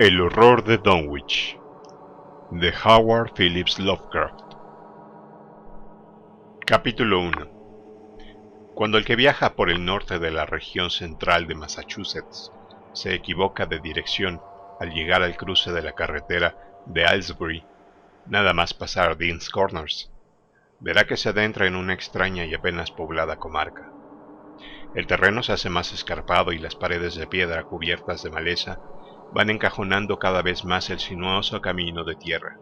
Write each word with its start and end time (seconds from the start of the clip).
El 0.00 0.20
horror 0.20 0.62
de 0.62 0.78
Dunwich 0.78 1.58
de 2.52 2.72
Howard 2.84 3.32
Phillips 3.34 3.80
Lovecraft 3.80 4.54
Capítulo 6.64 7.18
1 7.18 7.48
Cuando 8.76 8.96
el 8.96 9.04
que 9.04 9.16
viaja 9.16 9.56
por 9.56 9.70
el 9.70 9.84
norte 9.84 10.20
de 10.20 10.30
la 10.30 10.46
región 10.46 10.90
central 10.90 11.48
de 11.48 11.56
Massachusetts 11.56 12.52
se 12.94 13.12
equivoca 13.12 13.66
de 13.66 13.80
dirección 13.80 14.40
al 14.78 14.92
llegar 14.92 15.24
al 15.24 15.36
cruce 15.36 15.72
de 15.72 15.82
la 15.82 15.94
carretera 15.94 16.54
de 16.86 17.04
Aylesbury, 17.04 17.64
nada 18.26 18.52
más 18.52 18.74
pasar 18.74 19.16
Dean's 19.16 19.50
Corners, 19.50 20.12
verá 20.78 21.08
que 21.08 21.16
se 21.16 21.30
adentra 21.30 21.66
en 21.66 21.74
una 21.74 21.94
extraña 21.94 22.44
y 22.44 22.54
apenas 22.54 22.92
poblada 22.92 23.34
comarca. 23.34 23.90
El 24.94 25.08
terreno 25.08 25.42
se 25.42 25.54
hace 25.54 25.70
más 25.70 25.92
escarpado 25.92 26.52
y 26.52 26.58
las 26.58 26.76
paredes 26.76 27.16
de 27.16 27.26
piedra 27.26 27.64
cubiertas 27.64 28.22
de 28.22 28.30
maleza 28.30 28.78
van 29.32 29.50
encajonando 29.50 30.18
cada 30.18 30.42
vez 30.42 30.64
más 30.64 30.90
el 30.90 30.98
sinuoso 30.98 31.60
camino 31.60 32.04
de 32.04 32.16
tierra. 32.16 32.58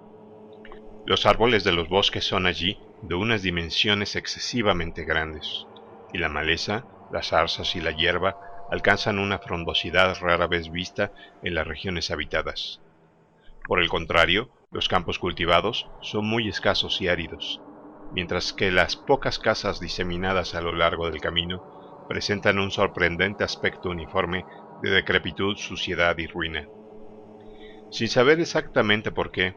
Los 1.05 1.27
árboles 1.27 1.63
de 1.65 1.73
los 1.73 1.89
bosques 1.89 2.25
son 2.25 2.47
allí 2.47 2.79
de 3.03 3.15
unas 3.15 3.43
dimensiones 3.43 4.17
excesivamente 4.17 5.05
grandes, 5.05 5.67
y 6.13 6.19
la 6.19 6.29
maleza, 6.29 6.85
las 7.13 7.29
zarzas 7.29 7.77
y 7.77 7.81
la 7.81 7.93
hierba 7.93 8.37
alcanzan 8.71 9.19
una 9.19 9.39
frondosidad 9.39 10.17
rara 10.21 10.49
vez 10.49 10.71
vista 10.71 11.13
en 11.43 11.55
las 11.55 11.67
regiones 11.67 12.11
habitadas. 12.11 12.81
Por 13.69 13.81
el 13.81 13.89
contrario, 13.89 14.51
los 14.73 14.89
campos 14.89 15.19
cultivados 15.19 15.87
son 16.03 16.27
muy 16.27 16.49
escasos 16.49 17.01
y 17.01 17.09
áridos, 17.09 17.61
mientras 18.13 18.53
que 18.53 18.73
las 18.73 18.97
pocas 18.97 19.39
casas 19.39 19.79
diseminadas 19.79 20.55
a 20.55 20.61
lo 20.61 20.73
largo 20.73 21.09
del 21.11 21.21
camino 21.21 22.07
presentan 22.09 22.59
un 22.59 22.71
sorprendente 22.71 23.45
aspecto 23.45 23.91
uniforme 23.91 24.45
de 24.83 24.91
decrepitud, 24.91 25.57
suciedad 25.57 26.17
y 26.19 26.27
ruina. 26.27 26.69
Sin 27.91 28.09
saber 28.09 28.41
exactamente 28.41 29.11
por 29.11 29.31
qué, 29.31 29.55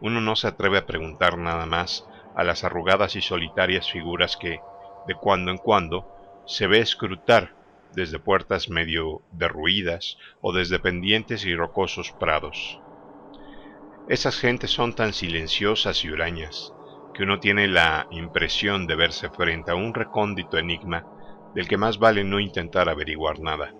uno 0.00 0.20
no 0.20 0.36
se 0.36 0.48
atreve 0.48 0.78
a 0.78 0.86
preguntar 0.86 1.38
nada 1.38 1.66
más 1.66 2.06
a 2.34 2.44
las 2.44 2.64
arrugadas 2.64 3.16
y 3.16 3.22
solitarias 3.22 3.90
figuras 3.90 4.36
que, 4.36 4.60
de 5.06 5.14
cuando 5.14 5.50
en 5.50 5.58
cuando, 5.58 6.06
se 6.46 6.66
ve 6.66 6.80
escrutar 6.80 7.54
desde 7.94 8.18
puertas 8.18 8.68
medio 8.68 9.22
derruidas 9.32 10.18
o 10.42 10.52
desde 10.52 10.78
pendientes 10.78 11.44
y 11.44 11.54
rocosos 11.54 12.12
prados. 12.12 12.78
Esas 14.08 14.38
gentes 14.38 14.70
son 14.70 14.94
tan 14.94 15.12
silenciosas 15.12 16.04
y 16.04 16.10
hurañas 16.10 16.72
que 17.14 17.22
uno 17.22 17.40
tiene 17.40 17.66
la 17.66 18.06
impresión 18.10 18.86
de 18.86 18.94
verse 18.94 19.30
frente 19.30 19.70
a 19.70 19.74
un 19.74 19.94
recóndito 19.94 20.58
enigma 20.58 21.04
del 21.54 21.66
que 21.66 21.78
más 21.78 21.98
vale 21.98 22.22
no 22.22 22.38
intentar 22.38 22.90
averiguar 22.90 23.40
nada. 23.40 23.72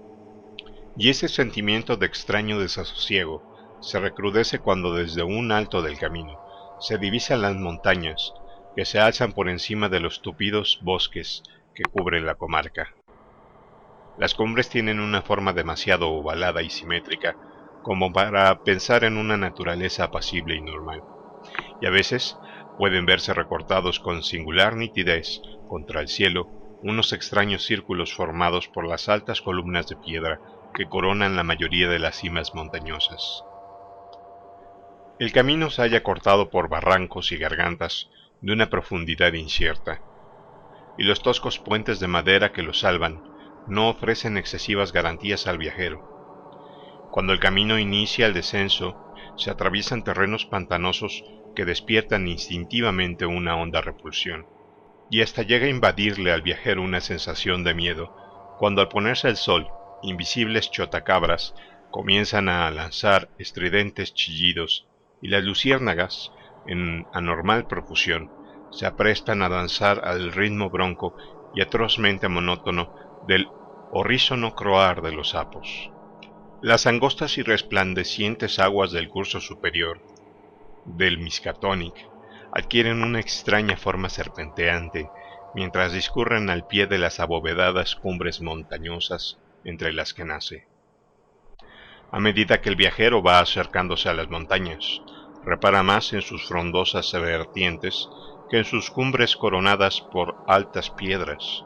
Y 0.98 1.11
ese 1.11 1.28
sentimiento 1.28 1.98
de 1.98 2.06
extraño 2.06 2.58
desasosiego 2.58 3.42
se 3.83 4.00
recrudece 4.00 4.61
cuando 4.61 4.94
desde 4.94 5.22
un 5.22 5.53
alto 5.53 5.83
del 5.83 5.98
camino 5.98 6.34
se 6.80 6.97
divisan 6.97 7.42
las 7.42 7.55
montañas 7.55 8.33
que 8.75 8.86
se 8.86 8.98
alzan 8.98 9.33
por 9.33 9.50
encima 9.50 9.91
de 9.91 10.00
los 10.00 10.22
tupidos 10.22 10.78
bosques 10.83 11.42
que 11.75 11.84
cubren 11.84 12.25
la 12.25 12.36
comarca. 12.36 12.94
Las 14.19 14.34
cumbres 14.34 14.70
tienen 14.70 14.98
una 14.98 15.20
forma 15.20 15.53
demasiado 15.53 16.08
ovalada 16.08 16.62
y 16.62 16.70
simétrica 16.70 17.36
como 17.83 18.10
para 18.12 18.62
pensar 18.62 19.05
en 19.05 19.19
una 19.19 19.36
naturaleza 19.36 20.05
apacible 20.05 20.56
y 20.56 20.62
normal, 20.62 21.03
y 21.83 21.86
a 21.86 21.91
veces 21.91 22.36
pueden 22.78 23.05
verse 23.05 23.34
recortados 23.34 24.00
con 24.00 24.22
singular 24.22 24.77
nitidez 24.77 25.42
contra 25.69 26.00
el 26.00 26.09
cielo 26.09 26.48
unos 26.82 27.12
extraños 27.12 27.65
círculos 27.65 28.15
formados 28.15 28.69
por 28.69 28.87
las 28.87 29.09
altas 29.10 29.42
columnas 29.42 29.88
de 29.88 29.97
piedra 29.97 30.41
que 30.76 30.87
coronan 30.87 31.37
la 31.37 31.42
mayoría 31.42 31.88
de 31.88 31.98
las 31.98 32.16
cimas 32.16 32.54
montañosas. 32.54 33.42
El 35.19 35.32
camino 35.32 35.70
se 35.70 35.81
halla 35.81 36.03
cortado 36.03 36.50
por 36.50 36.69
barrancos 36.69 37.32
y 37.32 37.38
gargantas 37.38 38.10
de 38.42 38.53
una 38.53 38.69
profundidad 38.69 39.32
incierta, 39.32 40.03
y 40.98 41.04
los 41.04 41.22
toscos 41.22 41.59
puentes 41.59 41.98
de 41.98 42.09
madera 42.09 42.53
que 42.53 42.62
lo 42.62 42.75
salvan 42.75 43.22
no 43.66 43.88
ofrecen 43.88 44.36
excesivas 44.36 44.92
garantías 44.92 45.47
al 45.47 45.56
viajero. 45.56 47.09
Cuando 47.10 47.32
el 47.32 47.41
camino 47.41 47.78
inicia 47.78 48.26
el 48.26 48.34
descenso, 48.34 49.15
se 49.38 49.50
atraviesan 49.50 50.04
terrenos 50.04 50.44
pantanosos 50.44 51.25
que 51.54 51.65
despiertan 51.65 52.28
instintivamente 52.28 53.25
una 53.25 53.56
honda 53.56 53.81
repulsión, 53.81 54.47
y 55.10 55.22
hasta 55.22 55.41
llega 55.42 55.65
a 55.65 55.70
invadirle 55.70 56.32
al 56.32 56.42
viajero 56.42 56.82
una 56.82 57.00
sensación 57.00 57.65
de 57.65 57.72
miedo, 57.72 58.15
cuando 58.59 58.82
al 58.82 58.88
ponerse 58.88 59.28
el 59.28 59.36
sol 59.36 59.66
invisibles 60.01 60.71
chotacabras 60.71 61.55
comienzan 61.91 62.49
a 62.49 62.71
lanzar 62.71 63.31
estridentes 63.39 64.15
chillidos 64.15 64.89
y 65.21 65.29
las 65.29 65.45
luciérnagas, 65.45 66.33
en 66.65 67.07
anormal 67.12 67.67
profusión, 67.67 68.33
se 68.71 68.87
aprestan 68.87 69.43
a 69.43 69.49
danzar 69.49 70.05
al 70.05 70.33
ritmo 70.33 70.69
bronco 70.69 71.15
y 71.53 71.62
atrozmente 71.62 72.29
monótono 72.29 72.93
del 73.23 73.49
horrísono 73.89 74.55
croar 74.55 75.01
de 75.01 75.12
los 75.12 75.31
sapos. 75.31 75.93
Las 76.61 76.87
angostas 76.87 77.39
y 77.39 77.43
resplandecientes 77.43 78.59
aguas 78.59 78.93
del 78.93 79.09
curso 79.09 79.41
superior 79.41 80.03
del 80.84 81.19
Miskatonic 81.19 81.95
adquieren 82.51 83.03
una 83.03 83.21
extraña 83.21 83.77
forma 83.77 84.09
serpenteante 84.09 85.13
mientras 85.53 85.93
discurren 85.93 86.51
al 86.51 86.67
pie 86.67 86.87
de 86.87 86.99
las 86.99 87.21
abovedadas 87.21 87.95
cumbres 87.97 88.41
montañosas 88.41 89.41
entre 89.66 89.93
las 89.93 90.15
que 90.15 90.25
nace. 90.25 90.66
A 92.10 92.19
medida 92.21 92.62
que 92.62 92.71
el 92.71 92.77
viajero 92.77 93.22
va 93.22 93.41
acercándose 93.41 94.09
a 94.09 94.15
las 94.15 94.31
montañas, 94.31 95.03
repara 95.44 95.82
más 95.82 96.15
en 96.15 96.22
sus 96.22 96.47
frondosas 96.47 97.12
vertientes 97.12 98.09
que 98.49 98.59
en 98.59 98.65
sus 98.65 98.91
cumbres 98.91 99.37
coronadas 99.37 100.00
por 100.00 100.37
altas 100.47 100.91
piedras. 100.91 101.65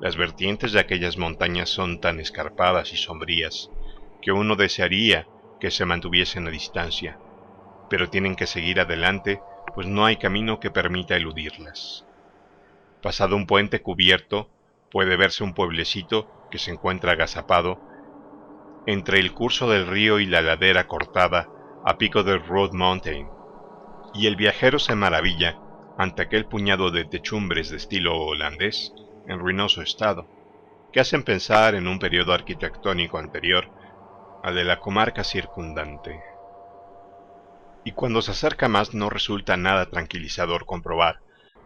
Las 0.00 0.16
vertientes 0.16 0.72
de 0.72 0.80
aquellas 0.80 1.16
montañas 1.16 1.70
son 1.70 2.00
tan 2.00 2.20
escarpadas 2.20 2.92
y 2.92 2.96
sombrías 2.96 3.70
que 4.22 4.32
uno 4.32 4.54
desearía 4.54 5.26
que 5.58 5.70
se 5.70 5.86
mantuviesen 5.86 6.46
a 6.46 6.50
distancia, 6.50 7.18
pero 7.88 8.10
tienen 8.10 8.36
que 8.36 8.46
seguir 8.46 8.80
adelante 8.80 9.40
pues 9.74 9.86
no 9.86 10.04
hay 10.04 10.16
camino 10.16 10.60
que 10.60 10.70
permita 10.70 11.16
eludirlas. 11.16 12.06
Pasado 13.02 13.34
un 13.34 13.46
puente 13.46 13.82
cubierto, 13.82 14.48
puede 14.90 15.16
verse 15.16 15.42
un 15.42 15.52
pueblecito 15.52 16.30
que 16.50 16.58
se 16.58 16.70
encuentra 16.70 17.12
agazapado 17.12 17.80
entre 18.86 19.18
el 19.18 19.32
curso 19.32 19.68
del 19.68 19.86
río 19.86 20.20
y 20.20 20.26
la 20.26 20.42
ladera 20.42 20.86
cortada 20.86 21.48
a 21.84 21.96
pico 21.96 22.22
de 22.22 22.38
Road 22.38 22.72
Mountain, 22.72 23.28
y 24.14 24.26
el 24.26 24.36
viajero 24.36 24.78
se 24.78 24.94
maravilla 24.94 25.58
ante 25.98 26.22
aquel 26.22 26.46
puñado 26.46 26.90
de 26.90 27.04
techumbres 27.04 27.70
de 27.70 27.76
estilo 27.76 28.16
holandés 28.18 28.92
en 29.26 29.38
ruinoso 29.38 29.82
estado, 29.82 30.26
que 30.92 31.00
hacen 31.00 31.24
pensar 31.24 31.74
en 31.74 31.88
un 31.88 31.98
periodo 31.98 32.32
arquitectónico 32.32 33.18
anterior 33.18 33.68
al 34.42 34.54
de 34.54 34.64
la 34.64 34.80
comarca 34.80 35.24
circundante. 35.24 36.20
Y 37.84 37.92
cuando 37.92 38.22
se 38.22 38.32
acerca 38.32 38.68
más 38.68 38.94
no 38.94 39.10
resulta 39.10 39.56
nada 39.56 39.90
tranquilizador 39.90 40.66
comprobar 40.66 41.20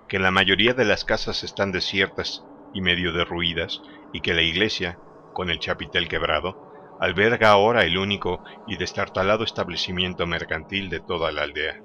que 0.08 0.18
la 0.18 0.30
mayoría 0.30 0.74
de 0.74 0.84
las 0.84 1.04
casas 1.04 1.44
están 1.44 1.70
desiertas 1.70 2.44
y 2.72 2.80
medio 2.80 3.12
derruidas 3.12 3.82
y 4.12 4.20
que 4.20 4.34
la 4.34 4.42
iglesia, 4.42 4.98
con 5.34 5.50
el 5.50 5.58
chapitel 5.58 6.08
quebrado, 6.08 6.96
alberga 7.00 7.50
ahora 7.50 7.84
el 7.84 7.96
único 7.96 8.42
y 8.66 8.76
destartalado 8.76 9.44
establecimiento 9.44 10.26
mercantil 10.26 10.90
de 10.90 11.00
toda 11.00 11.30
la 11.32 11.42
aldea. 11.42 11.80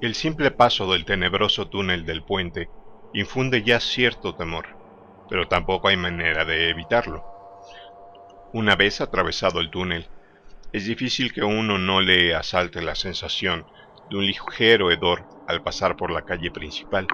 El 0.00 0.14
simple 0.14 0.50
paso 0.50 0.90
del 0.92 1.04
tenebroso 1.04 1.68
túnel 1.68 2.04
del 2.04 2.22
puente 2.22 2.68
infunde 3.14 3.62
ya 3.62 3.80
cierto 3.80 4.34
temor, 4.34 4.66
pero 5.28 5.48
tampoco 5.48 5.88
hay 5.88 5.96
manera 5.96 6.44
de 6.44 6.70
evitarlo. 6.70 7.24
Una 8.52 8.76
vez 8.76 9.00
atravesado 9.00 9.60
el 9.60 9.70
túnel, 9.70 10.06
es 10.72 10.86
difícil 10.86 11.32
que 11.32 11.42
uno 11.42 11.78
no 11.78 12.00
le 12.00 12.34
asalte 12.34 12.82
la 12.82 12.94
sensación 12.94 13.66
de 14.10 14.16
un 14.16 14.26
ligero 14.26 14.90
hedor 14.90 15.24
al 15.46 15.62
pasar 15.62 15.96
por 15.96 16.10
la 16.10 16.22
calle 16.22 16.50
principal 16.50 17.06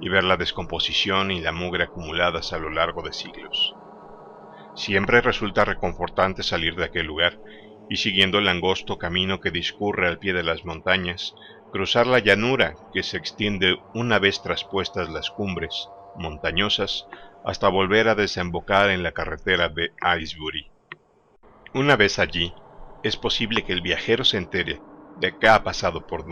y 0.00 0.08
ver 0.08 0.24
la 0.24 0.36
descomposición 0.36 1.30
y 1.30 1.40
la 1.40 1.52
mugre 1.52 1.84
acumuladas 1.84 2.52
a 2.52 2.58
lo 2.58 2.70
largo 2.70 3.02
de 3.02 3.12
siglos. 3.12 3.74
Siempre 4.74 5.20
resulta 5.20 5.64
reconfortante 5.64 6.42
salir 6.42 6.76
de 6.76 6.84
aquel 6.84 7.06
lugar 7.06 7.38
y 7.88 7.96
siguiendo 7.96 8.38
el 8.38 8.48
angosto 8.48 8.98
camino 8.98 9.40
que 9.40 9.50
discurre 9.50 10.08
al 10.08 10.18
pie 10.18 10.32
de 10.32 10.42
las 10.42 10.64
montañas, 10.64 11.34
cruzar 11.72 12.06
la 12.06 12.18
llanura 12.18 12.74
que 12.92 13.02
se 13.02 13.16
extiende 13.16 13.76
una 13.94 14.18
vez 14.18 14.42
traspuestas 14.42 15.08
las 15.08 15.30
cumbres 15.30 15.88
montañosas 16.16 17.06
hasta 17.44 17.68
volver 17.68 18.08
a 18.08 18.14
desembocar 18.14 18.90
en 18.90 19.02
la 19.02 19.12
carretera 19.12 19.68
de 19.68 19.92
Aylesbury. 20.00 20.70
Una 21.74 21.96
vez 21.96 22.18
allí, 22.18 22.52
es 23.02 23.16
posible 23.16 23.64
que 23.64 23.72
el 23.72 23.82
viajero 23.82 24.24
se 24.24 24.38
entere 24.38 24.80
de 25.20 25.36
que 25.38 25.48
ha 25.48 25.62
pasado 25.62 26.06
por. 26.06 26.26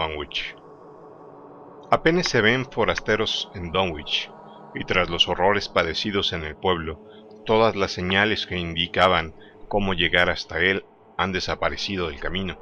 Apenas 1.91 2.29
se 2.29 2.41
ven 2.41 2.67
forasteros 2.67 3.51
en 3.55 3.71
Dunwich, 3.71 4.31
y 4.75 4.85
tras 4.85 5.11
los 5.11 5.29
horrores 5.29 5.69
padecidos 5.69 6.33
en 6.33 6.45
el 6.45 6.57
pueblo, 6.57 7.01
todas 7.45 7.77
las 7.77 7.93
señales 7.93 8.47
que 8.47 8.59
indicaban 8.59 9.35
cómo 9.69 9.95
llegar 9.95 10.31
hasta 10.31 10.61
él 10.61 10.85
han 11.17 11.33
desaparecido 11.33 12.09
del 12.09 12.21
camino. 12.21 12.59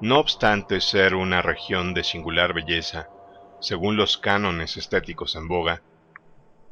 No 0.00 0.18
obstante 0.18 0.80
ser 0.80 1.14
una 1.14 1.42
región 1.42 1.94
de 1.94 2.04
singular 2.04 2.52
belleza, 2.52 3.08
según 3.60 3.96
los 3.96 4.18
cánones 4.18 4.76
estéticos 4.76 5.36
en 5.36 5.48
boga, 5.48 5.82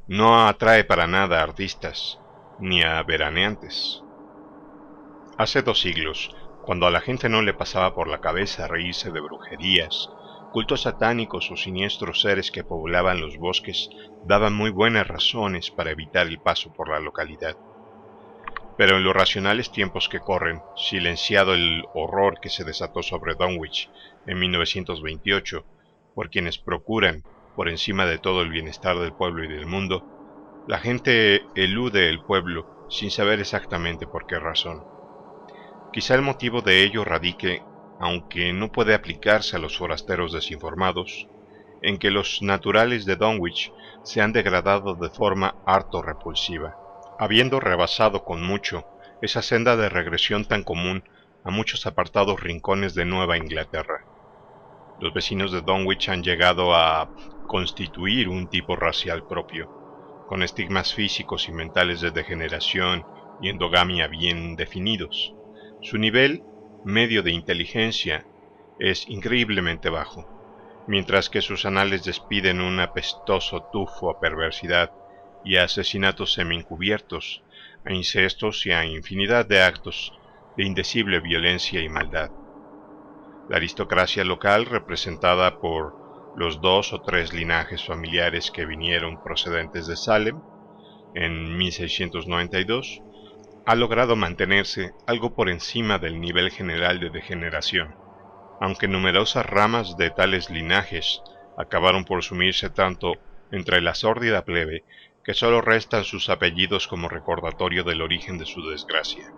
no 0.08 0.46
atrae 0.46 0.84
para 0.84 1.06
nada 1.06 1.38
a 1.38 1.42
artistas 1.44 2.18
ni 2.58 2.82
a 2.82 3.02
veraneantes. 3.02 4.02
Hace 5.38 5.62
dos 5.62 5.80
siglos, 5.80 6.34
cuando 6.62 6.86
a 6.86 6.90
la 6.90 7.00
gente 7.00 7.28
no 7.28 7.40
le 7.40 7.54
pasaba 7.54 7.94
por 7.94 8.08
la 8.08 8.20
cabeza 8.20 8.68
reírse 8.68 9.10
de 9.10 9.20
brujerías, 9.20 10.10
cultos 10.52 10.82
satánicos 10.82 11.50
o 11.50 11.56
siniestros 11.56 12.20
seres 12.20 12.50
que 12.50 12.62
poblaban 12.62 13.20
los 13.20 13.38
bosques 13.38 13.88
daban 14.26 14.54
muy 14.54 14.70
buenas 14.70 15.08
razones 15.08 15.70
para 15.70 15.90
evitar 15.90 16.26
el 16.26 16.38
paso 16.38 16.72
por 16.72 16.90
la 16.90 17.00
localidad. 17.00 17.56
Pero 18.76 18.99
en 18.99 19.04
los 19.04 19.14
racionales 19.14 19.72
tiempos 19.72 20.08
que 20.08 20.20
corren, 20.20 20.60
silenciado 20.76 21.54
el 21.54 21.84
horror 21.94 22.38
que 22.40 22.50
se 22.50 22.64
desató 22.64 23.02
sobre 23.02 23.34
Dunwich 23.34 23.90
en 24.26 24.38
1928, 24.38 25.64
por 26.14 26.31
quienes 26.31 26.58
procuran, 26.58 27.22
por 27.56 27.69
encima 27.69 28.06
de 28.06 28.19
todo 28.19 28.43
el 28.43 28.50
bienestar 28.50 28.98
del 28.98 29.12
pueblo 29.12 29.44
y 29.44 29.48
del 29.48 29.66
mundo, 29.66 30.06
la 30.69 30.78
gente 30.78 31.43
elude 31.55 32.08
el 32.08 32.22
pueblo 32.22 32.87
sin 32.88 33.10
saber 33.10 33.40
exactamente 33.40 34.06
por 34.06 34.26
qué 34.26 34.38
razón. 34.38 34.84
Quizá 35.93 36.14
el 36.14 36.22
motivo 36.22 36.60
de 36.60 36.82
ello 36.82 37.05
radique, 37.05 37.62
aunque 38.02 38.52
no 38.52 38.70
puede 38.70 38.93
aplicarse 38.93 39.56
a 39.56 39.58
los 39.58 39.78
forasteros 39.78 40.32
desinformados, 40.32 41.26
en 41.81 41.99
que 41.99 42.10
los 42.10 42.43
naturales 42.43 43.06
de 43.06 43.16
Dunwich 43.16 43.72
se 44.04 44.20
han 44.20 44.34
degradado 44.34 44.94
de 44.94 45.08
forma 45.08 45.56
harto 45.64 46.02
repulsiva 46.02 46.76
habiendo 47.22 47.60
rebasado 47.60 48.25
con 48.25 48.43
mucho 48.43 48.84
esa 49.20 49.43
senda 49.43 49.76
de 49.76 49.88
regresión 49.88 50.44
tan 50.44 50.64
común 50.64 51.04
a 51.44 51.52
muchos 51.52 51.87
apartados 51.87 52.40
rincones 52.40 52.96
de 52.96 53.04
Nueva 53.04 53.37
Inglaterra. 53.37 54.05
Los 54.98 55.14
vecinos 55.14 55.52
de 55.52 55.60
Dunwich 55.60 56.08
han 56.08 56.25
llegado 56.25 56.75
a 56.75 57.14
constituir 57.46 58.28
un 58.28 58.48
tipo 58.48 58.75
racial 58.75 59.25
propio, 59.28 59.70
con 60.28 60.43
estigmas 60.43 60.94
físicos 60.94 61.48
y 61.48 61.52
mentales 61.52 62.00
de 62.00 62.10
degeneración 62.10 63.05
y 63.40 63.50
endogamia 63.50 64.08
bien 64.08 64.56
definidos. 64.56 65.32
Su 65.81 65.98
nivel 65.98 66.43
medio 66.84 67.23
de 67.23 67.31
inteligencia 67.31 68.26
es 68.79 69.08
increíblemente 69.08 69.88
bajo, 69.88 70.26
mientras 70.88 71.29
que 71.29 71.40
sus 71.40 71.64
anales 71.64 72.05
despiden 72.05 72.61
un 72.61 72.81
apestoso 72.81 73.69
tufo 73.73 74.11
a 74.11 74.19
perversidad 74.20 74.90
y 75.44 75.56
a 75.56 75.64
asesinatos 75.64 76.32
semi-encubiertos, 76.32 77.43
a 77.84 77.93
incestos 77.93 78.67
y 78.67 78.73
a 78.73 78.84
infinidad 78.84 79.46
de 79.46 79.62
actos 79.62 80.12
de 80.56 80.64
indecible 80.64 81.20
violencia 81.20 81.81
y 81.81 81.88
maldad. 81.88 82.31
La 83.49 83.56
aristocracia 83.56 84.25
local, 84.25 84.67
representada 84.67 85.58
por 85.58 85.94
los 86.37 86.61
dos 86.61 86.93
o 86.93 87.02
tres 87.02 87.32
linajes 87.32 87.84
familiares 87.84 88.50
que 88.50 88.64
vinieron 88.64 89.23
procedentes 89.23 89.87
de 89.87 89.96
Salem 89.96 90.40
en 91.14 91.56
1692, 91.58 93.02
ha 93.64 93.74
logrado 93.74 94.16
mantenerse 94.16 94.90
algo 95.06 95.34
por 95.34 95.48
encima 95.48 95.98
del 95.98 96.20
nivel 96.20 96.50
general 96.50 96.98
de 96.98 97.10
degeneración, 97.10 97.94
aunque 98.60 98.88
numerosas 98.88 99.46
ramas 99.46 99.96
de 99.96 100.10
tales 100.10 100.50
linajes 100.50 101.20
acabaron 101.56 102.04
por 102.04 102.22
sumirse 102.22 102.70
tanto 102.70 103.14
entre 103.50 103.80
la 103.80 103.94
sórdida 103.94 104.44
plebe 104.44 104.84
que 105.24 105.34
solo 105.34 105.60
restan 105.60 106.04
sus 106.04 106.28
apellidos 106.28 106.88
como 106.88 107.08
recordatorio 107.08 107.84
del 107.84 108.02
origen 108.02 108.38
de 108.38 108.46
su 108.46 108.68
desgracia. 108.68 109.30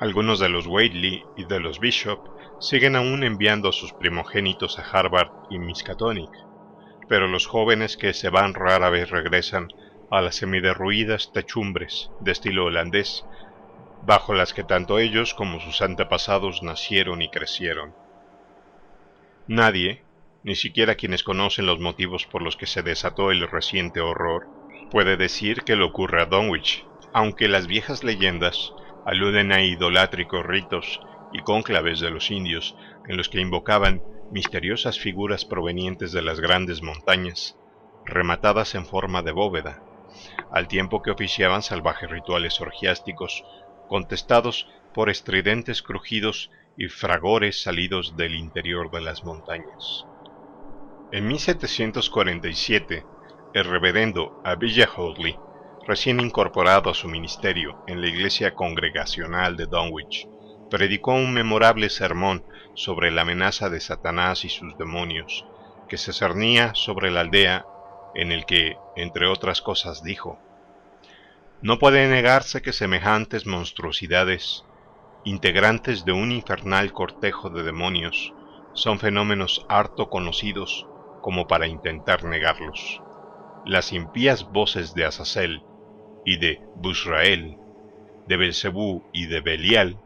Algunos 0.00 0.40
de 0.40 0.48
los 0.48 0.66
Whately 0.66 1.22
y 1.36 1.44
de 1.44 1.60
los 1.60 1.78
Bishop 1.78 2.18
siguen 2.58 2.96
aún 2.96 3.22
enviando 3.22 3.68
a 3.68 3.72
sus 3.72 3.92
primogénitos 3.92 4.78
a 4.78 4.82
Harvard 4.82 5.28
y 5.50 5.58
Miskatonic, 5.58 6.30
pero 7.08 7.28
los 7.28 7.46
jóvenes 7.46 7.96
que 7.96 8.14
se 8.14 8.30
van 8.30 8.54
rara 8.54 8.88
vez 8.88 9.10
regresan 9.10 9.68
a 10.12 10.20
las 10.20 10.36
semiderruidas 10.36 11.32
techumbres 11.32 12.10
de 12.20 12.32
estilo 12.32 12.66
holandés, 12.66 13.24
bajo 14.04 14.34
las 14.34 14.52
que 14.52 14.62
tanto 14.62 14.98
ellos 14.98 15.32
como 15.32 15.58
sus 15.58 15.80
antepasados 15.80 16.62
nacieron 16.62 17.22
y 17.22 17.30
crecieron. 17.30 17.94
Nadie, 19.46 20.02
ni 20.42 20.54
siquiera 20.54 20.96
quienes 20.96 21.22
conocen 21.22 21.64
los 21.64 21.80
motivos 21.80 22.26
por 22.26 22.42
los 22.42 22.58
que 22.58 22.66
se 22.66 22.82
desató 22.82 23.30
el 23.30 23.48
reciente 23.48 24.02
horror, 24.02 24.48
puede 24.90 25.16
decir 25.16 25.62
que 25.62 25.76
le 25.76 25.84
ocurre 25.84 26.20
a 26.20 26.26
Dunwich, 26.26 26.84
aunque 27.14 27.48
las 27.48 27.66
viejas 27.66 28.04
leyendas 28.04 28.74
aluden 29.06 29.50
a 29.50 29.62
idolátricos 29.62 30.44
ritos 30.44 31.00
y 31.32 31.40
cónclaves 31.40 32.00
de 32.00 32.10
los 32.10 32.30
indios 32.30 32.76
en 33.08 33.16
los 33.16 33.30
que 33.30 33.40
invocaban 33.40 34.02
misteriosas 34.30 34.98
figuras 34.98 35.46
provenientes 35.46 36.12
de 36.12 36.20
las 36.20 36.38
grandes 36.38 36.82
montañas, 36.82 37.56
rematadas 38.04 38.74
en 38.74 38.84
forma 38.84 39.22
de 39.22 39.32
bóveda, 39.32 39.82
al 40.52 40.68
tiempo 40.68 41.02
que 41.02 41.10
oficiaban 41.10 41.62
salvajes 41.62 42.10
rituales 42.10 42.60
orgiásticos 42.60 43.44
contestados 43.88 44.68
por 44.94 45.10
estridentes 45.10 45.82
crujidos 45.82 46.50
y 46.76 46.88
fragores 46.88 47.62
salidos 47.62 48.16
del 48.16 48.34
interior 48.34 48.90
de 48.90 49.00
las 49.00 49.24
montañas. 49.24 50.06
En 51.10 51.26
1747, 51.28 53.04
el 53.54 53.64
reverendo 53.64 54.40
Abijah 54.44 54.88
Hoadley, 54.96 55.36
recién 55.86 56.20
incorporado 56.20 56.90
a 56.90 56.94
su 56.94 57.08
ministerio 57.08 57.82
en 57.86 58.00
la 58.00 58.08
iglesia 58.08 58.54
congregacional 58.54 59.56
de 59.56 59.66
Dunwich, 59.66 60.26
predicó 60.70 61.12
un 61.12 61.34
memorable 61.34 61.90
sermón 61.90 62.44
sobre 62.74 63.10
la 63.10 63.22
amenaza 63.22 63.68
de 63.68 63.80
Satanás 63.80 64.44
y 64.46 64.48
sus 64.48 64.76
demonios, 64.78 65.44
que 65.88 65.98
se 65.98 66.14
cernía 66.14 66.74
sobre 66.74 67.10
la 67.10 67.20
aldea, 67.20 67.66
en 68.14 68.32
el 68.32 68.44
que, 68.44 68.76
entre 68.96 69.26
otras 69.26 69.62
cosas, 69.62 70.02
dijo, 70.02 70.38
No 71.60 71.78
puede 71.78 72.08
negarse 72.08 72.62
que 72.62 72.72
semejantes 72.72 73.46
monstruosidades, 73.46 74.64
integrantes 75.24 76.04
de 76.04 76.12
un 76.12 76.32
infernal 76.32 76.92
cortejo 76.92 77.50
de 77.50 77.62
demonios, 77.62 78.34
son 78.74 78.98
fenómenos 78.98 79.64
harto 79.68 80.08
conocidos 80.08 80.86
como 81.20 81.46
para 81.46 81.66
intentar 81.66 82.24
negarlos 82.24 83.02
las 83.64 83.92
impías 83.92 84.50
voces 84.50 84.94
de 84.94 85.04
Azazel 85.04 85.62
y 86.24 86.38
de 86.38 86.60
Busrael, 86.76 87.58
de 88.26 88.36
Belcebú 88.36 89.04
y 89.12 89.26
de 89.26 89.40
Belial, 89.40 90.00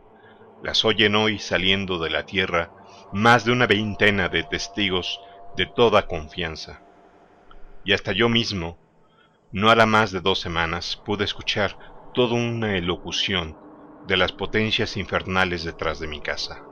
las 0.63 0.85
oyen 0.85 1.15
hoy 1.15 1.39
saliendo 1.39 1.99
de 1.99 2.11
la 2.11 2.27
tierra 2.27 2.71
más 3.13 3.45
de 3.45 3.53
una 3.53 3.67
veintena 3.67 4.29
de 4.29 4.43
testigos 4.43 5.21
de 5.57 5.67
toda 5.67 6.07
confianza. 6.07 6.83
Y 7.87 7.93
hasta 7.93 8.11
yo 8.11 8.29
mismo, 8.29 8.77
no 9.53 9.71
hará 9.71 9.87
más 9.87 10.11
de 10.11 10.21
dos 10.21 10.41
semanas, 10.41 11.01
pude 11.07 11.25
escuchar 11.25 11.79
toda 12.15 12.35
una 12.35 12.77
elocución 12.77 13.57
de 14.09 14.17
las 14.17 14.33
potencias 14.33 14.97
infernales 14.97 15.63
detrás 15.63 16.01
de 16.01 16.09
mi 16.09 16.21
casa. 16.21 16.65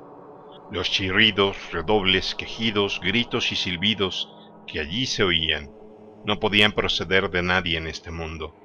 Los 0.72 0.90
chirridos, 0.90 1.56
redobles, 1.70 2.34
quejidos, 2.34 3.00
gritos 3.00 3.52
y 3.52 3.56
silbidos 3.56 4.28
que 4.66 4.80
allí 4.80 5.06
se 5.06 5.22
oían 5.22 5.70
no 6.24 6.40
podían 6.40 6.72
proceder 6.72 7.30
de 7.30 7.42
nadie 7.42 7.78
en 7.78 7.86
este 7.86 8.10
mundo. 8.10 8.56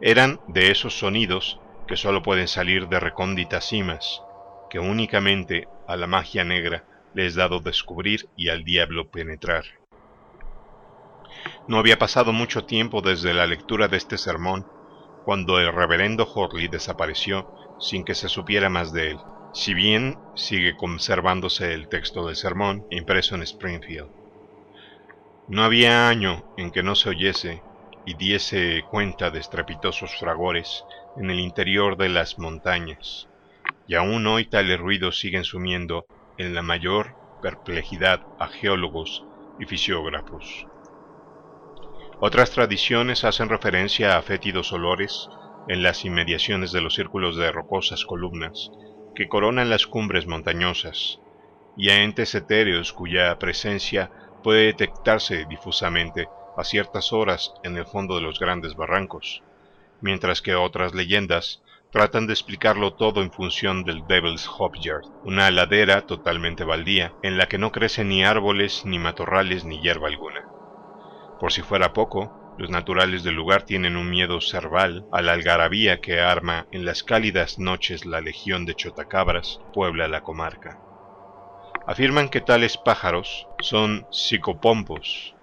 Eran 0.00 0.38
de 0.46 0.70
esos 0.70 0.96
sonidos 0.96 1.58
que 1.88 1.96
sólo 1.96 2.22
pueden 2.22 2.46
salir 2.46 2.88
de 2.88 3.00
recónditas 3.00 3.66
cimas, 3.68 4.22
que 4.70 4.78
únicamente 4.78 5.66
a 5.88 5.96
la 5.96 6.06
magia 6.06 6.44
negra 6.44 6.84
le 7.14 7.26
es 7.26 7.34
dado 7.34 7.58
descubrir 7.58 8.28
y 8.36 8.50
al 8.50 8.62
diablo 8.64 9.10
penetrar. 9.10 9.64
No 11.66 11.78
había 11.78 11.98
pasado 11.98 12.32
mucho 12.32 12.64
tiempo 12.64 13.02
desde 13.02 13.34
la 13.34 13.46
lectura 13.46 13.88
de 13.88 13.96
este 13.96 14.18
sermón 14.18 14.64
cuando 15.24 15.58
el 15.58 15.72
reverendo 15.72 16.24
Horley 16.32 16.68
desapareció 16.68 17.52
sin 17.78 18.04
que 18.04 18.14
se 18.14 18.28
supiera 18.28 18.70
más 18.70 18.92
de 18.92 19.10
él, 19.10 19.18
si 19.52 19.74
bien 19.74 20.14
sigue 20.34 20.76
conservándose 20.76 21.74
el 21.74 21.88
texto 21.88 22.26
del 22.26 22.36
sermón 22.36 22.86
impreso 22.90 23.34
en 23.34 23.42
Springfield. 23.42 24.08
No 25.48 25.64
había 25.64 26.08
año 26.08 26.44
en 26.56 26.70
que 26.70 26.82
no 26.82 26.94
se 26.94 27.08
oyese 27.08 27.64
y 28.04 28.14
diese 28.14 28.84
cuenta 28.88 29.30
de 29.30 29.40
estrepitosos 29.40 30.16
fragores 30.16 30.84
en 31.16 31.30
el 31.30 31.40
interior 31.40 31.96
de 31.96 32.08
las 32.08 32.38
montañas, 32.38 33.28
y 33.86 33.94
aún 33.94 34.26
hoy 34.26 34.48
tales 34.48 34.78
ruidos 34.78 35.18
siguen 35.18 35.44
sumiendo 35.44 36.06
en 36.36 36.54
la 36.54 36.62
mayor 36.62 37.16
perplejidad 37.40 38.20
a 38.38 38.48
geólogos 38.48 39.22
y 39.58 39.66
fisiógrafos. 39.66 40.66
Otras 42.18 42.50
tradiciones 42.50 43.24
hacen 43.24 43.50
referencia 43.50 44.16
a 44.16 44.22
fétidos 44.22 44.72
olores 44.72 45.28
en 45.68 45.82
las 45.82 46.06
inmediaciones 46.06 46.72
de 46.72 46.80
los 46.80 46.94
círculos 46.94 47.36
de 47.36 47.52
rocosas 47.52 48.06
columnas 48.06 48.70
que 49.14 49.28
coronan 49.28 49.68
las 49.68 49.86
cumbres 49.86 50.26
montañosas, 50.26 51.20
y 51.76 51.90
a 51.90 52.02
entes 52.02 52.34
etéreos 52.34 52.94
cuya 52.94 53.38
presencia 53.38 54.10
puede 54.42 54.64
detectarse 54.64 55.44
difusamente 55.46 56.26
a 56.56 56.64
ciertas 56.64 57.12
horas 57.12 57.52
en 57.64 57.76
el 57.76 57.84
fondo 57.84 58.14
de 58.14 58.22
los 58.22 58.38
grandes 58.38 58.76
barrancos, 58.76 59.42
mientras 60.00 60.40
que 60.40 60.54
otras 60.54 60.94
leyendas 60.94 61.62
tratan 61.92 62.26
de 62.26 62.32
explicarlo 62.32 62.94
todo 62.94 63.20
en 63.20 63.30
función 63.30 63.84
del 63.84 64.06
Devil's 64.06 64.48
Hope 64.58 64.78
Yard, 64.80 65.04
una 65.24 65.50
ladera 65.50 66.06
totalmente 66.06 66.64
baldía, 66.64 67.12
en 67.22 67.36
la 67.36 67.46
que 67.46 67.58
no 67.58 67.72
crecen 67.72 68.08
ni 68.08 68.24
árboles, 68.24 68.86
ni 68.86 68.98
matorrales, 68.98 69.66
ni 69.66 69.82
hierba 69.82 70.08
alguna. 70.08 70.55
Por 71.38 71.52
si 71.52 71.62
fuera 71.62 71.92
poco, 71.92 72.32
los 72.58 72.70
naturales 72.70 73.22
del 73.22 73.34
lugar 73.34 73.64
tienen 73.64 73.96
un 73.96 74.08
miedo 74.08 74.40
cerval 74.40 75.04
a 75.12 75.20
la 75.20 75.32
algarabía 75.32 76.00
que 76.00 76.20
arma 76.20 76.66
en 76.72 76.86
las 76.86 77.02
cálidas 77.02 77.58
noches 77.58 78.06
la 78.06 78.22
legión 78.22 78.64
de 78.64 78.74
chotacabras 78.74 79.58
puebla 79.74 80.08
la 80.08 80.22
comarca. 80.22 80.80
Afirman 81.86 82.30
que 82.30 82.40
tales 82.40 82.78
pájaros 82.78 83.46
son 83.60 84.06
psicopompos, 84.10 85.34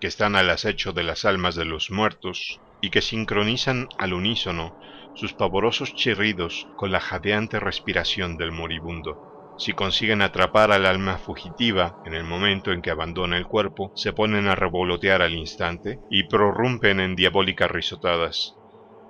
que 0.00 0.06
están 0.06 0.36
al 0.36 0.50
acecho 0.50 0.92
de 0.92 1.02
las 1.02 1.24
almas 1.24 1.54
de 1.54 1.64
los 1.64 1.90
muertos 1.90 2.60
y 2.82 2.90
que 2.90 3.00
sincronizan 3.00 3.88
al 3.98 4.12
unísono 4.12 4.76
sus 5.14 5.32
pavorosos 5.32 5.94
chirridos 5.94 6.66
con 6.76 6.92
la 6.92 7.00
jadeante 7.00 7.58
respiración 7.58 8.36
del 8.36 8.52
moribundo. 8.52 9.29
Si 9.62 9.74
consiguen 9.74 10.22
atrapar 10.22 10.72
al 10.72 10.86
alma 10.86 11.18
fugitiva 11.18 11.98
en 12.02 12.14
el 12.14 12.24
momento 12.24 12.72
en 12.72 12.80
que 12.80 12.88
abandona 12.88 13.36
el 13.36 13.46
cuerpo, 13.46 13.92
se 13.94 14.14
ponen 14.14 14.46
a 14.46 14.54
revolotear 14.54 15.20
al 15.20 15.34
instante 15.34 16.00
y 16.08 16.22
prorrumpen 16.22 16.98
en 16.98 17.14
diabólicas 17.14 17.70
risotadas. 17.70 18.58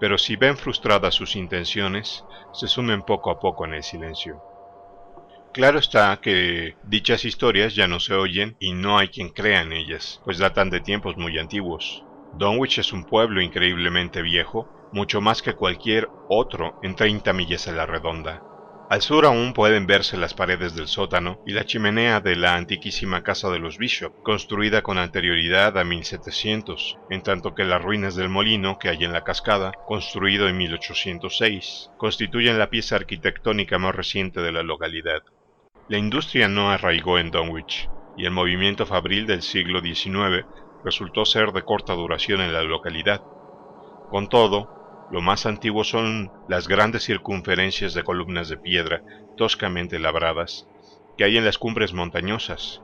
Pero 0.00 0.18
si 0.18 0.34
ven 0.34 0.56
frustradas 0.56 1.14
sus 1.14 1.36
intenciones, 1.36 2.26
se 2.50 2.66
sumen 2.66 3.04
poco 3.04 3.30
a 3.30 3.38
poco 3.38 3.64
en 3.64 3.74
el 3.74 3.84
silencio. 3.84 4.42
Claro 5.52 5.78
está 5.78 6.18
que 6.20 6.78
dichas 6.82 7.24
historias 7.24 7.76
ya 7.76 7.86
no 7.86 8.00
se 8.00 8.14
oyen 8.14 8.56
y 8.58 8.72
no 8.72 8.98
hay 8.98 9.06
quien 9.06 9.28
crea 9.28 9.62
en 9.62 9.72
ellas, 9.72 10.20
pues 10.24 10.38
datan 10.38 10.68
de 10.68 10.80
tiempos 10.80 11.16
muy 11.16 11.38
antiguos. 11.38 12.08
Dunwich 12.32 12.78
es 12.78 12.92
un 12.92 13.04
pueblo 13.04 13.40
increíblemente 13.40 14.20
viejo 14.20 14.68
mucho 14.90 15.20
más 15.20 15.42
que 15.42 15.54
cualquier 15.54 16.08
otro 16.26 16.76
en 16.82 16.96
30 16.96 17.32
millas 17.32 17.68
a 17.68 17.72
la 17.72 17.86
redonda. 17.86 18.49
Al 18.90 19.02
sur 19.02 19.24
aún 19.24 19.52
pueden 19.52 19.86
verse 19.86 20.16
las 20.16 20.34
paredes 20.34 20.74
del 20.74 20.88
sótano 20.88 21.38
y 21.46 21.52
la 21.52 21.64
chimenea 21.64 22.20
de 22.20 22.34
la 22.34 22.56
antiquísima 22.56 23.22
casa 23.22 23.48
de 23.48 23.60
los 23.60 23.78
Bishop, 23.78 24.24
construida 24.24 24.82
con 24.82 24.98
anterioridad 24.98 25.78
a 25.78 25.84
1700, 25.84 26.98
en 27.08 27.22
tanto 27.22 27.54
que 27.54 27.62
las 27.62 27.80
ruinas 27.80 28.16
del 28.16 28.28
molino 28.28 28.80
que 28.80 28.88
hay 28.88 29.04
en 29.04 29.12
la 29.12 29.22
cascada, 29.22 29.70
construido 29.86 30.48
en 30.48 30.56
1806, 30.56 31.92
constituyen 31.98 32.58
la 32.58 32.68
pieza 32.68 32.96
arquitectónica 32.96 33.78
más 33.78 33.94
reciente 33.94 34.40
de 34.40 34.50
la 34.50 34.64
localidad. 34.64 35.22
La 35.88 35.96
industria 35.96 36.48
no 36.48 36.72
arraigó 36.72 37.20
en 37.20 37.30
Dunwich, 37.30 37.88
y 38.16 38.24
el 38.24 38.32
movimiento 38.32 38.86
fabril 38.86 39.24
del 39.24 39.42
siglo 39.42 39.80
XIX 39.80 40.44
resultó 40.84 41.24
ser 41.24 41.52
de 41.52 41.62
corta 41.62 41.92
duración 41.92 42.40
en 42.40 42.52
la 42.52 42.62
localidad. 42.62 43.22
Con 44.10 44.28
todo, 44.28 44.79
lo 45.10 45.20
más 45.20 45.46
antiguo 45.46 45.84
son 45.84 46.30
las 46.48 46.68
grandes 46.68 47.04
circunferencias 47.04 47.94
de 47.94 48.04
columnas 48.04 48.48
de 48.48 48.56
piedra 48.56 49.02
toscamente 49.36 49.98
labradas 49.98 50.68
que 51.16 51.24
hay 51.24 51.36
en 51.36 51.44
las 51.44 51.58
cumbres 51.58 51.92
montañosas, 51.92 52.80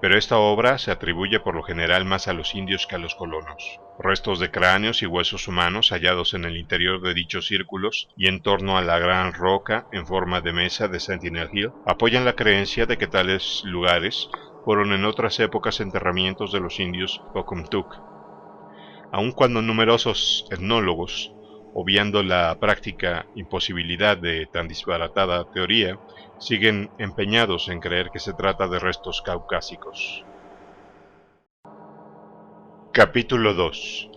pero 0.00 0.16
esta 0.16 0.38
obra 0.38 0.78
se 0.78 0.90
atribuye 0.90 1.40
por 1.40 1.54
lo 1.54 1.62
general 1.62 2.04
más 2.04 2.28
a 2.28 2.32
los 2.32 2.54
indios 2.54 2.86
que 2.86 2.94
a 2.94 2.98
los 2.98 3.14
colonos. 3.14 3.80
Restos 3.98 4.38
de 4.38 4.50
cráneos 4.50 5.02
y 5.02 5.06
huesos 5.06 5.48
humanos 5.48 5.90
hallados 5.90 6.32
en 6.32 6.44
el 6.44 6.56
interior 6.56 7.02
de 7.02 7.14
dichos 7.14 7.46
círculos 7.46 8.08
y 8.16 8.28
en 8.28 8.42
torno 8.42 8.78
a 8.78 8.82
la 8.82 8.98
gran 8.98 9.32
roca 9.32 9.86
en 9.92 10.06
forma 10.06 10.40
de 10.40 10.52
mesa 10.52 10.88
de 10.88 11.00
Sentinel 11.00 11.50
Hill 11.52 11.72
apoyan 11.86 12.24
la 12.24 12.34
creencia 12.34 12.86
de 12.86 12.96
que 12.96 13.06
tales 13.06 13.62
lugares 13.64 14.30
fueron 14.64 14.92
en 14.92 15.04
otras 15.04 15.40
épocas 15.40 15.80
enterramientos 15.80 16.52
de 16.52 16.60
los 16.60 16.80
indios 16.80 17.22
Pocumtuck. 17.34 17.96
Aun 19.12 19.32
cuando 19.32 19.60
numerosos 19.60 20.46
etnólogos 20.50 21.32
obviando 21.74 22.22
la 22.22 22.58
práctica 22.58 23.26
imposibilidad 23.34 24.16
de 24.16 24.46
tan 24.46 24.68
disparatada 24.68 25.50
teoría, 25.52 25.98
siguen 26.38 26.90
empeñados 26.98 27.68
en 27.68 27.80
creer 27.80 28.10
que 28.10 28.18
se 28.18 28.32
trata 28.32 28.66
de 28.68 28.78
restos 28.78 29.22
caucásicos. 29.22 30.24
Capítulo 32.92 33.54
2 33.54 34.10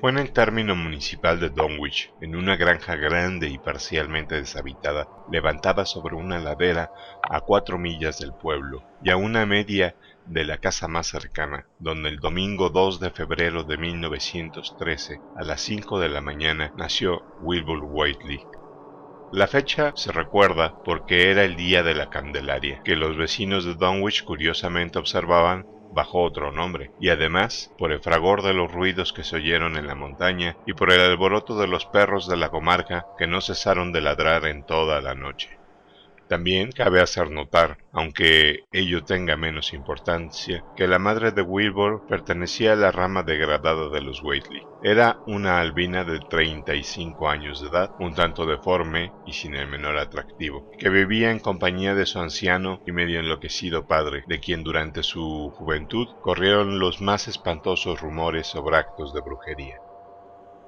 Fue 0.00 0.10
en 0.10 0.18
el 0.18 0.32
término 0.32 0.74
municipal 0.74 1.38
de 1.38 1.50
Dunwich, 1.50 2.12
en 2.20 2.34
una 2.34 2.56
granja 2.56 2.96
grande 2.96 3.48
y 3.48 3.58
parcialmente 3.58 4.34
deshabitada, 4.34 5.06
levantada 5.30 5.86
sobre 5.86 6.16
una 6.16 6.40
ladera 6.40 6.90
a 7.22 7.40
cuatro 7.40 7.78
millas 7.78 8.18
del 8.18 8.32
pueblo, 8.32 8.82
y 9.02 9.10
a 9.10 9.16
una 9.16 9.46
media 9.46 9.94
de 10.26 10.44
la 10.44 10.58
casa 10.58 10.88
más 10.88 11.08
cercana, 11.08 11.66
donde 11.78 12.08
el 12.08 12.18
domingo 12.18 12.70
2 12.70 13.00
de 13.00 13.10
febrero 13.10 13.64
de 13.64 13.76
1913, 13.76 15.20
a 15.36 15.42
las 15.44 15.60
5 15.60 16.00
de 16.00 16.08
la 16.08 16.20
mañana, 16.20 16.72
nació 16.76 17.22
Wilbur 17.42 17.80
Whiteley. 17.82 18.40
La 19.32 19.46
fecha 19.46 19.92
se 19.96 20.12
recuerda 20.12 20.74
porque 20.84 21.30
era 21.30 21.44
el 21.44 21.56
día 21.56 21.82
de 21.82 21.94
la 21.94 22.10
Candelaria, 22.10 22.82
que 22.84 22.96
los 22.96 23.16
vecinos 23.16 23.64
de 23.64 23.74
Dunwich 23.74 24.24
curiosamente 24.24 24.98
observaban 24.98 25.66
bajo 25.94 26.22
otro 26.22 26.52
nombre, 26.52 26.90
y 27.00 27.10
además 27.10 27.70
por 27.78 27.92
el 27.92 28.00
fragor 28.00 28.42
de 28.42 28.54
los 28.54 28.70
ruidos 28.70 29.12
que 29.12 29.24
se 29.24 29.36
oyeron 29.36 29.76
en 29.76 29.86
la 29.86 29.94
montaña 29.94 30.56
y 30.66 30.74
por 30.74 30.92
el 30.92 31.00
alboroto 31.00 31.58
de 31.58 31.66
los 31.66 31.86
perros 31.86 32.28
de 32.28 32.36
la 32.36 32.50
comarca 32.50 33.06
que 33.18 33.26
no 33.26 33.40
cesaron 33.40 33.92
de 33.92 34.00
ladrar 34.00 34.46
en 34.46 34.64
toda 34.64 35.00
la 35.00 35.14
noche. 35.14 35.61
También 36.32 36.72
cabe 36.72 37.02
hacer 37.02 37.30
notar, 37.30 37.76
aunque 37.92 38.60
ello 38.72 39.04
tenga 39.04 39.36
menos 39.36 39.74
importancia, 39.74 40.64
que 40.74 40.88
la 40.88 40.98
madre 40.98 41.30
de 41.30 41.42
Wilbur 41.42 42.06
pertenecía 42.08 42.72
a 42.72 42.76
la 42.76 42.90
rama 42.90 43.22
degradada 43.22 43.90
de 43.90 44.00
los 44.00 44.22
Whately. 44.22 44.62
Era 44.80 45.18
una 45.26 45.60
albina 45.60 46.04
de 46.04 46.20
35 46.20 47.28
años 47.28 47.60
de 47.60 47.68
edad, 47.68 47.90
un 47.98 48.14
tanto 48.14 48.46
deforme 48.46 49.12
y 49.26 49.34
sin 49.34 49.54
el 49.54 49.68
menor 49.68 49.98
atractivo, 49.98 50.70
que 50.78 50.88
vivía 50.88 51.30
en 51.30 51.38
compañía 51.38 51.94
de 51.94 52.06
su 52.06 52.18
anciano 52.18 52.80
y 52.86 52.92
medio 52.92 53.20
enloquecido 53.20 53.86
padre, 53.86 54.24
de 54.26 54.40
quien 54.40 54.64
durante 54.64 55.02
su 55.02 55.52
juventud 55.54 56.06
corrieron 56.22 56.78
los 56.78 57.02
más 57.02 57.28
espantosos 57.28 58.00
rumores 58.00 58.46
sobre 58.46 58.78
actos 58.78 59.12
de 59.12 59.20
brujería. 59.20 59.76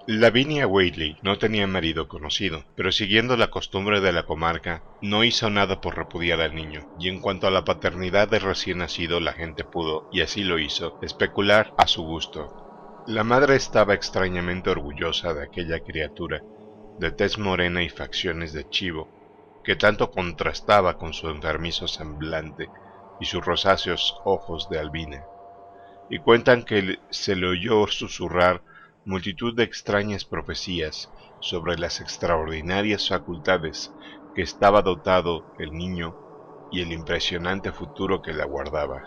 Lavinia 0.06 0.66
Whaley 0.66 1.16
no 1.22 1.38
tenía 1.38 1.66
marido 1.66 2.08
conocido, 2.08 2.64
pero 2.76 2.92
siguiendo 2.92 3.38
la 3.38 3.48
costumbre 3.48 4.02
de 4.02 4.12
la 4.12 4.26
comarca, 4.26 4.82
no 5.00 5.24
hizo 5.24 5.48
nada 5.48 5.80
por 5.80 5.96
repudiar 5.96 6.42
al 6.42 6.54
niño, 6.54 6.86
y 6.98 7.08
en 7.08 7.20
cuanto 7.20 7.46
a 7.46 7.50
la 7.50 7.64
paternidad 7.64 8.28
del 8.28 8.42
recién 8.42 8.78
nacido 8.78 9.18
la 9.18 9.32
gente 9.32 9.64
pudo, 9.64 10.10
y 10.12 10.20
así 10.20 10.44
lo 10.44 10.58
hizo, 10.58 10.98
especular 11.00 11.72
a 11.78 11.86
su 11.86 12.02
gusto. 12.02 13.02
La 13.06 13.24
madre 13.24 13.56
estaba 13.56 13.94
extrañamente 13.94 14.68
orgullosa 14.68 15.32
de 15.32 15.42
aquella 15.42 15.80
criatura, 15.80 16.42
de 16.98 17.10
tez 17.10 17.38
morena 17.38 17.82
y 17.82 17.88
facciones 17.88 18.52
de 18.52 18.68
chivo, 18.68 19.08
que 19.64 19.74
tanto 19.74 20.10
contrastaba 20.10 20.98
con 20.98 21.14
su 21.14 21.30
enfermizo 21.30 21.88
semblante 21.88 22.68
y 23.20 23.24
sus 23.24 23.42
rosáceos 23.42 24.20
ojos 24.26 24.68
de 24.68 24.80
albina. 24.80 25.24
Y 26.10 26.18
cuentan 26.18 26.64
que 26.64 26.98
se 27.08 27.34
le 27.36 27.48
oyó 27.48 27.86
susurrar 27.86 28.60
multitud 29.04 29.54
de 29.54 29.64
extrañas 29.64 30.24
profecías 30.24 31.12
sobre 31.38 31.78
las 31.78 32.00
extraordinarias 32.00 33.08
facultades 33.08 33.94
que 34.34 34.42
estaba 34.42 34.82
dotado 34.82 35.46
el 35.58 35.72
niño 35.72 36.16
y 36.70 36.80
el 36.80 36.92
impresionante 36.92 37.70
futuro 37.70 38.22
que 38.22 38.32
le 38.32 38.42
aguardaba. 38.42 39.04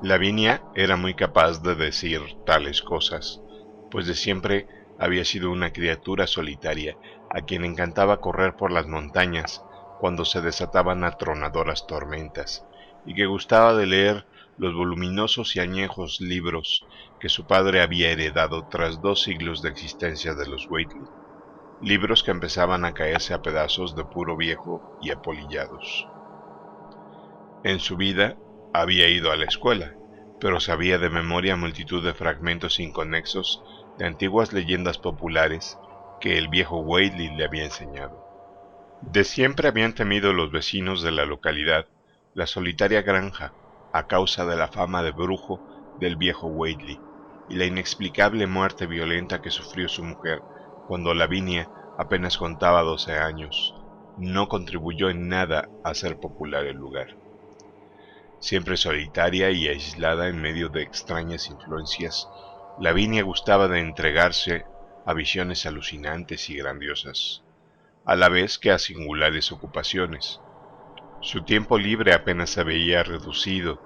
Lavinia 0.00 0.64
era 0.74 0.96
muy 0.96 1.14
capaz 1.14 1.60
de 1.62 1.74
decir 1.74 2.20
tales 2.44 2.80
cosas, 2.82 3.42
pues 3.90 4.06
de 4.06 4.14
siempre 4.14 4.66
había 4.96 5.24
sido 5.24 5.50
una 5.50 5.72
criatura 5.72 6.26
solitaria 6.26 6.96
a 7.28 7.42
quien 7.42 7.64
encantaba 7.64 8.20
correr 8.20 8.56
por 8.56 8.72
las 8.72 8.86
montañas 8.86 9.66
cuando 9.96 10.24
se 10.24 10.40
desataban 10.40 11.04
atronadoras 11.04 11.86
tormentas, 11.86 12.66
y 13.04 13.14
que 13.14 13.26
gustaba 13.26 13.74
de 13.74 13.86
leer 13.86 14.26
los 14.56 14.74
voluminosos 14.74 15.54
y 15.56 15.60
añejos 15.60 16.20
libros 16.20 16.87
que 17.20 17.28
su 17.28 17.46
padre 17.46 17.80
había 17.80 18.10
heredado 18.10 18.66
tras 18.68 19.00
dos 19.00 19.22
siglos 19.22 19.62
de 19.62 19.70
existencia 19.70 20.34
de 20.34 20.46
los 20.46 20.66
Whately, 20.70 21.04
libros 21.82 22.22
que 22.22 22.30
empezaban 22.30 22.84
a 22.84 22.94
caerse 22.94 23.34
a 23.34 23.42
pedazos 23.42 23.96
de 23.96 24.04
puro 24.04 24.36
viejo 24.36 24.98
y 25.02 25.10
apolillados. 25.10 26.06
En 27.64 27.80
su 27.80 27.96
vida 27.96 28.36
había 28.72 29.08
ido 29.08 29.32
a 29.32 29.36
la 29.36 29.44
escuela, 29.44 29.94
pero 30.40 30.60
sabía 30.60 30.98
de 30.98 31.10
memoria 31.10 31.56
multitud 31.56 32.04
de 32.04 32.14
fragmentos 32.14 32.78
inconexos 32.78 33.62
de 33.98 34.06
antiguas 34.06 34.52
leyendas 34.52 34.98
populares 34.98 35.76
que 36.20 36.38
el 36.38 36.48
viejo 36.48 36.80
Whately 36.80 37.36
le 37.36 37.44
había 37.44 37.64
enseñado. 37.64 38.24
De 39.02 39.24
siempre 39.24 39.68
habían 39.68 39.94
temido 39.94 40.32
los 40.32 40.52
vecinos 40.52 41.02
de 41.02 41.12
la 41.12 41.24
localidad 41.24 41.86
la 42.34 42.46
solitaria 42.46 43.02
granja 43.02 43.52
a 43.92 44.06
causa 44.06 44.46
de 44.46 44.56
la 44.56 44.68
fama 44.68 45.02
de 45.02 45.12
brujo 45.12 45.60
del 45.98 46.16
viejo 46.16 46.46
Whately 46.46 47.07
y 47.48 47.56
la 47.56 47.64
inexplicable 47.64 48.46
muerte 48.46 48.86
violenta 48.86 49.40
que 49.40 49.50
sufrió 49.50 49.88
su 49.88 50.04
mujer 50.04 50.42
cuando 50.86 51.14
Lavinia 51.14 51.68
apenas 51.98 52.38
contaba 52.38 52.82
doce 52.82 53.12
años, 53.18 53.74
no 54.16 54.48
contribuyó 54.48 55.10
en 55.10 55.28
nada 55.28 55.68
a 55.84 55.90
hacer 55.90 56.18
popular 56.18 56.66
el 56.66 56.76
lugar. 56.76 57.16
Siempre 58.40 58.76
solitaria 58.76 59.50
y 59.50 59.68
aislada 59.68 60.28
en 60.28 60.40
medio 60.40 60.68
de 60.68 60.82
extrañas 60.82 61.48
influencias, 61.48 62.28
Lavinia 62.78 63.22
gustaba 63.24 63.68
de 63.68 63.80
entregarse 63.80 64.64
a 65.04 65.14
visiones 65.14 65.66
alucinantes 65.66 66.48
y 66.50 66.56
grandiosas. 66.56 67.42
a 68.04 68.16
la 68.16 68.30
vez 68.30 68.58
que 68.58 68.70
a 68.70 68.78
singulares 68.78 69.52
ocupaciones. 69.52 70.40
Su 71.20 71.44
tiempo 71.44 71.78
libre 71.78 72.14
apenas 72.14 72.50
se 72.50 72.64
veía 72.64 73.02
reducido 73.02 73.82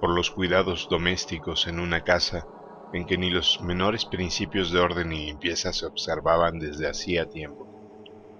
por 0.00 0.10
los 0.10 0.30
cuidados 0.30 0.88
domésticos 0.88 1.66
en 1.66 1.78
una 1.78 2.04
casa 2.04 2.46
en 2.92 3.06
que 3.06 3.18
ni 3.18 3.30
los 3.30 3.60
menores 3.60 4.04
principios 4.04 4.70
de 4.72 4.80
orden 4.80 5.12
y 5.12 5.26
limpieza 5.26 5.72
se 5.72 5.86
observaban 5.86 6.58
desde 6.58 6.88
hacía 6.88 7.28
tiempo. 7.28 7.66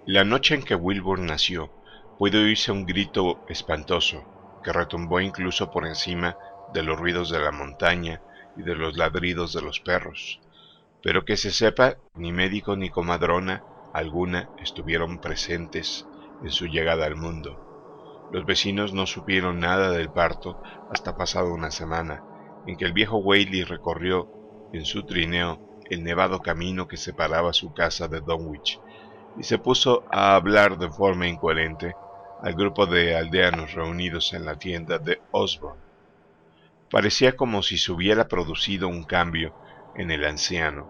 La 0.07 0.25
noche 0.25 0.55
en 0.55 0.63
que 0.63 0.75
Wilbur 0.75 1.19
nació, 1.19 1.71
pudo 2.19 2.41
oírse 2.41 2.73
un 2.73 2.87
grito 2.87 3.45
espantoso, 3.49 4.25
que 4.65 4.73
retumbó 4.73 5.21
incluso 5.21 5.71
por 5.71 5.87
encima 5.87 6.37
de 6.73 6.83
los 6.83 6.99
ruidos 6.99 7.31
de 7.31 7.41
la 7.41 7.53
montaña 7.53 8.23
y 8.57 8.63
de 8.63 8.75
los 8.75 8.97
ladridos 8.97 9.53
de 9.53 9.63
los 9.63 9.81
perros. 9.81 10.41
Pero 11.03 11.25
que 11.25 11.37
se 11.37 11.51
sepa, 11.51 11.97
ni 12.15 12.33
médico 12.33 12.77
ni 12.77 12.91
comadrona 12.91 13.65
alguna 13.93 14.49
estuvieron 14.63 15.21
presentes 15.21 16.07
en 16.43 16.51
su 16.51 16.67
llegada 16.67 17.07
al 17.07 17.17
mundo. 17.17 18.29
Los 18.33 18.45
vecinos 18.45 18.93
no 18.93 19.07
supieron 19.07 19.61
nada 19.61 19.91
del 19.91 20.11
parto 20.11 20.61
hasta 20.91 21.17
pasada 21.17 21.51
una 21.51 21.71
semana, 21.71 22.23
en 22.67 22.77
que 22.77 22.85
el 22.85 22.93
viejo 22.93 23.19
Whaley 23.19 23.65
recorrió 23.65 24.38
en 24.73 24.85
su 24.85 25.05
trineo 25.05 25.61
el 25.89 26.05
nevado 26.05 26.41
camino 26.41 26.87
que 26.87 26.97
separaba 26.97 27.53
su 27.53 27.73
casa 27.73 28.09
de 28.09 28.21
Dunwich 28.21 28.79
y 29.39 29.45
se 29.45 29.59
puso 29.59 30.05
a 30.11 30.35
hablar 30.35 30.79
de 30.79 30.91
forma 30.91 31.27
incoherente 31.29 31.95
al 32.43 32.55
grupo 32.55 32.87
de 32.87 33.17
aldeanos 33.17 33.73
reunidos 33.75 34.33
en 34.33 34.45
la 34.45 34.57
tienda 34.57 34.99
de 34.99 35.21
Osborne. 35.31 35.83
Parecía 36.91 37.37
como 37.37 37.63
si 37.63 37.79
se 37.79 37.93
hubiera 37.93 38.29
producido 38.29 38.89
un 38.89 39.05
cambio 39.05 39.53
en 39.95 40.11
el 40.11 40.25
anciano, 40.25 40.87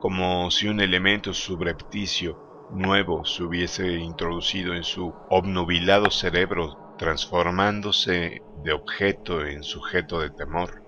como 0.00 0.50
si 0.50 0.68
un 0.68 0.80
elemento 0.80 1.34
subrepticio 1.34 2.38
nuevo 2.70 3.24
se 3.24 3.42
hubiese 3.42 3.92
introducido 3.94 4.74
en 4.74 4.84
su 4.84 5.12
obnubilado 5.30 6.10
cerebro, 6.10 6.96
transformándose 6.98 8.42
de 8.64 8.72
objeto 8.72 9.44
en 9.44 9.62
sujeto 9.62 10.20
de 10.20 10.30
temor, 10.30 10.82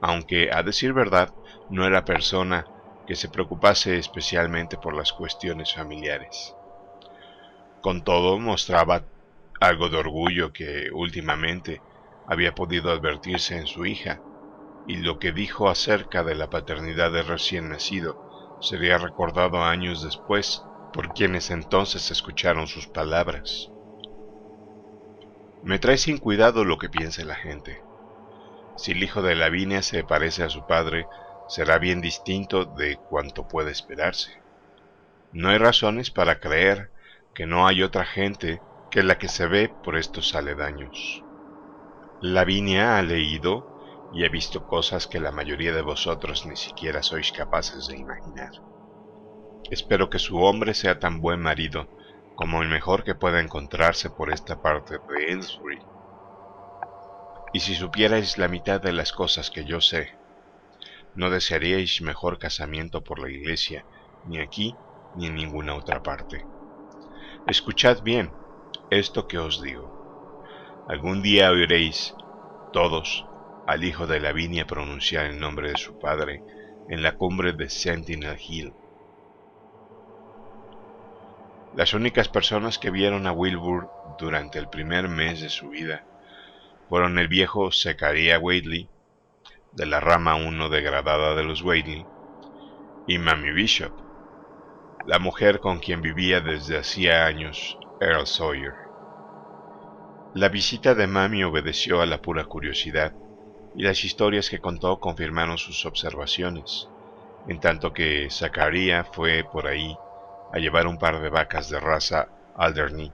aunque, 0.00 0.50
a 0.52 0.62
decir 0.62 0.92
verdad, 0.92 1.34
no 1.70 1.86
era 1.86 2.04
persona 2.04 2.66
que 3.06 3.16
se 3.16 3.28
preocupase 3.28 3.98
especialmente 3.98 4.76
por 4.76 4.94
las 4.94 5.12
cuestiones 5.12 5.74
familiares. 5.74 6.54
Con 7.80 8.02
todo, 8.04 8.38
mostraba 8.38 9.04
algo 9.60 9.88
de 9.88 9.96
orgullo 9.96 10.52
que 10.52 10.90
últimamente 10.92 11.80
había 12.26 12.54
podido 12.54 12.90
advertirse 12.90 13.56
en 13.56 13.66
su 13.66 13.86
hija, 13.86 14.20
y 14.86 14.96
lo 14.96 15.18
que 15.18 15.32
dijo 15.32 15.68
acerca 15.68 16.22
de 16.22 16.34
la 16.34 16.50
paternidad 16.50 17.12
del 17.12 17.26
recién 17.26 17.68
nacido 17.68 18.58
sería 18.60 18.98
recordado 18.98 19.62
años 19.62 20.02
después 20.02 20.62
por 20.92 21.12
quienes 21.12 21.50
entonces 21.50 22.10
escucharon 22.10 22.66
sus 22.66 22.86
palabras. 22.86 23.70
Me 25.62 25.78
trae 25.78 25.98
sin 25.98 26.18
cuidado 26.18 26.64
lo 26.64 26.78
que 26.78 26.88
piense 26.88 27.24
la 27.24 27.34
gente. 27.34 27.82
Si 28.76 28.92
el 28.92 29.02
hijo 29.02 29.22
de 29.22 29.34
Lavinia 29.34 29.82
se 29.82 30.04
parece 30.04 30.42
a 30.42 30.48
su 30.48 30.66
padre, 30.66 31.06
será 31.48 31.78
bien 31.78 32.00
distinto 32.00 32.64
de 32.64 32.96
cuanto 32.96 33.48
puede 33.48 33.72
esperarse. 33.72 34.40
No 35.32 35.48
hay 35.48 35.58
razones 35.58 36.10
para 36.10 36.40
creer 36.40 36.90
que 37.34 37.46
no 37.46 37.66
hay 37.66 37.82
otra 37.82 38.04
gente 38.04 38.60
que 38.90 39.02
la 39.02 39.18
que 39.18 39.28
se 39.28 39.46
ve 39.46 39.68
por 39.68 39.96
estos 39.96 40.34
aledaños. 40.34 41.22
Lavinia 42.20 42.98
ha 42.98 43.02
leído 43.02 44.10
y 44.12 44.24
ha 44.24 44.28
visto 44.28 44.66
cosas 44.66 45.06
que 45.06 45.20
la 45.20 45.32
mayoría 45.32 45.72
de 45.72 45.82
vosotros 45.82 46.46
ni 46.46 46.56
siquiera 46.56 47.02
sois 47.02 47.30
capaces 47.32 47.86
de 47.88 47.96
imaginar. 47.96 48.50
Espero 49.70 50.08
que 50.08 50.18
su 50.18 50.38
hombre 50.38 50.74
sea 50.74 50.98
tan 50.98 51.20
buen 51.20 51.40
marido 51.40 51.88
como 52.34 52.62
el 52.62 52.68
mejor 52.68 53.04
que 53.04 53.14
pueda 53.14 53.40
encontrarse 53.40 54.10
por 54.10 54.32
esta 54.32 54.62
parte 54.62 54.98
de 54.98 55.26
Aylesbury. 55.26 55.78
Y 57.52 57.60
si 57.60 57.74
supierais 57.74 58.38
la 58.38 58.48
mitad 58.48 58.80
de 58.80 58.92
las 58.92 59.12
cosas 59.12 59.50
que 59.50 59.64
yo 59.64 59.80
sé, 59.80 60.17
no 61.14 61.30
desearíais 61.30 62.00
mejor 62.00 62.38
casamiento 62.38 63.02
por 63.02 63.18
la 63.18 63.30
iglesia, 63.30 63.84
ni 64.26 64.38
aquí 64.38 64.74
ni 65.16 65.26
en 65.26 65.34
ninguna 65.34 65.74
otra 65.74 66.02
parte. 66.02 66.44
Escuchad 67.46 68.02
bien 68.02 68.30
esto 68.90 69.26
que 69.26 69.38
os 69.38 69.62
digo. 69.62 70.84
Algún 70.88 71.22
día 71.22 71.50
oiréis, 71.50 72.14
todos, 72.72 73.26
al 73.66 73.84
hijo 73.84 74.06
de 74.06 74.20
Lavinia 74.20 74.66
pronunciar 74.66 75.26
el 75.26 75.38
nombre 75.38 75.70
de 75.70 75.76
su 75.76 75.98
padre 75.98 76.42
en 76.88 77.02
la 77.02 77.16
cumbre 77.16 77.52
de 77.52 77.68
Sentinel 77.68 78.38
Hill 78.38 78.72
las 81.78 81.94
únicas 81.94 82.28
personas 82.28 82.76
que 82.76 82.90
vieron 82.90 83.28
a 83.28 83.32
Wilbur 83.32 83.88
durante 84.18 84.58
el 84.58 84.68
primer 84.68 85.08
mes 85.08 85.40
de 85.40 85.48
su 85.48 85.68
vida 85.68 86.04
fueron 86.88 87.20
el 87.20 87.28
viejo 87.28 87.70
de 89.78 89.86
la 89.86 90.00
rama 90.00 90.34
1 90.34 90.68
degradada 90.70 91.36
de 91.36 91.44
los 91.44 91.62
Whately, 91.62 92.04
y 93.06 93.18
Mammy 93.18 93.52
Bishop, 93.52 93.92
la 95.06 95.20
mujer 95.20 95.60
con 95.60 95.78
quien 95.78 96.02
vivía 96.02 96.40
desde 96.40 96.76
hacía 96.76 97.26
años 97.26 97.78
Earl 98.00 98.26
Sawyer. 98.26 98.74
La 100.34 100.48
visita 100.48 100.96
de 100.96 101.06
Mammy 101.06 101.44
obedeció 101.44 102.00
a 102.00 102.06
la 102.06 102.20
pura 102.20 102.44
curiosidad, 102.46 103.14
y 103.76 103.84
las 103.84 104.02
historias 104.02 104.50
que 104.50 104.58
contó 104.58 104.98
confirmaron 104.98 105.58
sus 105.58 105.86
observaciones, 105.86 106.88
en 107.46 107.60
tanto 107.60 107.92
que 107.92 108.28
Zachariah 108.30 109.04
fue 109.04 109.44
por 109.44 109.68
ahí 109.68 109.96
a 110.52 110.58
llevar 110.58 110.88
un 110.88 110.98
par 110.98 111.22
de 111.22 111.28
vacas 111.28 111.70
de 111.70 111.78
raza 111.78 112.28
Alderney 112.56 113.12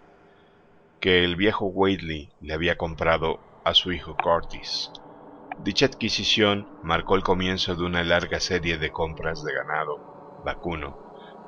que 0.98 1.22
el 1.22 1.36
viejo 1.36 1.66
Whately 1.66 2.30
le 2.40 2.54
había 2.54 2.78
comprado 2.78 3.38
a 3.64 3.74
su 3.74 3.92
hijo 3.92 4.16
Curtis. 4.16 4.90
Dicha 5.56 5.86
adquisición 5.86 6.68
marcó 6.80 7.14
el 7.14 7.22
comienzo 7.22 7.76
de 7.76 7.84
una 7.84 8.02
larga 8.02 8.40
serie 8.40 8.76
de 8.76 8.90
compras 8.90 9.40
de 9.44 9.52
ganado 9.52 10.02
vacuno 10.42 10.98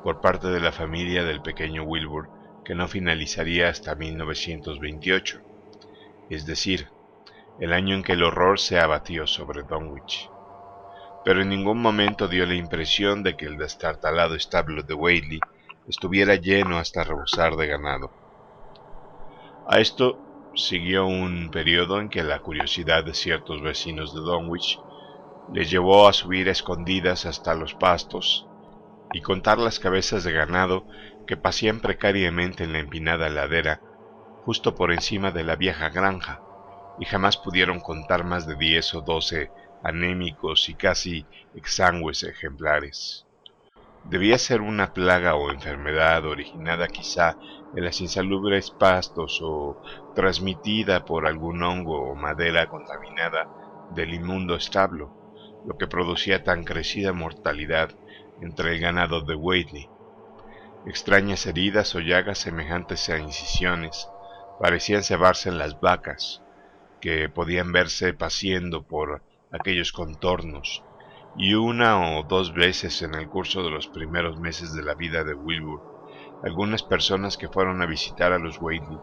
por 0.00 0.20
parte 0.20 0.46
de 0.46 0.60
la 0.60 0.70
familia 0.70 1.24
del 1.24 1.42
pequeño 1.42 1.82
Wilbur 1.82 2.30
que 2.64 2.76
no 2.76 2.86
finalizaría 2.86 3.68
hasta 3.68 3.96
1928, 3.96 5.40
es 6.28 6.46
decir, 6.46 6.92
el 7.58 7.72
año 7.72 7.96
en 7.96 8.04
que 8.04 8.12
el 8.12 8.22
horror 8.22 8.60
se 8.60 8.78
abatió 8.78 9.26
sobre 9.26 9.64
Dunwich. 9.64 10.30
Pero 11.24 11.42
en 11.42 11.48
ningún 11.48 11.82
momento 11.82 12.28
dio 12.28 12.46
la 12.46 12.54
impresión 12.54 13.24
de 13.24 13.36
que 13.36 13.46
el 13.46 13.56
destartalado 13.56 14.36
establo 14.36 14.84
de 14.84 14.94
Whately 14.94 15.40
estuviera 15.88 16.36
lleno 16.36 16.78
hasta 16.78 17.02
rebosar 17.02 17.56
de 17.56 17.66
ganado. 17.66 18.12
A 19.64 19.80
esto 19.80 20.25
siguió 20.56 21.06
un 21.06 21.50
periodo 21.50 22.00
en 22.00 22.08
que 22.08 22.22
la 22.22 22.40
curiosidad 22.40 23.04
de 23.04 23.14
ciertos 23.14 23.62
vecinos 23.62 24.14
de 24.14 24.20
Dunwich 24.20 24.80
les 25.52 25.70
llevó 25.70 26.08
a 26.08 26.12
subir 26.12 26.48
a 26.48 26.52
escondidas 26.52 27.26
hasta 27.26 27.54
los 27.54 27.74
pastos 27.74 28.46
y 29.12 29.20
contar 29.20 29.58
las 29.58 29.78
cabezas 29.78 30.24
de 30.24 30.32
ganado 30.32 30.86
que 31.26 31.36
pasían 31.36 31.80
precariamente 31.80 32.64
en 32.64 32.72
la 32.72 32.78
empinada 32.80 33.28
ladera 33.28 33.80
justo 34.46 34.76
por 34.76 34.92
encima 34.92 35.32
de 35.32 35.42
la 35.42 35.56
vieja 35.56 35.90
granja, 35.90 36.40
y 37.00 37.04
jamás 37.04 37.36
pudieron 37.36 37.80
contar 37.80 38.22
más 38.22 38.46
de 38.46 38.54
diez 38.54 38.94
o 38.94 39.00
doce 39.00 39.50
anémicos 39.82 40.68
y 40.68 40.74
casi 40.74 41.26
exangües 41.56 42.22
ejemplares. 42.22 43.26
Debía 44.04 44.38
ser 44.38 44.60
una 44.60 44.94
plaga 44.94 45.34
o 45.34 45.50
enfermedad 45.50 46.24
originada 46.24 46.86
quizá 46.86 47.36
en 47.74 47.84
las 47.84 48.00
insalubres 48.00 48.70
pastos 48.70 49.40
o 49.42 49.80
transmitida 50.14 51.04
por 51.04 51.26
algún 51.26 51.62
hongo 51.62 52.10
o 52.10 52.14
madera 52.14 52.68
contaminada 52.68 53.48
del 53.94 54.14
inmundo 54.14 54.54
establo, 54.54 55.10
lo 55.66 55.76
que 55.76 55.86
producía 55.86 56.44
tan 56.44 56.64
crecida 56.64 57.12
mortalidad 57.12 57.90
entre 58.40 58.74
el 58.74 58.80
ganado 58.80 59.20
de 59.20 59.34
Whately. 59.34 59.88
Extrañas 60.86 61.46
heridas 61.46 61.94
o 61.94 62.00
llagas 62.00 62.38
semejantes 62.38 63.08
a 63.08 63.18
incisiones 63.18 64.08
parecían 64.60 65.02
cebarse 65.02 65.48
en 65.48 65.58
las 65.58 65.80
vacas, 65.80 66.42
que 67.00 67.28
podían 67.28 67.72
verse 67.72 68.14
paciendo 68.14 68.82
por 68.82 69.22
aquellos 69.52 69.92
contornos 69.92 70.82
y 71.36 71.54
una 71.54 72.18
o 72.18 72.22
dos 72.22 72.54
veces 72.54 73.02
en 73.02 73.14
el 73.14 73.28
curso 73.28 73.62
de 73.62 73.70
los 73.70 73.88
primeros 73.88 74.40
meses 74.40 74.72
de 74.74 74.82
la 74.82 74.94
vida 74.94 75.22
de 75.22 75.34
Wilbur, 75.34 75.95
algunas 76.42 76.82
personas 76.82 77.36
que 77.36 77.48
fueron 77.48 77.82
a 77.82 77.86
visitar 77.86 78.32
a 78.32 78.38
los 78.38 78.60
Whaley 78.60 78.98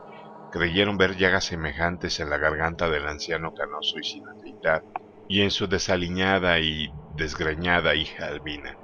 creyeron 0.52 0.98
ver 0.98 1.18
llagas 1.18 1.46
semejantes 1.46 2.20
en 2.20 2.30
la 2.30 2.38
garganta 2.38 2.90
del 2.90 3.08
anciano 3.08 3.54
canoso 3.54 3.98
y 4.00 4.04
sin 4.04 4.28
afeitar, 4.28 4.84
y 5.28 5.42
en 5.42 5.50
su 5.50 5.68
desaliñada 5.68 6.60
y 6.60 6.92
desgreñada 7.16 7.96
hija 7.96 8.28
albina. 8.28 8.78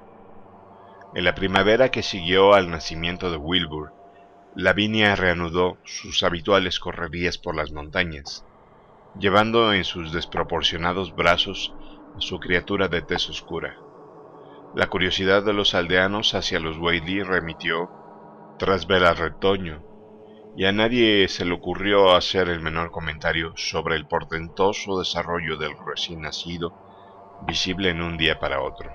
En 1.14 1.24
la 1.24 1.36
primavera 1.36 1.90
que 1.90 2.02
siguió 2.02 2.54
al 2.54 2.70
nacimiento 2.70 3.30
de 3.30 3.38
Wilbur, 3.38 3.94
Lavinia 4.56 5.16
reanudó 5.16 5.78
sus 5.86 6.24
habituales 6.24 6.80
correrías 6.80 7.38
por 7.38 7.56
las 7.56 7.72
montañas, 7.72 8.46
llevando 9.20 9.74
en 9.74 9.84
sus 9.84 10.12
desproporcionados 10.12 11.16
brazos 11.16 11.74
su 12.18 12.40
criatura 12.40 12.88
de 12.88 13.02
tez 13.02 13.30
oscura. 13.30 13.78
La 14.76 14.88
curiosidad 14.88 15.44
de 15.44 15.54
los 15.54 15.74
aldeanos 15.76 16.36
hacia 16.36 16.60
los 16.60 16.78
Whaley 16.78 17.24
remitió, 17.24 17.90
tras 18.60 18.86
ver 18.86 19.06
al 19.06 19.18
retoño, 19.18 19.82
y 20.56 20.66
a 20.66 20.72
nadie 20.74 21.28
se 21.30 21.46
le 21.46 21.54
ocurrió 21.54 22.16
hacer 22.16 22.50
el 22.50 22.60
menor 22.60 22.92
comentario 22.92 23.54
sobre 23.56 23.96
el 23.96 24.06
portentoso 24.06 25.00
desarrollo 25.00 25.58
del 25.58 25.72
recién 25.88 26.22
nacido, 26.22 26.74
visible 27.48 27.90
en 27.90 28.02
un 28.02 28.18
día 28.18 28.38
para 28.40 28.62
otro. 28.62 28.92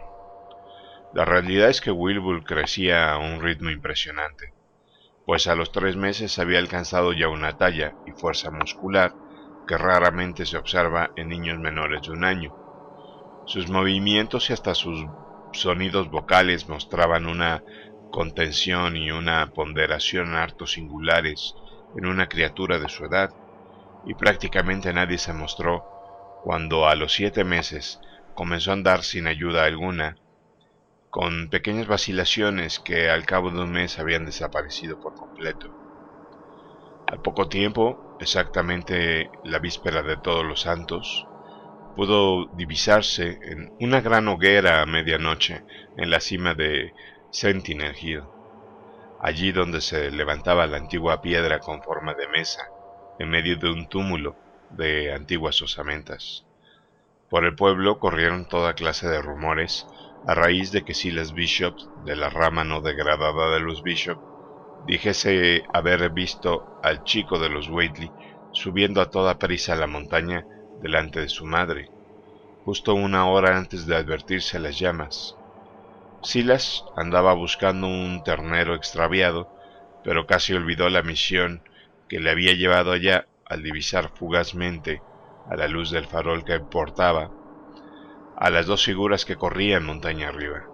La 1.15 1.25
realidad 1.25 1.71
es 1.71 1.81
que 1.81 1.91
Wilbur 1.91 2.45
crecía 2.45 3.13
a 3.13 3.19
un 3.19 3.41
ritmo 3.41 3.71
impresionante, 3.71 4.53
pues 5.25 5.47
a 5.47 5.55
los 5.55 5.73
tres 5.73 5.97
meses 5.97 6.39
había 6.39 6.59
alcanzado 6.59 7.15
ya 7.15 7.29
una 7.29 7.57
talla 7.57 7.95
y 8.07 8.13
fuerza 8.13 8.51
muscular 8.51 9.15
que 9.67 9.79
raramente 9.79 10.45
se 10.45 10.59
observa 10.59 11.11
en 11.17 11.31
niños 11.31 11.59
menores 11.59 12.03
de 12.03 12.11
un 12.11 12.25
año. 12.25 12.55
Sus 13.47 13.71
movimientos 13.71 14.51
y 14.51 14.53
hasta 14.53 14.75
sus 14.75 15.07
sonidos 15.53 16.11
vocales 16.11 16.69
mostraban 16.69 17.27
una 17.27 17.63
contención 18.15 18.97
y 18.97 19.11
una 19.11 19.51
ponderación 19.51 20.37
harto 20.37 20.69
singulares 20.69 21.57
en 21.97 22.07
una 22.07 22.29
criatura 22.29 22.79
de 22.79 22.89
su 22.89 23.05
edad, 23.05 23.35
y 24.07 24.15
prácticamente 24.15 24.93
nadie 24.93 25.19
se 25.19 25.33
mostró 25.33 25.85
cuando 26.45 26.87
a 26.87 26.95
los 26.95 27.13
siete 27.13 27.43
meses 27.43 27.99
comenzó 28.37 28.71
a 28.71 28.75
andar 28.75 29.03
sin 29.03 29.27
ayuda 29.27 29.65
alguna, 29.65 30.17
con 31.11 31.49
pequeñas 31.51 31.89
vacilaciones 31.89 32.79
que 32.79 33.11
al 33.11 33.27
cabo 33.27 33.51
de 33.51 33.63
un 33.63 33.73
mes 33.73 33.99
habían 33.99 34.27
desaparecido 34.27 35.01
por 35.01 35.17
completo. 35.17 35.75
Al 37.09 37.21
poco 37.21 37.49
tiempo, 37.49 38.17
exactamente 38.21 39.29
la 39.43 39.59
víspera 39.59 40.05
de 40.05 40.19
todos 40.19 40.45
los 40.45 40.61
santos, 40.61 41.27
pudo 41.97 42.47
divisarse 42.55 43.41
en 43.43 43.73
una 43.81 44.01
gran 44.01 44.29
hoguera 44.29 44.83
a 44.83 44.87
medianoche 44.87 45.65
en 45.97 46.11
la 46.11 46.21
cima 46.21 46.55
de 46.55 46.93
Sentinel 47.35 47.97
Hill, 48.01 48.23
allí 49.21 49.51
donde 49.51 49.81
se 49.81 50.09
levantaba 50.13 50.69
la 50.69 50.77
antigua 50.77 51.21
piedra 51.21 51.59
con 51.59 51.83
forma 51.83 52.15
de 52.15 52.29
mesa, 52.29 52.63
en 53.19 53.29
medio 53.29 53.57
de 53.57 53.73
un 53.73 53.89
túmulo 53.89 54.37
de 54.71 55.13
antiguas 55.13 55.61
osamentas. 55.61 56.45
Por 57.29 57.45
el 57.45 57.57
pueblo 57.57 57.99
corrieron 57.99 58.47
toda 58.47 58.75
clase 58.75 59.09
de 59.09 59.21
rumores 59.21 59.85
a 60.29 60.35
raíz 60.35 60.71
de 60.71 60.85
que 60.85 60.95
Silas 60.95 61.33
Bishop, 61.33 61.75
de 62.05 62.15
la 62.15 62.31
rama 62.31 62.63
no 62.63 62.81
degradada 62.81 63.51
de 63.53 63.59
los 63.59 63.83
Bishop, 63.83 64.21
dijese 64.87 65.65
haber 65.73 66.11
visto 66.11 66.63
al 66.85 67.03
chico 67.03 67.41
de 67.41 67.49
los 67.49 67.69
Waitley 67.69 68.13
subiendo 68.53 69.01
a 69.01 69.11
toda 69.11 69.41
prisa 69.41 69.75
la 69.75 69.89
montaña 69.89 70.47
delante 70.81 71.19
de 71.19 71.29
su 71.29 71.45
madre, 71.47 71.91
justo 72.65 72.95
una 72.95 73.27
hora 73.27 73.59
antes 73.59 73.87
de 73.87 73.97
advertirse 73.97 74.61
las 74.61 74.79
llamas. 74.79 75.35
Silas 76.25 76.85
andaba 76.97 77.35
buscando 77.35 77.87
un 77.87 78.25
ternero 78.25 78.75
extraviado, 78.75 79.47
pero 80.03 80.27
casi 80.27 80.55
olvidó 80.55 80.89
la 80.89 81.03
misión 81.03 81.63
que 82.09 82.19
le 82.19 82.31
había 82.31 82.55
llevado 82.55 82.93
allá 82.93 83.27
al 83.47 83.63
divisar 83.63 84.11
fugazmente, 84.17 85.03
a 85.51 85.57
la 85.57 85.69
luz 85.69 85.91
del 85.91 86.07
farol 86.07 86.45
que 86.45 86.59
portaba, 86.61 87.31
a 88.39 88.49
las 88.49 88.67
dos 88.67 88.85
figuras 88.85 89.27
que 89.27 89.37
corrían 89.37 89.85
montaña 89.85 90.29
arriba. 90.29 90.65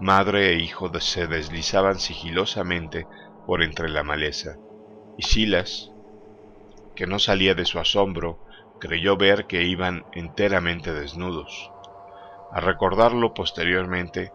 Madre 0.00 0.50
e 0.50 0.58
hijo 0.58 0.90
se 0.98 1.28
deslizaban 1.28 2.00
sigilosamente 2.00 3.06
por 3.46 3.62
entre 3.62 3.88
la 3.88 4.02
maleza, 4.02 4.56
y 5.16 5.22
Silas, 5.22 5.92
que 6.96 7.06
no 7.06 7.20
salía 7.20 7.54
de 7.54 7.64
su 7.64 7.78
asombro, 7.78 8.40
creyó 8.80 9.16
ver 9.16 9.46
que 9.46 9.62
iban 9.62 10.04
enteramente 10.12 10.92
desnudos. 10.92 11.70
A 12.50 12.60
recordarlo 12.60 13.34
posteriormente, 13.34 14.32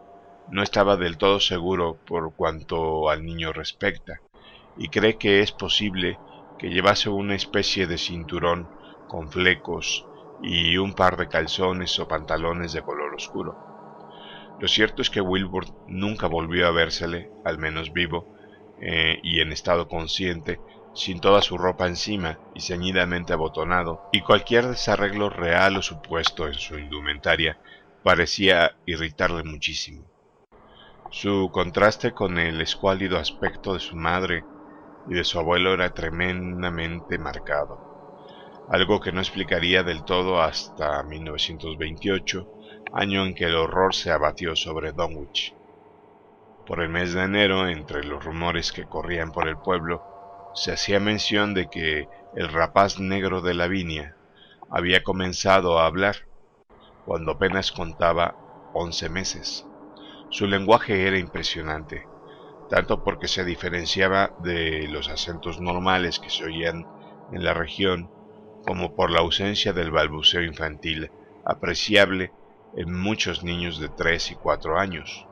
no 0.52 0.64
estaba 0.64 0.98
del 0.98 1.18
todo 1.18 1.40
seguro 1.40 1.98
por 2.08 2.34
cuanto 2.36 3.10
al 3.10 3.24
niño 3.24 3.54
respecta, 3.54 4.20
y 4.78 4.90
cree 4.90 5.18
que 5.18 5.42
es 5.42 5.52
posible 5.52 6.18
que 6.58 6.70
llevase 6.70 7.10
una 7.10 7.36
especie 7.36 7.88
de 7.88 7.98
cinturón 7.98 8.68
con 9.08 9.30
flecos 9.30 10.06
y 10.42 10.78
un 10.78 10.94
par 10.94 11.18
de 11.18 11.28
calzones 11.28 12.00
o 12.00 12.08
pantalones 12.08 12.74
de 12.74 12.82
color 12.82 13.14
oscuro. 13.14 13.56
Lo 14.60 14.68
cierto 14.68 15.02
es 15.02 15.10
que 15.10 15.22
Wilbur 15.22 15.66
nunca 15.88 16.28
volvió 16.28 16.68
a 16.68 16.72
vérsele, 16.72 17.30
al 17.46 17.58
menos 17.58 17.94
vivo, 17.94 18.26
eh, 18.82 19.20
y 19.24 19.40
en 19.42 19.52
estado 19.52 19.88
consciente, 19.88 20.60
sin 20.94 21.22
toda 21.22 21.42
su 21.42 21.58
ropa 21.58 21.88
encima 21.88 22.40
y 22.56 22.62
ceñidamente 22.62 23.34
abotonado, 23.34 24.10
y 24.12 24.22
cualquier 24.22 24.68
desarreglo 24.68 25.30
real 25.30 25.78
o 25.78 25.82
supuesto 25.82 26.48
en 26.48 26.56
su 26.56 26.78
indumentaria 26.78 27.58
parecía 28.04 28.76
irritarle 28.86 29.44
muchísimo. 29.44 30.04
Su 31.12 31.50
contraste 31.52 32.12
con 32.12 32.38
el 32.38 32.62
escuálido 32.62 33.18
aspecto 33.18 33.74
de 33.74 33.80
su 33.80 33.96
madre 33.96 34.46
y 35.08 35.16
de 35.16 35.24
su 35.24 35.40
abuelo 35.40 35.74
era 35.74 35.92
tremendamente 35.92 37.18
marcado, 37.18 38.68
algo 38.70 39.00
que 39.00 39.12
no 39.12 39.20
explicaría 39.20 39.82
del 39.82 40.04
todo 40.04 40.40
hasta 40.40 41.02
1928, 41.02 42.48
año 42.94 43.26
en 43.26 43.34
que 43.34 43.46
el 43.46 43.56
horror 43.56 43.96
se 43.96 44.12
abatió 44.12 44.56
sobre 44.56 44.92
Dunwich. 44.92 45.56
Por 46.68 46.80
el 46.80 46.90
mes 46.90 47.16
de 47.16 47.24
enero, 47.24 47.68
entre 47.68 48.04
los 48.04 48.24
rumores 48.24 48.72
que 48.72 48.86
corrían 48.86 49.32
por 49.32 49.48
el 49.48 49.58
pueblo, 49.58 50.04
se 50.54 50.74
hacía 50.74 51.00
mención 51.00 51.56
de 51.56 51.72
que 51.72 52.08
el 52.36 52.50
rapaz 52.50 53.00
negro 53.00 53.42
de 53.42 53.56
Lavinia 53.56 54.16
había 54.70 55.02
comenzado 55.02 55.80
a 55.80 55.88
hablar 55.88 56.18
cuando 57.06 57.32
apenas 57.32 57.72
contaba 57.72 58.36
once 58.76 59.10
meses. 59.10 59.66
Su 60.32 60.48
lenguaje 60.48 61.08
era 61.08 61.18
impresionante, 61.18 62.06
tanto 62.70 63.04
porque 63.04 63.28
se 63.28 63.44
diferenciaba 63.44 64.32
de 64.38 64.88
los 64.88 65.10
acentos 65.10 65.60
normales 65.60 66.20
que 66.20 66.30
se 66.30 66.46
oían 66.46 66.86
en 67.32 67.44
la 67.44 67.54
región, 67.54 68.12
como 68.64 68.96
por 68.96 69.12
la 69.12 69.20
ausencia 69.20 69.74
del 69.74 69.92
balbuceo 69.92 70.44
infantil 70.44 71.12
apreciable 71.44 72.34
en 72.74 72.94
muchos 72.94 73.44
niños 73.44 73.80
de 73.80 73.90
tres 73.90 74.30
y 74.30 74.36
cuatro 74.36 74.78
años. 74.80 75.26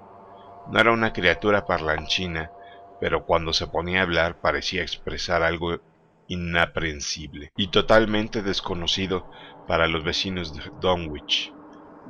No 0.65 0.79
era 0.79 0.91
una 0.91 1.13
criatura 1.13 1.65
parlanchina, 1.65 2.51
pero 2.99 3.23
cuando 3.25 3.53
se 3.53 3.67
ponía 3.67 3.99
a 3.99 4.03
hablar 4.03 4.39
parecía 4.41 4.81
expresar 4.81 5.43
algo 5.43 5.79
inaprensible 6.27 7.51
y 7.55 7.67
totalmente 7.67 8.41
desconocido 8.41 9.23
para 9.67 9.87
los 9.87 10.03
vecinos 10.03 10.53
de 10.53 10.63
Dunwich. 10.81 11.51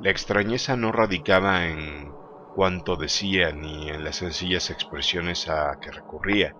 La 0.00 0.10
extrañeza 0.10 0.76
no 0.76 0.90
radicaba 0.90 1.66
en 1.66 2.27
cuanto 2.58 2.96
decía 2.96 3.52
ni 3.52 3.88
en 3.88 4.02
las 4.02 4.16
sencillas 4.16 4.70
expresiones 4.70 5.48
a 5.48 5.78
que 5.80 5.92
recurría, 5.92 6.56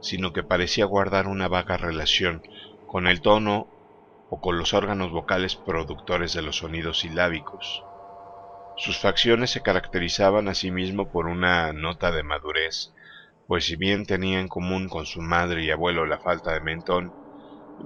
sino 0.00 0.32
que 0.32 0.44
parecía 0.44 0.84
guardar 0.84 1.26
una 1.26 1.48
vaga 1.48 1.76
relación 1.76 2.40
con 2.86 3.08
el 3.08 3.20
tono 3.20 3.66
o 4.30 4.40
con 4.40 4.58
los 4.58 4.74
órganos 4.74 5.10
vocales 5.10 5.56
productores 5.56 6.34
de 6.34 6.42
los 6.42 6.58
sonidos 6.58 7.00
silábicos. 7.00 7.82
Sus 8.76 9.00
facciones 9.00 9.50
se 9.50 9.60
caracterizaban 9.60 10.46
asimismo 10.46 11.10
por 11.10 11.26
una 11.26 11.72
nota 11.72 12.12
de 12.12 12.22
madurez, 12.22 12.92
pues 13.48 13.64
si 13.64 13.74
bien 13.74 14.06
tenía 14.06 14.38
en 14.38 14.46
común 14.46 14.88
con 14.88 15.04
su 15.04 15.20
madre 15.20 15.64
y 15.64 15.72
abuelo 15.72 16.06
la 16.06 16.20
falta 16.20 16.52
de 16.52 16.60
mentón, 16.60 17.12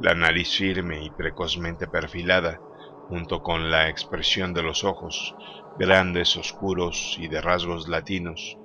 la 0.02 0.14
nariz 0.14 0.54
firme 0.54 1.02
y 1.02 1.08
precozmente 1.08 1.86
perfilada, 1.86 2.60
junto 3.08 3.42
con 3.42 3.70
la 3.70 3.88
expresión 3.88 4.52
de 4.52 4.62
los 4.62 4.84
ojos, 4.84 5.34
grandes, 5.76 6.36
oscuros 6.36 7.16
y 7.18 7.28
de 7.28 7.40
rasgos 7.40 7.88
latinos, 7.88 8.56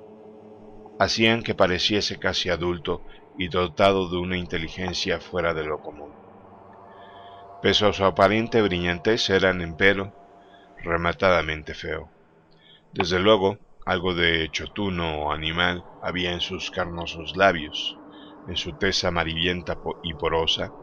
hacían 0.99 1.43
que 1.43 1.55
pareciese 1.55 2.19
casi 2.19 2.49
adulto 2.49 3.03
y 3.37 3.47
dotado 3.47 4.09
de 4.09 4.17
una 4.17 4.37
inteligencia 4.37 5.19
fuera 5.19 5.53
de 5.53 5.63
lo 5.63 5.79
común. 5.81 6.13
Pese 7.61 7.85
a 7.85 7.93
su 7.93 8.03
aparente 8.05 8.61
brillantez, 8.61 9.29
eran, 9.29 9.61
empero, 9.61 10.13
rematadamente 10.83 11.73
feo. 11.73 12.11
Desde 12.91 13.19
luego, 13.19 13.57
algo 13.85 14.13
de 14.13 14.49
chotuno 14.51 15.23
o 15.23 15.31
animal 15.31 15.83
había 16.01 16.31
en 16.31 16.41
sus 16.41 16.69
carnosos 16.69 17.35
labios, 17.35 17.97
en 18.47 18.55
su 18.55 18.77
tez 18.77 19.03
amarillenta 19.03 19.79
y 20.03 20.13
porosa, 20.13 20.73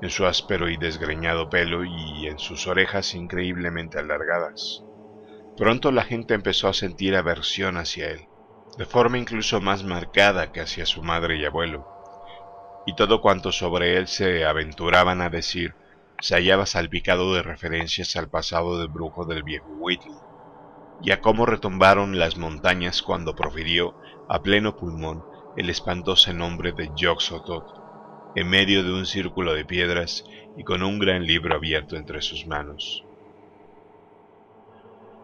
en 0.00 0.10
su 0.10 0.26
áspero 0.26 0.68
y 0.68 0.76
desgreñado 0.76 1.48
pelo 1.48 1.84
y 1.84 2.26
en 2.26 2.38
sus 2.38 2.66
orejas 2.66 3.14
increíblemente 3.14 3.98
alargadas. 3.98 4.87
Pronto 5.58 5.90
la 5.90 6.04
gente 6.04 6.34
empezó 6.34 6.68
a 6.68 6.72
sentir 6.72 7.16
aversión 7.16 7.78
hacia 7.78 8.10
él, 8.10 8.28
de 8.76 8.86
forma 8.86 9.18
incluso 9.18 9.60
más 9.60 9.82
marcada 9.82 10.52
que 10.52 10.60
hacia 10.60 10.86
su 10.86 11.02
madre 11.02 11.36
y 11.36 11.44
abuelo, 11.44 11.84
y 12.86 12.94
todo 12.94 13.20
cuanto 13.20 13.50
sobre 13.50 13.96
él 13.96 14.06
se 14.06 14.44
aventuraban 14.44 15.20
a 15.20 15.30
decir 15.30 15.74
se 16.20 16.36
hallaba 16.36 16.64
salpicado 16.64 17.34
de 17.34 17.42
referencias 17.42 18.14
al 18.14 18.28
pasado 18.30 18.78
de 18.78 18.86
brujo 18.86 19.24
del 19.24 19.42
viejo 19.42 19.66
Whitley, 19.80 20.14
y 21.02 21.10
a 21.10 21.20
cómo 21.20 21.44
retumbaron 21.44 22.20
las 22.20 22.36
montañas 22.36 23.02
cuando 23.02 23.34
profirió 23.34 23.96
a 24.28 24.40
pleno 24.40 24.76
pulmón 24.76 25.24
el 25.56 25.70
espantoso 25.70 26.32
nombre 26.32 26.70
de 26.70 26.88
Yoxotot, 26.94 27.66
en 28.36 28.48
medio 28.48 28.84
de 28.84 28.92
un 28.92 29.06
círculo 29.06 29.54
de 29.54 29.64
piedras 29.64 30.24
y 30.56 30.62
con 30.62 30.84
un 30.84 31.00
gran 31.00 31.24
libro 31.24 31.56
abierto 31.56 31.96
entre 31.96 32.22
sus 32.22 32.46
manos. 32.46 33.07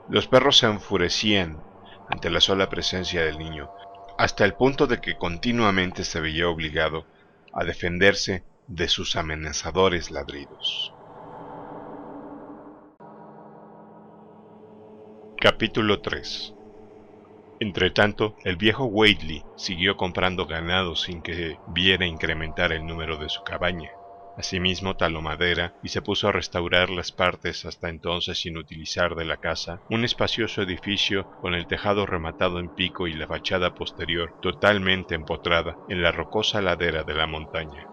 Los 0.08 0.28
perros 0.28 0.58
se 0.58 0.66
enfurecían 0.66 1.62
ante 2.10 2.28
la 2.28 2.40
sola 2.40 2.68
presencia 2.68 3.24
del 3.24 3.38
niño, 3.38 3.70
hasta 4.18 4.44
el 4.44 4.54
punto 4.54 4.86
de 4.86 5.00
que 5.00 5.16
continuamente 5.16 6.04
se 6.04 6.20
veía 6.20 6.48
obligado 6.48 7.06
a 7.52 7.64
defenderse 7.64 8.44
de 8.66 8.88
sus 8.88 9.16
amenazadores 9.16 10.10
ladridos. 10.10 10.92
Capítulo 15.40 16.00
3 16.00 16.54
Entretanto, 17.60 18.34
el 18.44 18.56
viejo 18.56 18.84
Whately 18.84 19.42
siguió 19.56 19.96
comprando 19.96 20.46
ganado 20.46 20.96
sin 20.96 21.22
que 21.22 21.58
viera 21.68 22.04
incrementar 22.04 22.72
el 22.72 22.86
número 22.86 23.16
de 23.16 23.28
su 23.28 23.42
cabaña. 23.42 23.90
Asimismo 24.36 24.96
taló 24.96 25.22
madera 25.22 25.74
y 25.82 25.90
se 25.90 26.02
puso 26.02 26.28
a 26.28 26.32
restaurar 26.32 26.90
las 26.90 27.12
partes 27.12 27.64
hasta 27.64 27.88
entonces 27.88 28.38
sin 28.38 28.56
utilizar 28.56 29.14
de 29.14 29.24
la 29.24 29.36
casa, 29.36 29.80
un 29.88 30.04
espacioso 30.04 30.62
edificio 30.62 31.26
con 31.40 31.54
el 31.54 31.68
tejado 31.68 32.04
rematado 32.04 32.58
en 32.58 32.68
pico 32.74 33.06
y 33.06 33.12
la 33.12 33.28
fachada 33.28 33.74
posterior 33.74 34.34
totalmente 34.42 35.14
empotrada 35.14 35.76
en 35.88 36.02
la 36.02 36.10
rocosa 36.10 36.60
ladera 36.60 37.04
de 37.04 37.14
la 37.14 37.28
montaña. 37.28 37.86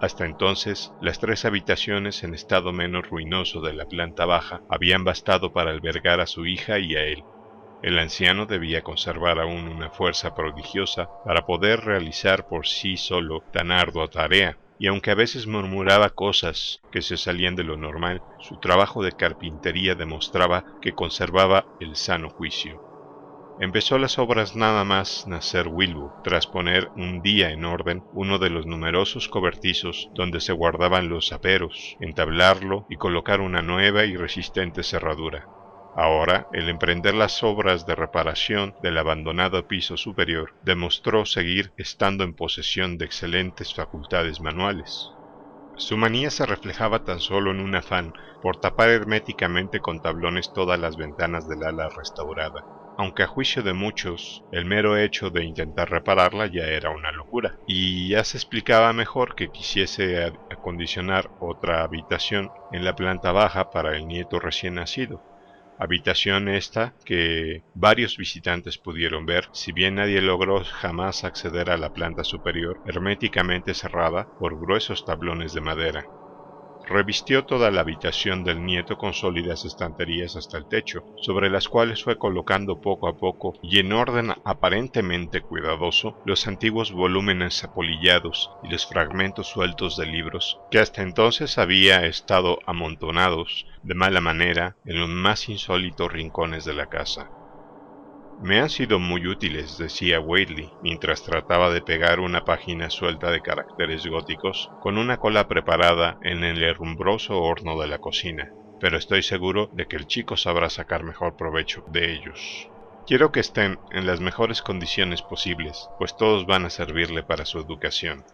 Hasta 0.00 0.24
entonces, 0.26 0.92
las 1.00 1.18
tres 1.18 1.44
habitaciones 1.44 2.22
en 2.22 2.34
estado 2.34 2.72
menos 2.72 3.08
ruinoso 3.08 3.60
de 3.60 3.72
la 3.72 3.86
planta 3.86 4.26
baja 4.26 4.62
habían 4.68 5.04
bastado 5.04 5.52
para 5.52 5.70
albergar 5.70 6.20
a 6.20 6.26
su 6.26 6.46
hija 6.46 6.78
y 6.78 6.94
a 6.94 7.04
él. 7.04 7.22
El 7.82 7.98
anciano 7.98 8.46
debía 8.46 8.82
conservar 8.82 9.38
aún 9.38 9.68
una 9.68 9.90
fuerza 9.90 10.34
prodigiosa 10.34 11.08
para 11.24 11.46
poder 11.46 11.80
realizar 11.80 12.48
por 12.48 12.66
sí 12.66 12.96
solo 12.96 13.44
tan 13.52 13.70
ardua 13.70 14.08
tarea, 14.08 14.56
y 14.78 14.86
aunque 14.86 15.10
a 15.10 15.14
veces 15.14 15.46
murmuraba 15.46 16.10
cosas 16.10 16.82
que 16.90 17.02
se 17.02 17.18
salían 17.18 17.56
de 17.56 17.64
lo 17.64 17.76
normal, 17.76 18.24
su 18.38 18.58
trabajo 18.58 19.02
de 19.02 19.12
carpintería 19.12 19.94
demostraba 19.96 20.64
que 20.80 20.94
conservaba 20.94 21.68
el 21.78 21.96
sano 21.96 22.30
juicio. 22.30 22.82
Empezó 23.58 23.98
las 23.98 24.18
obras 24.18 24.54
nada 24.56 24.84
más 24.84 25.26
nacer 25.26 25.68
Wilbur, 25.68 26.14
tras 26.22 26.46
poner 26.46 26.90
un 26.94 27.20
día 27.22 27.50
en 27.50 27.64
orden 27.64 28.06
uno 28.10 28.38
de 28.38 28.50
los 28.50 28.66
numerosos 28.66 29.28
cobertizos 29.28 30.10
donde 30.14 30.40
se 30.40 30.52
guardaban 30.52 31.08
los 31.10 31.32
aperos, 31.32 31.96
entablarlo 31.98 32.86
y 32.88 32.96
colocar 32.96 33.40
una 33.40 33.60
nueva 33.62 34.06
y 34.06 34.16
resistente 34.16 34.82
cerradura. 34.82 35.50
Ahora, 36.00 36.46
el 36.52 36.68
emprender 36.68 37.12
las 37.12 37.42
obras 37.42 37.84
de 37.84 37.96
reparación 37.96 38.76
del 38.78 38.98
abandonado 38.98 39.66
piso 39.66 39.96
superior 39.96 40.54
demostró 40.60 41.26
seguir 41.26 41.72
estando 41.76 42.22
en 42.22 42.36
posesión 42.36 42.98
de 42.98 43.04
excelentes 43.06 43.74
facultades 43.74 44.40
manuales. 44.40 45.18
Su 45.74 45.96
manía 45.96 46.30
se 46.30 46.46
reflejaba 46.46 47.02
tan 47.02 47.18
solo 47.18 47.50
en 47.50 47.58
un 47.58 47.74
afán 47.74 48.12
por 48.40 48.58
tapar 48.58 48.90
herméticamente 48.90 49.80
con 49.80 50.00
tablones 50.00 50.52
todas 50.52 50.78
las 50.78 50.96
ventanas 50.96 51.48
del 51.48 51.64
ala 51.64 51.88
restaurada, 51.88 52.64
aunque 52.96 53.24
a 53.24 53.26
juicio 53.26 53.64
de 53.64 53.72
muchos 53.72 54.44
el 54.52 54.66
mero 54.66 54.96
hecho 54.96 55.30
de 55.30 55.44
intentar 55.44 55.90
repararla 55.90 56.46
ya 56.46 56.66
era 56.66 56.90
una 56.90 57.10
locura, 57.10 57.58
y 57.66 58.10
ya 58.10 58.22
se 58.22 58.36
explicaba 58.36 58.92
mejor 58.92 59.34
que 59.34 59.50
quisiese 59.50 60.32
acondicionar 60.48 61.32
otra 61.38 61.82
habitación 61.82 62.52
en 62.70 62.84
la 62.84 62.94
planta 62.94 63.32
baja 63.32 63.70
para 63.70 63.96
el 63.96 64.06
nieto 64.06 64.38
recién 64.38 64.74
nacido, 64.74 65.24
habitación 65.78 66.48
esta 66.48 66.96
que 67.04 67.64
varios 67.72 68.16
visitantes 68.18 68.78
pudieron 68.78 69.24
ver, 69.26 69.48
si 69.52 69.72
bien 69.72 69.94
nadie 69.94 70.20
logró 70.20 70.62
jamás 70.64 71.24
acceder 71.24 71.70
a 71.70 71.78
la 71.78 71.90
planta 71.90 72.24
superior 72.24 72.80
herméticamente 72.84 73.74
cerrada 73.74 74.30
por 74.36 74.58
gruesos 74.58 75.04
tablones 75.04 75.52
de 75.54 75.60
madera. 75.62 76.10
Revistió 76.88 77.44
toda 77.44 77.70
la 77.70 77.82
habitación 77.82 78.44
del 78.44 78.64
nieto 78.64 78.96
con 78.96 79.12
sólidas 79.12 79.66
estanterías 79.66 80.36
hasta 80.36 80.56
el 80.56 80.66
techo, 80.66 81.04
sobre 81.20 81.50
las 81.50 81.68
cuales 81.68 82.02
fue 82.02 82.16
colocando 82.16 82.80
poco 82.80 83.08
a 83.08 83.16
poco 83.18 83.58
y 83.62 83.78
en 83.78 83.92
orden 83.92 84.32
aparentemente 84.44 85.42
cuidadoso 85.42 86.16
los 86.24 86.46
antiguos 86.46 86.92
volúmenes 86.92 87.62
apolillados 87.62 88.50
y 88.62 88.68
los 88.68 88.86
fragmentos 88.86 89.48
sueltos 89.48 89.96
de 89.98 90.06
libros 90.06 90.58
que 90.70 90.78
hasta 90.78 91.02
entonces 91.02 91.58
había 91.58 92.06
estado 92.06 92.58
amontonados 92.66 93.66
de 93.82 93.94
mala 93.94 94.20
manera 94.20 94.76
en 94.86 95.00
los 95.00 95.08
más 95.08 95.48
insólitos 95.48 96.10
rincones 96.10 96.64
de 96.64 96.74
la 96.74 96.86
casa. 96.86 97.30
Me 98.40 98.60
han 98.60 98.70
sido 98.70 99.00
muy 99.00 99.26
útiles, 99.26 99.76
decía 99.76 100.20
Whately, 100.20 100.76
mientras 100.80 101.22
trataba 101.22 101.70
de 101.72 101.82
pegar 101.82 102.20
una 102.20 102.44
página 102.44 102.88
suelta 102.88 103.30
de 103.30 103.42
caracteres 103.42 104.06
góticos 104.06 104.72
con 104.78 104.96
una 104.96 105.18
cola 105.18 105.48
preparada 105.48 106.18
en 106.22 106.44
el 106.44 106.62
herrumbroso 106.62 107.38
horno 107.40 107.80
de 107.80 107.88
la 107.88 107.98
cocina, 107.98 108.54
pero 108.78 108.96
estoy 108.96 109.22
seguro 109.22 109.68
de 109.72 109.86
que 109.86 109.96
el 109.96 110.06
chico 110.06 110.36
sabrá 110.36 110.70
sacar 110.70 111.02
mejor 111.02 111.36
provecho 111.36 111.82
de 111.86 112.12
ellos. 112.12 112.72
Quiero 113.04 113.32
que 113.32 113.40
estén 113.40 113.80
en 113.90 114.06
las 114.06 114.20
mejores 114.20 114.62
condiciones 114.62 115.22
posibles, 115.22 115.90
pues 115.98 116.16
todos 116.16 116.46
van 116.46 116.64
a 116.64 116.70
servirle 116.70 117.24
para 117.24 117.44
su 117.44 117.58
educación. 117.58 118.24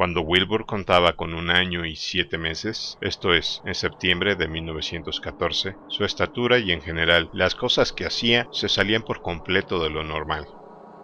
Cuando 0.00 0.22
Wilbur 0.22 0.64
contaba 0.64 1.12
con 1.12 1.34
un 1.34 1.50
año 1.50 1.84
y 1.84 1.94
siete 1.94 2.38
meses, 2.38 2.96
esto 3.02 3.34
es, 3.34 3.60
en 3.64 3.74
septiembre 3.74 4.34
de 4.34 4.48
1914, 4.48 5.76
su 5.86 6.06
estatura 6.06 6.58
y 6.58 6.72
en 6.72 6.80
general 6.80 7.28
las 7.32 7.54
cosas 7.54 7.92
que 7.92 8.06
hacía 8.06 8.48
se 8.50 8.70
salían 8.70 9.02
por 9.02 9.20
completo 9.20 9.78
de 9.78 9.90
lo 9.90 10.02
normal. 10.02 10.48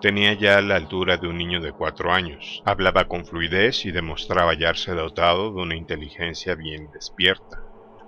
Tenía 0.00 0.32
ya 0.32 0.62
la 0.62 0.76
altura 0.76 1.18
de 1.18 1.28
un 1.28 1.36
niño 1.36 1.60
de 1.60 1.74
cuatro 1.74 2.10
años, 2.10 2.62
hablaba 2.64 3.06
con 3.06 3.26
fluidez 3.26 3.84
y 3.84 3.90
demostraba 3.90 4.52
hallarse 4.52 4.92
dotado 4.92 5.52
de 5.52 5.60
una 5.60 5.76
inteligencia 5.76 6.54
bien 6.54 6.88
despierta. 6.90 7.58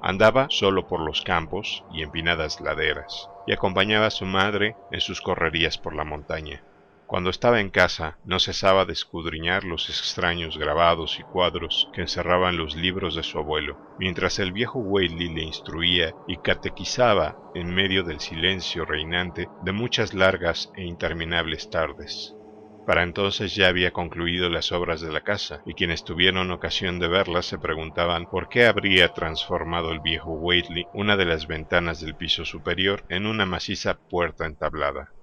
Andaba 0.00 0.46
solo 0.48 0.86
por 0.86 1.00
los 1.00 1.20
campos 1.20 1.84
y 1.90 2.00
empinadas 2.00 2.62
laderas, 2.62 3.28
y 3.44 3.52
acompañaba 3.52 4.06
a 4.06 4.10
su 4.10 4.24
madre 4.24 4.78
en 4.88 5.02
sus 5.02 5.20
correrías 5.20 5.76
por 5.76 5.94
la 5.94 6.04
montaña. 6.04 6.64
Cuando 7.08 7.30
estaba 7.30 7.58
en 7.62 7.70
casa, 7.70 8.18
no 8.22 8.38
cesaba 8.38 8.84
de 8.84 8.92
escudriñar 8.92 9.64
los 9.64 9.88
extraños 9.88 10.58
grabados 10.58 11.18
y 11.18 11.22
cuadros 11.22 11.88
que 11.94 12.02
encerraban 12.02 12.58
los 12.58 12.76
libros 12.76 13.14
de 13.14 13.22
su 13.22 13.38
abuelo, 13.38 13.78
mientras 13.96 14.38
el 14.38 14.52
viejo 14.52 14.78
Whaley 14.80 15.34
le 15.34 15.42
instruía 15.42 16.12
y 16.26 16.36
catequizaba 16.36 17.38
en 17.54 17.74
medio 17.74 18.04
del 18.04 18.20
silencio 18.20 18.84
reinante 18.84 19.48
de 19.62 19.72
muchas 19.72 20.12
largas 20.12 20.70
e 20.76 20.84
interminables 20.84 21.70
tardes. 21.70 22.36
Para 22.84 23.04
entonces 23.04 23.54
ya 23.54 23.68
había 23.68 23.90
concluido 23.90 24.50
las 24.50 24.70
obras 24.70 25.00
de 25.00 25.10
la 25.10 25.22
casa, 25.22 25.62
y 25.64 25.72
quienes 25.72 26.04
tuvieron 26.04 26.50
ocasión 26.50 26.98
de 26.98 27.08
verlas 27.08 27.46
se 27.46 27.56
preguntaban 27.56 28.26
por 28.26 28.50
qué 28.50 28.66
habría 28.66 29.14
transformado 29.14 29.92
el 29.92 30.00
viejo 30.00 30.32
Whately 30.32 30.84
una 30.92 31.16
de 31.16 31.24
las 31.24 31.46
ventanas 31.46 32.00
del 32.00 32.16
piso 32.16 32.44
superior 32.44 33.06
en 33.08 33.24
una 33.24 33.46
maciza 33.46 33.98
puerta 34.10 34.44
entablada. 34.44 35.14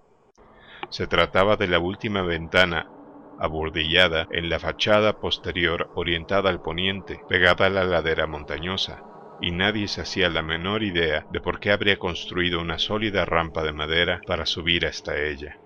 Se 0.89 1.07
trataba 1.07 1.55
de 1.55 1.67
la 1.67 1.79
última 1.79 2.21
ventana 2.21 2.87
abordillada 3.39 4.27
en 4.31 4.49
la 4.49 4.59
fachada 4.59 5.19
posterior 5.19 5.89
orientada 5.95 6.49
al 6.49 6.61
poniente, 6.61 7.21
pegada 7.27 7.65
a 7.65 7.69
la 7.69 7.83
ladera 7.83 8.27
montañosa, 8.27 9.03
y 9.41 9.51
nadie 9.51 9.87
se 9.87 10.01
hacía 10.01 10.29
la 10.29 10.41
menor 10.41 10.83
idea 10.83 11.25
de 11.31 11.41
por 11.41 11.59
qué 11.59 11.71
habría 11.71 11.97
construido 11.97 12.61
una 12.61 12.79
sólida 12.79 13.25
rampa 13.25 13.63
de 13.63 13.73
madera 13.73 14.21
para 14.25 14.45
subir 14.45 14.85
hasta 14.85 15.17
ella. 15.17 15.57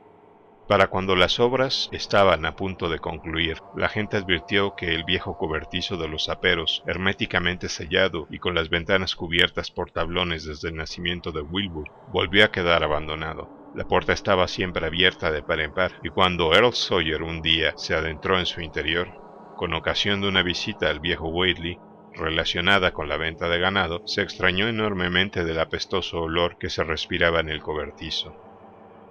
Para 0.67 0.87
cuando 0.87 1.15
las 1.15 1.39
obras 1.39 1.89
estaban 1.91 2.45
a 2.45 2.55
punto 2.55 2.89
de 2.89 2.99
concluir, 2.99 3.57
la 3.75 3.89
gente 3.89 4.17
advirtió 4.17 4.75
que 4.75 4.93
el 4.93 5.03
viejo 5.03 5.35
cobertizo 5.35 5.97
de 5.97 6.07
los 6.07 6.29
aperos, 6.29 6.83
herméticamente 6.85 7.69
sellado 7.69 8.27
y 8.29 8.37
con 8.37 8.53
las 8.53 8.69
ventanas 8.69 9.15
cubiertas 9.15 9.71
por 9.71 9.89
tablones 9.89 10.45
desde 10.45 10.69
el 10.69 10.75
nacimiento 10.75 11.31
de 11.31 11.41
Wilbur, 11.41 11.89
volvió 12.11 12.45
a 12.45 12.51
quedar 12.51 12.83
abandonado. 12.83 13.58
La 13.71 13.85
puerta 13.85 14.13
estaba 14.13 14.47
siempre 14.47 14.85
abierta 14.85 15.31
de 15.31 15.43
par 15.43 15.59
en 15.59 15.73
par, 15.73 15.93
y 16.01 16.09
cuando 16.09 16.53
Earl 16.55 16.73
Sawyer 16.73 17.21
un 17.21 17.41
día 17.43 17.73
se 17.77 17.93
adentró 17.93 18.39
en 18.39 18.47
su 18.47 18.61
interior, 18.61 19.13
con 19.53 19.73
ocasión 19.75 20.21
de 20.21 20.27
una 20.27 20.41
visita 20.41 20.89
al 20.89 20.99
viejo 20.99 21.29
Whately, 21.29 21.81
relacionada 22.13 22.91
con 22.93 23.07
la 23.07 23.17
venta 23.17 23.47
de 23.47 23.59
ganado, 23.59 24.01
se 24.05 24.23
extrañó 24.23 24.67
enormemente 24.67 25.43
del 25.45 25.59
apestoso 25.59 26.21
olor 26.21 26.57
que 26.57 26.71
se 26.71 26.83
respiraba 26.83 27.41
en 27.41 27.49
el 27.49 27.61
cobertizo. 27.61 28.37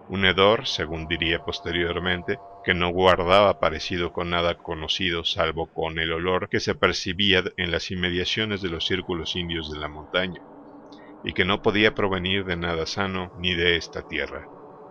Un 0.06 0.24
hedor, 0.24 0.66
según 0.66 1.06
diría 1.06 1.38
posteriormente, 1.38 2.40
que 2.64 2.74
no 2.74 2.88
guardaba 2.90 3.60
parecido 3.60 4.10
con 4.12 4.30
nada 4.30 4.56
conocido 4.56 5.24
salvo 5.24 5.70
con 5.70 6.00
el 6.00 6.10
olor 6.12 6.48
que 6.48 6.58
se 6.58 6.74
percibía 6.74 7.44
en 7.56 7.70
las 7.70 7.92
inmediaciones 7.92 8.60
de 8.60 8.70
los 8.70 8.86
círculos 8.86 9.36
indios 9.36 9.70
de 9.70 9.78
la 9.78 9.88
montaña 9.88 10.40
y 11.24 11.32
que 11.32 11.44
no 11.44 11.62
podía 11.62 11.94
provenir 11.94 12.44
de 12.44 12.56
nada 12.56 12.86
sano 12.86 13.32
ni 13.38 13.54
de 13.54 13.76
esta 13.76 14.06
tierra. 14.06 14.48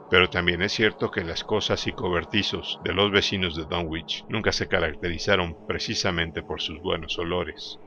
Pero 0.09 0.29
también 0.29 0.61
es 0.61 0.71
cierto 0.71 1.11
que 1.11 1.23
las 1.23 1.43
cosas 1.43 1.85
y 1.87 1.91
cobertizos 1.91 2.79
de 2.83 2.93
los 2.93 3.11
vecinos 3.11 3.55
de 3.55 3.65
Dunwich 3.65 4.25
nunca 4.29 4.51
se 4.51 4.67
caracterizaron 4.67 5.57
precisamente 5.67 6.41
por 6.43 6.61
sus 6.61 6.79
buenos 6.79 7.17
olores. 7.19 7.79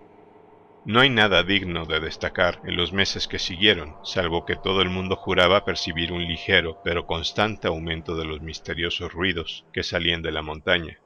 No 0.85 1.01
hay 1.01 1.11
nada 1.11 1.43
digno 1.43 1.85
de 1.85 2.01
destacar 2.01 2.61
en 2.65 2.77
los 2.77 2.93
meses 2.93 3.29
que 3.29 3.39
siguieron, 3.39 3.97
salvo 4.03 4.47
que 4.47 4.57
todo 4.57 4.81
el 4.81 4.89
mundo 4.89 5.15
juraba 5.15 5.65
percibir 5.65 6.11
un 6.11 6.25
ligero 6.25 6.79
pero 6.83 7.07
constante 7.07 7.69
aumento 7.69 8.17
de 8.17 8.25
los 8.25 8.41
misteriosos 8.41 9.13
ruidos 9.13 9.67
que 9.75 9.83
salían 9.83 10.23
de 10.23 10.33
la 10.33 10.41
montaña. 10.41 10.99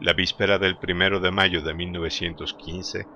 La 0.00 0.12
víspera 0.12 0.58
del 0.58 0.76
primero 0.76 1.18
de 1.18 1.32
mayo 1.32 1.62
de 1.62 1.74
1915 1.74 3.06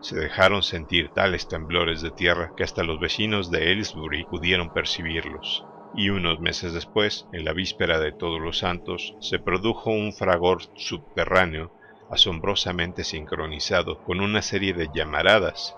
se 0.00 0.18
dejaron 0.18 0.62
sentir 0.62 1.10
tales 1.10 1.48
temblores 1.48 2.02
de 2.02 2.10
tierra 2.10 2.52
que 2.56 2.64
hasta 2.64 2.84
los 2.84 3.00
vecinos 3.00 3.50
de 3.50 3.68
Aylesbury 3.68 4.24
pudieron 4.24 4.72
percibirlos. 4.72 5.64
y 5.94 6.10
unos 6.10 6.38
meses 6.38 6.74
después, 6.74 7.26
en 7.32 7.46
la 7.46 7.54
víspera 7.54 7.98
de 7.98 8.12
Todos 8.12 8.40
los 8.40 8.58
Santos, 8.58 9.16
se 9.20 9.38
produjo 9.38 9.90
un 9.90 10.12
fragor 10.12 10.62
subterráneo 10.76 11.72
asombrosamente 12.10 13.04
sincronizado 13.04 14.02
con 14.04 14.20
una 14.20 14.42
serie 14.42 14.74
de 14.74 14.88
llamaradas. 14.94 15.74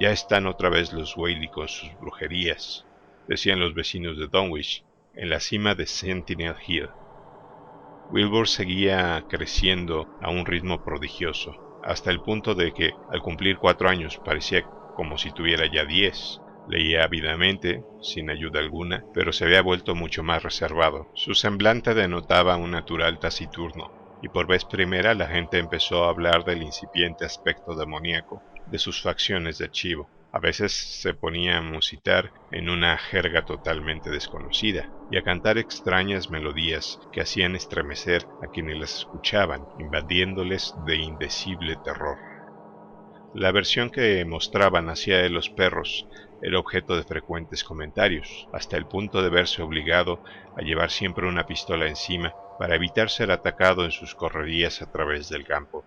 Ya 0.00 0.10
están 0.10 0.46
otra 0.46 0.68
vez 0.68 0.92
los 0.92 1.16
Whaley 1.16 1.48
con 1.48 1.68
sus 1.68 1.90
brujerías, 2.00 2.84
decían 3.28 3.60
los 3.60 3.74
vecinos 3.74 4.18
de 4.18 4.28
Dunwich, 4.28 4.84
en 5.14 5.30
la 5.30 5.40
cima 5.40 5.74
de 5.74 5.86
Sentinel 5.86 6.56
Hill. 6.66 6.88
Wilbur 8.10 8.48
seguía 8.48 9.24
creciendo 9.28 10.08
a 10.20 10.30
un 10.30 10.44
ritmo 10.44 10.84
prodigioso, 10.84 11.63
hasta 11.84 12.10
el 12.10 12.20
punto 12.20 12.54
de 12.54 12.72
que, 12.72 12.92
al 13.10 13.20
cumplir 13.20 13.58
cuatro 13.58 13.88
años, 13.88 14.18
parecía 14.24 14.64
como 14.96 15.18
si 15.18 15.32
tuviera 15.32 15.66
ya 15.70 15.84
diez. 15.84 16.38
Leía 16.66 17.04
ávidamente, 17.04 17.82
sin 18.00 18.30
ayuda 18.30 18.60
alguna, 18.60 19.04
pero 19.12 19.32
se 19.32 19.44
había 19.44 19.60
vuelto 19.60 19.94
mucho 19.94 20.22
más 20.22 20.42
reservado. 20.42 21.08
Su 21.14 21.34
semblante 21.34 21.92
denotaba 21.92 22.56
un 22.56 22.70
natural 22.70 23.18
taciturno, 23.18 23.90
y 24.22 24.28
por 24.28 24.46
vez 24.46 24.64
primera 24.64 25.14
la 25.14 25.26
gente 25.26 25.58
empezó 25.58 26.04
a 26.04 26.08
hablar 26.08 26.44
del 26.44 26.62
incipiente 26.62 27.26
aspecto 27.26 27.74
demoníaco 27.76 28.42
de 28.66 28.78
sus 28.78 29.02
facciones 29.02 29.58
de 29.58 29.70
chivo. 29.70 30.08
A 30.34 30.40
veces 30.40 30.72
se 31.00 31.14
ponía 31.14 31.58
a 31.58 31.62
musitar 31.62 32.32
en 32.50 32.68
una 32.68 32.98
jerga 32.98 33.44
totalmente 33.44 34.10
desconocida 34.10 34.92
y 35.08 35.16
a 35.16 35.22
cantar 35.22 35.58
extrañas 35.58 36.28
melodías 36.28 36.98
que 37.12 37.20
hacían 37.20 37.54
estremecer 37.54 38.28
a 38.40 38.48
quienes 38.48 38.76
las 38.76 38.96
escuchaban, 38.96 39.68
invadiéndoles 39.76 40.72
de 40.74 40.96
indecible 40.96 41.76
terror. 41.76 42.18
La 43.32 43.52
versión 43.52 43.90
que 43.90 44.24
mostraban 44.24 44.88
hacia 44.88 45.20
él 45.24 45.34
los 45.34 45.50
perros 45.50 46.08
era 46.40 46.58
objeto 46.58 46.96
de 46.96 47.04
frecuentes 47.04 47.62
comentarios, 47.62 48.48
hasta 48.50 48.76
el 48.76 48.88
punto 48.88 49.22
de 49.22 49.30
verse 49.30 49.62
obligado 49.62 50.20
a 50.56 50.62
llevar 50.62 50.90
siempre 50.90 51.28
una 51.28 51.46
pistola 51.46 51.86
encima 51.86 52.36
para 52.56 52.74
evitar 52.74 53.08
ser 53.08 53.30
atacado 53.30 53.84
en 53.84 53.92
sus 53.92 54.16
correrías 54.16 54.82
a 54.82 54.86
través 54.86 55.28
del 55.28 55.46
campo. 55.46 55.86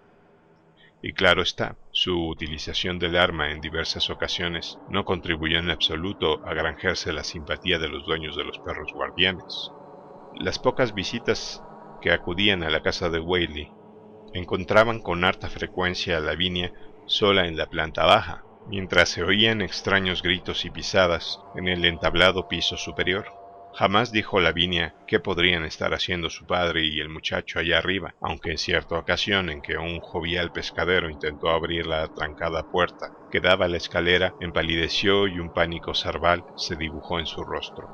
Y 1.01 1.13
claro 1.13 1.43
está, 1.43 1.77
su 1.91 2.27
utilización 2.27 2.97
del 2.97 3.17
arma 3.17 3.51
en 3.51 3.62
diversas 3.62 4.10
ocasiones 4.10 4.77
no 4.88 5.05
contribuyó 5.05 5.60
en 5.60 5.69
absoluto 5.69 6.43
a 6.43 6.55
granjearse 6.55 7.13
la 7.13 7.23
simpatía 7.23 7.77
de 7.77 7.88
los 7.88 8.05
dueños 8.05 8.36
de 8.36 8.43
los 8.43 8.57
perros 8.60 8.91
guardianes. 8.93 9.69
Las 10.39 10.57
pocas 10.57 10.95
visitas 10.95 11.62
que 12.01 12.12
acudían 12.12 12.63
a 12.63 12.69
la 12.71 12.81
casa 12.81 13.10
de 13.10 13.19
Whaley 13.19 13.69
encontraban 14.33 14.99
con 14.99 15.23
harta 15.23 15.49
frecuencia 15.49 16.17
a 16.17 16.19
Lavinia 16.19 16.73
sola 17.05 17.47
en 17.47 17.57
la 17.57 17.67
planta 17.67 18.05
baja, 18.05 18.43
mientras 18.67 19.10
se 19.10 19.23
oían 19.23 19.62
extraños 19.62 20.21
gritos 20.23 20.65
y 20.65 20.71
pisadas 20.71 21.39
en 21.55 21.67
el 21.67 21.86
entablado 21.86 22.47
piso 22.47 22.75
superior. 22.75 23.25
Jamás 23.71 24.12
dijo 24.12 24.39
Lavinia 24.39 24.95
qué 25.06 25.19
podrían 25.19 25.63
estar 25.63 25.93
haciendo 25.93 26.30
su 26.30 26.45
padre 26.45 26.86
y 26.86 26.99
el 26.99 27.10
muchacho 27.10 27.60
allá 27.60 27.77
arriba, 27.77 28.15
aunque 28.19 28.51
en 28.51 28.58
cierta 28.58 28.97
ocasión 28.97 29.49
en 29.49 29.62
que 29.62 29.77
un 29.77 29.99
jovial 30.01 30.51
pescadero 30.51 31.10
intentó 31.10 31.49
abrir 31.49 31.86
la 31.86 32.08
trancada 32.10 32.63
puerta 32.63 33.13
que 33.30 33.39
daba 33.39 33.65
a 33.65 33.69
la 33.69 33.77
escalera, 33.77 34.36
empalideció 34.39 35.27
y 35.27 35.39
un 35.39 35.51
pánico 35.51 35.93
cerval 35.93 36.45
se 36.56 36.75
dibujó 36.75 37.19
en 37.19 37.25
su 37.25 37.43
rostro. 37.43 37.93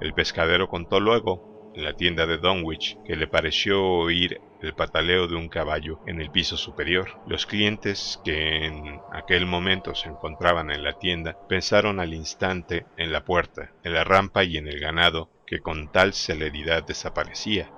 El 0.00 0.14
pescadero 0.14 0.68
contó 0.68 1.00
luego 1.00 1.44
en 1.72 1.84
la 1.84 1.94
tienda 1.94 2.26
de 2.26 2.38
Dunwich 2.38 3.00
que 3.04 3.16
le 3.16 3.28
pareció 3.28 3.82
oír 3.84 4.42
el 4.62 4.74
pataleo 4.74 5.26
de 5.26 5.34
un 5.34 5.48
caballo 5.48 5.98
en 6.06 6.20
el 6.20 6.30
piso 6.30 6.56
superior. 6.56 7.08
Los 7.26 7.46
clientes 7.46 8.20
que 8.24 8.64
en 8.64 9.00
aquel 9.12 9.46
momento 9.46 9.94
se 9.94 10.08
encontraban 10.08 10.70
en 10.70 10.82
la 10.82 10.92
tienda 10.92 11.36
pensaron 11.48 11.98
al 12.00 12.14
instante 12.14 12.86
en 12.96 13.12
la 13.12 13.24
puerta, 13.24 13.72
en 13.82 13.94
la 13.94 14.04
rampa 14.04 14.44
y 14.44 14.56
en 14.56 14.68
el 14.68 14.78
ganado 14.78 15.30
que 15.46 15.60
con 15.60 15.90
tal 15.90 16.14
celeridad 16.14 16.82
desaparecía, 16.84 17.68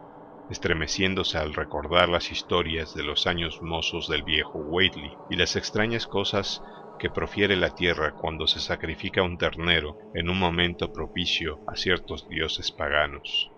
estremeciéndose 0.50 1.38
al 1.38 1.54
recordar 1.54 2.08
las 2.08 2.30
historias 2.30 2.94
de 2.94 3.02
los 3.02 3.26
años 3.26 3.58
mozos 3.62 4.08
del 4.08 4.22
viejo 4.22 4.58
Whately 4.58 5.10
y 5.30 5.36
las 5.36 5.56
extrañas 5.56 6.06
cosas 6.06 6.60
que 6.98 7.10
profiere 7.10 7.56
la 7.56 7.70
tierra 7.70 8.12
cuando 8.12 8.46
se 8.46 8.60
sacrifica 8.60 9.22
un 9.22 9.38
ternero 9.38 9.96
en 10.14 10.28
un 10.28 10.38
momento 10.38 10.92
propicio 10.92 11.58
a 11.66 11.76
ciertos 11.76 12.28
dioses 12.28 12.70
paganos. 12.70 13.50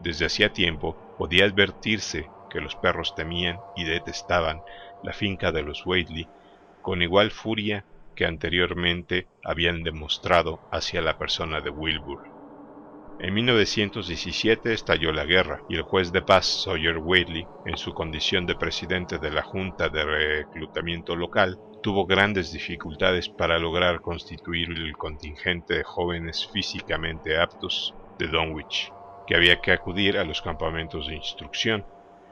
Desde 0.00 0.26
hacía 0.26 0.52
tiempo 0.52 0.96
podía 1.18 1.44
advertirse 1.44 2.26
que 2.48 2.60
los 2.60 2.74
perros 2.76 3.14
temían 3.14 3.58
y 3.76 3.84
detestaban 3.84 4.62
la 5.02 5.12
finca 5.12 5.52
de 5.52 5.62
los 5.62 5.84
Whately 5.86 6.28
con 6.82 7.02
igual 7.02 7.30
furia 7.30 7.84
que 8.14 8.24
anteriormente 8.24 9.26
habían 9.44 9.82
demostrado 9.82 10.60
hacia 10.72 11.00
la 11.00 11.18
persona 11.18 11.60
de 11.60 11.70
Wilbur. 11.70 12.38
En 13.20 13.34
1917 13.34 14.72
estalló 14.72 15.12
la 15.12 15.24
guerra 15.24 15.62
y 15.68 15.74
el 15.74 15.82
juez 15.82 16.12
de 16.12 16.22
paz 16.22 16.62
Sawyer 16.62 16.98
Whately, 16.98 17.46
en 17.66 17.76
su 17.76 17.92
condición 17.92 18.46
de 18.46 18.54
presidente 18.54 19.18
de 19.18 19.30
la 19.30 19.42
Junta 19.42 19.88
de 19.88 20.04
Reclutamiento 20.04 21.16
Local, 21.16 21.58
tuvo 21.82 22.06
grandes 22.06 22.52
dificultades 22.52 23.28
para 23.28 23.58
lograr 23.58 24.00
constituir 24.00 24.70
el 24.70 24.96
contingente 24.96 25.74
de 25.74 25.84
jóvenes 25.84 26.48
físicamente 26.52 27.40
aptos 27.40 27.94
de 28.18 28.28
Dunwich 28.28 28.92
que 29.28 29.36
había 29.36 29.60
que 29.60 29.72
acudir 29.72 30.16
a 30.16 30.24
los 30.24 30.40
campamentos 30.40 31.06
de 31.06 31.16
instrucción. 31.16 31.84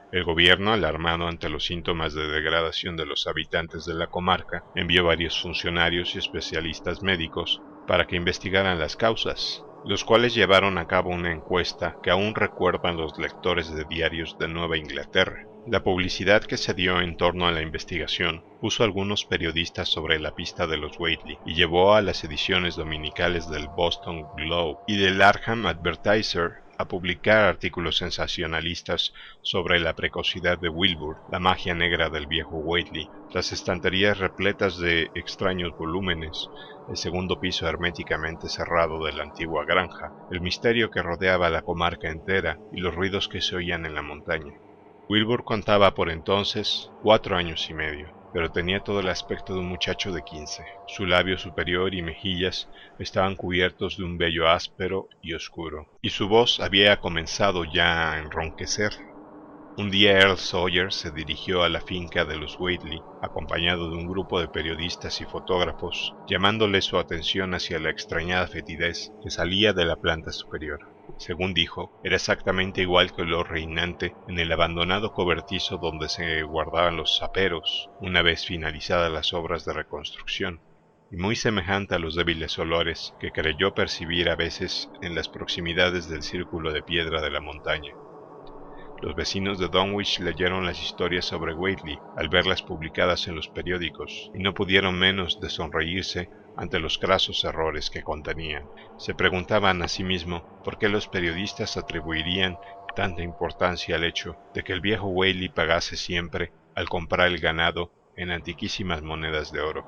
El 0.09 0.23
gobierno, 0.23 0.71
alarmado 0.71 1.27
ante 1.27 1.49
los 1.49 1.65
síntomas 1.65 2.13
de 2.13 2.27
degradación 2.27 2.95
de 2.95 3.05
los 3.05 3.27
habitantes 3.27 3.85
de 3.85 3.93
la 3.93 4.07
comarca, 4.07 4.63
envió 4.73 5.03
varios 5.03 5.41
funcionarios 5.41 6.15
y 6.15 6.19
especialistas 6.19 7.03
médicos 7.03 7.61
para 7.87 8.07
que 8.07 8.15
investigaran 8.15 8.79
las 8.79 8.95
causas, 8.95 9.65
los 9.83 10.05
cuales 10.05 10.33
llevaron 10.33 10.77
a 10.77 10.87
cabo 10.87 11.09
una 11.09 11.33
encuesta 11.33 11.97
que 12.01 12.09
aún 12.09 12.35
recuerdan 12.35 12.95
los 12.95 13.17
lectores 13.19 13.73
de 13.73 13.83
diarios 13.83 14.37
de 14.39 14.47
Nueva 14.47 14.77
Inglaterra. 14.77 15.45
La 15.67 15.83
publicidad 15.83 16.43
que 16.43 16.55
se 16.55 16.73
dio 16.73 17.01
en 17.01 17.17
torno 17.17 17.45
a 17.45 17.51
la 17.51 17.61
investigación 17.61 18.45
puso 18.61 18.83
a 18.83 18.85
algunos 18.85 19.25
periodistas 19.25 19.89
sobre 19.89 20.17
la 20.19 20.33
pista 20.33 20.67
de 20.67 20.77
los 20.77 20.97
Whately 20.97 21.37
y 21.45 21.55
llevó 21.55 21.93
a 21.93 22.01
las 22.01 22.23
ediciones 22.23 22.77
dominicales 22.77 23.49
del 23.49 23.67
Boston 23.67 24.23
Globe 24.37 24.77
y 24.87 24.95
del 24.95 25.21
Arkham 25.21 25.65
Advertiser 25.65 26.66
a 26.77 26.87
publicar 26.87 27.45
artículos 27.45 27.97
sensacionalistas 27.97 29.11
sobre 29.41 29.79
la 29.79 29.95
precocidad 29.95 30.59
de 30.59 30.69
Wilbur, 30.69 31.17
la 31.27 31.39
magia 31.39 31.73
negra 31.73 32.09
del 32.09 32.27
viejo 32.27 32.57
Whately, 32.59 33.11
las 33.31 33.51
estanterías 33.51 34.19
repletas 34.19 34.77
de 34.77 35.09
extraños 35.15 35.75
volúmenes, 35.75 36.51
el 36.87 36.97
segundo 36.97 37.39
piso 37.39 37.67
herméticamente 37.67 38.47
cerrado 38.47 39.03
de 39.03 39.13
la 39.13 39.23
antigua 39.23 39.65
granja, 39.65 40.13
el 40.29 40.41
misterio 40.41 40.91
que 40.91 41.01
rodeaba 41.01 41.49
la 41.49 41.63
comarca 41.63 42.09
entera 42.09 42.61
y 42.69 42.79
los 42.79 42.93
ruidos 42.93 43.27
que 43.27 43.41
se 43.41 43.55
oían 43.55 43.85
en 43.85 43.95
la 43.95 44.03
montaña. 44.03 44.53
Wilbur 45.09 45.43
contaba 45.43 45.93
por 45.95 46.09
entonces 46.09 46.93
cuatro 46.99 47.37
años 47.37 47.69
y 47.69 47.73
medio 47.73 48.16
pero 48.31 48.51
tenía 48.51 48.81
todo 48.81 48.99
el 48.99 49.09
aspecto 49.09 49.53
de 49.53 49.59
un 49.59 49.69
muchacho 49.69 50.11
de 50.11 50.23
quince. 50.23 50.65
Su 50.85 51.05
labio 51.05 51.37
superior 51.37 51.93
y 51.93 52.01
mejillas 52.01 52.69
estaban 52.97 53.35
cubiertos 53.35 53.97
de 53.97 54.03
un 54.03 54.17
vello 54.17 54.47
áspero 54.47 55.07
y 55.21 55.33
oscuro, 55.33 55.87
y 56.01 56.09
su 56.11 56.27
voz 56.27 56.59
había 56.59 56.97
comenzado 56.99 57.65
ya 57.65 58.13
a 58.13 58.19
enronquecer. 58.19 58.93
Un 59.77 59.89
día 59.91 60.13
Earl 60.19 60.37
Sawyer 60.37 60.91
se 60.91 61.11
dirigió 61.11 61.63
a 61.63 61.69
la 61.69 61.81
finca 61.81 62.25
de 62.25 62.35
los 62.35 62.59
Whately, 62.59 63.05
acompañado 63.21 63.89
de 63.89 63.95
un 63.95 64.07
grupo 64.07 64.41
de 64.41 64.47
periodistas 64.49 65.21
y 65.21 65.25
fotógrafos, 65.25 66.17
llamándole 66.27 66.81
su 66.81 66.97
atención 66.97 67.53
hacia 67.53 67.79
la 67.79 67.89
extrañada 67.91 68.47
fetidez 68.47 69.13
que 69.21 69.29
salía 69.29 69.73
de 69.73 69.85
la 69.85 69.95
planta 69.95 70.31
superior 70.31 70.79
según 71.17 71.53
dijo, 71.53 71.93
era 72.03 72.15
exactamente 72.15 72.81
igual 72.81 73.13
que 73.13 73.21
el 73.21 73.33
olor 73.33 73.51
reinante 73.51 74.13
en 74.27 74.39
el 74.39 74.51
abandonado 74.51 75.11
cobertizo 75.11 75.77
donde 75.77 76.09
se 76.09 76.43
guardaban 76.43 76.97
los 76.97 77.17
saperos 77.17 77.89
una 77.99 78.21
vez 78.21 78.45
finalizadas 78.45 79.11
las 79.11 79.33
obras 79.33 79.65
de 79.65 79.73
reconstrucción, 79.73 80.61
y 81.09 81.15
muy 81.17 81.35
semejante 81.35 81.95
a 81.95 81.99
los 81.99 82.15
débiles 82.15 82.59
olores 82.59 83.13
que 83.19 83.31
creyó 83.31 83.73
percibir 83.73 84.29
a 84.29 84.35
veces 84.35 84.89
en 85.01 85.15
las 85.15 85.29
proximidades 85.29 86.07
del 86.07 86.23
círculo 86.23 86.73
de 86.73 86.83
piedra 86.83 87.21
de 87.21 87.31
la 87.31 87.41
montaña. 87.41 87.93
Los 89.01 89.15
vecinos 89.15 89.59
de 89.59 89.69
Dunwich 89.69 90.19
leyeron 90.19 90.65
las 90.65 90.81
historias 90.81 91.25
sobre 91.25 91.53
Whately 91.53 91.97
al 92.15 92.29
verlas 92.29 92.63
publicadas 92.63 93.27
en 93.27 93.35
los 93.35 93.47
periódicos 93.47 94.31
y 94.33 94.39
no 94.39 94.53
pudieron 94.53 94.97
menos 94.97 95.39
de 95.39 95.49
sonreírse 95.49 96.29
ante 96.57 96.79
los 96.79 96.99
grasos 96.99 97.43
errores 97.43 97.89
que 97.89 98.03
contenían. 98.03 98.65
Se 98.97 99.13
preguntaban 99.13 99.81
a 99.81 99.87
sí 99.87 100.03
mismo 100.03 100.61
por 100.63 100.77
qué 100.77 100.89
los 100.89 101.07
periodistas 101.07 101.77
atribuirían 101.77 102.57
tanta 102.95 103.21
importancia 103.21 103.95
al 103.95 104.03
hecho 104.03 104.35
de 104.53 104.63
que 104.63 104.73
el 104.73 104.81
viejo 104.81 105.07
Whaley 105.07 105.49
pagase 105.49 105.95
siempre, 105.95 106.51
al 106.75 106.89
comprar 106.89 107.27
el 107.27 107.39
ganado, 107.39 107.91
en 108.15 108.31
antiquísimas 108.31 109.03
monedas 109.03 109.51
de 109.51 109.61
oro. 109.61 109.85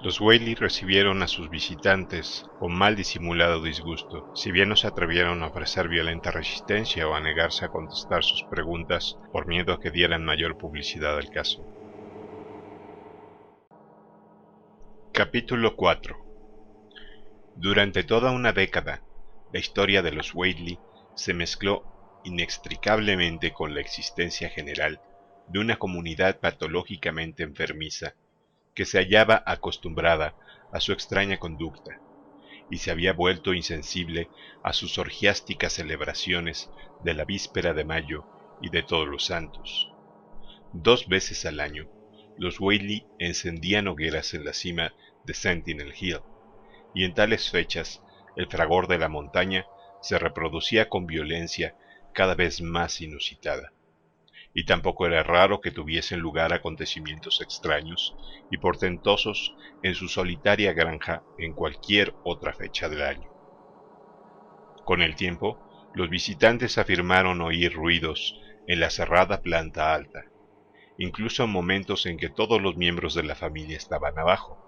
Los 0.00 0.20
Whaley 0.20 0.54
recibieron 0.54 1.22
a 1.22 1.26
sus 1.26 1.50
visitantes 1.50 2.44
con 2.60 2.72
mal 2.72 2.94
disimulado 2.94 3.62
disgusto, 3.62 4.30
si 4.34 4.52
bien 4.52 4.68
no 4.68 4.76
se 4.76 4.86
atrevieron 4.86 5.42
a 5.42 5.48
ofrecer 5.48 5.88
violenta 5.88 6.30
resistencia 6.30 7.08
o 7.08 7.14
a 7.14 7.20
negarse 7.20 7.64
a 7.64 7.68
contestar 7.68 8.22
sus 8.22 8.44
preguntas 8.44 9.16
por 9.32 9.46
miedo 9.46 9.72
a 9.72 9.80
que 9.80 9.90
dieran 9.90 10.24
mayor 10.24 10.56
publicidad 10.58 11.16
al 11.16 11.30
caso. 11.30 11.75
Capítulo 15.16 15.76
4 15.76 16.14
Durante 17.54 18.04
toda 18.04 18.32
una 18.32 18.52
década, 18.52 19.02
la 19.50 19.58
historia 19.58 20.02
de 20.02 20.12
los 20.12 20.34
Whately 20.34 20.78
se 21.14 21.32
mezcló 21.32 22.20
inextricablemente 22.22 23.54
con 23.54 23.72
la 23.72 23.80
existencia 23.80 24.50
general 24.50 25.00
de 25.48 25.60
una 25.60 25.78
comunidad 25.78 26.38
patológicamente 26.38 27.44
enfermiza 27.44 28.14
que 28.74 28.84
se 28.84 28.98
hallaba 28.98 29.42
acostumbrada 29.46 30.34
a 30.70 30.80
su 30.80 30.92
extraña 30.92 31.38
conducta 31.38 31.98
y 32.70 32.76
se 32.76 32.90
había 32.90 33.14
vuelto 33.14 33.54
insensible 33.54 34.28
a 34.62 34.74
sus 34.74 34.98
orgiásticas 34.98 35.72
celebraciones 35.72 36.68
de 37.04 37.14
la 37.14 37.24
víspera 37.24 37.72
de 37.72 37.86
mayo 37.86 38.26
y 38.60 38.68
de 38.68 38.82
todos 38.82 39.08
los 39.08 39.24
santos. 39.24 39.90
Dos 40.74 41.08
veces 41.08 41.46
al 41.46 41.60
año, 41.60 41.88
los 42.38 42.60
Whaley 42.60 43.06
encendían 43.18 43.88
hogueras 43.88 44.34
en 44.34 44.44
la 44.44 44.52
cima 44.52 44.92
de 45.26 45.34
Sentinel 45.34 45.92
Hill, 45.98 46.20
y 46.94 47.04
en 47.04 47.14
tales 47.14 47.50
fechas 47.50 48.02
el 48.36 48.46
fragor 48.48 48.86
de 48.86 48.98
la 48.98 49.08
montaña 49.08 49.66
se 50.00 50.18
reproducía 50.18 50.88
con 50.88 51.06
violencia 51.06 51.76
cada 52.14 52.34
vez 52.34 52.62
más 52.62 53.00
inusitada. 53.00 53.72
Y 54.54 54.64
tampoco 54.64 55.06
era 55.06 55.22
raro 55.22 55.60
que 55.60 55.70
tuviesen 55.70 56.20
lugar 56.20 56.52
acontecimientos 56.52 57.42
extraños 57.42 58.16
y 58.50 58.56
portentosos 58.56 59.54
en 59.82 59.94
su 59.94 60.08
solitaria 60.08 60.72
granja 60.72 61.22
en 61.38 61.52
cualquier 61.52 62.14
otra 62.24 62.54
fecha 62.54 62.88
del 62.88 63.02
año. 63.02 63.28
Con 64.84 65.02
el 65.02 65.16
tiempo, 65.16 65.60
los 65.94 66.08
visitantes 66.08 66.78
afirmaron 66.78 67.40
oír 67.40 67.74
ruidos 67.74 68.40
en 68.66 68.80
la 68.80 68.90
cerrada 68.90 69.42
planta 69.42 69.92
alta, 69.92 70.24
incluso 70.98 71.44
en 71.44 71.50
momentos 71.50 72.06
en 72.06 72.16
que 72.16 72.30
todos 72.30 72.60
los 72.62 72.76
miembros 72.76 73.14
de 73.14 73.24
la 73.24 73.34
familia 73.34 73.76
estaban 73.76 74.18
abajo, 74.18 74.65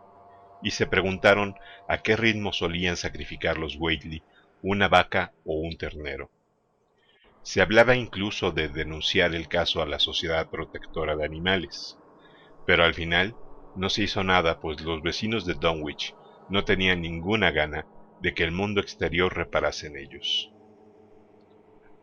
y 0.62 0.72
se 0.72 0.86
preguntaron 0.86 1.54
a 1.88 1.98
qué 1.98 2.16
ritmo 2.16 2.52
solían 2.52 2.96
sacrificar 2.96 3.58
los 3.58 3.76
Whately 3.76 4.22
una 4.62 4.88
vaca 4.88 5.32
o 5.44 5.54
un 5.54 5.76
ternero. 5.76 6.30
Se 7.42 7.60
hablaba 7.60 7.94
incluso 7.94 8.50
de 8.50 8.68
denunciar 8.68 9.34
el 9.34 9.48
caso 9.48 9.80
a 9.80 9.86
la 9.86 9.98
Sociedad 9.98 10.50
Protectora 10.50 11.16
de 11.16 11.24
Animales, 11.24 11.96
pero 12.66 12.84
al 12.84 12.94
final 12.94 13.36
no 13.76 13.88
se 13.88 14.02
hizo 14.02 14.24
nada 14.24 14.60
pues 14.60 14.80
los 14.80 15.02
vecinos 15.02 15.46
de 15.46 15.54
Dunwich 15.54 16.14
no 16.48 16.64
tenían 16.64 17.00
ninguna 17.00 17.50
gana 17.50 17.86
de 18.20 18.34
que 18.34 18.42
el 18.42 18.52
mundo 18.52 18.80
exterior 18.80 19.34
reparase 19.34 19.86
en 19.86 19.96
ellos. 19.96 20.50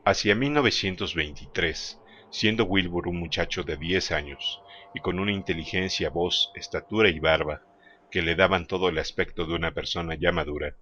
Hacia 0.06 0.36
1923, 0.36 2.00
siendo 2.30 2.64
Wilbur 2.66 3.08
un 3.08 3.20
muchacho 3.20 3.64
de 3.64 3.76
10 3.76 4.12
años 4.12 4.62
y 4.94 5.02
con 5.02 5.20
una 5.20 5.32
inteligencia, 5.32 6.10
voz, 6.10 6.52
estatura 6.56 7.10
y 7.10 7.20
barba 7.20 7.62
que 8.16 8.22
le 8.22 8.36
daban 8.36 8.66
todo 8.66 8.88
el 8.88 8.98
aspecto 8.98 9.46
de 9.46 9.56
una 9.56 9.74
persona 9.74 10.16
ya 10.16 10.32
madura, 10.32 10.78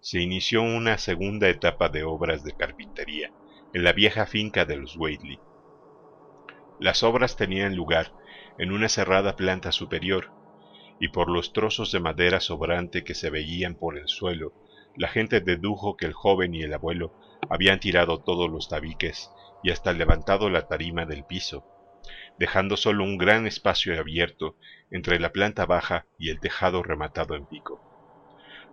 se 0.00 0.22
inició 0.22 0.62
una 0.62 0.96
segunda 0.96 1.50
etapa 1.50 1.90
de 1.90 2.02
obras 2.02 2.44
de 2.44 2.56
carpintería 2.56 3.30
en 3.74 3.84
la 3.84 3.92
vieja 3.92 4.24
finca 4.24 4.64
de 4.64 4.78
los 4.78 4.96
Whately. 4.96 5.38
Las 6.80 7.02
obras 7.02 7.36
tenían 7.36 7.76
lugar 7.76 8.14
en 8.56 8.72
una 8.72 8.88
cerrada 8.88 9.36
planta 9.36 9.70
superior, 9.70 10.30
y 10.98 11.08
por 11.08 11.28
los 11.28 11.52
trozos 11.52 11.92
de 11.92 12.00
madera 12.00 12.40
sobrante 12.40 13.04
que 13.04 13.14
se 13.14 13.28
veían 13.28 13.74
por 13.74 13.98
el 13.98 14.08
suelo, 14.08 14.54
la 14.96 15.08
gente 15.08 15.42
dedujo 15.42 15.94
que 15.94 16.06
el 16.06 16.14
joven 16.14 16.54
y 16.54 16.62
el 16.62 16.72
abuelo 16.72 17.12
habían 17.50 17.80
tirado 17.80 18.22
todos 18.22 18.48
los 18.48 18.70
tabiques 18.70 19.30
y 19.62 19.72
hasta 19.72 19.92
levantado 19.92 20.48
la 20.48 20.68
tarima 20.68 21.04
del 21.04 21.26
piso, 21.26 21.66
dejando 22.38 22.76
solo 22.76 23.04
un 23.04 23.18
gran 23.18 23.46
espacio 23.46 23.98
abierto 23.98 24.56
entre 24.90 25.18
la 25.18 25.32
planta 25.32 25.66
baja 25.66 26.06
y 26.18 26.30
el 26.30 26.40
tejado 26.40 26.82
rematado 26.82 27.34
en 27.34 27.46
pico. 27.46 27.82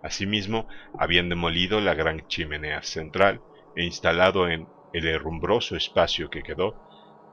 Asimismo, 0.02 0.68
habían 0.98 1.28
demolido 1.28 1.80
la 1.80 1.94
gran 1.94 2.26
chimenea 2.28 2.82
central 2.82 3.40
e 3.74 3.84
instalado 3.84 4.48
en 4.48 4.68
el 4.92 5.06
herrumbroso 5.06 5.76
espacio 5.76 6.30
que 6.30 6.42
quedó 6.42 6.80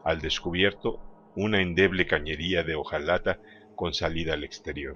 al 0.04 0.22
descubierto 0.22 1.00
una 1.36 1.62
endeble 1.62 2.08
cañería 2.08 2.64
de 2.64 2.76
hojalata 2.76 3.40
con 3.76 3.94
salida 3.94 4.34
al 4.34 4.44
exterior. 4.44 4.96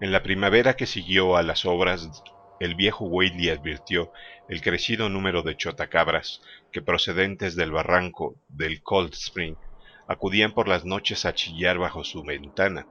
En 0.00 0.12
la 0.12 0.22
primavera 0.22 0.74
que 0.74 0.86
siguió 0.86 1.36
a 1.36 1.42
las 1.42 1.64
obras, 1.64 2.22
el 2.58 2.74
viejo 2.74 3.04
Whaley 3.04 3.50
advirtió 3.50 4.12
el 4.48 4.60
crecido 4.62 5.08
número 5.08 5.42
de 5.42 5.56
chotacabras 5.56 6.40
que 6.72 6.82
procedentes 6.82 7.56
del 7.56 7.70
barranco 7.70 8.36
del 8.48 8.82
Cold 8.82 9.12
Spring 9.12 9.56
acudían 10.08 10.52
por 10.52 10.68
las 10.68 10.84
noches 10.84 11.24
a 11.24 11.34
chillar 11.34 11.78
bajo 11.78 12.04
su 12.04 12.22
ventana. 12.22 12.86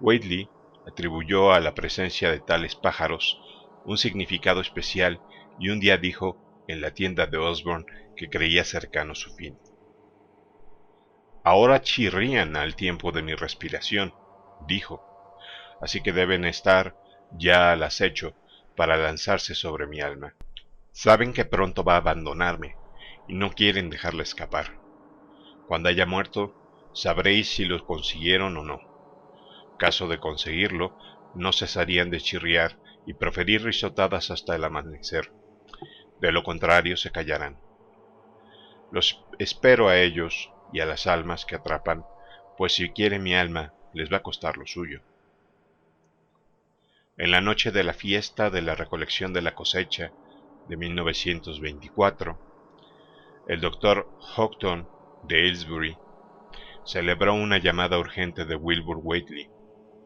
Whaley 0.00 0.48
atribuyó 0.86 1.52
a 1.52 1.60
la 1.60 1.74
presencia 1.74 2.30
de 2.30 2.40
tales 2.40 2.74
pájaros 2.74 3.40
un 3.84 3.98
significado 3.98 4.60
especial 4.60 5.20
y 5.58 5.70
un 5.70 5.80
día 5.80 5.96
dijo 5.96 6.64
en 6.68 6.80
la 6.80 6.92
tienda 6.92 7.26
de 7.26 7.38
Osborne 7.38 7.86
que 8.16 8.28
creía 8.28 8.64
cercano 8.64 9.14
su 9.14 9.34
fin. 9.34 9.58
Ahora 11.44 11.80
chirrían 11.80 12.56
al 12.56 12.76
tiempo 12.76 13.12
de 13.12 13.22
mi 13.22 13.34
respiración, 13.34 14.12
dijo, 14.66 15.02
así 15.80 16.02
que 16.02 16.12
deben 16.12 16.44
estar 16.44 16.96
ya 17.32 17.72
al 17.72 17.82
acecho 17.82 18.34
para 18.78 18.96
lanzarse 18.96 19.56
sobre 19.56 19.88
mi 19.88 20.00
alma. 20.00 20.36
Saben 20.92 21.32
que 21.32 21.44
pronto 21.44 21.82
va 21.82 21.94
a 21.94 21.96
abandonarme 21.96 22.76
y 23.26 23.34
no 23.34 23.50
quieren 23.50 23.90
dejarla 23.90 24.22
escapar. 24.22 24.78
Cuando 25.66 25.88
haya 25.88 26.06
muerto, 26.06 26.54
sabréis 26.94 27.48
si 27.48 27.64
lo 27.64 27.84
consiguieron 27.84 28.56
o 28.56 28.62
no. 28.62 28.78
Caso 29.80 30.06
de 30.06 30.20
conseguirlo, 30.20 30.96
no 31.34 31.52
cesarían 31.52 32.10
de 32.10 32.20
chirriar 32.20 32.78
y 33.04 33.14
proferir 33.14 33.64
risotadas 33.64 34.30
hasta 34.30 34.54
el 34.54 34.62
amanecer. 34.62 35.32
De 36.20 36.30
lo 36.30 36.44
contrario, 36.44 36.96
se 36.96 37.10
callarán. 37.10 37.58
Los 38.92 39.24
espero 39.40 39.88
a 39.88 39.98
ellos 39.98 40.52
y 40.72 40.78
a 40.78 40.86
las 40.86 41.08
almas 41.08 41.44
que 41.46 41.56
atrapan, 41.56 42.04
pues 42.56 42.74
si 42.74 42.90
quieren 42.90 43.24
mi 43.24 43.34
alma, 43.34 43.74
les 43.92 44.08
va 44.12 44.18
a 44.18 44.22
costar 44.22 44.56
lo 44.56 44.66
suyo. 44.66 45.02
En 47.20 47.32
la 47.32 47.40
noche 47.40 47.72
de 47.72 47.82
la 47.82 47.94
fiesta 47.94 48.48
de 48.48 48.62
la 48.62 48.76
recolección 48.76 49.32
de 49.32 49.42
la 49.42 49.56
cosecha 49.56 50.12
de 50.68 50.76
1924, 50.76 52.38
el 53.48 53.60
doctor 53.60 54.08
Houghton 54.36 54.88
de 55.24 55.42
Aylesbury 55.42 55.96
celebró 56.84 57.34
una 57.34 57.58
llamada 57.58 57.98
urgente 57.98 58.44
de 58.44 58.54
Wilbur 58.54 58.98
Whately, 59.02 59.50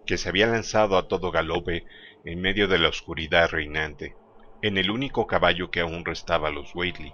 que 0.07 0.17
se 0.17 0.31
había 0.31 0.47
lanzado 0.47 0.97
a 0.97 1.07
todo 1.07 1.31
galope 1.31 1.85
en 2.25 2.41
medio 2.41 2.67
de 2.67 2.79
la 2.79 2.89
oscuridad 2.89 3.51
reinante, 3.51 4.17
en 4.63 4.79
el 4.79 4.91
único 4.91 5.27
caballo 5.27 5.71
que 5.71 5.81
aún 5.81 6.07
restaba 6.07 6.49
a 6.49 6.53
los 6.53 6.75
Whately, 6.75 7.13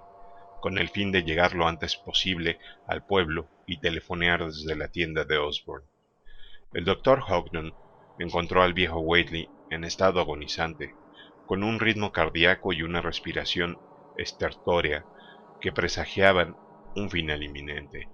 con 0.60 0.78
el 0.78 0.90
fin 0.90 1.10
de 1.10 1.24
llegar 1.24 1.54
lo 1.54 1.66
antes 1.66 1.96
posible 1.96 2.60
al 2.86 3.04
pueblo 3.04 3.48
y 3.66 3.80
telefonear 3.80 4.46
desde 4.46 4.76
la 4.76 4.86
tienda 4.86 5.24
de 5.24 5.38
Osborne. 5.38 5.88
El 6.72 6.84
doctor 6.84 7.20
Houghton 7.22 7.74
encontró 8.20 8.62
al 8.62 8.74
viejo 8.74 9.00
Whately 9.00 9.48
en 9.70 9.84
estado 9.84 10.20
agonizante, 10.20 10.94
con 11.46 11.62
un 11.62 11.80
ritmo 11.80 12.12
cardíaco 12.12 12.72
y 12.72 12.82
una 12.82 13.00
respiración 13.00 13.78
estertórea 14.16 15.04
que 15.60 15.72
presagiaban 15.72 16.56
un 16.94 17.10
final 17.10 17.42
inminente. 17.42 18.08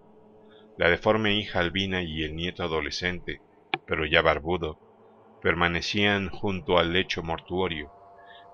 La 0.76 0.88
deforme 0.88 1.34
hija 1.34 1.60
albina 1.60 2.02
y 2.02 2.22
el 2.24 2.34
nieto 2.34 2.62
adolescente, 2.62 3.40
pero 3.86 4.06
ya 4.06 4.22
barbudo, 4.22 4.78
permanecían 5.42 6.30
junto 6.30 6.78
al 6.78 6.92
lecho 6.92 7.22
mortuorio, 7.22 7.92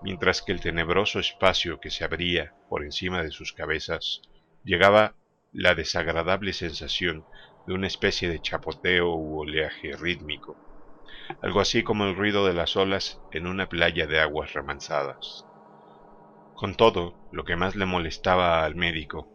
mientras 0.03 0.43
que 0.43 0.53
el 0.53 0.61
tenebroso 0.61 1.19
espacio 1.21 1.79
que 1.81 1.91
se 1.91 2.05
abría 2.05 2.55
por 2.69 2.85
encima 2.85 3.23
de 3.23 3.31
sus 3.31 3.53
cabezas 3.53 4.23
llegaba 4.65 5.15
la 5.53 5.75
desagradable 5.75 6.53
sensación 6.53 7.25
de 7.67 7.75
una 7.75 7.87
especie 7.87 8.29
de 8.29 8.41
chapoteo 8.41 9.15
u 9.15 9.41
oleaje 9.41 9.93
rítmico, 9.97 10.57
algo 11.41 11.61
así 11.61 11.83
como 11.83 12.05
el 12.05 12.17
ruido 12.17 12.47
de 12.47 12.55
las 12.55 12.77
olas 12.77 13.23
en 13.31 13.47
una 13.47 13.69
playa 13.69 14.07
de 14.07 14.21
aguas 14.21 14.53
remansadas. 14.53 15.47
Con 16.55 16.75
todo, 16.77 17.19
lo 17.31 17.45
que 17.45 17.57
más 17.57 17.75
le 17.77 17.87
molestaba 17.87 18.65
al 18.65 18.75
médico 18.75 19.33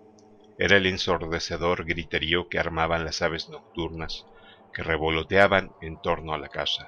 era 0.57 0.77
el 0.77 0.85
ensordecedor 0.85 1.85
griterío 1.85 2.47
que 2.49 2.59
armaban 2.59 3.03
las 3.03 3.21
aves 3.21 3.49
nocturnas 3.49 4.25
que 4.71 4.83
revoloteaban 4.83 5.71
en 5.81 5.99
torno 5.99 6.33
a 6.33 6.37
la 6.37 6.49
casa. 6.49 6.87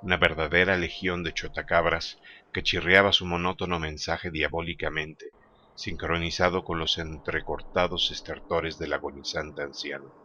Una 0.00 0.16
verdadera 0.16 0.76
legión 0.76 1.22
de 1.22 1.32
chotacabras 1.32 2.20
que 2.52 2.62
chirriaba 2.62 3.12
su 3.12 3.26
monótono 3.26 3.78
mensaje 3.78 4.30
diabólicamente, 4.30 5.26
sincronizado 5.74 6.62
con 6.62 6.78
los 6.78 6.98
entrecortados 6.98 8.10
estertores 8.10 8.76
del 8.78 8.92
agonizante 8.92 9.62
anciano. 9.62 10.23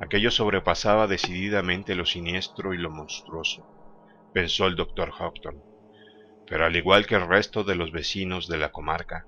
Aquello 0.00 0.30
sobrepasaba 0.30 1.08
decididamente 1.08 1.96
lo 1.96 2.06
siniestro 2.06 2.72
y 2.72 2.78
lo 2.78 2.88
monstruoso, 2.88 3.68
pensó 4.32 4.68
el 4.68 4.76
doctor 4.76 5.10
Houghton, 5.10 5.60
pero 6.46 6.66
al 6.66 6.76
igual 6.76 7.06
que 7.06 7.16
el 7.16 7.26
resto 7.26 7.64
de 7.64 7.74
los 7.74 7.90
vecinos 7.90 8.46
de 8.46 8.58
la 8.58 8.70
comarca, 8.70 9.26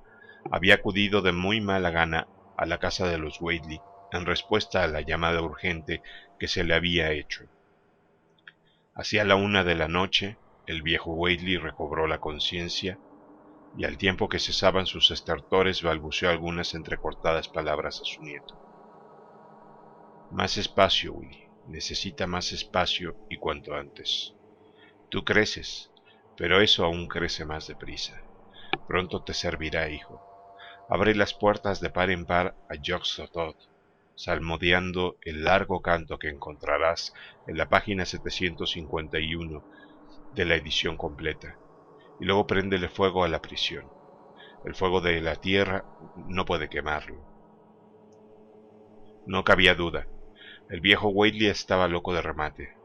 había 0.51 0.75
acudido 0.75 1.23
de 1.23 1.33
muy 1.33 1.61
mala 1.61 1.91
gana 1.91 2.29
a 2.57 2.67
la 2.67 2.79
casa 2.79 3.09
de 3.09 3.19
los 3.19 3.41
Whately 3.41 3.81
en 4.13 4.27
respuesta 4.27 4.85
a 4.85 4.87
la 4.87 5.01
llamada 5.01 5.43
urgente 5.43 6.03
que 6.39 6.47
se 6.47 6.63
le 6.63 6.75
había 6.75 7.11
hecho. 7.11 7.45
Hacia 8.95 9.25
la 9.25 9.35
una 9.35 9.65
de 9.65 9.75
la 9.75 9.89
noche, 9.89 10.39
el 10.67 10.83
viejo 10.83 11.13
Whately 11.15 11.57
recobró 11.57 12.07
la 12.07 12.21
conciencia 12.21 13.01
y 13.77 13.85
al 13.85 13.99
tiempo 13.99 14.29
que 14.29 14.39
cesaban 14.39 14.87
sus 14.87 15.11
estertores 15.11 15.83
balbuceó 15.83 16.31
algunas 16.31 16.75
entrecortadas 16.75 17.49
palabras 17.49 18.01
a 18.01 18.05
su 18.05 18.23
nieto. 18.23 18.70
Más 20.31 20.59
espacio, 20.59 21.13
Willy. 21.15 21.49
Necesita 21.67 22.27
más 22.29 22.53
espacio 22.53 23.17
y 23.29 23.37
cuanto 23.37 23.75
antes. 23.75 24.35
Tú 25.09 25.25
creces, 25.25 25.91
pero 26.37 26.61
eso 26.61 26.85
aún 26.85 27.09
crece 27.09 27.45
más 27.45 27.67
deprisa. 27.67 28.23
Pronto 28.87 29.25
te 29.25 29.35
servirá, 29.35 29.89
hijo. 29.91 30.23
Abre 30.89 31.17
las 31.17 31.35
puertas 31.35 31.81
de 31.81 31.91
par 31.91 32.11
en 32.11 32.27
par 32.27 32.55
a 32.69 32.75
Sotot, 33.03 33.57
salmodiando 34.15 35.17
el 35.23 35.43
largo 35.43 35.83
canto 35.83 36.19
que 36.19 36.29
encontrarás 36.29 37.13
en 37.49 37.57
la 37.57 37.69
página 37.69 38.05
751 38.05 39.65
de 40.35 40.45
la 40.45 40.55
edición 40.55 40.97
completa, 40.97 41.57
y 42.21 42.25
luego 42.25 42.47
préndele 42.47 42.89
fuego 42.89 43.25
a 43.25 43.29
la 43.29 43.43
prisión. 43.43 43.89
El 44.65 44.77
fuego 44.77 45.01
de 45.01 45.21
la 45.21 45.37
tierra 45.37 45.85
no 46.29 46.45
puede 46.45 46.69
quemarlo. 46.69 47.17
No 49.27 49.43
cabía 49.43 49.75
duda. 49.75 50.07
El 50.71 50.81
viejo 50.81 51.09
Whately 51.09 51.49
estaba 51.49 51.89
loco 51.89 52.15
de 52.15 52.23
remate. 52.23 52.77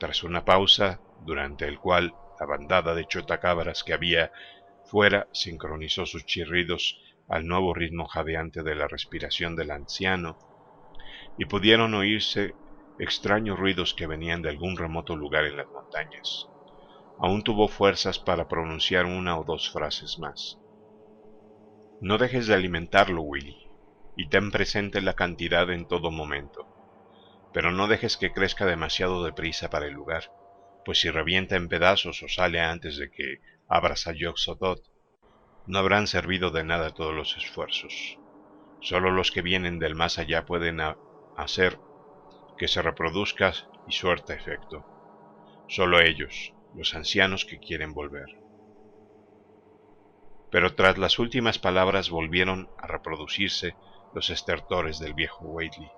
Tras 0.00 0.24
una 0.24 0.44
pausa, 0.44 1.00
durante 1.24 1.68
el 1.68 1.78
cual 1.78 2.16
la 2.40 2.46
bandada 2.46 2.96
de 2.96 3.06
chotacabras 3.06 3.84
que 3.84 3.92
había 3.92 4.32
fuera 4.86 5.28
sincronizó 5.30 6.04
sus 6.04 6.26
chirridos 6.26 7.00
al 7.28 7.46
nuevo 7.46 7.74
ritmo 7.74 8.06
jadeante 8.06 8.64
de 8.64 8.74
la 8.74 8.88
respiración 8.88 9.54
del 9.54 9.70
anciano, 9.70 10.36
y 11.38 11.44
pudieron 11.44 11.94
oírse 11.94 12.56
extraños 12.98 13.56
ruidos 13.56 13.94
que 13.94 14.08
venían 14.08 14.42
de 14.42 14.48
algún 14.48 14.76
remoto 14.76 15.14
lugar 15.14 15.44
en 15.44 15.58
las 15.58 15.68
montañas. 15.68 16.48
Aún 17.20 17.44
tuvo 17.44 17.68
fuerzas 17.68 18.18
para 18.18 18.48
pronunciar 18.48 19.06
una 19.06 19.38
o 19.38 19.44
dos 19.44 19.70
frases 19.70 20.18
más. 20.18 20.58
No 22.00 22.18
dejes 22.18 22.48
de 22.48 22.54
alimentarlo, 22.54 23.22
Willy, 23.22 23.68
y 24.16 24.28
ten 24.28 24.50
presente 24.50 25.00
la 25.00 25.14
cantidad 25.14 25.70
en 25.70 25.86
todo 25.86 26.10
momento. 26.10 26.71
Pero 27.52 27.70
no 27.70 27.86
dejes 27.86 28.16
que 28.16 28.32
crezca 28.32 28.66
demasiado 28.66 29.24
deprisa 29.24 29.70
para 29.70 29.86
el 29.86 29.92
lugar, 29.92 30.32
pues 30.84 31.00
si 31.00 31.10
revienta 31.10 31.56
en 31.56 31.68
pedazos 31.68 32.22
o 32.22 32.28
sale 32.28 32.60
antes 32.60 32.96
de 32.96 33.10
que 33.10 33.40
abras 33.68 34.06
a 34.06 34.12
Yoxodot, 34.12 34.82
no 35.66 35.78
habrán 35.78 36.06
servido 36.06 36.50
de 36.50 36.64
nada 36.64 36.92
todos 36.92 37.14
los 37.14 37.36
esfuerzos. 37.36 38.18
Solo 38.80 39.10
los 39.10 39.30
que 39.30 39.42
vienen 39.42 39.78
del 39.78 39.94
más 39.94 40.18
allá 40.18 40.44
pueden 40.44 40.80
hacer 41.36 41.78
que 42.58 42.68
se 42.68 42.82
reproduzca 42.82 43.52
y 43.86 43.92
suerte 43.92 44.34
efecto. 44.34 44.84
Solo 45.68 46.00
ellos, 46.00 46.52
los 46.74 46.94
ancianos 46.94 47.44
que 47.44 47.58
quieren 47.58 47.94
volver. 47.94 48.26
Pero 50.50 50.74
tras 50.74 50.98
las 50.98 51.18
últimas 51.18 51.58
palabras 51.58 52.10
volvieron 52.10 52.68
a 52.78 52.86
reproducirse 52.86 53.74
los 54.14 54.30
estertores 54.30 54.98
del 54.98 55.14
viejo 55.14 55.46
Whately, 55.46 55.90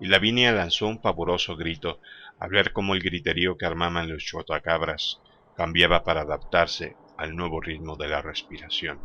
y 0.00 0.06
Lavinia 0.06 0.52
lanzó 0.52 0.86
un 0.86 1.00
pavoroso 1.00 1.56
grito 1.56 2.00
al 2.38 2.50
ver 2.50 2.72
cómo 2.72 2.94
el 2.94 3.02
griterío 3.02 3.56
que 3.56 3.66
armaban 3.66 4.08
los 4.08 4.24
chotacabras 4.24 5.20
cambiaba 5.56 6.02
para 6.02 6.22
adaptarse 6.22 6.96
al 7.16 7.36
nuevo 7.36 7.60
ritmo 7.60 7.96
de 7.96 8.08
la 8.08 8.22
respiración. 8.22 9.00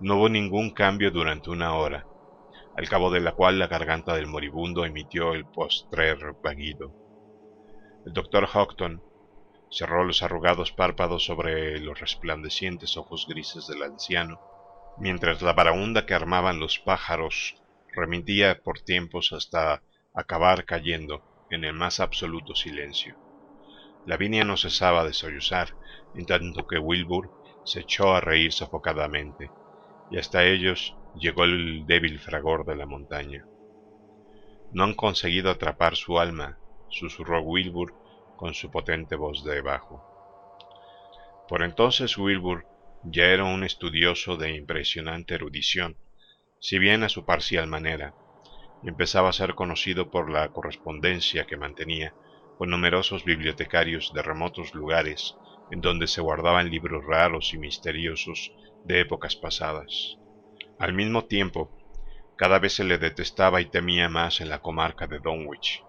No 0.00 0.16
hubo 0.16 0.28
ningún 0.28 0.70
cambio 0.70 1.10
durante 1.10 1.50
una 1.50 1.74
hora, 1.74 2.06
al 2.76 2.88
cabo 2.88 3.10
de 3.10 3.20
la 3.20 3.32
cual 3.32 3.58
la 3.58 3.66
garganta 3.66 4.14
del 4.14 4.26
moribundo 4.26 4.84
emitió 4.84 5.32
el 5.32 5.46
postrer 5.46 6.18
vaguido. 6.42 6.92
El 8.04 8.12
doctor 8.12 8.46
Houghton 8.46 9.02
cerró 9.70 10.04
los 10.04 10.22
arrugados 10.22 10.70
párpados 10.72 11.24
sobre 11.24 11.80
los 11.80 11.98
resplandecientes 11.98 12.96
ojos 12.96 13.26
grises 13.28 13.66
del 13.66 13.82
anciano, 13.82 14.40
mientras 14.98 15.42
la 15.42 15.54
baraunda 15.54 16.06
que 16.06 16.14
armaban 16.14 16.60
los 16.60 16.78
pájaros 16.78 17.56
remitía 17.96 18.60
por 18.62 18.80
tiempos 18.80 19.32
hasta 19.32 19.82
acabar 20.14 20.64
cayendo 20.64 21.22
en 21.50 21.64
el 21.64 21.72
más 21.72 21.98
absoluto 21.98 22.54
silencio. 22.54 23.16
Lavinia 24.06 24.44
no 24.44 24.56
cesaba 24.56 25.04
de 25.04 25.12
sollozar, 25.12 25.74
en 26.14 26.26
tanto 26.26 26.66
que 26.66 26.78
Wilbur 26.78 27.30
se 27.64 27.80
echó 27.80 28.14
a 28.14 28.20
reír 28.20 28.52
sofocadamente, 28.52 29.50
y 30.10 30.18
hasta 30.18 30.44
ellos 30.44 30.94
llegó 31.18 31.44
el 31.44 31.86
débil 31.86 32.20
fragor 32.20 32.64
de 32.64 32.76
la 32.76 32.86
montaña. 32.86 33.44
No 34.72 34.84
han 34.84 34.94
conseguido 34.94 35.50
atrapar 35.50 35.96
su 35.96 36.18
alma, 36.18 36.58
susurró 36.88 37.42
Wilbur 37.42 37.94
con 38.36 38.54
su 38.54 38.70
potente 38.70 39.16
voz 39.16 39.42
de 39.44 39.60
bajo. 39.60 40.04
Por 41.48 41.62
entonces 41.62 42.16
Wilbur 42.18 42.66
ya 43.04 43.24
era 43.24 43.44
un 43.44 43.64
estudioso 43.64 44.36
de 44.36 44.54
impresionante 44.54 45.34
erudición, 45.34 45.96
si 46.66 46.80
bien 46.80 47.04
a 47.04 47.08
su 47.08 47.24
parcial 47.24 47.68
manera, 47.68 48.12
empezaba 48.82 49.28
a 49.28 49.32
ser 49.32 49.54
conocido 49.54 50.10
por 50.10 50.28
la 50.28 50.48
correspondencia 50.48 51.46
que 51.46 51.56
mantenía 51.56 52.12
con 52.58 52.70
numerosos 52.70 53.24
bibliotecarios 53.24 54.12
de 54.12 54.22
remotos 54.22 54.74
lugares 54.74 55.36
en 55.70 55.80
donde 55.80 56.08
se 56.08 56.20
guardaban 56.20 56.68
libros 56.68 57.04
raros 57.06 57.54
y 57.54 57.58
misteriosos 57.58 58.50
de 58.84 58.98
épocas 58.98 59.36
pasadas. 59.36 60.16
Al 60.80 60.92
mismo 60.92 61.26
tiempo, 61.26 61.70
cada 62.36 62.58
vez 62.58 62.72
se 62.72 62.82
le 62.82 62.98
detestaba 62.98 63.60
y 63.60 63.66
temía 63.66 64.08
más 64.08 64.40
en 64.40 64.48
la 64.48 64.58
comarca 64.58 65.06
de 65.06 65.20
Donwich, 65.20 65.84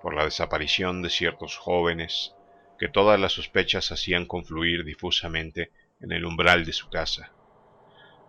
por 0.00 0.14
la 0.14 0.24
desaparición 0.24 1.02
de 1.02 1.10
ciertos 1.10 1.58
jóvenes 1.58 2.32
que 2.78 2.88
todas 2.88 3.20
las 3.20 3.32
sospechas 3.32 3.92
hacían 3.92 4.24
confluir 4.24 4.82
difusamente 4.86 5.72
en 6.00 6.10
el 6.10 6.24
umbral 6.24 6.64
de 6.64 6.72
su 6.72 6.88
casa. 6.88 7.34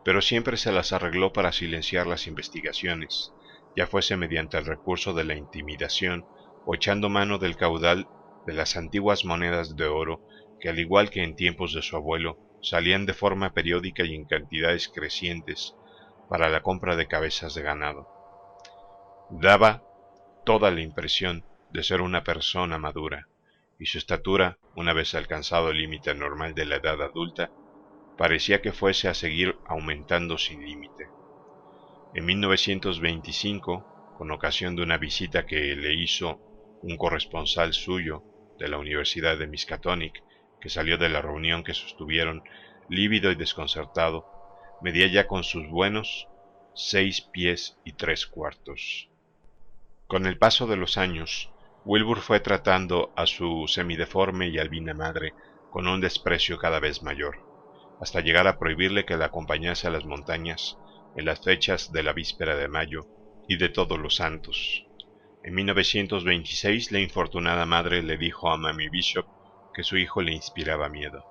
Pero 0.03 0.21
siempre 0.21 0.57
se 0.57 0.71
las 0.71 0.91
arregló 0.91 1.33
para 1.33 1.51
silenciar 1.51 2.07
las 2.07 2.27
investigaciones, 2.27 3.33
ya 3.75 3.87
fuese 3.87 4.17
mediante 4.17 4.57
el 4.57 4.65
recurso 4.65 5.13
de 5.13 5.23
la 5.23 5.35
intimidación 5.35 6.25
o 6.65 6.75
echando 6.75 7.09
mano 7.09 7.37
del 7.37 7.55
caudal 7.55 8.07
de 8.45 8.53
las 8.53 8.75
antiguas 8.75 9.25
monedas 9.25 9.75
de 9.75 9.85
oro 9.85 10.21
que 10.59 10.69
al 10.69 10.79
igual 10.79 11.09
que 11.09 11.23
en 11.23 11.35
tiempos 11.35 11.73
de 11.73 11.81
su 11.81 11.95
abuelo 11.95 12.37
salían 12.61 13.05
de 13.05 13.13
forma 13.13 13.53
periódica 13.53 14.05
y 14.05 14.15
en 14.15 14.25
cantidades 14.25 14.87
crecientes 14.87 15.75
para 16.29 16.49
la 16.49 16.61
compra 16.61 16.95
de 16.95 17.07
cabezas 17.07 17.53
de 17.53 17.61
ganado. 17.61 18.07
Daba 19.29 19.83
toda 20.45 20.71
la 20.71 20.81
impresión 20.81 21.45
de 21.71 21.83
ser 21.83 22.01
una 22.01 22.23
persona 22.23 22.77
madura, 22.77 23.27
y 23.79 23.87
su 23.87 23.97
estatura, 23.97 24.57
una 24.75 24.93
vez 24.93 25.15
alcanzado 25.15 25.71
el 25.71 25.77
límite 25.77 26.13
normal 26.13 26.53
de 26.53 26.65
la 26.65 26.77
edad 26.77 27.01
adulta, 27.01 27.51
parecía 28.17 28.61
que 28.61 28.71
fuese 28.71 29.07
a 29.07 29.13
seguir 29.13 29.57
aumentando 29.65 30.37
sin 30.37 30.65
límite. 30.65 31.07
En 32.13 32.25
1925, 32.25 34.15
con 34.17 34.31
ocasión 34.31 34.75
de 34.75 34.83
una 34.83 34.97
visita 34.97 35.45
que 35.45 35.75
le 35.75 35.93
hizo 35.93 36.39
un 36.81 36.97
corresponsal 36.97 37.73
suyo 37.73 38.23
de 38.59 38.67
la 38.67 38.77
Universidad 38.77 39.37
de 39.37 39.47
Miskatonic, 39.47 40.23
que 40.61 40.69
salió 40.69 40.97
de 40.97 41.09
la 41.09 41.21
reunión 41.21 41.63
que 41.63 41.73
sostuvieron 41.73 42.43
lívido 42.89 43.31
y 43.31 43.35
desconcertado, 43.35 44.25
medía 44.81 45.07
ya 45.07 45.27
con 45.27 45.43
sus 45.43 45.67
buenos 45.67 46.27
seis 46.75 47.21
pies 47.21 47.77
y 47.83 47.93
tres 47.93 48.27
cuartos. 48.27 49.09
Con 50.07 50.25
el 50.25 50.37
paso 50.37 50.67
de 50.67 50.77
los 50.77 50.97
años, 50.97 51.51
Wilbur 51.85 52.19
fue 52.19 52.39
tratando 52.39 53.11
a 53.15 53.25
su 53.25 53.67
semideforme 53.67 54.49
y 54.49 54.59
albina 54.59 54.93
madre 54.93 55.33
con 55.71 55.87
un 55.87 56.01
desprecio 56.01 56.57
cada 56.57 56.79
vez 56.79 57.01
mayor, 57.01 57.52
hasta 57.99 58.21
llegar 58.21 58.47
a 58.47 58.57
prohibirle 58.57 59.05
que 59.05 59.17
la 59.17 59.25
acompañase 59.25 59.87
a 59.87 59.91
las 59.91 60.05
montañas 60.05 60.77
en 61.15 61.25
las 61.25 61.41
fechas 61.41 61.91
de 61.91 62.03
la 62.03 62.13
víspera 62.13 62.55
de 62.55 62.67
mayo 62.67 63.07
y 63.47 63.57
de 63.57 63.69
todos 63.69 63.99
los 63.99 64.15
santos. 64.15 64.85
En 65.43 65.55
1926 65.55 66.91
la 66.91 66.99
infortunada 66.99 67.65
madre 67.65 68.01
le 68.01 68.17
dijo 68.17 68.49
a 68.49 68.57
Mami 68.57 68.89
Bishop 68.89 69.25
que 69.73 69.83
su 69.83 69.97
hijo 69.97 70.21
le 70.21 70.33
inspiraba 70.33 70.89
miedo. 70.89 71.23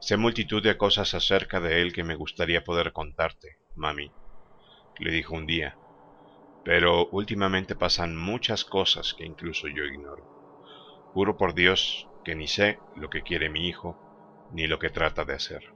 Sé 0.00 0.16
multitud 0.16 0.62
de 0.62 0.76
cosas 0.76 1.14
acerca 1.14 1.60
de 1.60 1.82
él 1.82 1.92
que 1.92 2.04
me 2.04 2.14
gustaría 2.14 2.64
poder 2.64 2.92
contarte, 2.92 3.58
mami, 3.74 4.12
le 4.98 5.10
dijo 5.10 5.34
un 5.34 5.46
día, 5.46 5.76
pero 6.64 7.08
últimamente 7.10 7.74
pasan 7.74 8.16
muchas 8.16 8.64
cosas 8.64 9.14
que 9.14 9.24
incluso 9.24 9.68
yo 9.68 9.84
ignoro. 9.84 10.24
Juro 11.12 11.36
por 11.36 11.54
Dios 11.54 12.06
que 12.24 12.34
ni 12.34 12.46
sé 12.46 12.78
lo 12.96 13.10
que 13.10 13.22
quiere 13.22 13.48
mi 13.48 13.68
hijo, 13.68 14.07
ni 14.52 14.66
lo 14.66 14.78
que 14.78 14.90
trata 14.90 15.24
de 15.24 15.34
hacer. 15.34 15.72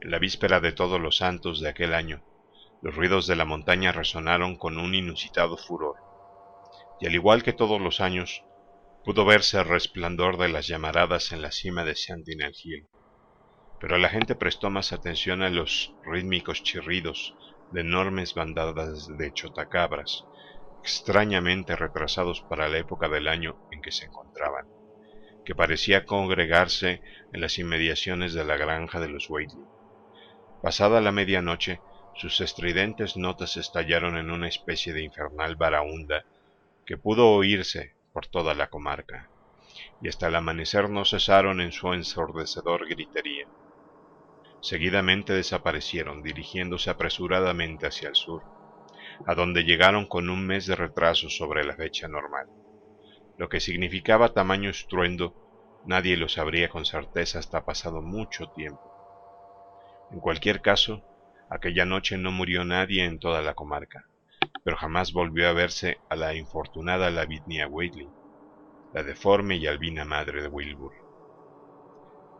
En 0.00 0.10
la 0.10 0.18
víspera 0.18 0.60
de 0.60 0.72
todos 0.72 1.00
los 1.00 1.18
santos 1.18 1.60
de 1.60 1.68
aquel 1.68 1.94
año, 1.94 2.22
los 2.82 2.94
ruidos 2.94 3.26
de 3.26 3.36
la 3.36 3.44
montaña 3.44 3.92
resonaron 3.92 4.56
con 4.56 4.78
un 4.78 4.94
inusitado 4.94 5.56
furor, 5.56 5.96
y 7.00 7.06
al 7.06 7.14
igual 7.14 7.42
que 7.42 7.52
todos 7.52 7.80
los 7.80 8.00
años, 8.00 8.44
pudo 9.04 9.24
verse 9.24 9.58
el 9.58 9.66
resplandor 9.66 10.38
de 10.38 10.48
las 10.48 10.66
llamaradas 10.66 11.32
en 11.32 11.42
la 11.42 11.50
cima 11.50 11.84
de 11.84 11.96
Sentinel 11.96 12.54
Hill. 12.62 12.88
Pero 13.80 13.98
la 13.98 14.08
gente 14.08 14.34
prestó 14.34 14.70
más 14.70 14.92
atención 14.92 15.42
a 15.42 15.50
los 15.50 15.94
rítmicos 16.04 16.62
chirridos 16.62 17.34
de 17.72 17.80
enormes 17.80 18.34
bandadas 18.34 19.08
de 19.16 19.32
chotacabras, 19.32 20.24
extrañamente 20.80 21.76
retrasados 21.76 22.42
para 22.42 22.68
la 22.68 22.78
época 22.78 23.08
del 23.08 23.28
año 23.28 23.56
en 23.70 23.80
que 23.80 23.92
se 23.92 24.06
encontraban, 24.06 24.66
que 25.44 25.54
parecía 25.54 26.04
congregarse 26.04 27.00
en 27.32 27.40
las 27.40 27.58
inmediaciones 27.58 28.34
de 28.34 28.44
la 28.44 28.56
granja 28.56 29.00
de 29.00 29.08
los 29.08 29.28
Whately. 29.30 29.64
Pasada 30.62 31.00
la 31.00 31.12
medianoche, 31.12 31.80
sus 32.14 32.40
estridentes 32.40 33.16
notas 33.16 33.56
estallaron 33.56 34.16
en 34.16 34.30
una 34.30 34.48
especie 34.48 34.92
de 34.92 35.02
infernal 35.02 35.56
baraúnda 35.56 36.24
que 36.84 36.98
pudo 36.98 37.30
oírse 37.30 37.94
por 38.12 38.26
toda 38.26 38.54
la 38.54 38.68
comarca, 38.68 39.30
y 40.02 40.08
hasta 40.08 40.26
el 40.28 40.34
amanecer 40.34 40.90
no 40.90 41.04
cesaron 41.04 41.60
en 41.60 41.72
su 41.72 41.92
ensordecedor 41.92 42.88
gritería. 42.88 43.46
Seguidamente 44.60 45.32
desaparecieron, 45.32 46.22
dirigiéndose 46.22 46.90
apresuradamente 46.90 47.86
hacia 47.86 48.08
el 48.08 48.14
sur, 48.14 48.42
a 49.26 49.34
donde 49.34 49.64
llegaron 49.64 50.06
con 50.06 50.28
un 50.28 50.46
mes 50.46 50.66
de 50.66 50.76
retraso 50.76 51.30
sobre 51.30 51.64
la 51.64 51.74
fecha 51.74 52.08
normal. 52.08 52.46
Lo 53.40 53.48
que 53.48 53.58
significaba 53.58 54.34
tamaño 54.34 54.68
estruendo, 54.68 55.34
nadie 55.86 56.18
lo 56.18 56.28
sabría 56.28 56.68
con 56.68 56.84
certeza 56.84 57.38
hasta 57.38 57.64
pasado 57.64 58.02
mucho 58.02 58.50
tiempo. 58.50 58.92
En 60.10 60.20
cualquier 60.20 60.60
caso, 60.60 61.02
aquella 61.48 61.86
noche 61.86 62.18
no 62.18 62.32
murió 62.32 62.66
nadie 62.66 63.02
en 63.02 63.18
toda 63.18 63.40
la 63.40 63.54
comarca, 63.54 64.04
pero 64.62 64.76
jamás 64.76 65.14
volvió 65.14 65.48
a 65.48 65.54
verse 65.54 66.02
a 66.10 66.16
la 66.16 66.34
infortunada 66.34 67.10
Lavinia 67.10 67.66
Whately, 67.66 68.10
la 68.92 69.04
deforme 69.04 69.56
y 69.56 69.66
albina 69.66 70.04
madre 70.04 70.42
de 70.42 70.48
Wilbur. 70.48 70.92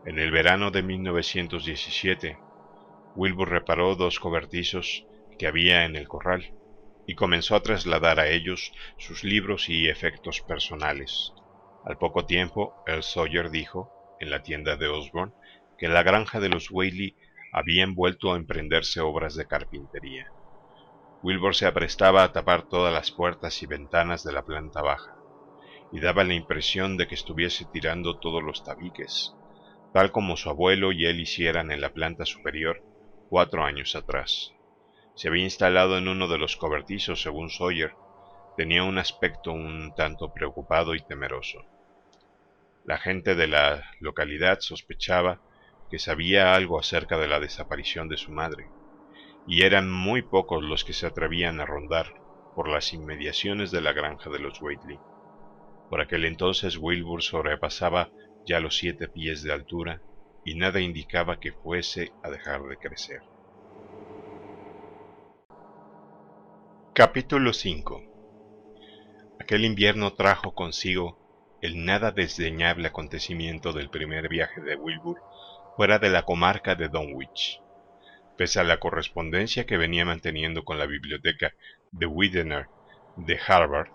En 0.05 0.19
el 0.19 0.29
verano 0.29 0.69
de 0.69 0.83
1917, 0.83 2.37
Wilbur 3.15 3.49
reparó 3.49 3.95
dos 3.95 4.19
cobertizos 4.19 5.07
que 5.39 5.47
había 5.47 5.83
en 5.85 5.95
el 5.95 6.07
corral 6.07 6.60
y 7.11 7.15
comenzó 7.15 7.57
a 7.57 7.61
trasladar 7.61 8.21
a 8.21 8.29
ellos 8.29 8.71
sus 8.97 9.25
libros 9.25 9.67
y 9.67 9.89
efectos 9.89 10.39
personales. 10.47 11.33
Al 11.83 11.97
poco 11.97 12.25
tiempo, 12.25 12.73
el 12.87 13.03
Sawyer 13.03 13.49
dijo, 13.49 13.91
en 14.21 14.29
la 14.29 14.43
tienda 14.43 14.77
de 14.77 14.87
Osborne, 14.87 15.33
que 15.77 15.89
la 15.89 16.03
granja 16.03 16.39
de 16.39 16.47
los 16.47 16.71
Whaley 16.71 17.17
habían 17.51 17.95
vuelto 17.95 18.31
a 18.31 18.37
emprenderse 18.37 19.01
obras 19.01 19.35
de 19.35 19.45
carpintería. 19.45 20.25
Wilbur 21.21 21.53
se 21.53 21.65
aprestaba 21.65 22.23
a 22.23 22.31
tapar 22.31 22.69
todas 22.69 22.93
las 22.93 23.11
puertas 23.11 23.61
y 23.61 23.65
ventanas 23.65 24.23
de 24.23 24.31
la 24.31 24.45
planta 24.45 24.81
baja, 24.81 25.13
y 25.91 25.99
daba 25.99 26.23
la 26.23 26.33
impresión 26.33 26.95
de 26.95 27.09
que 27.09 27.15
estuviese 27.15 27.65
tirando 27.73 28.19
todos 28.19 28.41
los 28.41 28.63
tabiques, 28.63 29.33
tal 29.93 30.13
como 30.13 30.37
su 30.37 30.49
abuelo 30.49 30.93
y 30.93 31.07
él 31.07 31.19
hicieran 31.19 31.71
en 31.71 31.81
la 31.81 31.91
planta 31.91 32.25
superior 32.25 32.81
cuatro 33.27 33.65
años 33.65 33.97
atrás. 33.97 34.53
Se 35.21 35.27
había 35.27 35.43
instalado 35.43 35.99
en 35.99 36.07
uno 36.07 36.27
de 36.27 36.39
los 36.39 36.57
cobertizos, 36.57 37.21
según 37.21 37.51
Sawyer. 37.51 37.93
Tenía 38.57 38.83
un 38.83 38.97
aspecto 38.97 39.51
un 39.51 39.93
tanto 39.95 40.33
preocupado 40.33 40.95
y 40.95 40.99
temeroso. 40.99 41.63
La 42.85 42.97
gente 42.97 43.35
de 43.35 43.45
la 43.45 43.83
localidad 43.99 44.61
sospechaba 44.61 45.39
que 45.91 45.99
sabía 45.99 46.55
algo 46.55 46.79
acerca 46.79 47.19
de 47.19 47.27
la 47.27 47.39
desaparición 47.39 48.09
de 48.09 48.17
su 48.17 48.31
madre, 48.31 48.67
y 49.45 49.61
eran 49.61 49.91
muy 49.91 50.23
pocos 50.23 50.63
los 50.63 50.83
que 50.83 50.93
se 50.93 51.05
atrevían 51.05 51.59
a 51.59 51.67
rondar 51.67 52.15
por 52.55 52.67
las 52.67 52.91
inmediaciones 52.91 53.69
de 53.69 53.81
la 53.81 53.93
granja 53.93 54.31
de 54.31 54.39
los 54.39 54.59
Whately. 54.59 54.97
Por 55.91 56.01
aquel 56.01 56.25
entonces 56.25 56.79
Wilbur 56.79 57.21
sobrepasaba 57.21 58.09
ya 58.47 58.59
los 58.59 58.75
siete 58.75 59.07
pies 59.07 59.43
de 59.43 59.53
altura 59.53 60.01
y 60.43 60.55
nada 60.55 60.79
indicaba 60.79 61.39
que 61.39 61.51
fuese 61.51 62.11
a 62.23 62.31
dejar 62.31 62.63
de 62.63 62.77
crecer. 62.77 63.21
Capítulo 66.93 67.53
5 67.53 69.37
Aquel 69.39 69.65
invierno 69.65 70.13
trajo 70.13 70.53
consigo 70.53 71.57
el 71.61 71.85
nada 71.85 72.11
desdeñable 72.11 72.87
acontecimiento 72.87 73.71
del 73.73 73.89
primer 73.89 74.27
viaje 74.27 74.61
de 74.61 74.75
Wilbur 74.75 75.21
fuera 75.75 75.99
de 75.99 76.09
la 76.09 76.23
comarca 76.23 76.75
de 76.75 76.89
Dunwich. 76.89 77.61
Pese 78.37 78.59
a 78.59 78.63
la 78.63 78.79
correspondencia 78.79 79.65
que 79.65 79.77
venía 79.77 80.05
manteniendo 80.05 80.63
con 80.63 80.77
la 80.79 80.85
biblioteca 80.85 81.53
de 81.91 82.05
Widener 82.05 82.67
de 83.15 83.39
Harvard, 83.47 83.89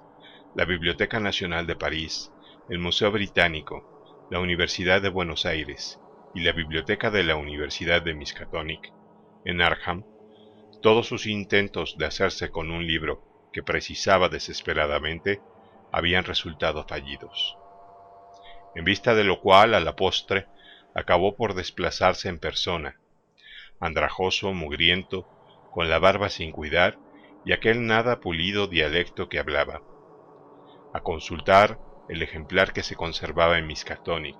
la 0.54 0.64
Biblioteca 0.64 1.20
Nacional 1.20 1.66
de 1.66 1.76
París, 1.76 2.32
el 2.70 2.78
Museo 2.78 3.12
Británico 3.12 3.96
la 4.30 4.40
Universidad 4.40 5.00
de 5.00 5.08
Buenos 5.08 5.46
Aires 5.46 6.00
y 6.34 6.40
la 6.40 6.52
Biblioteca 6.52 7.10
de 7.10 7.22
la 7.22 7.36
Universidad 7.36 8.02
de 8.02 8.14
Miskatonic, 8.14 8.92
en 9.44 9.62
Arkham, 9.62 10.04
todos 10.80 11.06
sus 11.06 11.26
intentos 11.26 11.96
de 11.98 12.06
hacerse 12.06 12.50
con 12.50 12.70
un 12.70 12.86
libro 12.86 13.22
que 13.52 13.62
precisaba 13.62 14.28
desesperadamente 14.28 15.40
habían 15.92 16.24
resultado 16.24 16.84
fallidos. 16.86 17.56
En 18.74 18.84
vista 18.84 19.14
de 19.14 19.24
lo 19.24 19.40
cual, 19.40 19.74
a 19.74 19.80
la 19.80 19.96
postre, 19.96 20.46
acabó 20.94 21.36
por 21.36 21.54
desplazarse 21.54 22.28
en 22.28 22.38
persona, 22.38 23.00
andrajoso, 23.80 24.52
mugriento, 24.52 25.28
con 25.70 25.88
la 25.90 25.98
barba 25.98 26.28
sin 26.28 26.52
cuidar 26.52 26.98
y 27.44 27.52
aquel 27.52 27.86
nada 27.86 28.20
pulido 28.20 28.66
dialecto 28.66 29.28
que 29.28 29.38
hablaba, 29.38 29.82
a 30.92 31.00
consultar 31.00 31.78
el 32.08 32.22
ejemplar 32.22 32.72
que 32.72 32.82
se 32.82 32.96
conservaba 32.96 33.58
en 33.58 33.66
Miskatonic, 33.66 34.36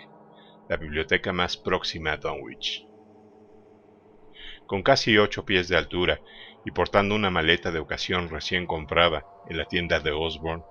la 0.69 0.77
biblioteca 0.77 1.33
más 1.33 1.57
próxima 1.57 2.13
a 2.13 2.17
Dunwich. 2.17 2.86
Con 4.67 4.83
casi 4.83 5.17
ocho 5.17 5.45
pies 5.45 5.69
de 5.69 5.77
altura 5.77 6.21
y 6.65 6.73
portando 6.73 7.15
una 7.15 7.31
maleta 7.31 7.71
de 7.71 7.79
ocasión 7.79 8.29
recién 8.29 8.67
comprada 8.67 9.25
en 9.49 9.59
la 9.59 9.67
tienda 9.67 10.01
de 10.01 10.11
Osborne, 10.11 10.65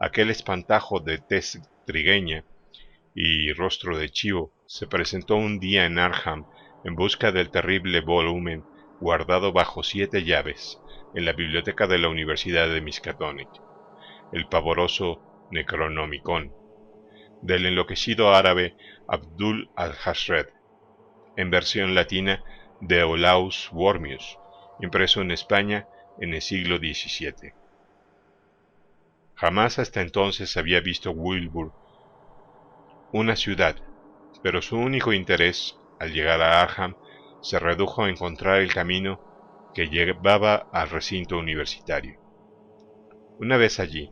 aquel 0.00 0.30
espantajo 0.30 1.00
de 1.00 1.18
tez 1.18 1.60
trigueña 1.86 2.44
y 3.14 3.52
rostro 3.52 3.98
de 3.98 4.08
chivo 4.10 4.52
se 4.66 4.86
presentó 4.86 5.36
un 5.36 5.60
día 5.60 5.84
en 5.84 5.98
Arham 5.98 6.46
en 6.84 6.94
busca 6.94 7.32
del 7.32 7.50
terrible 7.50 8.00
volumen 8.00 8.64
guardado 9.00 9.52
bajo 9.52 9.82
siete 9.82 10.24
llaves 10.24 10.80
en 11.14 11.24
la 11.24 11.32
biblioteca 11.32 11.86
de 11.86 11.98
la 11.98 12.08
Universidad 12.08 12.68
de 12.68 12.80
Miskatonic, 12.80 13.48
el 14.32 14.48
pavoroso 14.48 15.20
Necronomicon, 15.50 16.52
del 17.42 17.66
enloquecido 17.66 18.34
árabe 18.34 18.74
Abdul 19.06 19.70
al-Hashred, 19.76 20.46
en 21.36 21.50
versión 21.50 21.94
latina 21.94 22.42
de 22.80 23.02
Olaus 23.02 23.70
Wormius, 23.72 24.38
impreso 24.80 25.20
en 25.20 25.30
España 25.30 25.88
en 26.20 26.34
el 26.34 26.42
siglo 26.42 26.78
XVII. 26.78 27.52
Jamás 29.34 29.78
hasta 29.78 30.00
entonces 30.00 30.56
había 30.56 30.80
visto 30.80 31.10
Wilbur 31.10 31.72
una 33.12 33.36
ciudad, 33.36 33.76
pero 34.42 34.60
su 34.60 34.76
único 34.76 35.12
interés 35.12 35.78
al 36.00 36.12
llegar 36.12 36.42
a 36.42 36.62
Arham 36.62 36.96
se 37.42 37.60
redujo 37.60 38.02
a 38.02 38.10
encontrar 38.10 38.60
el 38.60 38.74
camino 38.74 39.20
que 39.72 39.86
llevaba 39.86 40.66
al 40.72 40.90
recinto 40.90 41.38
universitario. 41.38 42.18
Una 43.38 43.56
vez 43.56 43.78
allí, 43.78 44.10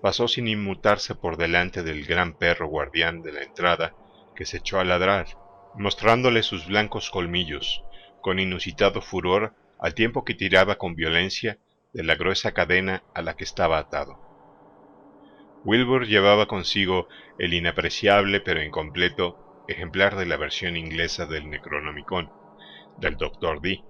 pasó 0.00 0.28
sin 0.28 0.48
inmutarse 0.48 1.14
por 1.14 1.36
delante 1.36 1.82
del 1.82 2.06
gran 2.06 2.38
perro 2.38 2.68
guardián 2.68 3.20
de 3.20 3.32
la 3.32 3.42
entrada, 3.42 3.94
que 4.34 4.46
se 4.46 4.58
echó 4.58 4.80
a 4.80 4.84
ladrar, 4.84 5.26
mostrándole 5.74 6.42
sus 6.42 6.66
blancos 6.66 7.10
colmillos, 7.10 7.84
con 8.20 8.38
inusitado 8.38 9.00
furor, 9.00 9.54
al 9.78 9.94
tiempo 9.94 10.24
que 10.24 10.34
tiraba 10.34 10.76
con 10.76 10.94
violencia 10.94 11.58
de 11.92 12.02
la 12.04 12.16
gruesa 12.16 12.52
cadena 12.52 13.02
a 13.14 13.22
la 13.22 13.36
que 13.36 13.44
estaba 13.44 13.78
atado. 13.78 14.18
Wilbur 15.64 16.06
llevaba 16.06 16.46
consigo 16.46 17.08
el 17.38 17.54
inapreciable 17.54 18.40
pero 18.40 18.62
incompleto 18.62 19.64
ejemplar 19.68 20.16
de 20.16 20.26
la 20.26 20.36
versión 20.36 20.76
inglesa 20.76 21.26
del 21.26 21.50
Necronomicon, 21.50 22.30
del 22.98 23.16
Dr. 23.16 23.60
Dee, 23.60 23.84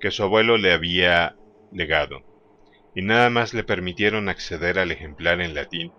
que 0.00 0.10
su 0.10 0.22
abuelo 0.22 0.58
le 0.58 0.72
había 0.72 1.36
legado 1.72 2.22
y 2.94 3.02
nada 3.02 3.30
más 3.30 3.54
le 3.54 3.64
permitieron 3.64 4.28
acceder 4.28 4.78
al 4.78 4.90
ejemplar 4.90 5.40
en 5.40 5.54
latín, 5.54 5.92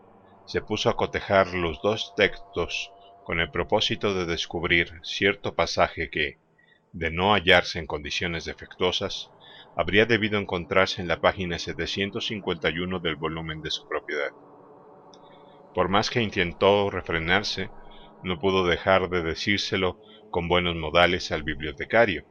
se 0.45 0.61
puso 0.61 0.89
a 0.89 0.97
cotejar 0.97 1.53
los 1.53 1.81
dos 1.81 2.13
textos 2.15 2.91
con 3.23 3.39
el 3.39 3.51
propósito 3.51 4.13
de 4.13 4.25
descubrir 4.25 4.99
cierto 5.03 5.55
pasaje 5.55 6.09
que, 6.09 6.39
de 6.93 7.11
no 7.11 7.33
hallarse 7.33 7.79
en 7.79 7.87
condiciones 7.87 8.45
defectuosas, 8.45 9.29
habría 9.75 10.05
debido 10.05 10.39
encontrarse 10.39 11.01
en 11.01 11.07
la 11.07 11.21
página 11.21 11.59
751 11.59 12.99
del 12.99 13.15
volumen 13.15 13.61
de 13.61 13.71
su 13.71 13.87
propiedad. 13.87 14.31
Por 15.73 15.89
más 15.89 16.09
que 16.09 16.21
intentó 16.21 16.89
refrenarse, 16.89 17.69
no 18.23 18.39
pudo 18.39 18.65
dejar 18.65 19.09
de 19.09 19.23
decírselo 19.23 20.01
con 20.31 20.47
buenos 20.47 20.75
modales 20.75 21.31
al 21.31 21.43
bibliotecario. 21.43 22.25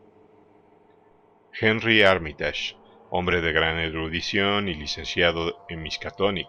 Henry 1.60 2.02
Armitage 2.02 2.78
hombre 3.10 3.40
de 3.40 3.52
gran 3.52 3.78
erudición 3.78 4.68
y 4.68 4.74
licenciado 4.74 5.64
en 5.68 5.82
Miskatonic, 5.82 6.48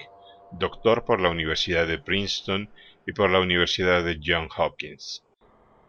doctor 0.52 1.06
por 1.06 1.22
la 1.22 1.30
Universidad 1.30 1.88
de 1.88 2.00
Princeton 2.00 2.70
y 3.06 3.14
por 3.14 3.30
la 3.30 3.40
Universidad 3.40 4.04
de 4.04 4.20
Johns 4.24 4.52
Hopkins, 4.58 5.26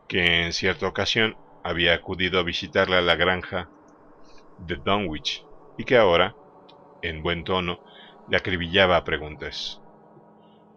que 0.09 0.45
en 0.45 0.53
cierta 0.53 0.87
ocasión 0.87 1.37
había 1.63 1.95
acudido 1.95 2.39
a 2.39 2.43
visitarla 2.43 2.99
a 2.99 3.03
la 3.03 3.17
granja 3.17 3.71
de 4.59 4.77
Dunwich 4.77 5.45
y 5.79 5.85
que 5.85 5.97
ahora, 5.97 6.35
en 7.03 7.23
buen 7.23 7.45
tono, 7.45 7.81
le 8.29 8.37
acribillaba 8.37 8.97
a 8.97 9.05
preguntas. 9.05 9.81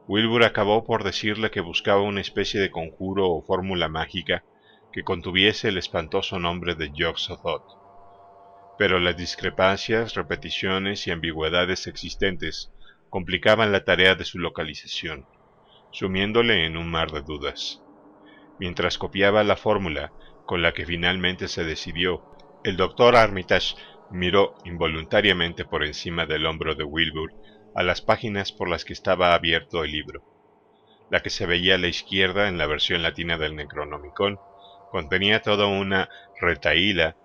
Wilbur 0.07 0.43
acabó 0.43 0.84
por 0.84 1.03
decirle 1.03 1.49
que 1.51 1.61
buscaba 1.61 2.01
una 2.01 2.21
especie 2.21 2.59
de 2.59 2.71
conjuro 2.71 3.29
o 3.29 3.45
fórmula 3.45 3.88
mágica 3.88 4.43
que 4.91 5.03
contuviese 5.03 5.69
el 5.69 5.77
espantoso 5.77 6.39
nombre 6.39 6.75
de 6.75 6.91
Yog-Sothoth. 6.91 7.63
Pero 8.77 8.99
las 8.99 9.15
discrepancias, 9.15 10.15
repeticiones 10.15 11.07
y 11.07 11.11
ambigüedades 11.11 11.88
existentes 11.88 12.71
complicaban 13.09 13.71
la 13.71 13.86
tarea 13.86 14.15
de 14.15 14.25
su 14.25 14.39
localización, 14.39 15.25
sumiéndole 15.91 16.65
en 16.65 16.75
un 16.75 16.89
mar 16.89 17.11
de 17.11 17.21
dudas. 17.21 17.81
Mientras 18.59 18.97
copiaba 18.97 19.43
la 19.43 19.55
fórmula 19.55 20.11
con 20.45 20.61
la 20.61 20.73
que 20.73 20.85
finalmente 20.85 21.47
se 21.47 21.63
decidió, 21.63 22.23
el 22.63 22.77
doctor 22.77 23.15
Armitage 23.15 23.75
miró 24.11 24.55
involuntariamente 24.65 25.65
por 25.65 25.83
encima 25.83 26.25
del 26.25 26.45
hombro 26.45 26.75
de 26.75 26.83
Wilbur 26.83 27.33
a 27.75 27.83
las 27.83 28.01
páginas 28.01 28.51
por 28.51 28.69
las 28.69 28.85
que 28.85 28.93
estaba 28.93 29.33
abierto 29.33 29.83
el 29.83 29.91
libro. 29.91 30.23
La 31.09 31.21
que 31.21 31.29
se 31.29 31.45
veía 31.45 31.75
a 31.75 31.77
la 31.77 31.87
izquierda 31.87 32.47
en 32.47 32.57
la 32.57 32.67
versión 32.67 33.01
latina 33.01 33.37
del 33.37 33.55
Necronomicon 33.55 34.39
contenía 34.91 35.41
toda 35.41 35.65
una 35.65 36.09
retaíla 36.39 37.17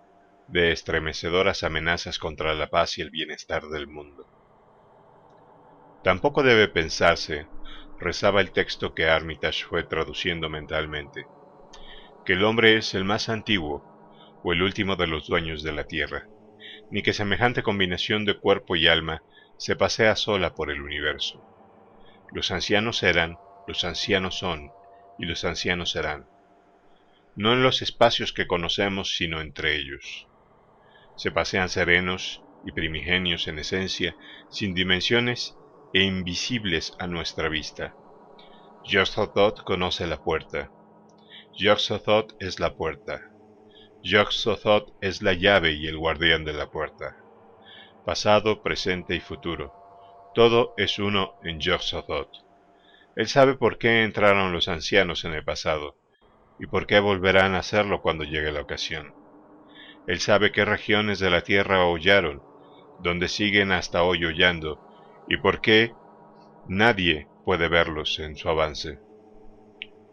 de 0.48 0.72
estremecedoras 0.72 1.62
amenazas 1.62 2.18
contra 2.18 2.54
la 2.54 2.68
paz 2.70 2.98
y 2.98 3.02
el 3.02 3.10
bienestar 3.10 3.64
del 3.68 3.86
mundo. 3.86 4.26
Tampoco 6.02 6.42
debe 6.42 6.68
pensarse, 6.68 7.46
rezaba 7.98 8.40
el 8.40 8.52
texto 8.52 8.94
que 8.94 9.10
Armitage 9.10 9.64
fue 9.64 9.84
traduciendo 9.84 10.48
mentalmente, 10.48 11.26
que 12.28 12.34
el 12.34 12.44
hombre 12.44 12.76
es 12.76 12.92
el 12.92 13.06
más 13.06 13.30
antiguo 13.30 13.82
o 14.44 14.52
el 14.52 14.60
último 14.60 14.96
de 14.96 15.06
los 15.06 15.26
dueños 15.26 15.62
de 15.62 15.72
la 15.72 15.84
tierra, 15.84 16.28
ni 16.90 17.02
que 17.02 17.14
semejante 17.14 17.62
combinación 17.62 18.26
de 18.26 18.36
cuerpo 18.36 18.76
y 18.76 18.86
alma 18.86 19.22
se 19.56 19.76
pasea 19.76 20.14
sola 20.14 20.54
por 20.54 20.70
el 20.70 20.82
universo. 20.82 21.42
Los 22.30 22.50
ancianos 22.50 23.02
eran, 23.02 23.38
los 23.66 23.82
ancianos 23.84 24.38
son, 24.38 24.70
y 25.18 25.24
los 25.24 25.46
ancianos 25.46 25.92
serán. 25.92 26.26
No 27.34 27.54
en 27.54 27.62
los 27.62 27.80
espacios 27.80 28.34
que 28.34 28.46
conocemos, 28.46 29.16
sino 29.16 29.40
entre 29.40 29.76
ellos. 29.76 30.28
Se 31.16 31.30
pasean 31.30 31.70
serenos 31.70 32.42
y 32.66 32.72
primigenios 32.72 33.48
en 33.48 33.58
esencia, 33.58 34.14
sin 34.50 34.74
dimensiones 34.74 35.56
e 35.94 36.02
invisibles 36.02 36.94
a 36.98 37.06
nuestra 37.06 37.48
vista. 37.48 37.94
Yog-Sothoth 38.84 39.64
conoce 39.64 40.06
la 40.06 40.22
puerta. 40.22 40.70
Yog-Sothoth 41.58 42.36
es 42.40 42.60
la 42.60 42.74
puerta. 42.74 43.30
Yog-Sothoth 44.02 44.94
es 45.00 45.22
la 45.22 45.34
llave 45.34 45.72
y 45.72 45.86
el 45.86 45.98
guardián 45.98 46.44
de 46.44 46.52
la 46.52 46.70
puerta 46.70 47.16
pasado, 48.08 48.62
presente 48.62 49.14
y 49.14 49.20
futuro. 49.20 49.74
Todo 50.34 50.72
es 50.78 50.98
uno 50.98 51.34
en 51.44 51.60
Yog-Sothoth. 51.60 52.42
Él 53.16 53.28
sabe 53.28 53.54
por 53.54 53.76
qué 53.76 54.02
entraron 54.02 54.50
los 54.50 54.68
ancianos 54.68 55.26
en 55.26 55.34
el 55.34 55.44
pasado, 55.44 55.94
y 56.58 56.66
por 56.66 56.86
qué 56.86 57.00
volverán 57.00 57.54
a 57.54 57.58
hacerlo 57.58 58.00
cuando 58.00 58.24
llegue 58.24 58.50
la 58.50 58.62
ocasión. 58.62 59.12
Él 60.06 60.20
sabe 60.20 60.52
qué 60.52 60.64
regiones 60.64 61.18
de 61.18 61.28
la 61.28 61.42
tierra 61.42 61.84
hollaron, 61.84 62.42
donde 63.00 63.28
siguen 63.28 63.72
hasta 63.72 64.02
hoy 64.02 64.24
hollando, 64.24 64.80
y 65.28 65.36
por 65.36 65.60
qué 65.60 65.92
nadie 66.66 67.28
puede 67.44 67.68
verlos 67.68 68.18
en 68.20 68.36
su 68.36 68.48
avance. 68.48 69.00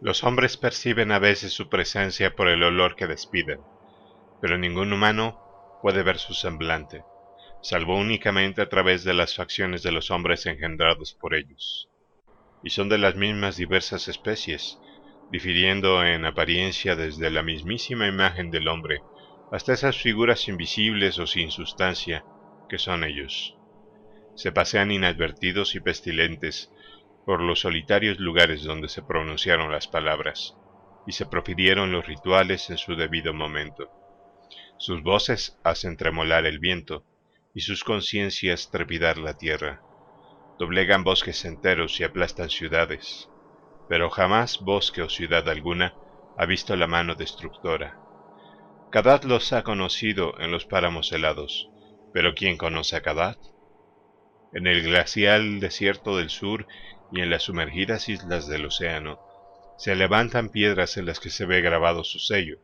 Los 0.06 0.22
hombres 0.22 0.56
perciben 0.56 1.10
a 1.10 1.18
veces 1.18 1.52
su 1.52 1.68
presencia 1.68 2.36
por 2.36 2.48
el 2.48 2.62
olor 2.62 2.94
que 2.94 3.08
despiden, 3.08 3.58
pero 4.40 4.56
ningún 4.56 4.92
humano 4.92 5.36
puede 5.82 6.04
ver 6.04 6.18
su 6.18 6.32
semblante 6.32 7.02
salvo 7.60 7.98
únicamente 7.98 8.62
a 8.62 8.68
través 8.68 9.02
de 9.02 9.12
las 9.12 9.34
facciones 9.34 9.82
de 9.82 9.90
los 9.90 10.12
hombres 10.12 10.46
engendrados 10.46 11.14
por 11.14 11.34
ellos. 11.34 11.88
Y 12.62 12.70
son 12.70 12.88
de 12.88 12.98
las 12.98 13.16
mismas 13.16 13.56
diversas 13.56 14.06
especies, 14.06 14.78
difiriendo 15.32 16.04
en 16.04 16.24
apariencia 16.24 16.94
desde 16.94 17.28
la 17.28 17.42
mismísima 17.42 18.06
imagen 18.06 18.52
del 18.52 18.68
hombre 18.68 19.02
hasta 19.50 19.72
esas 19.72 19.96
figuras 19.96 20.46
invisibles 20.46 21.18
o 21.18 21.26
sin 21.26 21.50
sustancia 21.50 22.24
que 22.68 22.78
son 22.78 23.02
ellos. 23.02 23.56
Se 24.36 24.52
pasean 24.52 24.92
inadvertidos 24.92 25.74
y 25.74 25.80
pestilentes 25.80 26.70
por 27.26 27.42
los 27.42 27.60
solitarios 27.60 28.20
lugares 28.20 28.62
donde 28.62 28.88
se 28.88 29.02
pronunciaron 29.02 29.72
las 29.72 29.88
palabras 29.88 30.56
y 31.06 31.12
se 31.12 31.26
profirieron 31.26 31.90
los 31.90 32.06
rituales 32.06 32.70
en 32.70 32.78
su 32.78 32.94
debido 32.94 33.34
momento. 33.34 33.90
Sus 34.78 35.02
voces 35.02 35.58
hacen 35.64 35.96
tremolar 35.96 36.46
el 36.46 36.60
viento, 36.60 37.04
y 37.52 37.62
sus 37.62 37.84
conciencias 37.84 38.70
trepidar 38.70 39.16
la 39.18 39.36
tierra. 39.36 39.82
Doblegan 40.58 41.04
bosques 41.04 41.44
enteros 41.44 41.98
y 42.00 42.04
aplastan 42.04 42.50
ciudades, 42.50 43.30
pero 43.88 44.10
jamás 44.10 44.60
bosque 44.60 45.02
o 45.02 45.08
ciudad 45.08 45.48
alguna 45.48 45.94
ha 46.36 46.46
visto 46.46 46.76
la 46.76 46.86
mano 46.86 47.14
destructora. 47.14 47.98
Kadad 48.90 49.24
los 49.24 49.52
ha 49.52 49.62
conocido 49.62 50.38
en 50.38 50.52
los 50.52 50.64
páramos 50.66 51.10
helados, 51.12 51.70
pero 52.12 52.34
¿quién 52.34 52.56
conoce 52.56 52.94
a 52.94 53.00
Kadad? 53.00 53.38
En 54.52 54.66
el 54.66 54.82
glacial 54.82 55.58
desierto 55.58 56.18
del 56.18 56.30
sur 56.30 56.66
y 57.12 57.20
en 57.20 57.30
las 57.30 57.44
sumergidas 57.44 58.08
islas 58.08 58.46
del 58.46 58.66
océano 58.66 59.20
se 59.78 59.94
levantan 59.94 60.48
piedras 60.48 60.96
en 60.96 61.06
las 61.06 61.20
que 61.20 61.30
se 61.30 61.46
ve 61.46 61.60
grabado 61.60 62.04
su 62.04 62.18
sello. 62.18 62.58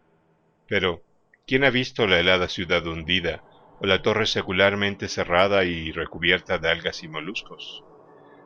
Pero, 0.67 1.03
¿quién 1.47 1.65
ha 1.65 1.71
visto 1.71 2.07
la 2.07 2.19
helada 2.19 2.49
ciudad 2.49 2.87
hundida 2.87 3.43
o 3.83 3.87
la 3.87 4.01
torre 4.01 4.27
secularmente 4.27 5.09
cerrada 5.09 5.65
y 5.65 5.91
recubierta 5.91 6.59
de 6.59 6.71
algas 6.71 7.03
y 7.03 7.09
moluscos. 7.09 7.83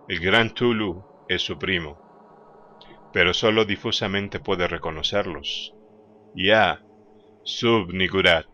El 0.09 0.20
gran 0.20 0.55
Tulu 0.55 1.05
es 1.28 1.42
su 1.42 1.59
primo, 1.59 2.01
pero 3.12 3.34
sólo 3.34 3.66
difusamente 3.66 4.40
puede 4.40 4.66
reconocerlos. 4.66 5.74
Ya, 6.34 6.82
Sub-Nigurat, 7.44 8.47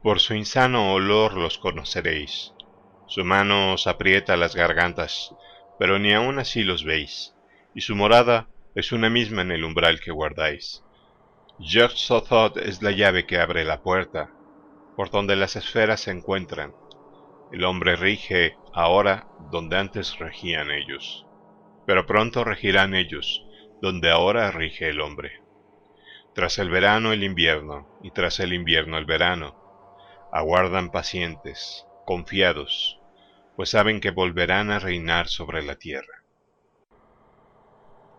por 0.00 0.20
su 0.20 0.34
insano 0.34 0.92
olor 0.92 1.36
los 1.36 1.58
conoceréis. 1.58 2.52
Su 3.08 3.24
mano 3.24 3.72
os 3.72 3.88
aprieta 3.88 4.36
las 4.36 4.54
gargantas, 4.54 5.34
pero 5.78 5.98
ni 5.98 6.12
aun 6.12 6.38
así 6.38 6.64
los 6.64 6.84
veis, 6.84 7.34
y 7.74 7.80
su 7.82 7.94
morada 7.94 8.48
es 8.74 8.92
una 8.92 9.10
misma 9.10 9.42
en 9.42 9.52
el 9.52 9.64
umbral 9.64 10.00
que 10.00 10.10
guardáis. 10.10 10.82
yog 11.58 11.92
es 12.56 12.82
la 12.82 12.90
llave 12.90 13.26
que 13.26 13.38
abre 13.38 13.64
la 13.64 13.82
puerta, 13.82 14.30
por 14.96 15.10
donde 15.10 15.36
las 15.36 15.56
esferas 15.56 16.00
se 16.00 16.10
encuentran. 16.10 16.74
El 17.52 17.64
hombre 17.64 17.96
rige 17.96 18.56
ahora 18.72 19.28
donde 19.50 19.78
antes 19.78 20.18
regían 20.18 20.70
ellos, 20.70 21.24
pero 21.86 22.06
pronto 22.06 22.44
regirán 22.44 22.94
ellos 22.94 23.44
donde 23.80 24.10
ahora 24.10 24.50
rige 24.50 24.88
el 24.88 25.00
hombre. 25.00 25.40
Tras 26.34 26.58
el 26.58 26.68
verano 26.68 27.12
el 27.12 27.24
invierno, 27.24 27.88
y 28.02 28.10
tras 28.10 28.40
el 28.40 28.52
invierno 28.52 28.98
el 28.98 29.06
verano, 29.06 29.56
aguardan 30.32 30.90
pacientes, 30.90 31.86
confiados, 32.04 32.97
pues 33.58 33.70
saben 33.70 33.98
que 34.00 34.12
volverán 34.12 34.70
a 34.70 34.78
reinar 34.78 35.26
sobre 35.26 35.64
la 35.64 35.74
tierra. 35.74 36.22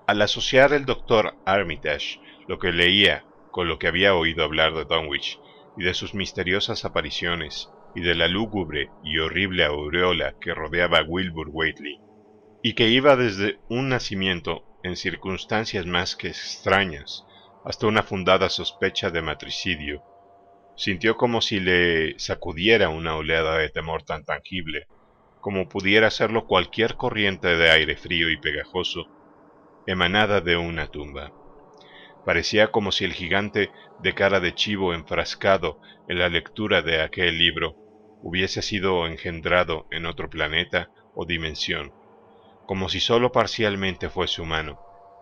Al 0.05 0.21
asociar 0.21 0.73
el 0.73 0.83
doctor 0.83 1.33
Armitage 1.45 2.19
lo 2.49 2.59
que 2.59 2.73
leía 2.73 3.23
con 3.49 3.69
lo 3.69 3.79
que 3.79 3.87
había 3.87 4.15
oído 4.15 4.43
hablar 4.43 4.73
de 4.73 4.83
Dunwich 4.83 5.39
y 5.77 5.85
de 5.85 5.93
sus 5.93 6.13
misteriosas 6.13 6.83
apariciones, 6.83 7.69
y 7.95 8.01
de 8.01 8.15
la 8.15 8.27
lúgubre 8.27 8.89
y 9.01 9.19
horrible 9.19 9.63
aureola 9.63 10.35
que 10.41 10.53
rodeaba 10.53 10.97
a 10.97 11.03
Wilbur 11.03 11.47
Whately, 11.53 12.01
y 12.61 12.73
que 12.73 12.89
iba 12.89 13.15
desde 13.15 13.59
un 13.69 13.87
nacimiento 13.87 14.65
en 14.83 14.97
circunstancias 14.97 15.85
más 15.85 16.17
que 16.17 16.27
extrañas 16.27 17.23
hasta 17.63 17.87
una 17.87 18.03
fundada 18.03 18.49
sospecha 18.49 19.09
de 19.09 19.21
matricidio, 19.21 20.03
sintió 20.75 21.15
como 21.15 21.39
si 21.39 21.61
le 21.61 22.19
sacudiera 22.19 22.89
una 22.89 23.15
oleada 23.15 23.57
de 23.57 23.69
temor 23.69 24.03
tan 24.03 24.25
tangible 24.25 24.85
como 25.41 25.69
pudiera 25.69 26.07
hacerlo 26.07 26.45
cualquier 26.45 26.95
corriente 26.95 27.55
de 27.55 27.71
aire 27.71 27.95
frío 27.95 28.29
y 28.29 28.37
pegajoso 28.37 29.07
emanada 29.85 30.41
de 30.41 30.57
una 30.57 30.87
tumba. 30.87 31.31
Parecía 32.25 32.71
como 32.71 32.91
si 32.91 33.05
el 33.05 33.13
gigante 33.13 33.71
de 33.99 34.13
cara 34.13 34.39
de 34.39 34.53
chivo 34.53 34.93
enfrascado 34.93 35.79
en 36.07 36.19
la 36.19 36.29
lectura 36.29 36.81
de 36.81 37.01
aquel 37.01 37.37
libro 37.37 37.75
hubiese 38.21 38.61
sido 38.61 39.07
engendrado 39.07 39.87
en 39.91 40.05
otro 40.05 40.29
planeta 40.29 40.89
o 41.15 41.25
dimensión, 41.25 41.93
como 42.65 42.89
si 42.89 42.99
sólo 42.99 43.31
parcialmente 43.31 44.09
fuese 44.09 44.41
humano, 44.41 44.79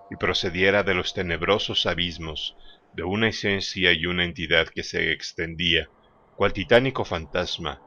y 0.09 0.15
procediera 0.15 0.84
de 0.84 0.95
los 0.95 1.13
tenebrosos 1.13 1.86
abismos 1.86 2.57
de 2.93 3.03
una 3.03 3.30
esencia 3.30 3.93
y 3.93 4.05
una 4.05 4.26
entidad 4.26 4.68
que 4.68 4.84
se 4.84 5.11
extendía, 5.11 5.89
cual 6.36 6.53
titánico 6.53 7.05
fantasma, 7.05 7.82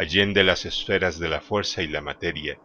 allende 0.00 0.44
las 0.44 0.64
esferas 0.64 1.18
de 1.18 1.28
la 1.28 1.42
fuerza 1.42 1.82
y 1.82 1.86
la 1.86 2.00
materia, 2.00 2.58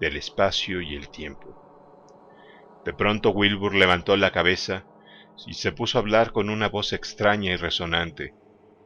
del 0.00 0.16
espacio 0.16 0.80
y 0.80 0.96
el 0.96 1.10
tiempo. 1.10 2.82
De 2.86 2.94
pronto 2.94 3.28
Wilbur 3.28 3.74
levantó 3.74 4.16
la 4.16 4.32
cabeza 4.32 4.86
y 5.46 5.52
se 5.52 5.70
puso 5.70 5.98
a 5.98 6.00
hablar 6.00 6.32
con 6.32 6.48
una 6.48 6.70
voz 6.70 6.94
extraña 6.94 7.52
y 7.52 7.56
resonante, 7.56 8.32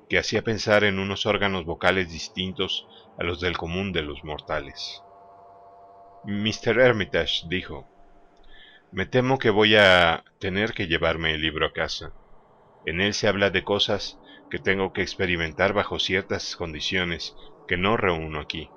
que 0.09 0.19
hacía 0.19 0.43
pensar 0.43 0.83
en 0.83 0.99
unos 0.99 1.27
órganos 1.27 1.65
vocales 1.65 2.11
distintos 2.11 2.89
a 3.19 3.23
los 3.23 3.41
del 3.41 3.57
común 3.57 3.93
de 3.93 4.03
los 4.03 4.25
mortales. 4.25 5.01
Mr. 6.25 6.81
Hermitage 6.81 7.47
dijo, 7.49 7.87
Me 8.91 9.07
temo 9.07 9.39
que 9.39 9.51
voy 9.51 9.77
a 9.77 10.25
tener 10.41 10.73
que 10.73 10.89
llevarme 10.89 11.35
el 11.35 11.41
libro 11.41 11.67
a 11.67 11.73
casa. 11.73 12.13
En 12.85 13.01
él 13.01 13.15
se 13.15 13.29
habla 13.29 13.51
de 13.51 13.63
cosas 13.63 14.19
que 14.51 14.59
tengo 14.59 14.93
que 14.93 15.03
experimentar 15.03 15.73
bajo 15.73 16.01
ciertas 16.01 16.57
condiciones 16.57 17.37
que 17.73 17.79
no 17.79 17.97
reúno 17.97 18.39
aquí, 18.39 18.69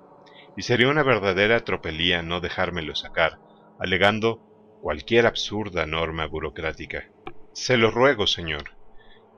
y 0.55 0.61
sería 0.61 0.87
una 0.87 1.03
verdadera 1.03 1.65
tropelía 1.65 2.21
no 2.21 2.39
dejármelo 2.39 2.95
sacar, 2.95 3.39
alegando 3.77 4.37
cualquier 4.81 5.25
absurda 5.25 5.85
norma 5.85 6.27
burocrática. 6.27 7.11
Se 7.51 7.75
lo 7.75 7.91
ruego, 7.91 8.25
señor. 8.25 8.77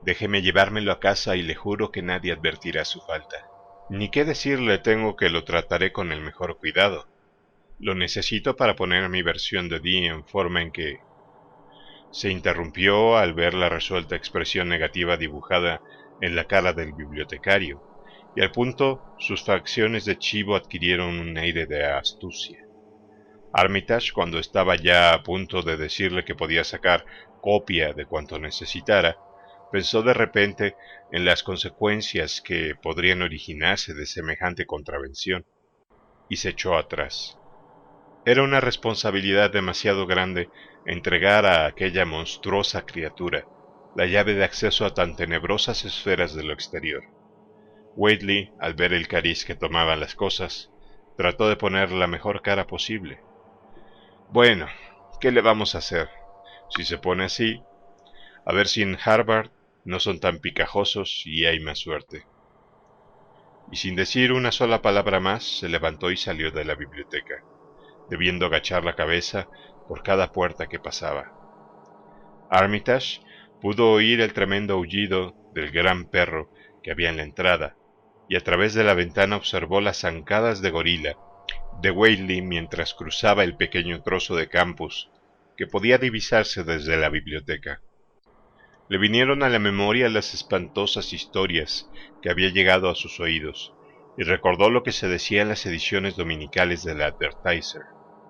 Déjeme 0.04 0.42
llevármelo 0.42 0.92
a 0.92 1.00
casa 1.00 1.34
y 1.34 1.42
le 1.42 1.56
juro 1.56 1.90
que 1.90 2.02
nadie 2.02 2.30
advertirá 2.30 2.84
su 2.84 3.00
falta. 3.00 3.48
Ni 3.90 4.12
qué 4.12 4.24
decirle 4.24 4.78
tengo 4.78 5.16
que 5.16 5.28
lo 5.28 5.42
trataré 5.42 5.90
con 5.90 6.12
el 6.12 6.20
mejor 6.20 6.58
cuidado. 6.58 7.08
Lo 7.80 7.96
necesito 7.96 8.54
para 8.54 8.76
poner 8.76 9.08
mi 9.08 9.22
versión 9.22 9.68
de 9.68 9.80
Dee 9.80 10.06
en 10.06 10.24
forma 10.24 10.62
en 10.62 10.70
que... 10.70 11.00
Se 12.12 12.30
interrumpió 12.30 13.16
al 13.16 13.34
ver 13.34 13.54
la 13.54 13.68
resuelta 13.68 14.14
expresión 14.14 14.68
negativa 14.68 15.16
dibujada 15.16 15.80
en 16.20 16.36
la 16.36 16.44
cara 16.44 16.72
del 16.72 16.92
bibliotecario, 16.92 17.87
y 18.38 18.40
al 18.40 18.52
punto 18.52 19.02
sus 19.18 19.42
facciones 19.42 20.04
de 20.04 20.16
chivo 20.16 20.54
adquirieron 20.54 21.18
un 21.18 21.36
aire 21.38 21.66
de 21.66 21.84
astucia. 21.84 22.64
Armitage, 23.52 24.12
cuando 24.12 24.38
estaba 24.38 24.76
ya 24.76 25.12
a 25.12 25.24
punto 25.24 25.62
de 25.62 25.76
decirle 25.76 26.24
que 26.24 26.36
podía 26.36 26.62
sacar 26.62 27.04
copia 27.40 27.94
de 27.94 28.06
cuanto 28.06 28.38
necesitara, 28.38 29.18
pensó 29.72 30.04
de 30.04 30.14
repente 30.14 30.76
en 31.10 31.24
las 31.24 31.42
consecuencias 31.42 32.40
que 32.40 32.76
podrían 32.80 33.22
originarse 33.22 33.92
de 33.92 34.06
semejante 34.06 34.66
contravención, 34.66 35.44
y 36.28 36.36
se 36.36 36.50
echó 36.50 36.76
atrás. 36.76 37.40
Era 38.24 38.44
una 38.44 38.60
responsabilidad 38.60 39.50
demasiado 39.50 40.06
grande 40.06 40.48
entregar 40.86 41.44
a 41.44 41.66
aquella 41.66 42.04
monstruosa 42.04 42.86
criatura 42.86 43.48
la 43.96 44.06
llave 44.06 44.34
de 44.34 44.44
acceso 44.44 44.86
a 44.86 44.94
tan 44.94 45.16
tenebrosas 45.16 45.84
esferas 45.84 46.34
de 46.34 46.44
lo 46.44 46.52
exterior. 46.52 47.17
Whately, 47.98 48.52
al 48.60 48.74
ver 48.74 48.92
el 48.92 49.08
cariz 49.08 49.44
que 49.44 49.56
tomaban 49.56 49.98
las 49.98 50.14
cosas, 50.14 50.70
trató 51.16 51.48
de 51.48 51.56
poner 51.56 51.90
la 51.90 52.06
mejor 52.06 52.42
cara 52.42 52.68
posible. 52.68 53.20
Bueno, 54.30 54.68
¿qué 55.20 55.32
le 55.32 55.40
vamos 55.40 55.74
a 55.74 55.78
hacer? 55.78 56.08
Si 56.68 56.84
se 56.84 56.98
pone 56.98 57.24
así, 57.24 57.60
a 58.46 58.52
ver 58.52 58.68
si 58.68 58.82
en 58.82 58.96
Harvard 59.04 59.50
no 59.84 59.98
son 59.98 60.20
tan 60.20 60.38
picajosos 60.38 61.24
y 61.26 61.46
hay 61.46 61.58
más 61.58 61.80
suerte. 61.80 62.24
Y 63.72 63.78
sin 63.78 63.96
decir 63.96 64.32
una 64.32 64.52
sola 64.52 64.80
palabra 64.80 65.18
más, 65.18 65.42
se 65.58 65.68
levantó 65.68 66.12
y 66.12 66.16
salió 66.16 66.52
de 66.52 66.64
la 66.64 66.76
biblioteca, 66.76 67.42
debiendo 68.08 68.46
agachar 68.46 68.84
la 68.84 68.94
cabeza 68.94 69.48
por 69.88 70.04
cada 70.04 70.30
puerta 70.30 70.68
que 70.68 70.78
pasaba. 70.78 71.32
Armitage 72.48 73.22
pudo 73.60 73.90
oír 73.90 74.20
el 74.20 74.34
tremendo 74.34 74.74
aullido 74.74 75.34
del 75.52 75.72
gran 75.72 76.04
perro 76.04 76.48
que 76.84 76.92
había 76.92 77.10
en 77.10 77.16
la 77.16 77.24
entrada, 77.24 77.74
y 78.28 78.36
a 78.36 78.40
través 78.40 78.74
de 78.74 78.84
la 78.84 78.94
ventana 78.94 79.36
observó 79.36 79.80
las 79.80 80.00
zancadas 80.00 80.60
de 80.60 80.70
gorila 80.70 81.16
de 81.80 81.90
Whaley 81.90 82.42
mientras 82.42 82.94
cruzaba 82.94 83.44
el 83.44 83.56
pequeño 83.56 84.02
trozo 84.02 84.34
de 84.34 84.48
campus 84.48 85.10
que 85.56 85.66
podía 85.66 85.98
divisarse 85.98 86.64
desde 86.64 86.96
la 86.96 87.08
biblioteca. 87.08 87.80
Le 88.88 88.98
vinieron 88.98 89.42
a 89.42 89.48
la 89.48 89.58
memoria 89.58 90.08
las 90.08 90.34
espantosas 90.34 91.12
historias 91.12 91.90
que 92.22 92.30
había 92.30 92.48
llegado 92.50 92.88
a 92.88 92.94
sus 92.94 93.20
oídos, 93.20 93.74
y 94.16 94.24
recordó 94.24 94.70
lo 94.70 94.82
que 94.82 94.92
se 94.92 95.08
decía 95.08 95.42
en 95.42 95.48
las 95.48 95.66
ediciones 95.66 96.16
dominicales 96.16 96.84
del 96.84 97.02
Advertiser, 97.02 97.82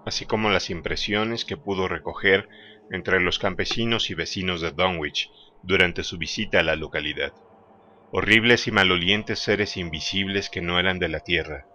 así 0.05 0.27
como 0.27 0.51
las 0.51 0.69
impresiones 0.69 1.45
que 1.45 1.57
pudo 1.57 1.89
recoger 1.89 2.49
entre 2.91 3.21
los 3.21 3.39
campesinos 3.39 4.11
y 4.11 4.15
vecinos 4.15 4.61
de 4.61 4.73
Dunwich 4.73 5.31
durante 5.63 6.03
su 6.03 6.19
visita 6.19 6.61
a 6.61 6.63
la 6.63 6.77
localidad. 6.77 7.33
Horribles 8.11 8.67
y 8.67 8.71
malolientes 8.71 9.39
seres 9.39 9.77
invisibles 9.77 10.49
que 10.49 10.63
no 10.63 10.79
eran 10.79 10.99
de 10.99 11.09
la 11.09 11.21
Tierra, 11.21 11.67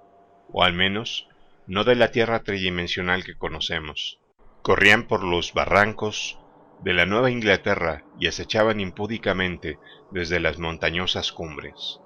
o 0.51 0.63
al 0.63 0.73
menos 0.73 1.27
no 1.67 1.83
de 1.83 1.95
la 1.95 2.09
Tierra 2.09 2.39
tridimensional 2.39 3.23
que 3.23 3.37
conocemos. 3.37 4.19
Corrían 4.63 5.07
por 5.07 5.23
los 5.23 5.53
barrancos 5.53 6.39
de 6.81 6.93
la 6.93 7.05
Nueva 7.05 7.29
Inglaterra 7.29 8.03
y 8.19 8.25
acechaban 8.25 8.79
impúdicamente 8.79 9.77
desde 10.09 10.39
las 10.39 10.57
montañosas 10.57 11.31
cumbres. 11.31 11.99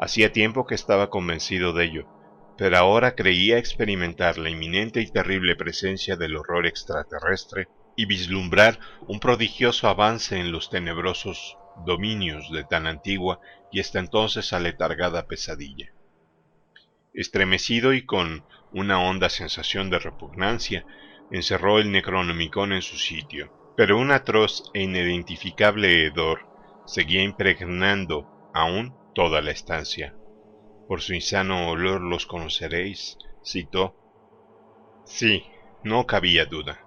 Hacía 0.00 0.32
tiempo 0.32 0.66
que 0.66 0.74
estaba 0.74 1.10
convencido 1.10 1.74
de 1.74 1.84
ello, 1.84 2.08
pero 2.56 2.78
ahora 2.78 3.14
creía 3.14 3.58
experimentar 3.58 4.38
la 4.38 4.48
inminente 4.48 5.02
y 5.02 5.10
terrible 5.10 5.56
presencia 5.56 6.16
del 6.16 6.36
horror 6.36 6.66
extraterrestre 6.66 7.68
y 7.96 8.06
vislumbrar 8.06 8.78
un 9.06 9.20
prodigioso 9.20 9.88
avance 9.88 10.40
en 10.40 10.52
los 10.52 10.70
tenebrosos 10.70 11.58
dominios 11.84 12.50
de 12.52 12.64
tan 12.64 12.86
antigua 12.86 13.40
y 13.74 13.80
hasta 13.80 13.98
entonces 13.98 14.52
aletargada 14.52 15.26
pesadilla. 15.26 15.92
Estremecido 17.12 17.92
y 17.92 18.06
con 18.06 18.44
una 18.72 19.00
honda 19.00 19.28
sensación 19.28 19.90
de 19.90 19.98
repugnancia, 19.98 20.86
encerró 21.32 21.80
el 21.80 21.90
Necronomicon 21.90 22.72
en 22.72 22.82
su 22.82 22.96
sitio, 22.96 23.52
pero 23.76 23.98
un 23.98 24.12
atroz 24.12 24.70
e 24.74 24.82
inidentificable 24.82 26.06
hedor 26.06 26.46
seguía 26.86 27.24
impregnando 27.24 28.30
aún 28.54 28.94
toda 29.12 29.42
la 29.42 29.50
estancia. 29.50 30.14
Por 30.86 31.00
su 31.00 31.12
insano 31.12 31.68
olor 31.68 32.00
los 32.00 32.26
conoceréis, 32.26 33.18
citó. 33.44 33.96
Sí, 35.04 35.42
no 35.82 36.06
cabía 36.06 36.44
duda. 36.44 36.78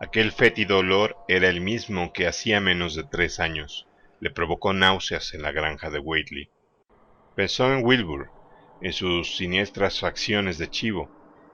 Aquel 0.00 0.30
fétido 0.30 0.78
olor 0.78 1.16
era 1.26 1.48
el 1.48 1.60
mismo 1.60 2.12
que 2.12 2.28
hacía 2.28 2.60
menos 2.60 2.94
de 2.94 3.02
tres 3.02 3.40
años 3.40 3.87
le 4.20 4.30
provocó 4.30 4.72
náuseas 4.72 5.34
en 5.34 5.42
la 5.42 5.52
granja 5.52 5.90
de 5.90 5.98
Whately. 5.98 6.50
Pensó 7.34 7.72
en 7.72 7.84
Wilbur, 7.84 8.30
en 8.80 8.92
sus 8.92 9.36
siniestras 9.36 10.00
facciones 10.00 10.58
de 10.58 10.70
chivo, 10.70 11.10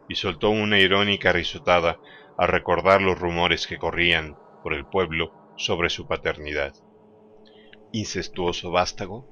y 0.08 0.16
soltó 0.16 0.50
una 0.50 0.78
irónica 0.78 1.32
risotada 1.32 1.98
al 2.36 2.48
recordar 2.48 3.00
los 3.00 3.18
rumores 3.18 3.66
que 3.66 3.78
corrían 3.78 4.36
por 4.62 4.74
el 4.74 4.86
pueblo 4.86 5.32
sobre 5.56 5.90
su 5.90 6.06
paternidad. 6.06 6.74
¿Incestuoso 7.92 8.70
vástago? 8.70 9.28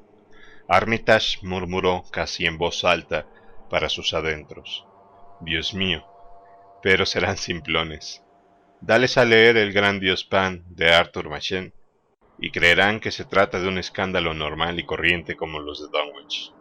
Armitage 0.68 1.38
murmuró 1.42 2.04
casi 2.10 2.46
en 2.46 2.58
voz 2.58 2.84
alta 2.84 3.26
para 3.68 3.88
sus 3.88 4.14
adentros. 4.14 4.86
Dios 5.40 5.74
mío, 5.74 6.06
pero 6.82 7.04
serán 7.04 7.36
simplones. 7.36 8.22
Dales 8.80 9.18
a 9.18 9.24
leer 9.24 9.56
el 9.56 9.72
gran 9.72 10.00
Dios 10.00 10.24
Pan 10.24 10.64
de 10.68 10.92
Arthur 10.92 11.28
Machen 11.28 11.74
y 12.42 12.50
creerán 12.50 12.98
que 12.98 13.12
se 13.12 13.24
trata 13.24 13.60
de 13.60 13.68
un 13.68 13.78
escándalo 13.78 14.34
normal 14.34 14.80
y 14.80 14.84
corriente 14.84 15.36
como 15.36 15.60
los 15.60 15.80
de 15.80 15.96
Dunwich. 15.96 16.52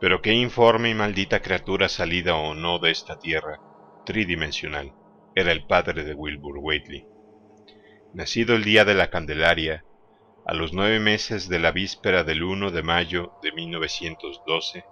Pero 0.00 0.20
qué 0.20 0.32
informe 0.32 0.90
y 0.90 0.94
maldita 0.94 1.40
criatura 1.40 1.88
salida 1.88 2.34
o 2.34 2.52
no 2.52 2.80
de 2.80 2.90
esta 2.90 3.16
tierra 3.20 3.60
tridimensional 4.04 4.92
era 5.36 5.52
el 5.52 5.64
padre 5.66 6.02
de 6.02 6.14
Wilbur 6.14 6.58
Whately. 6.58 7.06
Nacido 8.12 8.56
el 8.56 8.64
día 8.64 8.84
de 8.84 8.94
la 8.94 9.08
Candelaria, 9.08 9.84
a 10.46 10.52
los 10.52 10.72
nueve 10.72 10.98
meses 10.98 11.48
de 11.48 11.60
la 11.60 11.70
víspera 11.70 12.24
del 12.24 12.42
1 12.42 12.72
de 12.72 12.82
mayo 12.82 13.34
de 13.40 13.52
1912, 13.52 14.84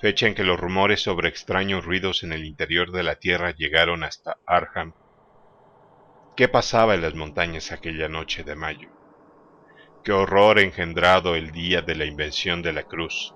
fecha 0.00 0.26
en 0.26 0.34
que 0.34 0.44
los 0.44 0.58
rumores 0.58 1.02
sobre 1.02 1.28
extraños 1.28 1.84
ruidos 1.84 2.22
en 2.22 2.32
el 2.32 2.46
interior 2.46 2.90
de 2.90 3.02
la 3.02 3.16
Tierra 3.16 3.50
llegaron 3.50 4.02
hasta 4.02 4.38
Arham. 4.46 4.94
¿Qué 6.36 6.48
pasaba 6.48 6.94
en 6.94 7.00
las 7.00 7.14
montañas 7.14 7.72
aquella 7.72 8.10
noche 8.10 8.44
de 8.44 8.54
mayo? 8.56 8.90
¿Qué 10.04 10.12
horror 10.12 10.58
engendrado 10.58 11.34
el 11.34 11.50
día 11.50 11.80
de 11.80 11.94
la 11.94 12.04
invención 12.04 12.60
de 12.60 12.74
la 12.74 12.82
cruz? 12.82 13.34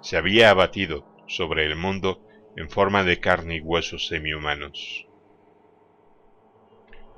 Se 0.00 0.16
había 0.16 0.50
abatido 0.50 1.04
sobre 1.26 1.66
el 1.66 1.74
mundo 1.74 2.24
en 2.56 2.70
forma 2.70 3.02
de 3.02 3.18
carne 3.18 3.56
y 3.56 3.60
huesos 3.60 4.06
semihumanos. 4.06 5.08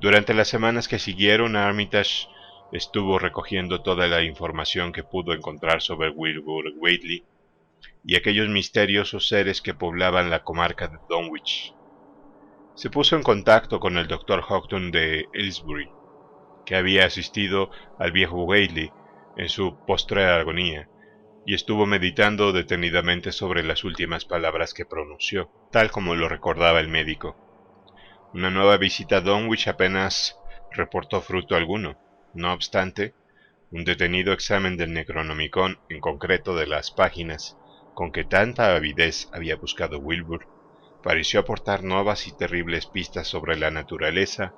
Durante 0.00 0.32
las 0.32 0.48
semanas 0.48 0.88
que 0.88 0.98
siguieron, 0.98 1.56
Armitage 1.56 2.26
estuvo 2.72 3.18
recogiendo 3.18 3.82
toda 3.82 4.06
la 4.06 4.22
información 4.22 4.92
que 4.92 5.04
pudo 5.04 5.34
encontrar 5.34 5.82
sobre 5.82 6.08
Wilbur 6.08 6.72
Whately 6.78 7.22
y 8.02 8.16
aquellos 8.16 8.48
misteriosos 8.48 9.28
seres 9.28 9.60
que 9.60 9.74
poblaban 9.74 10.30
la 10.30 10.42
comarca 10.42 10.88
de 10.88 10.96
Dunwich. 11.06 11.74
Se 12.74 12.88
puso 12.88 13.16
en 13.16 13.22
contacto 13.22 13.80
con 13.80 13.98
el 13.98 14.08
Dr. 14.08 14.40
Houghton 14.40 14.90
de 14.90 15.28
Aylesbury, 15.34 15.90
que 16.64 16.74
había 16.74 17.04
asistido 17.04 17.70
al 17.98 18.12
viejo 18.12 18.44
Whaley 18.44 18.90
en 19.36 19.48
su 19.48 19.76
postrera 19.86 20.40
agonía, 20.40 20.88
y 21.44 21.54
estuvo 21.54 21.84
meditando 21.86 22.52
detenidamente 22.52 23.30
sobre 23.30 23.62
las 23.62 23.84
últimas 23.84 24.24
palabras 24.24 24.72
que 24.72 24.86
pronunció, 24.86 25.50
tal 25.70 25.90
como 25.90 26.14
lo 26.14 26.28
recordaba 26.28 26.80
el 26.80 26.88
médico. 26.88 27.36
Una 28.32 28.50
nueva 28.50 28.78
visita 28.78 29.18
a 29.18 29.20
Dunwich 29.20 29.68
apenas 29.68 30.38
reportó 30.70 31.20
fruto 31.20 31.56
alguno. 31.56 31.98
No 32.32 32.54
obstante, 32.54 33.14
un 33.70 33.84
detenido 33.84 34.32
examen 34.32 34.78
del 34.78 34.94
Necronomicon, 34.94 35.78
en 35.90 36.00
concreto 36.00 36.54
de 36.56 36.66
las 36.66 36.90
páginas, 36.90 37.58
con 37.92 38.12
que 38.12 38.24
tanta 38.24 38.74
avidez 38.74 39.28
había 39.34 39.56
buscado 39.56 39.98
Wilbur, 39.98 40.46
pareció 41.03 41.40
aportar 41.40 41.82
nuevas 41.82 42.26
y 42.26 42.36
terribles 42.36 42.86
pistas 42.86 43.26
sobre 43.26 43.57
la 43.57 43.70
naturaleza 43.70 44.55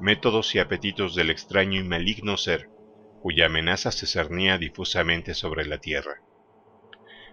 métodos 0.00 0.54
y 0.54 0.58
apetitos 0.58 1.14
del 1.14 1.30
extraño 1.30 1.80
y 1.80 1.84
maligno 1.84 2.36
ser 2.36 2.68
cuya 3.22 3.46
amenaza 3.46 3.90
se 3.90 4.06
cernía 4.06 4.58
difusamente 4.58 5.34
sobre 5.34 5.66
la 5.66 5.78
Tierra. 5.78 6.22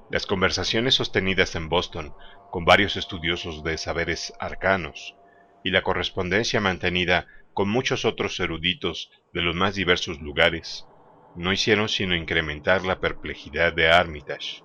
Las 0.10 0.26
conversaciones 0.26 0.96
sostenidas 0.96 1.56
en 1.56 1.70
Boston 1.70 2.14
con 2.52 2.66
varios 2.66 2.96
estudiosos 2.96 3.64
de 3.64 3.78
saberes 3.78 4.34
arcanos 4.40 5.16
y 5.64 5.72
la 5.72 5.82
correspondencia 5.82 6.62
mantenida 6.62 7.28
con 7.54 7.70
muchos 7.70 8.06
otros 8.06 8.40
eruditos 8.40 9.12
de 9.34 9.42
los 9.42 9.56
más 9.56 9.76
diversos 9.76 10.20
lugares 10.22 10.88
no 11.36 11.52
hicieron 11.52 11.90
sino 11.90 12.16
incrementar 12.16 12.86
la 12.86 13.00
perplejidad 13.00 13.74
de 13.74 13.90
Armitage, 13.90 14.64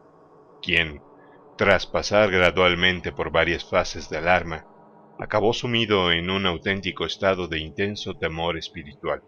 quien, 0.63 1.03
tras 1.59 1.87
pasar 1.87 2.31
gradualmente 2.31 3.11
por 3.11 3.33
varias 3.33 3.69
fases 3.69 4.09
de 4.09 4.17
alarma, 4.17 4.65
acabó 5.19 5.53
sumido 5.53 6.13
en 6.13 6.31
un 6.31 6.47
auténtico 6.47 7.05
estado 7.05 7.49
de 7.49 7.59
intenso 7.59 8.15
temor 8.15 8.57
espiritual. 8.57 9.25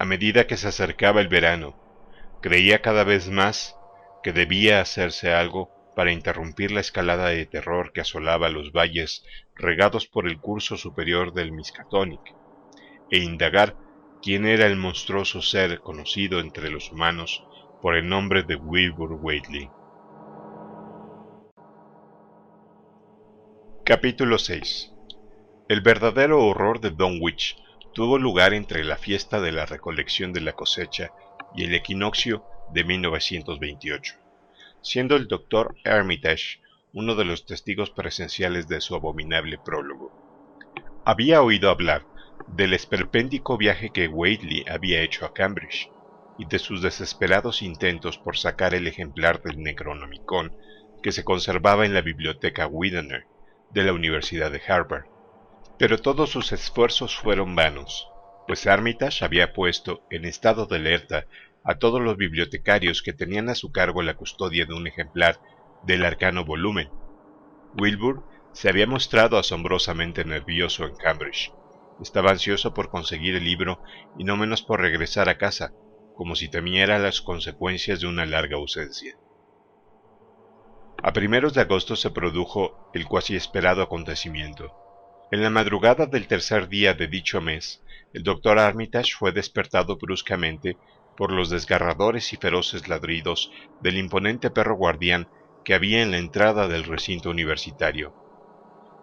A 0.00 0.04
medida 0.04 0.48
que 0.48 0.56
se 0.56 0.66
acercaba 0.66 1.20
el 1.20 1.28
verano, 1.28 1.76
creía 2.42 2.82
cada 2.82 3.04
vez 3.04 3.30
más 3.30 3.76
que 4.24 4.32
debía 4.32 4.80
hacerse 4.80 5.32
algo 5.32 5.70
para 5.94 6.10
interrumpir 6.10 6.72
la 6.72 6.80
escalada 6.80 7.28
de 7.28 7.46
terror 7.46 7.92
que 7.92 8.00
asolaba 8.00 8.48
los 8.48 8.72
valles 8.72 9.24
regados 9.54 10.08
por 10.08 10.26
el 10.26 10.40
curso 10.40 10.76
superior 10.76 11.32
del 11.32 11.52
Miskatonic, 11.52 12.34
e 13.12 13.18
indagar 13.18 13.76
quién 14.20 14.44
era 14.44 14.66
el 14.66 14.74
monstruoso 14.74 15.40
ser 15.40 15.78
conocido 15.82 16.40
entre 16.40 16.68
los 16.68 16.90
humanos 16.90 17.44
por 17.80 17.94
el 17.94 18.08
nombre 18.08 18.42
de 18.42 18.56
Wilbur 18.56 19.12
Whately. 19.12 19.70
Capítulo 23.86 24.38
6 24.38 24.94
El 25.68 25.82
verdadero 25.82 26.42
horror 26.42 26.80
de 26.80 26.88
Dunwich 26.88 27.54
tuvo 27.92 28.16
lugar 28.16 28.54
entre 28.54 28.82
la 28.82 28.96
fiesta 28.96 29.42
de 29.42 29.52
la 29.52 29.66
recolección 29.66 30.32
de 30.32 30.40
la 30.40 30.54
cosecha 30.54 31.10
y 31.54 31.64
el 31.64 31.74
equinoccio 31.74 32.46
de 32.72 32.82
1928, 32.82 34.14
siendo 34.80 35.16
el 35.16 35.28
doctor 35.28 35.76
Armitage 35.84 36.62
uno 36.94 37.14
de 37.14 37.26
los 37.26 37.44
testigos 37.44 37.90
presenciales 37.90 38.68
de 38.68 38.80
su 38.80 38.94
abominable 38.94 39.58
prólogo. 39.62 40.10
Había 41.04 41.42
oído 41.42 41.68
hablar 41.68 42.06
del 42.46 42.72
esperpéntico 42.72 43.58
viaje 43.58 43.90
que 43.92 44.08
Whately 44.08 44.64
había 44.66 45.02
hecho 45.02 45.26
a 45.26 45.34
Cambridge 45.34 45.90
y 46.38 46.46
de 46.46 46.58
sus 46.58 46.80
desesperados 46.80 47.60
intentos 47.60 48.16
por 48.16 48.38
sacar 48.38 48.72
el 48.72 48.86
ejemplar 48.86 49.42
del 49.42 49.62
Necronomicon 49.62 50.56
que 51.02 51.12
se 51.12 51.22
conservaba 51.22 51.84
en 51.84 51.92
la 51.92 52.00
biblioteca 52.00 52.66
Widener 52.66 53.26
de 53.74 53.82
la 53.82 53.92
Universidad 53.92 54.52
de 54.52 54.62
Harvard. 54.66 55.04
Pero 55.78 55.98
todos 55.98 56.30
sus 56.30 56.52
esfuerzos 56.52 57.16
fueron 57.16 57.56
vanos, 57.56 58.08
pues 58.46 58.66
Armitage 58.68 59.24
había 59.24 59.52
puesto 59.52 60.06
en 60.10 60.24
estado 60.24 60.66
de 60.66 60.76
alerta 60.76 61.26
a 61.64 61.78
todos 61.78 62.00
los 62.00 62.16
bibliotecarios 62.16 63.02
que 63.02 63.12
tenían 63.12 63.48
a 63.48 63.56
su 63.56 63.72
cargo 63.72 64.02
la 64.02 64.14
custodia 64.14 64.64
de 64.64 64.74
un 64.74 64.86
ejemplar 64.86 65.40
del 65.82 66.04
arcano 66.04 66.44
volumen. 66.44 66.88
Wilbur 67.76 68.22
se 68.52 68.68
había 68.68 68.86
mostrado 68.86 69.38
asombrosamente 69.38 70.24
nervioso 70.24 70.84
en 70.84 70.94
Cambridge. 70.94 71.52
Estaba 72.00 72.30
ansioso 72.30 72.74
por 72.74 72.90
conseguir 72.90 73.34
el 73.34 73.44
libro 73.44 73.82
y 74.16 74.24
no 74.24 74.36
menos 74.36 74.62
por 74.62 74.80
regresar 74.80 75.28
a 75.28 75.38
casa, 75.38 75.72
como 76.14 76.36
si 76.36 76.48
temiera 76.48 77.00
las 77.00 77.20
consecuencias 77.20 78.00
de 78.00 78.06
una 78.06 78.24
larga 78.24 78.56
ausencia. 78.56 79.16
A 81.06 81.12
primeros 81.12 81.52
de 81.52 81.60
agosto 81.60 81.96
se 81.96 82.10
produjo 82.10 82.90
el 82.94 83.04
cuasi 83.04 83.36
esperado 83.36 83.82
acontecimiento. 83.82 84.72
En 85.30 85.42
la 85.42 85.50
madrugada 85.50 86.06
del 86.06 86.26
tercer 86.26 86.66
día 86.70 86.94
de 86.94 87.08
dicho 87.08 87.42
mes, 87.42 87.84
el 88.14 88.22
doctor 88.22 88.58
Armitage 88.58 89.12
fue 89.12 89.30
despertado 89.30 89.98
bruscamente 89.98 90.78
por 91.14 91.30
los 91.30 91.50
desgarradores 91.50 92.32
y 92.32 92.38
feroces 92.38 92.88
ladridos 92.88 93.52
del 93.82 93.98
imponente 93.98 94.48
perro 94.48 94.76
guardián 94.76 95.28
que 95.62 95.74
había 95.74 96.02
en 96.02 96.10
la 96.10 96.16
entrada 96.16 96.68
del 96.68 96.84
recinto 96.84 97.28
universitario. 97.28 98.14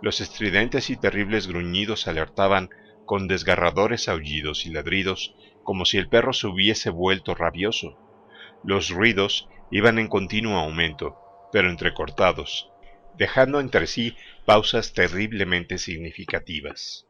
Los 0.02 0.22
estridentes 0.22 0.90
y 0.90 0.98
terribles 0.98 1.46
gruñidos 1.46 2.08
alertaban 2.08 2.72
con 3.06 3.28
desgarradores 3.28 4.10
aullidos 4.10 4.66
y 4.66 4.72
ladridos 4.72 5.36
como 5.62 5.86
si 5.86 6.00
el 6.00 6.10
perro 6.10 6.34
se 6.34 6.48
hubiese 6.48 6.90
vuelto 6.90 7.36
rabioso. 7.36 7.96
Los 8.64 8.90
ruidos 8.90 9.48
iban 9.70 10.00
en 10.00 10.08
continuo 10.08 10.58
aumento, 10.58 11.21
pero 11.52 11.70
entrecortados, 11.70 12.70
dejando 13.18 13.60
entre 13.60 13.88
sí 13.88 14.16
pausas 14.46 14.94
terriblemente 14.94 15.78
significativas. 15.78 17.08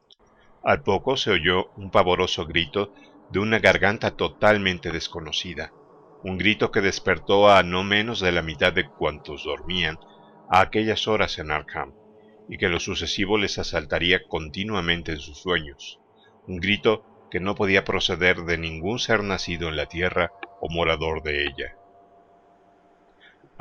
Al 0.63 0.83
poco 0.83 1.17
se 1.17 1.31
oyó 1.31 1.71
un 1.75 1.91
pavoroso 1.91 2.45
grito 2.45 2.93
de 3.31 3.39
una 3.39 3.59
garganta 3.59 4.11
totalmente 4.11 4.91
desconocida, 4.91 5.71
un 6.23 6.37
grito 6.37 6.71
que 6.71 6.81
despertó 6.81 7.49
a 7.49 7.63
no 7.63 7.83
menos 7.83 8.19
de 8.19 8.31
la 8.31 8.41
mitad 8.41 8.73
de 8.73 8.87
cuantos 8.87 9.43
dormían 9.43 9.97
a 10.49 10.61
aquellas 10.61 11.07
horas 11.07 11.39
en 11.39 11.49
Arkham, 11.49 11.93
y 12.49 12.57
que 12.57 12.67
lo 12.67 12.79
sucesivo 12.79 13.37
les 13.37 13.57
asaltaría 13.57 14.27
continuamente 14.27 15.13
en 15.13 15.19
sus 15.19 15.39
sueños, 15.39 15.99
un 16.47 16.57
grito 16.57 17.05
que 17.31 17.39
no 17.39 17.55
podía 17.55 17.85
proceder 17.85 18.41
de 18.41 18.57
ningún 18.57 18.99
ser 18.99 19.23
nacido 19.23 19.69
en 19.69 19.77
la 19.77 19.85
tierra 19.85 20.31
o 20.59 20.69
morador 20.69 21.23
de 21.23 21.43
ella. 21.43 21.77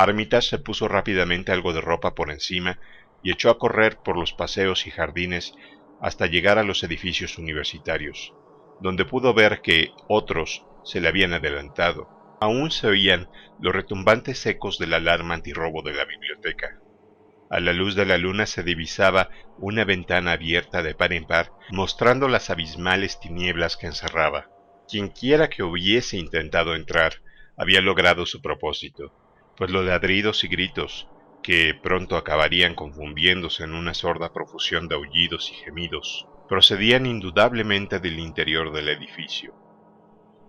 Armitage 0.03 0.49
se 0.49 0.59
puso 0.59 0.89
rápidamente 0.89 1.53
algo 1.53 1.75
de 1.75 1.83
ropa 1.83 2.15
por 2.15 2.31
encima 2.31 2.79
y 3.23 3.33
echó 3.33 3.51
a 3.51 3.59
correr 3.59 3.99
por 3.99 4.17
los 4.17 4.33
paseos 4.33 4.87
y 4.87 4.91
jardines 4.91 5.53
hasta 6.01 6.27
llegar 6.27 6.59
a 6.59 6.63
los 6.63 6.83
edificios 6.83 7.37
universitarios, 7.37 8.33
donde 8.81 9.05
pudo 9.05 9.35
ver 9.35 9.61
que 9.61 9.93
otros 10.09 10.65
se 10.85 11.03
le 11.03 11.09
habían 11.09 11.35
adelantado. 11.35 12.09
Aún 12.41 12.71
se 12.71 12.87
oían 12.87 13.29
los 13.61 13.75
retumbantes 13.75 14.47
ecos 14.47 14.79
de 14.79 14.87
la 14.87 14.97
alarma 14.97 15.35
antirrobo 15.35 15.83
de 15.83 15.93
la 15.93 16.07
biblioteca. 16.07 16.81
A 17.51 17.61
la 17.61 17.75
luz 17.75 17.95
de 17.95 18.07
la 18.07 18.17
luna 18.17 18.47
se 18.47 18.63
divisaba 18.63 19.29
una 19.59 19.85
ventana 19.85 20.33
abierta 20.33 20.83
de 20.83 20.95
par 20.95 21.13
en 21.13 21.27
par, 21.27 21.53
mostrando 21.73 22.27
las 22.29 22.49
abismales 22.49 23.21
tinieblas 23.21 23.77
que 23.77 23.89
encerraba. 23.89 24.49
Quienquiera 24.89 25.51
que 25.51 25.63
hubiese 25.63 26.17
intentado 26.17 26.75
entrar 26.75 27.21
había 27.59 27.83
logrado 27.83 28.25
su 28.25 28.41
propósito 28.41 29.13
pues 29.61 29.73
los 29.73 29.85
ladridos 29.85 30.43
y 30.43 30.49
gritos, 30.49 31.07
que 31.43 31.75
pronto 31.75 32.17
acabarían 32.17 32.75
confundiéndose 32.75 33.65
en 33.65 33.75
una 33.75 33.93
sorda 33.93 34.33
profusión 34.33 34.89
de 34.89 34.95
aullidos 34.95 35.51
y 35.51 35.55
gemidos, 35.55 36.27
procedían 36.49 37.05
indudablemente 37.05 38.01
del 38.01 38.21
interior 38.21 38.73
del 38.73 38.89
edificio. 38.89 39.53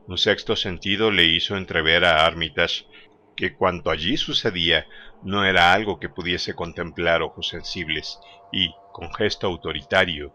Un 0.08 0.18
sexto 0.18 0.56
sentido 0.56 1.12
le 1.12 1.26
hizo 1.26 1.58
entrever 1.58 2.06
a 2.06 2.26
Armitage 2.26 2.86
que 3.36 3.54
cuanto 3.54 3.90
allí 3.90 4.16
sucedía 4.16 4.88
no 5.24 5.44
era 5.44 5.74
algo 5.74 6.00
que 6.00 6.08
pudiese 6.08 6.54
contemplar 6.54 7.22
ojos 7.22 7.50
sensibles 7.50 8.18
y, 8.54 8.70
con 8.94 9.14
gesto 9.14 9.46
autoritario, 9.46 10.34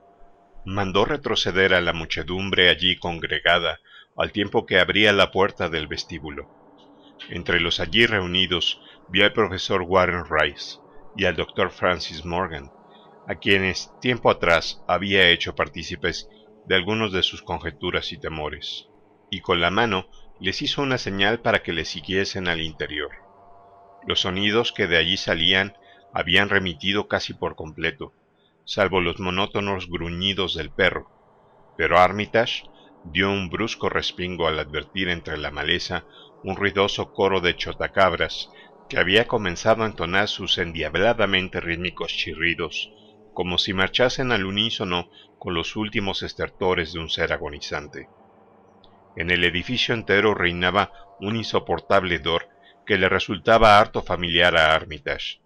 mandó 0.67 1.07
retroceder 1.07 1.73
a 1.73 1.81
la 1.81 1.95
muchedumbre 1.95 2.69
allí 2.69 2.99
congregada 2.99 3.81
al 4.19 4.33
tiempo 4.33 4.67
que 4.67 4.79
abría 4.79 5.15
la 5.15 5.31
puerta 5.31 5.71
del 5.71 5.87
vestíbulo. 5.87 6.66
Entre 7.29 7.61
los 7.61 7.81
allí 7.81 8.07
reunidos 8.07 8.81
vio 9.09 9.25
al 9.25 9.33
profesor 9.33 9.83
Warren 9.83 10.25
Rice 10.29 10.79
y 11.17 11.25
al 11.25 11.37
doctor 11.37 11.71
Francis 11.71 12.25
Morgan, 12.25 12.71
a 13.27 13.35
quienes 13.37 13.91
tiempo 14.01 14.31
atrás 14.31 14.83
había 14.87 15.29
hecho 15.31 15.55
partícipes 15.55 16.29
de 16.67 16.77
algunos 16.77 17.13
de 17.13 17.23
sus 17.23 17.43
conjeturas 17.43 18.13
y 18.13 18.19
temores, 18.19 18.89
y 19.31 19.41
con 19.41 19.61
la 19.61 19.71
mano 19.71 20.07
les 20.41 20.63
hizo 20.63 20.83
una 20.83 20.99
señal 20.99 21.41
para 21.41 21.63
que 21.63 21.73
le 21.73 21.85
siguiesen 21.85 22.49
al 22.49 22.61
interior. 22.61 23.11
Los 24.07 24.21
sonidos 24.21 24.73
que 24.73 24.87
de 24.87 24.97
allí 24.97 25.17
salían 25.17 25.75
habían 26.13 26.49
remitido 26.49 27.09
casi 27.09 27.35
por 27.35 27.57
completo, 27.57 28.13
salvo 28.65 29.01
los 29.01 29.19
monótonos 29.19 29.89
gruñidos 29.89 30.55
del 30.55 30.71
perro, 30.71 31.11
pero 31.77 31.99
Armitage 31.99 32.65
dio 33.05 33.31
un 33.31 33.49
brusco 33.49 33.89
respingo 33.89 34.47
al 34.49 34.59
advertir 34.59 35.09
entre 35.09 35.39
la 35.39 35.51
maleza 35.51 36.05
un 36.47 36.55
ruidoso 36.55 37.13
coro 37.13 37.41
de 37.41 37.57
chotacabras 37.57 38.51
que 38.89 39.01
había 39.01 39.27
comenzado 39.27 39.83
a 39.83 39.87
entonar 39.87 40.29
sus 40.29 40.59
endiabladamente 40.59 41.59
rítmicos 41.59 42.13
chirridos, 42.13 42.93
como 43.35 43.59
si 43.59 43.73
marchasen 43.73 44.31
al 44.31 44.47
unísono 44.47 45.11
con 45.41 45.55
los 45.55 45.75
últimos 45.75 46.23
estertores 46.23 46.93
de 46.93 47.01
un 47.01 47.11
ser 47.11 47.33
agonizante. 47.33 48.09
En 49.17 49.31
el 49.31 49.43
edificio 49.43 49.93
entero 49.93 50.35
reinaba 50.35 50.93
un 51.19 51.35
insoportable 51.35 52.15
hedor 52.15 52.49
que 52.87 52.97
le 52.97 53.09
resultaba 53.09 53.81
harto 53.81 54.03
familiar 54.03 54.57
a 54.57 54.73
Armitage, 54.73 55.41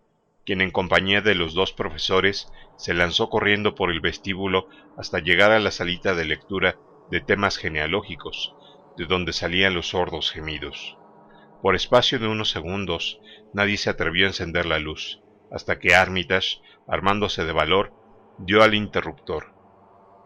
quien 0.45 0.61
en 0.61 0.71
compañía 0.71 1.23
de 1.23 1.35
los 1.35 1.55
dos 1.55 1.73
profesores 1.73 2.53
se 2.77 2.93
lanzó 2.93 3.31
corriendo 3.31 3.75
por 3.75 3.91
el 3.91 4.03
vestíbulo 4.03 4.69
hasta 4.99 5.21
llegar 5.21 5.51
a 5.51 5.61
la 5.61 5.71
salita 5.71 6.15
de 6.15 6.27
lectura 6.27 6.77
de 7.11 7.23
temas 7.23 7.57
genealógicos, 7.57 8.55
de 9.01 9.07
donde 9.07 9.33
salían 9.33 9.73
los 9.73 9.89
sordos 9.89 10.31
gemidos. 10.31 10.99
Por 11.63 11.75
espacio 11.75 12.19
de 12.19 12.29
unos 12.29 12.51
segundos 12.51 13.19
nadie 13.55 13.79
se 13.79 13.89
atrevió 13.89 14.27
a 14.27 14.29
encender 14.29 14.67
la 14.67 14.79
luz, 14.79 15.23
hasta 15.51 15.79
que 15.79 15.95
Armitage, 15.95 16.59
armándose 16.87 17.47
de 17.47 17.53
valor, 17.53 17.95
dio 18.37 18.63
al 18.63 18.75
interruptor. 18.75 19.55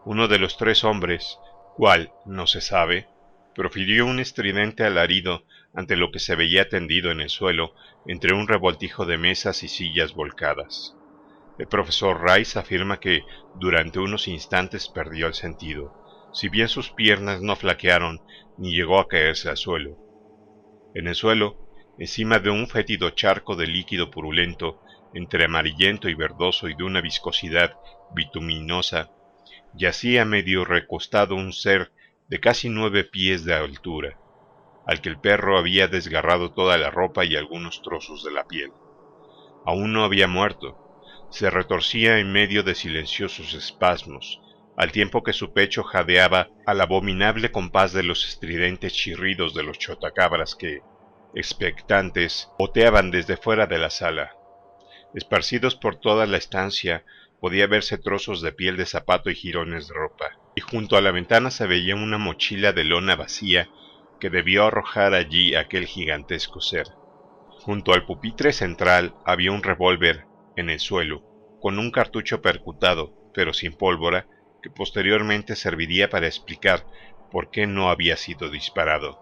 Uno 0.03 0.27
de 0.27 0.39
los 0.39 0.57
tres 0.57 0.83
hombres, 0.83 1.39
cual 1.77 2.11
no 2.25 2.47
se 2.47 2.59
sabe, 2.59 3.07
profirió 3.55 4.05
un 4.05 4.19
estridente 4.19 4.83
alarido 4.83 5.45
ante 5.73 5.95
lo 5.95 6.11
que 6.11 6.19
se 6.19 6.35
veía 6.35 6.67
tendido 6.67 7.11
en 7.11 7.21
el 7.21 7.29
suelo 7.29 7.75
entre 8.05 8.35
un 8.35 8.45
revoltijo 8.45 9.05
de 9.05 9.17
mesas 9.17 9.63
y 9.63 9.69
sillas 9.69 10.13
volcadas. 10.13 10.97
El 11.57 11.67
profesor 11.67 12.21
Rice 12.21 12.59
afirma 12.59 12.99
que 12.99 13.23
durante 13.57 13.99
unos 13.99 14.27
instantes 14.27 14.89
perdió 14.89 15.27
el 15.27 15.33
sentido, 15.33 15.93
si 16.33 16.49
bien 16.49 16.67
sus 16.67 16.91
piernas 16.91 17.41
no 17.41 17.55
flaquearon 17.55 18.19
ni 18.57 18.75
llegó 18.75 18.99
a 18.99 19.07
caerse 19.07 19.49
al 19.49 19.57
suelo. 19.57 19.97
En 20.93 21.07
el 21.07 21.15
suelo, 21.15 21.57
encima 21.97 22.39
de 22.39 22.49
un 22.49 22.67
fétido 22.67 23.09
charco 23.11 23.55
de 23.55 23.67
líquido 23.67 24.11
purulento, 24.11 24.81
entre 25.13 25.45
amarillento 25.45 26.09
y 26.09 26.13
verdoso 26.13 26.67
y 26.67 26.75
de 26.75 26.83
una 26.83 27.01
viscosidad 27.01 27.77
bituminosa, 28.13 29.11
yacía 29.73 30.25
medio 30.25 30.65
recostado 30.65 31.35
un 31.35 31.53
ser 31.53 31.91
de 32.27 32.39
casi 32.39 32.69
nueve 32.69 33.03
pies 33.03 33.45
de 33.45 33.53
altura, 33.53 34.17
al 34.85 35.01
que 35.01 35.09
el 35.09 35.19
perro 35.19 35.57
había 35.57 35.87
desgarrado 35.87 36.51
toda 36.51 36.77
la 36.77 36.89
ropa 36.89 37.25
y 37.25 37.35
algunos 37.35 37.81
trozos 37.81 38.23
de 38.23 38.31
la 38.31 38.45
piel. 38.45 38.71
Aún 39.65 39.93
no 39.93 40.03
había 40.03 40.27
muerto, 40.27 40.77
se 41.29 41.49
retorcía 41.49 42.19
en 42.19 42.31
medio 42.31 42.63
de 42.63 42.75
silenciosos 42.75 43.53
espasmos, 43.53 44.41
al 44.77 44.91
tiempo 44.91 45.23
que 45.23 45.33
su 45.33 45.53
pecho 45.53 45.83
jadeaba 45.83 46.49
al 46.65 46.81
abominable 46.81 47.51
compás 47.51 47.93
de 47.93 48.03
los 48.03 48.27
estridentes 48.27 48.93
chirridos 48.93 49.53
de 49.53 49.63
los 49.63 49.79
chotacabras 49.79 50.55
que, 50.55 50.81
expectantes, 51.33 52.49
boteaban 52.57 53.11
desde 53.11 53.37
fuera 53.37 53.67
de 53.67 53.77
la 53.77 53.89
sala. 53.89 54.35
Esparcidos 55.13 55.75
por 55.75 55.97
toda 55.97 56.25
la 56.25 56.37
estancia 56.37 57.05
podía 57.39 57.67
verse 57.67 57.97
trozos 57.97 58.41
de 58.41 58.51
piel 58.51 58.75
de 58.75 58.85
zapato 58.85 59.29
y 59.29 59.35
jirones 59.35 59.87
de 59.87 59.93
ropa, 59.93 60.31
y 60.55 60.61
junto 60.61 60.97
a 60.97 61.01
la 61.01 61.11
ventana 61.11 61.51
se 61.51 61.67
veía 61.67 61.95
una 61.95 62.17
mochila 62.17 62.73
de 62.73 62.83
lona 62.83 63.15
vacía 63.15 63.69
que 64.19 64.29
debió 64.29 64.65
arrojar 64.65 65.13
allí 65.13 65.55
aquel 65.55 65.85
gigantesco 65.85 66.61
ser. 66.61 66.87
Junto 67.49 67.93
al 67.93 68.05
pupitre 68.05 68.53
central 68.53 69.15
había 69.25 69.51
un 69.51 69.63
revólver 69.63 70.25
en 70.55 70.69
el 70.69 70.79
suelo, 70.79 71.23
con 71.61 71.79
un 71.79 71.91
cartucho 71.91 72.41
percutado, 72.41 73.31
pero 73.33 73.53
sin 73.53 73.73
pólvora, 73.73 74.27
que 74.65 74.71
posteriormente 74.71 75.55
serviría 75.55 76.09
para 76.09 76.25
explicar 76.25 76.87
por 77.31 77.51
qué 77.51 77.67
no 77.67 77.91
había 77.91 78.17
sido 78.17 78.49
disparado. 78.49 79.19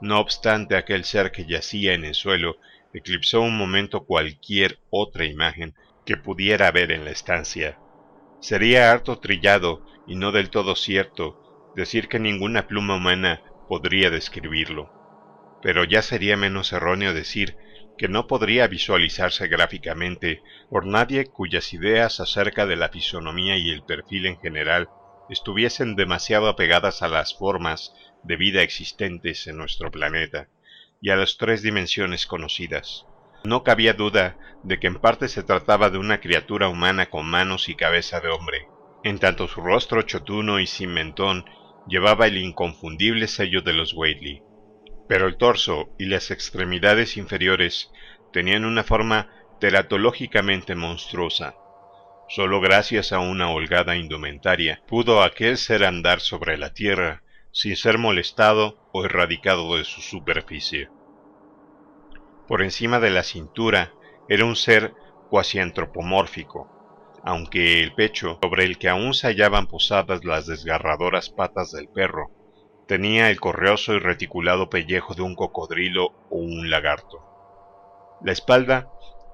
No 0.00 0.20
obstante, 0.20 0.76
aquel 0.76 1.02
ser 1.02 1.32
que 1.32 1.46
yacía 1.46 1.94
en 1.94 2.04
el 2.04 2.14
suelo 2.14 2.58
eclipsó 2.94 3.40
un 3.40 3.58
momento 3.58 4.04
cualquier 4.04 4.78
otra 4.90 5.24
imagen 5.24 5.74
que 6.06 6.16
pudiera 6.16 6.68
haber 6.68 6.92
en 6.92 7.04
la 7.04 7.10
estancia. 7.10 7.80
Sería 8.40 8.92
harto 8.92 9.18
trillado 9.18 9.84
y 10.06 10.14
no 10.14 10.30
del 10.30 10.48
todo 10.48 10.76
cierto 10.76 11.72
decir 11.74 12.06
que 12.06 12.20
ninguna 12.20 12.68
pluma 12.68 12.94
humana 12.94 13.42
podría 13.68 14.10
describirlo, 14.10 14.92
pero 15.60 15.82
ya 15.82 16.02
sería 16.02 16.36
menos 16.36 16.72
erróneo 16.72 17.14
decir 17.14 17.56
que 17.98 18.08
no 18.08 18.26
podría 18.26 18.66
visualizarse 18.66 19.48
gráficamente 19.48 20.42
por 20.70 20.86
nadie 20.86 21.26
cuyas 21.26 21.74
ideas 21.74 22.20
acerca 22.20 22.64
de 22.64 22.76
la 22.76 22.88
fisonomía 22.88 23.58
y 23.58 23.70
el 23.70 23.82
perfil 23.82 24.26
en 24.26 24.38
general 24.38 24.88
estuviesen 25.28 25.96
demasiado 25.96 26.48
apegadas 26.48 27.02
a 27.02 27.08
las 27.08 27.36
formas 27.36 27.92
de 28.22 28.36
vida 28.36 28.62
existentes 28.62 29.46
en 29.46 29.58
nuestro 29.58 29.90
planeta 29.90 30.48
y 31.00 31.10
a 31.10 31.16
las 31.16 31.36
tres 31.36 31.62
dimensiones 31.62 32.26
conocidas. 32.26 33.04
No 33.44 33.62
cabía 33.62 33.92
duda 33.92 34.36
de 34.62 34.80
que 34.80 34.86
en 34.86 35.00
parte 35.00 35.28
se 35.28 35.42
trataba 35.42 35.90
de 35.90 35.98
una 35.98 36.20
criatura 36.20 36.68
humana 36.68 37.06
con 37.06 37.26
manos 37.26 37.68
y 37.68 37.74
cabeza 37.74 38.20
de 38.20 38.28
hombre, 38.28 38.66
en 39.04 39.18
tanto 39.18 39.46
su 39.46 39.60
rostro 39.60 40.02
chotuno 40.02 40.58
y 40.58 40.66
sin 40.66 40.92
mentón 40.92 41.44
llevaba 41.86 42.26
el 42.26 42.38
inconfundible 42.38 43.28
sello 43.28 43.62
de 43.62 43.72
los 43.72 43.94
pero 45.08 45.26
el 45.26 45.36
torso 45.36 45.88
y 45.98 46.04
las 46.04 46.30
extremidades 46.30 47.16
inferiores 47.16 47.90
tenían 48.32 48.64
una 48.64 48.84
forma 48.84 49.28
teratológicamente 49.58 50.74
monstruosa. 50.74 51.56
Solo 52.28 52.60
gracias 52.60 53.12
a 53.12 53.18
una 53.18 53.50
holgada 53.50 53.96
indumentaria 53.96 54.82
pudo 54.86 55.22
aquel 55.22 55.56
ser 55.56 55.84
andar 55.84 56.20
sobre 56.20 56.58
la 56.58 56.74
tierra 56.74 57.22
sin 57.52 57.74
ser 57.74 57.96
molestado 57.96 58.78
o 58.92 59.04
erradicado 59.04 59.76
de 59.76 59.84
su 59.84 60.02
superficie. 60.02 60.90
Por 62.46 62.62
encima 62.62 63.00
de 63.00 63.10
la 63.10 63.22
cintura 63.22 63.92
era 64.28 64.44
un 64.44 64.56
ser 64.56 64.92
cuasi 65.30 65.58
antropomórfico, 65.58 66.70
aunque 67.24 67.80
el 67.80 67.94
pecho, 67.94 68.38
sobre 68.42 68.64
el 68.64 68.78
que 68.78 68.88
aún 68.90 69.14
se 69.14 69.26
hallaban 69.26 69.66
posadas 69.66 70.24
las 70.24 70.46
desgarradoras 70.46 71.30
patas 71.30 71.72
del 71.72 71.88
perro, 71.88 72.30
Tenía 72.88 73.28
el 73.28 73.38
correoso 73.38 73.92
y 73.92 73.98
reticulado 73.98 74.70
pellejo 74.70 75.14
de 75.14 75.20
un 75.20 75.34
cocodrilo 75.34 76.06
o 76.30 76.38
un 76.38 76.70
lagarto. 76.70 77.22
La 78.24 78.32
espalda 78.32 78.88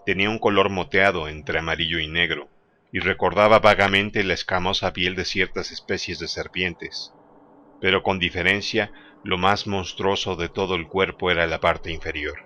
tenía 0.05 0.29
un 0.29 0.41
color 0.41 0.71
moteado 0.71 1.29
entre 1.29 1.61
amarillo 1.61 2.01
y 2.01 2.09
negro, 2.09 2.49
y 2.91 2.99
recordaba 2.99 3.61
vagamente 3.61 4.25
la 4.25 4.35
escamosa 4.35 4.93
piel 4.93 5.15
de 5.15 5.25
ciertas 5.25 5.71
especies 5.71 6.19
de 6.19 6.27
serpientes, 6.27 7.13
pero 7.81 8.03
con 8.03 8.19
diferencia 8.19 8.91
lo 9.23 9.39
más 9.39 9.69
monstruoso 9.69 10.35
de 10.35 10.49
todo 10.49 10.75
el 10.75 10.89
cuerpo 10.89 11.31
era 11.31 11.47
la 11.47 11.61
parte 11.61 11.93
inferior. 11.93 12.41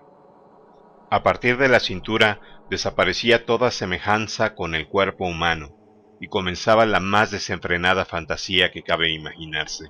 A 1.11 1.23
partir 1.23 1.57
de 1.57 1.69
la 1.69 1.81
cintura 1.81 2.41
desaparecía 2.69 3.47
toda 3.47 3.71
semejanza 3.71 4.55
con 4.55 4.75
el 4.75 4.89
cuerpo 4.89 5.25
humano, 5.25 5.75
y 6.21 6.29
comenzaba 6.29 6.85
la 6.85 7.01
más 7.01 7.31
desenfrenada 7.31 8.05
fantasía 8.05 8.71
que 8.73 8.83
cabe 8.83 9.11
imaginarse. 9.11 9.87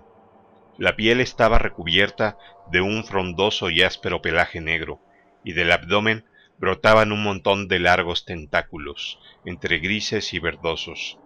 La 0.79 0.95
piel 0.95 1.21
estaba 1.21 1.59
recubierta 1.59 2.39
de 2.71 2.81
un 2.81 3.03
frondoso 3.03 3.69
y 3.69 3.83
áspero 3.83 4.23
pelaje 4.23 4.61
negro, 4.61 5.01
y 5.43 5.53
del 5.53 5.73
abdomen 5.73 6.25
brotaban 6.59 7.11
un 7.11 7.25
montón 7.25 7.67
de 7.67 7.81
largos 7.81 8.25
tentáculos, 8.25 9.19
entre 9.45 9.81
grises 9.81 10.33
y 10.35 10.39
verdosos, 10.39 11.19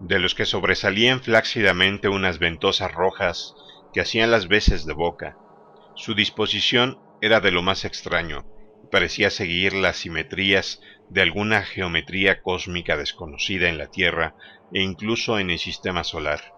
de 0.00 0.18
los 0.18 0.34
que 0.34 0.46
sobresalían 0.46 1.22
flácidamente 1.22 2.08
unas 2.08 2.38
ventosas 2.38 2.90
rojas 2.92 3.54
que 3.92 4.00
hacían 4.00 4.30
las 4.30 4.48
veces 4.48 4.86
de 4.86 4.94
boca. 4.94 5.36
Su 5.94 6.14
disposición 6.14 6.98
era 7.20 7.40
de 7.40 7.50
lo 7.50 7.60
más 7.60 7.84
extraño, 7.84 8.46
y 8.82 8.86
parecía 8.86 9.28
seguir 9.28 9.74
las 9.74 9.98
simetrías 9.98 10.80
de 11.10 11.20
alguna 11.20 11.62
geometría 11.62 12.40
cósmica 12.40 12.96
desconocida 12.96 13.68
en 13.68 13.76
la 13.76 13.88
Tierra 13.88 14.34
e 14.72 14.80
incluso 14.80 15.38
en 15.38 15.50
el 15.50 15.58
sistema 15.58 16.04
solar. 16.04 16.54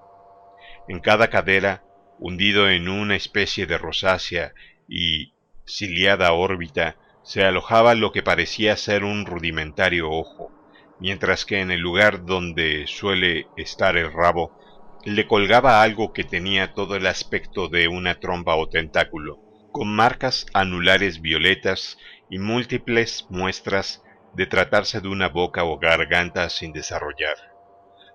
En 0.86 1.00
cada 1.00 1.28
cadera 1.28 1.82
hundido 2.18 2.68
en 2.70 2.88
una 2.88 3.16
especie 3.16 3.66
de 3.66 3.78
rosácea 3.78 4.54
y 4.88 5.32
ciliada 5.66 6.32
órbita, 6.32 6.96
se 7.22 7.44
alojaba 7.44 7.94
lo 7.94 8.12
que 8.12 8.22
parecía 8.22 8.76
ser 8.76 9.04
un 9.04 9.26
rudimentario 9.26 10.10
ojo, 10.10 10.52
mientras 11.00 11.44
que 11.44 11.60
en 11.60 11.70
el 11.70 11.80
lugar 11.80 12.24
donde 12.24 12.86
suele 12.86 13.46
estar 13.56 13.96
el 13.96 14.12
rabo, 14.12 14.58
le 15.04 15.26
colgaba 15.26 15.82
algo 15.82 16.12
que 16.12 16.24
tenía 16.24 16.72
todo 16.72 16.96
el 16.96 17.06
aspecto 17.06 17.68
de 17.68 17.88
una 17.88 18.20
trompa 18.20 18.54
o 18.56 18.68
tentáculo, 18.68 19.38
con 19.72 19.94
marcas 19.94 20.46
anulares 20.54 21.20
violetas 21.20 21.98
y 22.30 22.38
múltiples 22.38 23.26
muestras 23.28 24.02
de 24.34 24.46
tratarse 24.46 25.00
de 25.00 25.08
una 25.08 25.28
boca 25.28 25.64
o 25.64 25.78
garganta 25.78 26.48
sin 26.48 26.72
desarrollar. 26.72 27.36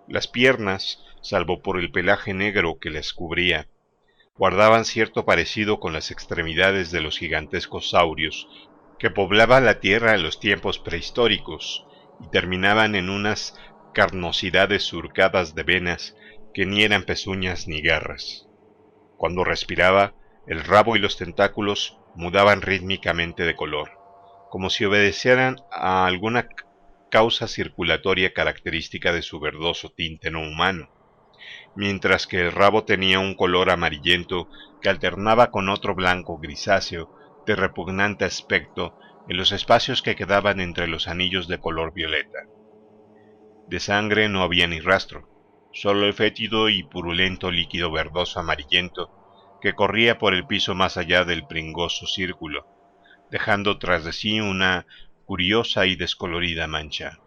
Las 0.08 0.28
piernas, 0.28 1.04
salvo 1.22 1.62
por 1.62 1.80
el 1.80 1.92
pelaje 1.92 2.34
negro 2.34 2.80
que 2.80 2.90
las 2.90 3.14
cubría, 3.14 3.68
guardaban 4.40 4.86
cierto 4.86 5.26
parecido 5.26 5.82
con 5.82 5.92
las 5.92 6.12
extremidades 6.12 6.92
de 6.92 7.02
los 7.02 7.20
gigantescos 7.20 7.90
saurios 7.90 8.48
que 8.98 9.10
poblaban 9.10 9.66
la 9.66 9.82
Tierra 9.82 10.16
en 10.16 10.24
los 10.24 10.40
tiempos 10.40 10.80
prehistóricos 10.80 11.86
y 12.22 12.30
terminaban 12.30 12.96
en 12.96 13.10
unas 13.10 13.60
carnosidades 13.94 14.84
surcadas 14.84 15.56
de 15.56 15.64
venas 15.64 16.16
que 16.54 16.66
ni 16.66 16.84
eran 16.84 17.04
pezuñas 17.04 17.68
ni 17.68 17.82
garras. 17.82 18.48
Cuando 19.18 19.44
respiraba, 19.44 20.16
el 20.48 20.64
rabo 20.64 20.96
y 20.96 21.00
los 21.00 21.18
tentáculos 21.18 21.98
mudaban 22.16 22.62
rítmicamente 22.62 23.44
de 23.44 23.58
color, 23.58 23.90
como 24.50 24.70
si 24.70 24.86
obedecieran 24.86 25.58
a 25.70 26.06
alguna 26.06 26.48
causa 27.12 27.50
circulatoria 27.50 28.34
característica 28.34 29.12
de 29.12 29.22
su 29.22 29.42
verdoso 29.42 29.90
tinte 29.90 30.32
no 30.32 30.40
humano 30.40 30.90
mientras 31.76 32.28
que 32.28 32.42
el 32.42 32.52
rabo 32.52 32.84
tenía 32.84 33.20
un 33.20 33.36
color 33.36 33.70
amarillento 33.70 34.50
que 34.82 34.90
alternaba 34.90 35.52
con 35.52 35.70
otro 35.70 35.96
blanco 35.96 36.38
grisáceo 36.38 37.14
de 37.46 37.56
repugnante 37.56 38.26
aspecto 38.26 38.96
en 39.28 39.38
los 39.38 39.52
espacios 39.52 40.02
que 40.02 40.16
quedaban 40.16 40.60
entre 40.60 40.88
los 40.88 41.08
anillos 41.08 41.48
de 41.48 41.60
color 41.60 41.94
violeta. 41.94 42.40
De 43.68 43.80
sangre 43.80 44.30
no 44.30 44.42
había 44.42 44.68
ni 44.68 44.80
rastro, 44.80 45.30
solo 45.72 46.06
el 46.06 46.14
fétido 46.14 46.70
y 46.70 46.84
purulento 46.84 47.52
líquido 47.52 47.92
verdoso 47.92 48.40
amarillento 48.40 49.12
que 49.62 49.74
corría 49.74 50.18
por 50.18 50.34
el 50.34 50.48
piso 50.48 50.74
más 50.74 50.98
allá 50.98 51.26
del 51.26 51.46
pringoso 51.46 52.08
círculo, 52.08 52.66
dejando 53.30 53.78
tras 53.78 54.06
de 54.06 54.14
sí 54.14 54.40
una 54.40 54.88
curiosa 55.26 55.86
y 55.86 55.96
descolorida 55.96 56.68
mancha. 56.68 57.20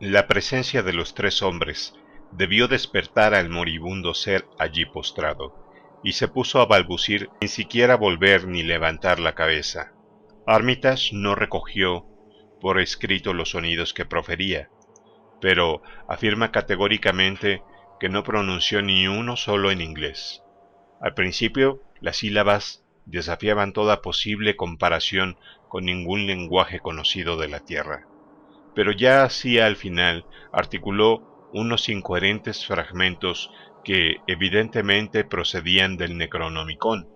La 0.00 0.26
presencia 0.26 0.82
de 0.82 0.92
los 0.92 1.14
tres 1.14 1.42
hombres 1.42 1.94
debió 2.32 2.68
despertar 2.68 3.34
al 3.34 3.48
moribundo 3.50 4.14
ser 4.14 4.46
allí 4.58 4.84
postrado, 4.84 5.54
y 6.02 6.12
se 6.12 6.28
puso 6.28 6.60
a 6.60 6.66
balbucir 6.66 7.30
sin 7.40 7.48
siquiera 7.48 7.96
volver 7.96 8.46
ni 8.46 8.62
levantar 8.62 9.20
la 9.20 9.34
cabeza. 9.34 9.92
Armitage 10.46 11.10
no 11.12 11.34
recogió 11.34 12.06
por 12.60 12.80
escrito 12.80 13.34
los 13.34 13.50
sonidos 13.50 13.94
que 13.94 14.04
profería, 14.04 14.70
pero 15.40 15.82
afirma 16.08 16.50
categóricamente 16.50 17.62
que 18.00 18.08
no 18.08 18.24
pronunció 18.24 18.82
ni 18.82 19.06
uno 19.06 19.36
solo 19.36 19.70
en 19.70 19.80
inglés. 19.80 20.42
Al 21.00 21.14
principio, 21.14 21.82
las 22.00 22.16
sílabas 22.16 22.84
desafiaban 23.06 23.72
toda 23.72 24.02
posible 24.02 24.56
comparación 24.56 25.36
con 25.68 25.84
ningún 25.84 26.26
lenguaje 26.26 26.80
conocido 26.80 27.36
de 27.36 27.48
la 27.48 27.60
Tierra. 27.60 28.06
Pero 28.74 28.92
ya 28.92 29.24
hacía 29.24 29.66
al 29.66 29.76
final 29.76 30.24
articuló 30.52 31.31
unos 31.52 31.88
incoherentes 31.88 32.66
fragmentos 32.66 33.50
que 33.84 34.16
evidentemente 34.26 35.24
procedían 35.24 35.96
del 35.96 36.16
Necronomicon, 36.16 37.08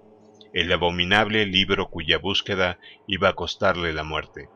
el 0.53 0.73
abominable 0.73 1.47
libro 1.47 1.89
cuya 1.89 2.19
búsqueda 2.19 2.79
iba 3.07 3.29
a 3.29 3.35
costarle 3.35 3.93
la 3.93 4.05
muerte. 4.05 4.49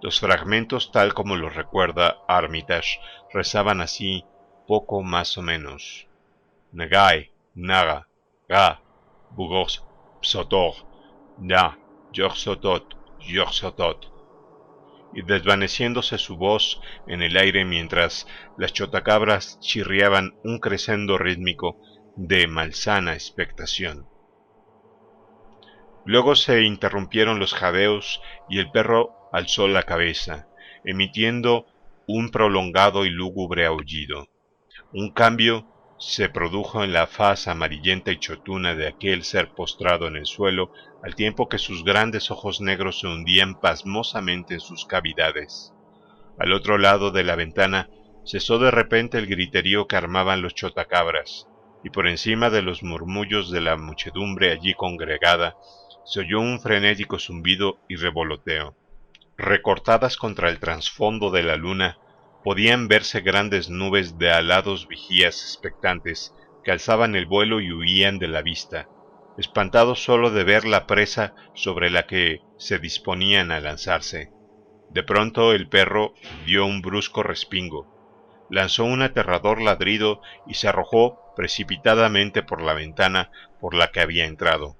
Los 0.00 0.20
fragmentos, 0.20 0.92
tal 0.92 1.14
como 1.14 1.36
los 1.36 1.54
recuerda 1.54 2.18
Armitage, 2.28 2.98
rezaban 3.32 3.80
así 3.80 4.24
poco 4.66 5.02
más 5.02 5.38
o 5.38 5.42
menos. 5.42 6.08
Nagai, 6.72 7.30
Naga, 7.54 8.08
Ga, 8.48 8.82
Bugos, 9.30 9.84
Psotor, 10.20 10.74
Na, 11.38 11.78
Yorsotot, 12.12 12.94
Yorsotot. 13.20 14.11
Y 15.14 15.22
desvaneciéndose 15.22 16.18
su 16.18 16.36
voz 16.36 16.80
en 17.06 17.22
el 17.22 17.36
aire 17.36 17.64
mientras 17.64 18.26
las 18.56 18.72
chotacabras 18.72 19.58
chirriaban 19.60 20.34
un 20.42 20.58
crescendo 20.58 21.18
rítmico 21.18 21.78
de 22.16 22.46
malsana 22.46 23.14
expectación. 23.14 24.06
Luego 26.04 26.34
se 26.34 26.62
interrumpieron 26.62 27.38
los 27.38 27.54
jadeos 27.54 28.20
y 28.48 28.58
el 28.58 28.70
perro 28.70 29.14
alzó 29.32 29.68
la 29.68 29.84
cabeza, 29.84 30.48
emitiendo 30.84 31.66
un 32.06 32.30
prolongado 32.30 33.06
y 33.06 33.10
lúgubre 33.10 33.66
aullido. 33.66 34.28
Un 34.92 35.12
cambio 35.12 35.66
se 36.02 36.28
produjo 36.28 36.82
en 36.82 36.92
la 36.92 37.06
faz 37.06 37.46
amarillenta 37.46 38.10
y 38.10 38.18
chotuna 38.18 38.74
de 38.74 38.88
aquel 38.88 39.22
ser 39.22 39.50
postrado 39.50 40.08
en 40.08 40.16
el 40.16 40.26
suelo, 40.26 40.72
al 41.00 41.14
tiempo 41.14 41.48
que 41.48 41.58
sus 41.58 41.84
grandes 41.84 42.32
ojos 42.32 42.60
negros 42.60 42.98
se 42.98 43.06
hundían 43.06 43.60
pasmosamente 43.60 44.54
en 44.54 44.60
sus 44.60 44.84
cavidades. 44.84 45.72
Al 46.40 46.52
otro 46.52 46.76
lado 46.76 47.12
de 47.12 47.22
la 47.22 47.36
ventana 47.36 47.88
cesó 48.24 48.58
de 48.58 48.72
repente 48.72 49.16
el 49.16 49.28
griterío 49.28 49.86
que 49.86 49.94
armaban 49.94 50.42
los 50.42 50.56
chotacabras, 50.56 51.46
y 51.84 51.90
por 51.90 52.08
encima 52.08 52.50
de 52.50 52.62
los 52.62 52.82
murmullos 52.82 53.52
de 53.52 53.60
la 53.60 53.76
muchedumbre 53.76 54.50
allí 54.50 54.74
congregada 54.74 55.56
se 56.04 56.20
oyó 56.20 56.40
un 56.40 56.60
frenético 56.60 57.20
zumbido 57.20 57.78
y 57.88 57.94
revoloteo. 57.94 58.74
Recortadas 59.36 60.16
contra 60.16 60.48
el 60.48 60.58
trasfondo 60.58 61.30
de 61.30 61.44
la 61.44 61.54
luna, 61.54 61.98
podían 62.44 62.88
verse 62.88 63.20
grandes 63.20 63.70
nubes 63.70 64.18
de 64.18 64.30
alados 64.30 64.88
vigías 64.88 65.42
expectantes 65.42 66.34
que 66.64 66.72
alzaban 66.72 67.14
el 67.14 67.26
vuelo 67.26 67.60
y 67.60 67.72
huían 67.72 68.18
de 68.18 68.28
la 68.28 68.42
vista, 68.42 68.88
espantados 69.38 70.02
solo 70.02 70.30
de 70.30 70.44
ver 70.44 70.64
la 70.64 70.86
presa 70.86 71.34
sobre 71.54 71.90
la 71.90 72.06
que 72.06 72.40
se 72.58 72.78
disponían 72.78 73.50
a 73.50 73.60
lanzarse. 73.60 74.30
De 74.90 75.02
pronto 75.02 75.52
el 75.52 75.68
perro 75.68 76.14
dio 76.44 76.66
un 76.66 76.82
brusco 76.82 77.22
respingo, 77.22 78.46
lanzó 78.50 78.84
un 78.84 79.02
aterrador 79.02 79.60
ladrido 79.60 80.20
y 80.46 80.54
se 80.54 80.68
arrojó 80.68 81.32
precipitadamente 81.34 82.42
por 82.42 82.60
la 82.60 82.74
ventana 82.74 83.30
por 83.60 83.74
la 83.74 83.90
que 83.90 84.00
había 84.00 84.26
entrado. 84.26 84.76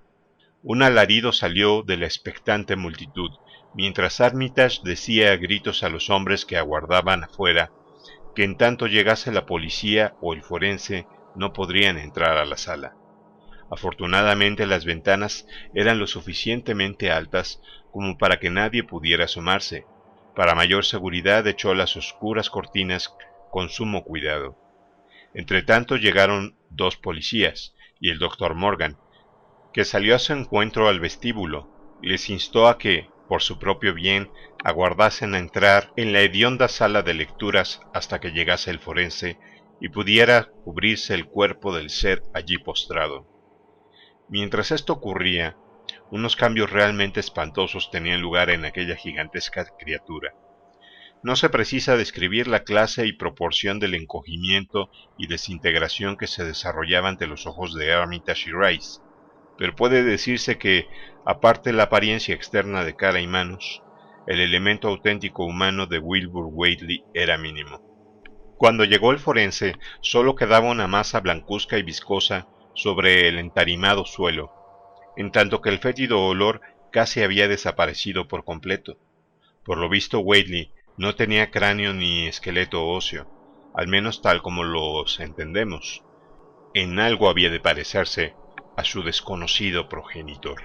Un 0.63 0.83
alarido 0.83 1.33
salió 1.33 1.83
de 1.83 1.97
la 1.97 2.07
expectante 2.07 2.77
multitud, 2.77 3.31
mientras 3.75 4.21
Armitage 4.21 4.81
decía 4.85 5.33
a 5.33 5.37
gritos 5.37 5.83
a 5.83 5.89
los 5.89 6.11
hombres 6.11 6.45
que 6.45 6.57
aguardaban 6.57 7.25
afuera 7.25 7.73
que 8.35 8.45
en 8.45 8.57
tanto 8.57 8.87
llegase 8.87 9.33
la 9.33 9.47
policía 9.47 10.15
o 10.21 10.33
el 10.33 10.43
forense 10.43 11.07
no 11.35 11.53
podrían 11.53 11.99
entrar 11.99 12.39
a 12.39 12.45
la 12.45 12.57
sala. 12.57 12.97
Afortunadamente 13.71 14.67
las 14.67 14.85
ventanas 14.85 15.47
eran 15.75 15.99
lo 15.99 16.07
suficientemente 16.07 17.11
altas 17.11 17.61
como 17.91 18.19
para 18.19 18.39
que 18.39 18.51
nadie 18.51 18.85
pudiera 18.85 19.25
asomarse. 19.25 19.87
Para 20.35 20.55
mayor 20.55 20.85
seguridad 20.85 21.47
echó 21.47 21.75
las 21.75 21.97
oscuras 21.97 22.51
cortinas 22.51 23.15
con 23.51 23.69
sumo 23.69 24.05
cuidado. 24.05 24.59
Entretanto 25.35 25.97
llegaron 25.97 26.57
dos 26.71 26.97
policías 26.97 27.75
y 28.01 28.11
el 28.11 28.19
doctor 28.19 28.55
Morgan, 28.55 28.99
que 29.73 29.85
salió 29.85 30.17
a 30.17 30.19
su 30.19 30.33
encuentro 30.33 30.89
al 30.89 31.01
vestíbulo, 31.01 31.99
les 32.03 32.29
instó 32.29 32.69
a 32.69 32.77
que, 32.77 33.09
por 33.29 33.43
su 33.43 33.59
propio 33.59 33.95
bien, 33.95 34.31
aguardasen 34.65 35.35
a 35.35 35.39
entrar 35.39 35.93
en 35.97 36.13
la 36.13 36.21
hedionda 36.21 36.69
sala 36.69 37.03
de 37.03 37.15
lecturas 37.15 37.81
hasta 37.93 38.21
que 38.21 38.31
llegase 38.31 38.71
el 38.71 38.79
forense 38.79 39.39
y 39.81 39.89
pudiera 39.89 40.51
cubrirse 40.65 41.15
el 41.15 41.27
cuerpo 41.27 41.75
del 41.75 41.91
ser 41.91 42.23
allí 42.35 42.59
postrado. 42.59 43.27
Mientras 44.29 44.71
esto 44.71 44.93
ocurría, 44.93 45.57
unos 46.11 46.37
cambios 46.37 46.71
realmente 46.71 47.21
espantosos 47.21 47.91
tenían 47.91 48.21
lugar 48.21 48.51
en 48.51 48.65
aquella 48.65 48.97
gigantesca 48.97 49.67
criatura. 49.79 50.35
No 51.23 51.37
se 51.37 51.49
precisa 51.51 51.97
describir 51.97 52.49
la 52.49 52.65
clase 52.65 53.07
y 53.07 53.13
proporción 53.13 53.79
del 53.79 53.95
encogimiento 53.95 54.91
y 55.17 55.29
desintegración 55.29 56.17
que 56.17 56.27
se 56.27 56.45
desarrollaba 56.45 57.09
ante 57.09 57.27
los 57.27 57.47
ojos 57.47 57.75
de 57.75 57.93
Armitage 57.93 58.51
y 58.51 58.53
Rice, 58.53 59.01
pero 59.59 59.77
puede 59.77 60.03
decirse 60.03 60.59
que, 60.59 60.87
aparte 61.25 61.73
la 61.73 61.85
apariencia 61.85 62.35
externa 62.35 62.85
de 62.85 62.97
cara 62.97 63.21
y 63.21 63.27
manos, 63.27 63.83
el 64.27 64.41
elemento 64.41 64.89
auténtico 64.89 65.45
humano 65.45 65.87
de 65.87 65.99
Wilbur 65.99 66.47
Whately 66.51 67.05
era 67.15 67.39
mínimo. 67.39 67.81
Cuando 68.57 68.85
llegó 68.85 69.11
el 69.11 69.19
forense, 69.19 69.77
solo 70.01 70.37
quedaba 70.37 70.71
una 70.71 70.87
masa 70.87 71.21
blancuzca 71.21 71.79
y 71.79 71.83
viscosa 71.83 72.47
sobre 72.75 73.29
el 73.29 73.39
entarimado 73.39 74.05
suelo, 74.05 74.53
en 75.17 75.33
tanto 75.33 75.61
que 75.61 75.69
el 75.69 75.79
fétido 75.79 76.25
olor 76.25 76.61
casi 76.93 77.23
había 77.23 77.49
desaparecido 77.49 78.29
por 78.29 78.45
completo. 78.45 78.99
Por 79.65 79.79
lo 79.79 79.89
visto, 79.89 80.21
Whately 80.21 80.73
no 80.97 81.15
tenía 81.15 81.51
cráneo 81.51 81.93
ni 81.93 82.27
esqueleto 82.27 82.87
óseo, 82.87 83.27
al 83.75 83.89
menos 83.89 84.23
tal 84.23 84.43
como 84.43 84.63
los 84.63 85.19
entendemos. 85.21 86.05
En 86.75 87.01
algo 87.01 87.29
había 87.29 87.51
de 87.51 87.61
parecerse 87.61 88.35
a 88.77 88.85
su 88.85 89.03
desconocido 89.03 89.87
progenitor. 89.87 90.63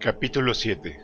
Capítulo 0.00 0.54
7 0.54 0.98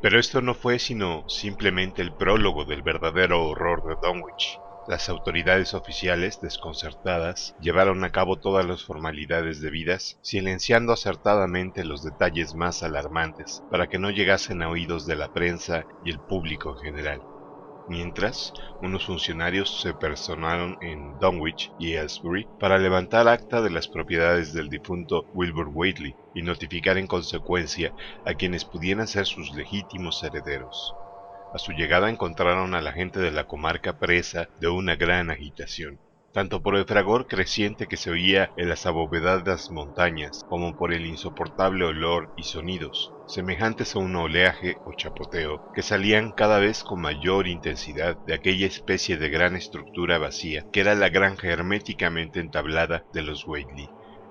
Pero 0.00 0.20
esto 0.20 0.40
no 0.40 0.54
fue 0.54 0.78
sino 0.78 1.28
simplemente 1.28 2.00
el 2.00 2.14
prólogo 2.14 2.64
del 2.64 2.82
verdadero 2.82 3.44
horror 3.44 3.82
de 3.88 3.96
Dunwich. 4.06 4.58
Las 4.86 5.08
autoridades 5.08 5.74
oficiales, 5.74 6.40
desconcertadas, 6.40 7.54
llevaron 7.58 8.04
a 8.04 8.10
cabo 8.10 8.38
todas 8.38 8.64
las 8.64 8.84
formalidades 8.84 9.60
debidas, 9.60 10.16
silenciando 10.22 10.92
acertadamente 10.92 11.84
los 11.84 12.04
detalles 12.04 12.54
más 12.54 12.84
alarmantes 12.84 13.64
para 13.68 13.88
que 13.88 13.98
no 13.98 14.10
llegasen 14.10 14.62
a 14.62 14.70
oídos 14.70 15.06
de 15.06 15.16
la 15.16 15.28
prensa 15.28 15.86
y 16.04 16.10
el 16.10 16.20
público 16.20 16.70
en 16.70 16.78
general. 16.78 17.37
Mientras, 17.90 18.52
unos 18.80 19.06
funcionarios 19.06 19.80
se 19.80 19.94
personaron 19.94 20.76
en 20.80 21.16
Dunwich 21.16 21.72
y 21.78 21.96
Aylesbury 21.96 22.50
para 22.58 22.76
levantar 22.76 23.26
acta 23.28 23.62
de 23.62 23.70
las 23.70 23.88
propiedades 23.88 24.52
del 24.52 24.68
difunto 24.68 25.26
Wilbur 25.32 25.68
Whately 25.72 26.18
y 26.34 26.42
notificar 26.42 26.98
en 26.98 27.06
consecuencia 27.06 27.94
a 28.24 28.34
quienes 28.34 28.66
pudieran 28.66 29.08
ser 29.08 29.24
sus 29.24 29.52
legítimos 29.52 30.22
herederos. 30.22 30.98
A 31.50 31.58
su 31.58 31.72
llegada 31.72 32.10
encontraron 32.10 32.74
a 32.74 32.82
la 32.82 32.92
gente 32.92 33.20
de 33.20 33.30
la 33.30 33.44
comarca 33.44 33.96
presa 33.98 34.50
de 34.58 34.68
una 34.68 34.94
gran 34.96 35.30
agitación 35.30 35.98
tanto 36.32 36.62
por 36.62 36.76
el 36.76 36.84
fragor 36.84 37.26
creciente 37.26 37.86
que 37.86 37.96
se 37.96 38.10
oía 38.10 38.52
en 38.56 38.68
las 38.68 38.86
abovedadas 38.86 39.70
montañas, 39.70 40.44
como 40.48 40.76
por 40.76 40.92
el 40.92 41.06
insoportable 41.06 41.84
olor 41.84 42.32
y 42.36 42.44
sonidos, 42.44 43.10
semejantes 43.26 43.94
a 43.94 43.98
un 43.98 44.14
oleaje 44.16 44.76
o 44.84 44.92
chapoteo, 44.92 45.62
que 45.74 45.82
salían 45.82 46.32
cada 46.32 46.58
vez 46.58 46.82
con 46.82 47.00
mayor 47.00 47.46
intensidad 47.46 48.18
de 48.26 48.34
aquella 48.34 48.66
especie 48.66 49.16
de 49.16 49.30
gran 49.30 49.56
estructura 49.56 50.18
vacía, 50.18 50.64
que 50.72 50.80
era 50.80 50.94
la 50.94 51.08
granja 51.08 51.48
herméticamente 51.48 52.40
entablada 52.40 53.04
de 53.12 53.22
los 53.22 53.46
Whately. 53.46 53.88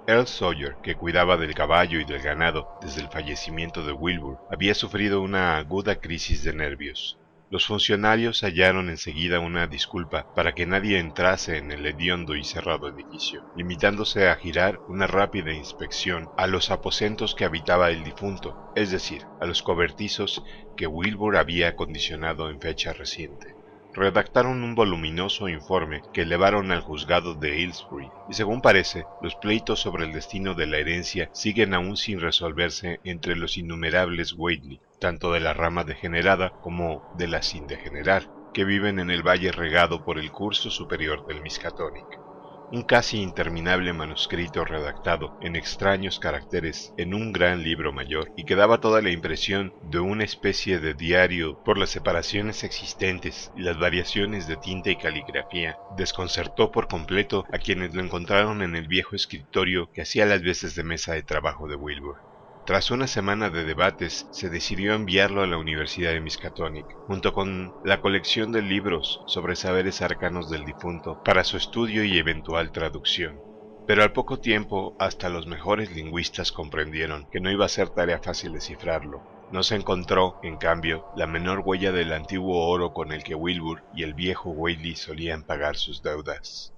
Earl 0.08 0.26
Sawyer, 0.26 0.78
que 0.82 0.96
cuidaba 0.96 1.36
del 1.36 1.54
caballo 1.54 2.00
y 2.00 2.06
del 2.06 2.22
ganado 2.22 2.70
desde 2.82 3.02
el 3.02 3.10
fallecimiento 3.10 3.84
de 3.84 3.92
Wilbur, 3.92 4.38
había 4.50 4.74
sufrido 4.74 5.22
una 5.22 5.58
aguda 5.58 6.00
crisis 6.00 6.44
de 6.44 6.54
nervios. 6.54 7.20
Los 7.50 7.66
funcionarios 7.66 8.42
hallaron 8.44 8.90
enseguida 8.90 9.40
una 9.40 9.68
disculpa 9.68 10.28
para 10.34 10.54
que 10.54 10.66
nadie 10.66 11.00
entrase 11.00 11.58
en 11.58 11.72
el 11.72 11.86
hediondo 11.86 12.36
y 12.36 12.44
cerrado 12.44 12.90
edificio, 12.90 13.46
limitándose 13.54 14.28
a 14.28 14.36
girar 14.36 14.82
una 14.86 15.08
rápida 15.08 15.54
inspección 15.54 16.30
a 16.36 16.48
los 16.48 16.70
aposentos 16.72 17.36
que 17.36 17.46
habitaba 17.46 17.90
el 17.90 18.04
difunto, 18.04 18.60
es 18.74 18.92
decir, 18.92 19.28
a 19.40 19.46
los 19.46 19.62
cobertizos 19.64 20.44
que 20.76 20.88
Wilbur 20.88 21.38
había 21.38 21.70
acondicionado 21.70 22.50
en 22.50 22.60
fecha 22.60 22.92
reciente. 22.92 23.56
redactaron 23.94 24.62
un 24.64 24.76
voluminoso 24.76 25.48
informe 25.48 26.02
que 26.12 26.24
elevaron 26.24 26.72
al 26.72 26.82
juzgado 26.82 27.34
de 27.36 27.52
Aylesbury, 27.54 28.14
y 28.28 28.34
según 28.34 28.62
parece, 28.62 29.08
los 29.20 29.36
pleitos 29.36 29.80
sobre 29.80 30.04
el 30.06 30.12
destino 30.12 30.54
de 30.54 30.68
la 30.68 30.78
herencia 30.80 31.30
siguen 31.34 31.74
aún 31.74 31.98
sin 31.98 32.20
resolverse 32.20 33.00
entre 33.04 33.36
los 33.36 33.58
innumerables 33.58 34.34
Whately, 34.34 34.82
tanto 35.00 35.34
de 35.34 35.40
la 35.40 35.54
rama 35.54 35.84
degenerada 35.84 36.52
como 36.62 37.04
de 37.18 37.28
la 37.28 37.42
sin 37.42 37.68
degenerar, 37.68 38.30
que 38.54 38.66
viven 38.66 39.00
en 39.00 39.12
el 39.12 39.22
valle 39.22 39.52
regado 39.52 40.04
por 40.04 40.20
el 40.20 40.32
curso 40.32 40.70
superior 40.70 41.26
del 41.28 41.42
Miskatonic 41.42 42.28
un 42.72 42.84
casi 42.84 43.22
interminable 43.22 43.94
manuscrito 43.94 44.66
redactado 44.66 45.38
en 45.42 45.56
extraños 45.56 46.20
caracteres 46.20 46.94
en 46.98 47.14
un 47.14 47.32
gran 47.32 47.64
libro 47.64 47.94
mayor 47.94 48.32
y 48.36 48.44
que 48.44 48.56
daba 48.56 48.82
toda 48.82 49.02
la 49.02 49.10
impresión 49.10 49.74
de 49.84 50.00
una 50.00 50.26
especie 50.26 50.80
de 50.80 50.94
diario 50.94 51.64
por 51.64 51.78
las 51.78 51.92
separaciones 51.92 52.64
existentes 52.64 53.52
y 53.56 53.62
las 53.62 53.80
variaciones 53.80 54.48
de 54.48 54.58
tinta 54.58 54.90
y 54.90 54.98
caligrafía, 54.98 55.78
desconcertó 55.96 56.72
por 56.72 56.88
completo 56.88 57.46
a 57.54 57.58
quienes 57.58 57.94
lo 57.94 58.02
encontraron 58.02 58.62
en 58.62 58.76
el 58.76 58.88
viejo 58.88 59.16
escritorio 59.16 59.90
que 59.94 60.02
hacía 60.02 60.26
las 60.26 60.42
veces 60.42 60.76
de 60.76 60.84
mesa 60.84 61.14
de 61.14 61.24
trabajo 61.24 61.68
de 61.68 61.76
Wilbur. 61.76 62.37
Tras 62.68 62.92
una 62.92 63.08
semana 63.08 63.50
de 63.50 63.64
debates, 63.64 64.28
se 64.32 64.50
decidió 64.50 64.94
enviarlo 64.94 65.42
a 65.42 65.48
la 65.48 65.58
Universidad 65.58 66.12
de 66.12 66.20
Miskatonic, 66.20 66.86
junto 67.08 67.32
con 67.32 67.74
la 67.86 68.02
colección 68.02 68.52
de 68.52 68.62
libros 68.62 69.22
sobre 69.26 69.56
saberes 69.56 70.02
arcanos 70.02 70.50
del 70.50 70.66
difunto, 70.66 71.18
para 71.24 71.46
su 71.46 71.56
estudio 71.56 72.04
y 72.04 72.18
eventual 72.18 72.74
traducción. 72.74 73.40
Pero 73.88 74.04
al 74.04 74.12
poco 74.12 74.40
tiempo, 74.40 74.98
hasta 75.00 75.30
los 75.30 75.48
mejores 75.48 75.96
lingüistas 75.96 76.52
comprendieron 76.52 77.26
que 77.32 77.40
no 77.40 77.50
iba 77.50 77.64
a 77.64 77.70
ser 77.70 77.88
tarea 77.88 78.20
fácil 78.20 78.52
descifrarlo. 78.52 79.22
No 79.54 79.64
se 79.64 79.76
encontró, 79.76 80.38
en 80.44 80.58
cambio, 80.58 81.06
la 81.16 81.26
menor 81.26 81.62
huella 81.64 81.94
del 81.94 82.12
antiguo 82.12 82.68
oro 82.68 82.92
con 82.92 83.14
el 83.14 83.24
que 83.24 83.34
Wilbur 83.34 83.82
y 83.96 84.04
el 84.04 84.14
viejo 84.14 84.50
Whaley 84.50 84.98
solían 84.98 85.44
pagar 85.44 85.78
sus 85.78 86.04
deudas. 86.04 86.74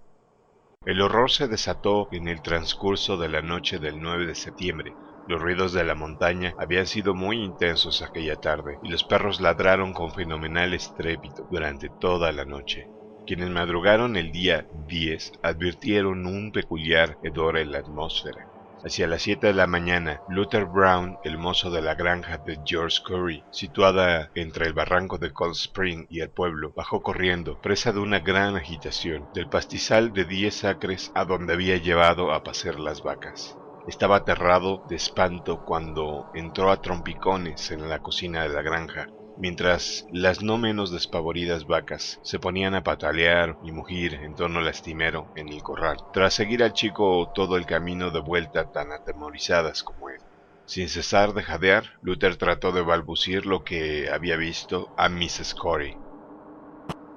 El 0.85 1.01
horror 1.01 1.31
se 1.31 1.47
desató 1.47 2.09
en 2.11 2.27
el 2.27 2.43
transcurso 2.43 3.17
de 3.17 3.27
la 3.27 3.41
noche 3.41 3.79
del 3.79 3.99
9 3.99 4.27
de 4.27 4.35
septiembre, 4.35 4.93
los 5.29 5.39
ruidos 5.39 5.73
de 5.73 5.83
la 5.83 5.93
montaña 5.93 6.55
habían 6.57 6.87
sido 6.87 7.13
muy 7.13 7.37
intensos 7.37 8.01
aquella 8.01 8.35
tarde 8.35 8.79
y 8.81 8.89
los 8.89 9.03
perros 9.03 9.39
ladraron 9.39 9.93
con 9.93 10.11
fenomenal 10.11 10.73
estrépito 10.73 11.45
durante 11.51 11.87
toda 11.87 12.31
la 12.31 12.45
noche. 12.45 12.87
Quienes 13.27 13.51
madrugaron 13.51 14.15
el 14.15 14.31
día 14.31 14.65
10 14.87 15.33
advirtieron 15.43 16.25
un 16.25 16.51
peculiar 16.51 17.15
hedor 17.21 17.59
en 17.59 17.71
la 17.71 17.77
atmósfera. 17.77 18.47
Hacia 18.83 19.05
las 19.05 19.21
7 19.21 19.45
de 19.45 19.53
la 19.53 19.67
mañana, 19.67 20.19
Luther 20.29 20.65
Brown, 20.65 21.17
el 21.23 21.37
mozo 21.37 21.69
de 21.69 21.83
la 21.83 21.93
granja 21.93 22.39
de 22.39 22.57
George 22.65 22.97
Curry, 23.05 23.43
situada 23.51 24.31
entre 24.33 24.65
el 24.65 24.73
barranco 24.73 25.19
de 25.19 25.31
Cold 25.31 25.55
Spring 25.55 26.07
y 26.09 26.21
el 26.21 26.31
pueblo, 26.31 26.73
bajó 26.75 27.03
corriendo, 27.03 27.61
presa 27.61 27.91
de 27.91 27.99
una 27.99 28.19
gran 28.19 28.55
agitación, 28.55 29.27
del 29.35 29.47
pastizal 29.47 30.11
de 30.11 30.25
10 30.25 30.63
acres 30.63 31.11
a 31.13 31.25
donde 31.25 31.53
había 31.53 31.77
llevado 31.77 32.31
a 32.31 32.41
pasear 32.41 32.79
las 32.79 33.03
vacas. 33.03 33.58
Estaba 33.89 34.17
aterrado 34.17 34.83
de 34.87 34.95
espanto 34.95 35.65
cuando 35.65 36.29
entró 36.35 36.69
a 36.69 36.79
trompicones 36.79 37.71
en 37.71 37.89
la 37.89 37.97
cocina 37.97 38.43
de 38.43 38.49
la 38.49 38.61
granja, 38.61 39.07
mientras 39.35 40.05
las 40.11 40.43
no 40.43 40.59
menos 40.59 40.91
despavoridas 40.91 41.65
vacas 41.65 42.19
se 42.21 42.37
ponían 42.37 42.75
a 42.75 42.83
patalear 42.83 43.57
y 43.63 43.71
mugir 43.71 44.13
en 44.13 44.35
torno 44.35 44.61
lastimero 44.61 45.31
en 45.35 45.49
el 45.49 45.63
corral, 45.63 45.97
tras 46.13 46.35
seguir 46.35 46.61
al 46.61 46.73
chico 46.73 47.31
todo 47.33 47.57
el 47.57 47.65
camino 47.65 48.11
de 48.11 48.19
vuelta 48.19 48.71
tan 48.71 48.91
atemorizadas 48.91 49.81
como 49.81 50.11
él. 50.11 50.21
Sin 50.67 50.87
cesar 50.87 51.33
de 51.33 51.41
jadear, 51.41 51.85
Luther 52.03 52.35
trató 52.35 52.71
de 52.71 52.83
balbucir 52.83 53.47
lo 53.47 53.63
que 53.63 54.07
había 54.11 54.37
visto 54.37 54.93
a 54.97 55.09
Mrs. 55.09 55.55
Corey. 55.55 55.97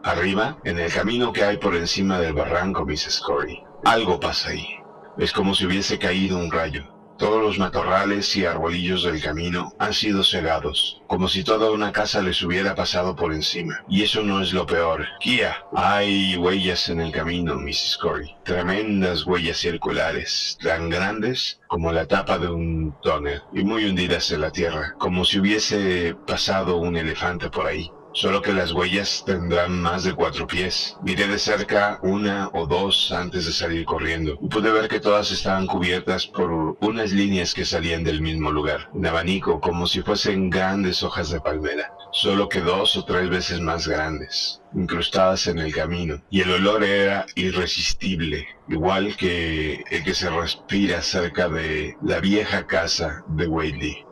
Arriba, 0.04 0.56
en 0.64 0.78
el 0.78 0.90
camino 0.90 1.34
que 1.34 1.44
hay 1.44 1.58
por 1.58 1.76
encima 1.76 2.18
del 2.18 2.32
barranco, 2.32 2.86
Mrs. 2.86 3.20
Corey, 3.20 3.62
algo 3.84 4.18
pasa 4.18 4.52
ahí. 4.52 4.81
Es 5.18 5.32
como 5.32 5.54
si 5.54 5.66
hubiese 5.66 5.98
caído 5.98 6.38
un 6.38 6.50
rayo. 6.50 6.84
Todos 7.18 7.40
los 7.42 7.58
matorrales 7.58 8.34
y 8.34 8.46
arbolillos 8.46 9.04
del 9.04 9.22
camino 9.22 9.72
han 9.78 9.92
sido 9.92 10.24
cegados, 10.24 11.02
como 11.06 11.28
si 11.28 11.44
toda 11.44 11.70
una 11.70 11.92
casa 11.92 12.20
les 12.22 12.42
hubiera 12.42 12.74
pasado 12.74 13.14
por 13.14 13.32
encima. 13.32 13.84
Y 13.88 14.02
eso 14.02 14.22
no 14.22 14.40
es 14.40 14.52
lo 14.52 14.66
peor. 14.66 15.06
Kia, 15.20 15.64
hay 15.72 16.36
huellas 16.36 16.88
en 16.88 17.00
el 17.00 17.12
camino, 17.12 17.54
Mrs. 17.56 17.98
Corey. 18.00 18.34
Tremendas 18.42 19.24
huellas 19.24 19.58
circulares, 19.58 20.58
tan 20.62 20.88
grandes 20.88 21.60
como 21.68 21.92
la 21.92 22.06
tapa 22.06 22.38
de 22.38 22.48
un 22.48 22.94
tonel, 23.02 23.42
y 23.52 23.62
muy 23.62 23.84
hundidas 23.84 24.32
en 24.32 24.40
la 24.40 24.50
tierra, 24.50 24.94
como 24.98 25.24
si 25.24 25.38
hubiese 25.38 26.16
pasado 26.26 26.78
un 26.78 26.96
elefante 26.96 27.50
por 27.50 27.66
ahí 27.66 27.90
solo 28.12 28.42
que 28.42 28.52
las 28.52 28.72
huellas 28.72 29.22
tendrán 29.26 29.80
más 29.80 30.04
de 30.04 30.14
cuatro 30.14 30.46
pies. 30.46 30.96
Miré 31.02 31.26
de 31.26 31.38
cerca 31.38 31.98
una 32.02 32.48
o 32.52 32.66
dos 32.66 33.12
antes 33.12 33.46
de 33.46 33.52
salir 33.52 33.84
corriendo 33.84 34.38
y 34.40 34.48
pude 34.48 34.70
ver 34.70 34.88
que 34.88 35.00
todas 35.00 35.30
estaban 35.30 35.66
cubiertas 35.66 36.26
por 36.26 36.76
unas 36.80 37.12
líneas 37.12 37.54
que 37.54 37.64
salían 37.64 38.04
del 38.04 38.20
mismo 38.20 38.50
lugar, 38.50 38.88
un 38.92 39.06
abanico 39.06 39.60
como 39.60 39.86
si 39.86 40.02
fuesen 40.02 40.50
grandes 40.50 41.02
hojas 41.02 41.30
de 41.30 41.40
palmera, 41.40 41.92
solo 42.12 42.48
que 42.48 42.60
dos 42.60 42.96
o 42.96 43.04
tres 43.04 43.28
veces 43.30 43.60
más 43.60 43.88
grandes 43.88 44.60
incrustadas 44.74 45.46
en 45.46 45.58
el 45.58 45.74
camino, 45.74 46.22
y 46.30 46.40
el 46.40 46.50
olor 46.50 46.82
era 46.82 47.26
irresistible, 47.34 48.48
igual 48.68 49.16
que 49.16 49.84
el 49.90 50.02
que 50.02 50.14
se 50.14 50.30
respira 50.30 51.02
cerca 51.02 51.48
de 51.48 51.96
la 52.02 52.20
vieja 52.20 52.66
casa 52.66 53.22
de 53.28 53.46
Whaley. 53.46 54.06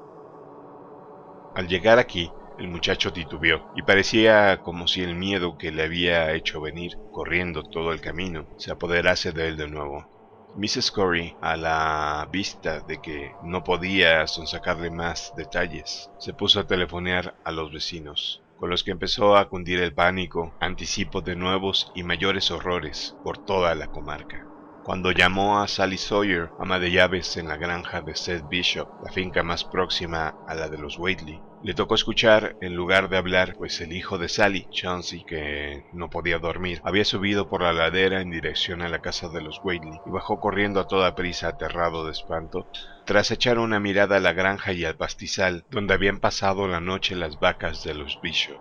Al 1.57 1.67
llegar 1.67 1.99
aquí, 1.99 2.31
el 2.61 2.69
muchacho 2.69 3.13
titubeó, 3.13 3.73
y 3.75 3.83
parecía 3.83 4.61
como 4.63 4.87
si 4.87 5.03
el 5.03 5.15
miedo 5.15 5.57
que 5.57 5.73
le 5.73 5.83
había 5.83 6.33
hecho 6.35 6.61
venir 6.61 6.93
corriendo 7.11 7.63
todo 7.63 7.93
el 7.93 8.03
camino 8.03 8.47
se 8.59 8.71
apoderase 8.71 9.33
de 9.33 9.49
él 9.49 9.57
de 9.57 9.69
nuevo. 9.69 10.07
Mrs. 10.57 10.91
Corey, 10.91 11.35
a 11.41 11.57
la 11.57 12.29
vista 12.31 12.81
de 12.81 13.01
que 13.01 13.33
no 13.45 13.65
podía 13.65 14.27
sonsacarle 14.27 14.91
más 14.91 15.33
detalles, 15.37 16.11
se 16.19 16.35
puso 16.35 16.61
a 16.61 16.67
telefonear 16.67 17.35
a 17.45 17.51
los 17.51 17.73
vecinos, 17.73 18.43
con 18.59 18.69
los 18.69 18.85
que 18.85 18.91
empezó 18.91 19.37
a 19.37 19.49
cundir 19.49 19.81
el 19.81 19.95
pánico, 19.95 20.55
anticipo 20.61 21.23
de 21.23 21.37
nuevos 21.37 21.91
y 21.95 22.03
mayores 22.03 22.51
horrores 22.51 23.17
por 23.25 23.39
toda 23.39 23.75
la 23.75 23.87
comarca. 23.87 24.47
Cuando 24.85 25.13
llamó 25.13 25.61
a 25.63 25.69
Sally 25.69 25.99
Sawyer, 25.99 26.51
ama 26.59 26.79
de 26.79 26.91
llaves 26.91 27.37
en 27.37 27.49
la 27.49 27.57
granja 27.57 28.03
de 28.03 28.17
Seth 28.17 28.49
Bishop, 28.49 28.89
la 29.05 29.13
finca 29.13 29.43
más 29.43 29.65
próxima 29.65 30.35
a 30.47 30.55
la 30.55 30.69
de 30.69 30.79
los 30.79 30.99
Whately, 30.99 31.41
le 31.63 31.75
tocó 31.75 31.95
escuchar 31.95 32.57
en 32.61 32.75
lugar 32.75 33.09
de 33.11 33.19
hablar, 33.19 33.55
pues 33.57 33.81
el 33.81 33.93
hijo 33.93 34.17
de 34.17 34.29
Sally, 34.29 34.69
Chauncey, 34.71 35.25
que 35.25 35.85
no 35.93 36.09
podía 36.09 36.39
dormir, 36.39 36.81
había 36.85 37.05
subido 37.05 37.49
por 37.49 37.63
la 37.63 37.75
ladera 37.75 38.23
en 38.23 38.31
dirección 38.31 38.81
a 38.81 38.89
la 38.89 39.01
casa 39.01 39.29
de 39.29 39.43
los 39.43 39.61
Whaley 39.63 40.01
y 40.05 40.11
bajó 40.11 40.41
corriendo 40.41 40.81
a 40.81 40.87
toda 40.87 41.15
prisa 41.15 41.49
aterrado 41.49 42.07
de 42.07 42.13
espanto, 42.13 42.67
tras 43.05 43.31
echar 43.31 43.59
una 43.59 43.79
mirada 43.79 44.17
a 44.17 44.21
la 44.21 44.33
granja 44.33 44.73
y 44.73 44.85
al 44.85 44.97
pastizal 44.97 45.65
donde 45.69 45.95
habían 45.95 46.19
pasado 46.19 46.67
la 46.67 46.81
noche 46.81 47.15
las 47.15 47.39
vacas 47.39 47.83
de 47.83 47.95
los 47.95 48.19
Bishop. 48.23 48.57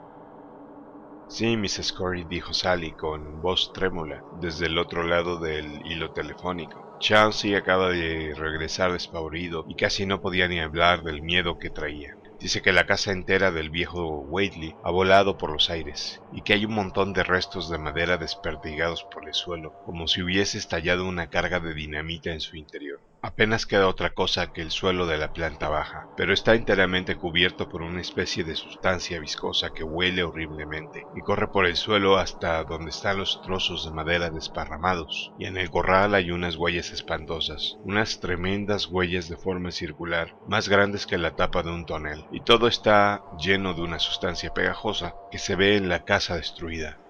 Sí, 1.30 1.55
Mrs. 1.55 1.93
Corey, 1.93 2.26
dijo 2.26 2.53
Sally 2.53 2.91
con 2.93 3.39
voz 3.39 3.71
trémula 3.71 4.23
desde 4.41 4.65
el 4.65 4.77
otro 4.77 5.03
lado 5.03 5.39
del 5.39 5.80
hilo 5.85 6.11
telefónico. 6.11 6.97
Chauncey 6.99 7.55
acaba 7.55 7.89
de 7.91 8.34
regresar 8.35 8.91
despavorido 8.91 9.63
y 9.67 9.76
casi 9.76 10.05
no 10.05 10.19
podía 10.19 10.47
ni 10.49 10.59
hablar 10.59 11.03
del 11.03 11.21
miedo 11.21 11.57
que 11.57 11.69
traía. 11.69 12.18
Dice 12.39 12.61
que 12.61 12.71
la 12.71 12.85
casa 12.85 13.11
entera 13.11 13.51
del 13.51 13.69
viejo 13.69 14.21
Whately 14.21 14.77
ha 14.81 14.91
volado 14.91 15.37
por 15.37 15.51
los 15.51 15.69
aires 15.69 16.23
y 16.29 16.43
que 16.43 16.53
hay 16.53 16.63
un 16.63 16.73
montón 16.73 17.11
de 17.11 17.23
restos 17.23 17.69
de 17.69 17.77
madera 17.77 18.17
desperdigados 18.17 19.03
por 19.03 19.27
el 19.27 19.33
suelo, 19.33 19.75
como 19.81 20.07
si 20.07 20.21
hubiese 20.21 20.57
estallado 20.57 21.05
una 21.05 21.29
carga 21.29 21.59
de 21.59 21.73
dinamita 21.73 22.31
en 22.31 22.39
su 22.39 22.55
interior. 22.55 23.01
Apenas 23.21 23.65
queda 23.65 23.87
otra 23.87 24.09
cosa 24.13 24.51
que 24.51 24.61
el 24.61 24.71
suelo 24.71 25.05
de 25.07 25.17
la 25.17 25.31
planta 25.31 25.69
baja, 25.69 26.09
pero 26.15 26.33
está 26.33 26.55
enteramente 26.55 27.15
cubierto 27.17 27.69
por 27.69 27.81
una 27.81 28.01
especie 28.01 28.43
de 28.43 28.55
sustancia 28.55 29.19
viscosa 29.21 29.71
que 29.71 29.83
huele 29.83 30.23
horriblemente 30.23 31.07
y 31.13 31.21
corre 31.21 31.47
por 31.49 31.65
el 31.65 31.77
suelo 31.77 32.17
hasta 32.17 32.63
donde 32.65 32.89
están 32.89 33.17
los 33.17 33.39
trozos 33.41 33.85
de 33.85 33.91
madera 33.91 34.31
desparramados. 34.31 35.31
Y 35.37 35.45
en 35.45 35.55
el 35.55 35.69
corral 35.69 36.13
hay 36.13 36.31
unas 36.31 36.57
huellas 36.57 36.91
espantosas, 36.91 37.77
unas 37.83 38.19
tremendas 38.19 38.87
huellas 38.87 39.29
de 39.29 39.37
forma 39.37 39.71
circular, 39.71 40.35
más 40.43 40.67
grandes 40.67 41.05
que 41.05 41.17
la 41.17 41.31
tapa 41.35 41.63
de 41.63 41.71
un 41.71 41.85
tonel, 41.85 42.25
y 42.29 42.41
todo 42.43 42.67
está 42.67 43.23
lleno 43.31 43.73
de 43.73 43.81
una 43.81 43.99
sustancia 43.99 44.51
pegajosa 44.51 45.15
que 45.31 45.39
se 45.39 45.55
ve 45.55 45.77
en 45.77 45.87
la 45.87 46.03
casa 46.03 46.35
destruida. 46.35 47.01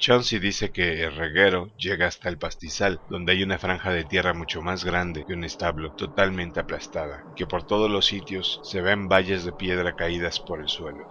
Chauncey 0.00 0.40
dice 0.40 0.72
que 0.72 1.04
el 1.04 1.14
reguero 1.14 1.72
llega 1.76 2.08
hasta 2.08 2.28
el 2.28 2.38
pastizal, 2.38 3.04
donde 3.06 3.30
hay 3.30 3.44
una 3.44 3.60
franja 3.60 3.92
de 3.92 4.04
tierra 4.04 4.34
mucho 4.34 4.62
más 4.62 4.82
grande 4.84 5.24
que 5.24 5.32
un 5.32 5.44
establo, 5.44 5.92
totalmente 5.92 6.58
aplastada, 6.58 7.28
que 7.36 7.46
por 7.46 7.62
todos 7.62 7.88
los 7.88 8.06
sitios 8.06 8.58
se 8.64 8.80
ven 8.80 9.06
valles 9.08 9.44
de 9.44 9.52
piedra 9.52 9.94
caídas 9.94 10.40
por 10.40 10.60
el 10.60 10.68
suelo. 10.68 11.04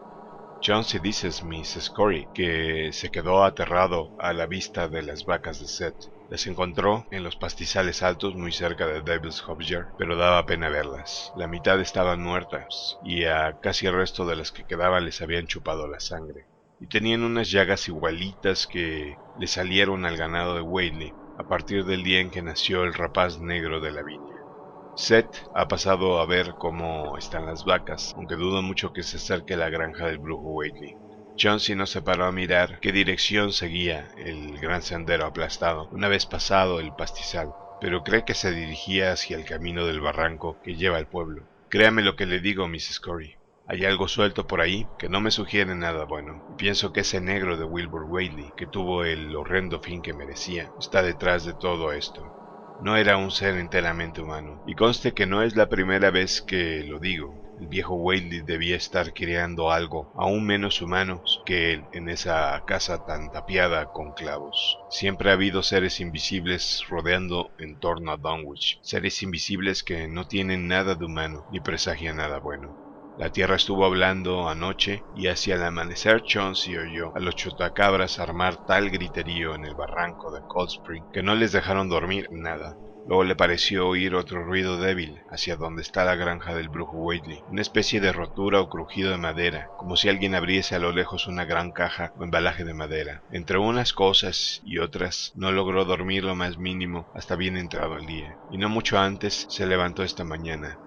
Chauncey 0.60 1.00
dice 1.00 1.30
Miss 1.46 1.90
Corey 1.90 2.30
que 2.34 2.92
se 2.92 3.12
quedó 3.12 3.46
aterrado 3.46 4.14
a 4.18 4.34
la 4.34 4.46
vista 4.48 4.90
de 4.90 5.04
las 5.04 5.24
vacas 5.24 5.60
de 5.60 5.68
Seth. 5.70 6.06
Las 6.28 6.46
encontró 6.48 7.08
en 7.12 7.24
los 7.24 7.38
pastizales 7.38 8.04
altos 8.04 8.36
muy 8.36 8.52
cerca 8.52 8.88
de 8.88 9.04
Devil's 9.04 9.40
Hobger, 9.48 9.88
pero 9.96 10.18
daba 10.18 10.46
pena 10.46 10.70
verlas. 10.70 11.32
La 11.34 11.48
mitad 11.48 11.80
estaban 11.80 12.22
muertas 12.22 12.98
y 13.00 13.24
a 13.24 13.58
casi 13.62 13.88
el 13.88 13.94
resto 13.94 14.26
de 14.26 14.36
las 14.36 14.52
que 14.52 14.66
quedaban 14.66 15.06
les 15.06 15.22
habían 15.22 15.48
chupado 15.48 15.88
la 15.88 16.02
sangre. 16.02 16.49
Y 16.80 16.88
tenían 16.88 17.24
unas 17.24 17.52
llagas 17.52 17.88
igualitas 17.88 18.68
que 18.68 19.16
le 19.38 19.48
salieron 19.48 20.06
al 20.06 20.18
ganado 20.18 20.56
de 20.56 20.62
Whaley 20.62 21.12
a 21.38 21.44
partir 21.48 21.86
del 21.86 22.04
día 22.04 22.20
en 22.20 22.32
que 22.32 22.42
nació 22.42 22.84
el 22.84 22.94
rapaz 22.94 23.40
negro 23.40 23.80
de 23.80 23.92
la 23.92 24.04
viña. 24.04 24.36
Seth 24.96 25.48
ha 25.54 25.68
pasado 25.68 26.20
a 26.20 26.26
ver 26.26 26.56
cómo 26.58 27.18
están 27.18 27.46
las 27.46 27.64
vacas, 27.64 28.14
aunque 28.16 28.36
dudo 28.36 28.62
mucho 28.62 28.92
que 28.92 29.04
se 29.04 29.18
acerque 29.18 29.54
a 29.54 29.58
la 29.58 29.70
granja 29.70 30.08
del 30.08 30.18
brujo 30.18 30.50
Whaley. 30.50 30.96
Jonesy 31.38 31.76
no 31.76 31.86
se 31.86 32.02
paró 32.02 32.26
a 32.26 32.34
mirar 32.34 32.80
qué 32.82 32.92
dirección 32.92 33.54
seguía 33.54 34.10
el 34.18 34.60
gran 34.60 34.82
sendero 34.82 35.26
aplastado 35.26 35.88
una 35.92 36.10
vez 36.10 36.26
pasado 36.26 36.82
el 36.82 36.92
pastizal, 36.94 37.50
pero 37.80 38.04
cree 38.04 38.26
que 38.26 38.34
se 38.34 38.52
dirigía 38.52 39.14
hacia 39.14 39.38
el 39.38 39.46
camino 39.46 39.86
del 39.86 40.02
barranco 40.02 40.58
que 40.64 40.76
lleva 40.76 40.98
al 40.98 41.08
pueblo. 41.08 41.48
Créame 41.70 42.02
lo 42.02 42.18
que 42.18 42.26
le 42.26 42.42
digo, 42.42 42.68
Mrs. 42.68 43.00
Corey. 43.00 43.39
Hay 43.72 43.86
algo 43.86 44.08
suelto 44.08 44.48
por 44.48 44.62
ahí 44.62 44.90
que 44.98 45.10
no 45.10 45.22
me 45.22 45.30
sugiere 45.30 45.76
nada 45.76 46.06
bueno. 46.06 46.42
pienso 46.58 46.92
que 46.92 47.02
ese 47.02 47.22
negro 47.22 47.56
de 47.56 47.66
Wilbur 47.66 48.06
Whaley, 48.06 48.54
que 48.58 48.66
tuvo 48.66 49.04
el 49.04 49.36
horrendo 49.36 49.80
fin 49.80 50.02
que 50.02 50.12
merecía, 50.12 50.74
está 50.80 51.04
detrás 51.04 51.46
de 51.46 51.54
todo 51.54 51.94
esto. 51.94 52.24
No 52.80 52.98
era 52.98 53.18
un 53.18 53.30
ser 53.30 53.58
enteramente 53.58 54.22
humano, 54.22 54.60
y 54.66 54.74
conste 54.74 55.14
que 55.14 55.28
no 55.28 55.44
es 55.44 55.56
la 55.56 55.70
primera 55.70 56.10
vez 56.10 56.42
que 56.42 56.84
lo 56.84 57.00
digo. 57.00 57.36
El 57.60 57.68
viejo 57.68 57.94
Whaley 57.94 58.42
debía 58.42 58.76
estar 58.76 59.14
creando 59.14 59.72
algo 59.72 60.10
aún 60.16 60.48
menos 60.48 60.82
humano 60.82 61.22
que 61.46 61.74
él 61.74 61.90
en 61.92 62.10
esa 62.10 62.64
casa 62.66 63.04
tan 63.04 63.30
tapiada 63.30 63.86
con 63.86 64.14
clavos. 64.14 64.80
Siempre 64.90 65.30
ha 65.30 65.34
habido 65.34 65.62
seres 65.62 66.00
invisibles 66.00 66.82
rodeando 66.90 67.52
en 67.60 67.78
torno 67.80 68.14
a 68.14 68.18
Dunwich, 68.18 68.80
seres 68.82 69.22
invisibles 69.22 69.84
que 69.84 70.08
no 70.08 70.26
tienen 70.26 70.68
nada 70.68 70.96
de 70.96 71.06
humano 71.06 71.46
ni 71.52 71.60
presagian 71.60 72.18
nada 72.18 72.40
bueno. 72.40 72.89
La 73.20 73.34
tierra 73.34 73.58
estuvo 73.58 73.84
hablando 73.84 74.48
anoche 74.48 75.04
y 75.14 75.28
hacia 75.28 75.56
el 75.56 75.64
amanecer 75.64 76.24
Chauncey 76.24 76.78
oyó 76.78 77.14
a 77.14 77.20
los 77.20 77.36
chotacabras 77.36 78.18
armar 78.18 78.66
tal 78.66 78.90
griterío 78.90 79.56
en 79.56 79.66
el 79.66 79.76
barranco 79.76 80.32
de 80.32 80.40
Cold 80.48 80.70
Spring 80.70 81.04
que 81.12 81.22
no 81.22 81.36
les 81.36 81.52
dejaron 81.52 81.90
dormir 81.90 82.30
nada. 82.32 82.78
Luego 83.06 83.26
le 83.26 83.36
pareció 83.36 83.90
oír 83.90 84.16
otro 84.16 84.46
ruido 84.46 84.78
débil 84.78 85.20
hacia 85.30 85.58
donde 85.58 85.82
está 85.82 86.06
la 86.06 86.16
granja 86.16 86.56
del 86.56 86.70
brujo 86.70 86.96
Whately, 86.96 87.44
una 87.50 87.62
especie 87.62 88.00
de 88.00 88.14
rotura 88.14 88.62
o 88.62 88.70
crujido 88.70 89.12
de 89.12 89.18
madera, 89.18 89.68
como 89.78 89.98
si 89.98 90.08
alguien 90.08 90.34
abriese 90.34 90.76
a 90.76 90.80
lo 90.80 90.94
lejos 90.94 91.28
una 91.28 91.44
gran 91.44 91.72
caja 91.72 92.14
o 92.18 92.24
embalaje 92.24 92.64
de 92.64 92.74
madera. 92.74 93.24
Entre 93.32 93.58
unas 93.58 93.92
cosas 93.92 94.62
y 94.64 94.78
otras 94.78 95.34
no 95.36 95.52
logró 95.52 95.84
dormir 95.84 96.24
lo 96.24 96.36
más 96.36 96.58
mínimo 96.58 97.12
hasta 97.14 97.36
bien 97.36 97.58
entrado 97.58 97.98
el 97.98 98.06
día, 98.06 98.38
y 98.50 98.58
no 98.58 98.70
mucho 98.70 98.98
antes 98.98 99.46
se 99.50 99.66
levantó 99.66 100.04
esta 100.04 100.24
mañana. 100.24 100.80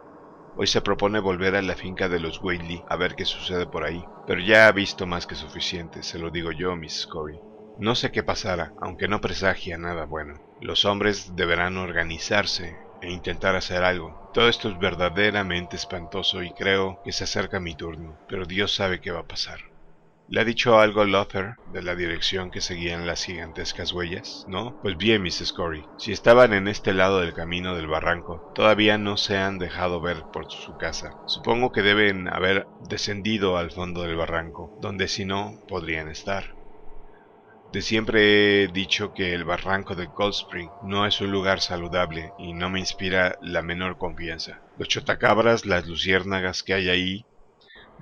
Hoy 0.54 0.66
se 0.66 0.80
propone 0.80 1.20
volver 1.20 1.56
a 1.56 1.62
la 1.62 1.76
finca 1.76 2.08
de 2.08 2.18
los 2.18 2.40
Whaley 2.42 2.84
a 2.86 2.96
ver 2.96 3.14
qué 3.16 3.26
sucede 3.26 3.66
por 3.66 3.84
ahí, 3.84 4.10
pero 4.24 4.40
ya 4.40 4.66
ha 4.66 4.72
visto 4.72 5.06
más 5.06 5.26
que 5.26 5.34
suficiente, 5.34 6.02
se 6.02 6.18
lo 6.18 6.30
digo 6.30 6.52
yo, 6.52 6.74
Miss 6.74 7.06
Corey. 7.06 7.42
No 7.76 7.94
sé 7.94 8.10
qué 8.10 8.22
pasará, 8.22 8.72
aunque 8.78 9.08
no 9.08 9.20
presagia 9.20 9.76
nada 9.76 10.06
bueno. 10.06 10.42
Los 10.58 10.86
hombres 10.86 11.34
deberán 11.36 11.76
organizarse 11.76 12.78
e 13.00 13.10
intentar 13.10 13.56
hacer 13.56 13.82
algo. 13.84 14.18
Todo 14.32 14.48
esto 14.48 14.70
es 14.70 14.78
verdaderamente 14.78 15.76
espantoso 15.76 16.42
y 16.42 16.54
creo 16.54 16.98
que 17.02 17.12
se 17.12 17.24
acerca 17.24 17.60
mi 17.60 17.74
turno, 17.74 18.18
pero 18.26 18.46
Dios 18.46 18.74
sabe 18.74 19.00
qué 19.00 19.10
va 19.10 19.20
a 19.20 19.26
pasar. 19.26 19.58
¿Le 20.28 20.40
ha 20.40 20.44
dicho 20.44 20.78
algo 20.78 21.04
Luther 21.04 21.56
de 21.72 21.82
la 21.82 21.94
dirección 21.94 22.50
que 22.50 22.60
seguían 22.60 23.06
las 23.06 23.24
gigantescas 23.24 23.92
huellas? 23.92 24.44
¿No? 24.48 24.78
Pues 24.80 24.96
bien, 24.96 25.22
Mrs. 25.22 25.52
Corey, 25.52 25.84
si 25.98 26.12
estaban 26.12 26.52
en 26.52 26.68
este 26.68 26.94
lado 26.94 27.20
del 27.20 27.34
camino 27.34 27.74
del 27.74 27.86
barranco, 27.86 28.52
todavía 28.54 28.98
no 28.98 29.16
se 29.16 29.36
han 29.36 29.58
dejado 29.58 30.00
ver 30.00 30.22
por 30.32 30.50
su 30.50 30.76
casa. 30.78 31.10
Supongo 31.26 31.72
que 31.72 31.82
deben 31.82 32.28
haber 32.28 32.66
descendido 32.88 33.58
al 33.58 33.70
fondo 33.70 34.02
del 34.02 34.16
barranco, 34.16 34.78
donde 34.80 35.08
si 35.08 35.24
no, 35.24 35.58
podrían 35.68 36.08
estar. 36.08 36.54
De 37.72 37.80
siempre 37.80 38.64
he 38.64 38.68
dicho 38.68 39.14
que 39.14 39.32
el 39.32 39.44
barranco 39.44 39.94
de 39.94 40.06
Cold 40.06 40.34
Spring 40.34 40.68
no 40.84 41.06
es 41.06 41.22
un 41.22 41.30
lugar 41.30 41.60
saludable 41.60 42.30
y 42.38 42.52
no 42.52 42.68
me 42.68 42.78
inspira 42.78 43.38
la 43.40 43.62
menor 43.62 43.96
confianza. 43.96 44.60
Los 44.78 44.88
chotacabras, 44.88 45.64
las 45.64 45.86
luciérnagas 45.86 46.62
que 46.62 46.74
hay 46.74 46.90
ahí, 46.90 47.24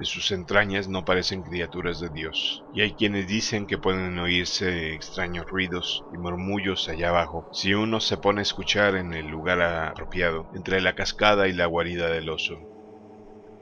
de 0.01 0.07
sus 0.07 0.31
entrañas 0.31 0.89
no 0.89 1.05
parecen 1.05 1.43
criaturas 1.43 2.01
de 2.01 2.09
Dios, 2.09 2.65
y 2.73 2.81
hay 2.81 2.95
quienes 2.95 3.29
dicen 3.29 3.67
que 3.67 3.77
pueden 3.77 4.19
oírse 4.19 4.95
extraños 4.95 5.45
ruidos 5.45 6.03
y 6.11 6.17
murmullos 6.17 6.89
allá 6.89 7.11
abajo. 7.11 7.47
Si 7.53 7.75
uno 7.75 8.01
se 8.01 8.17
pone 8.17 8.41
a 8.41 8.43
escuchar 8.43 8.97
en 8.97 9.13
el 9.13 9.27
lugar 9.27 9.61
apropiado, 9.61 10.49
entre 10.55 10.81
la 10.81 10.95
cascada 10.95 11.49
y 11.49 11.53
la 11.53 11.67
guarida 11.67 12.09
del 12.09 12.31
oso. 12.31 12.55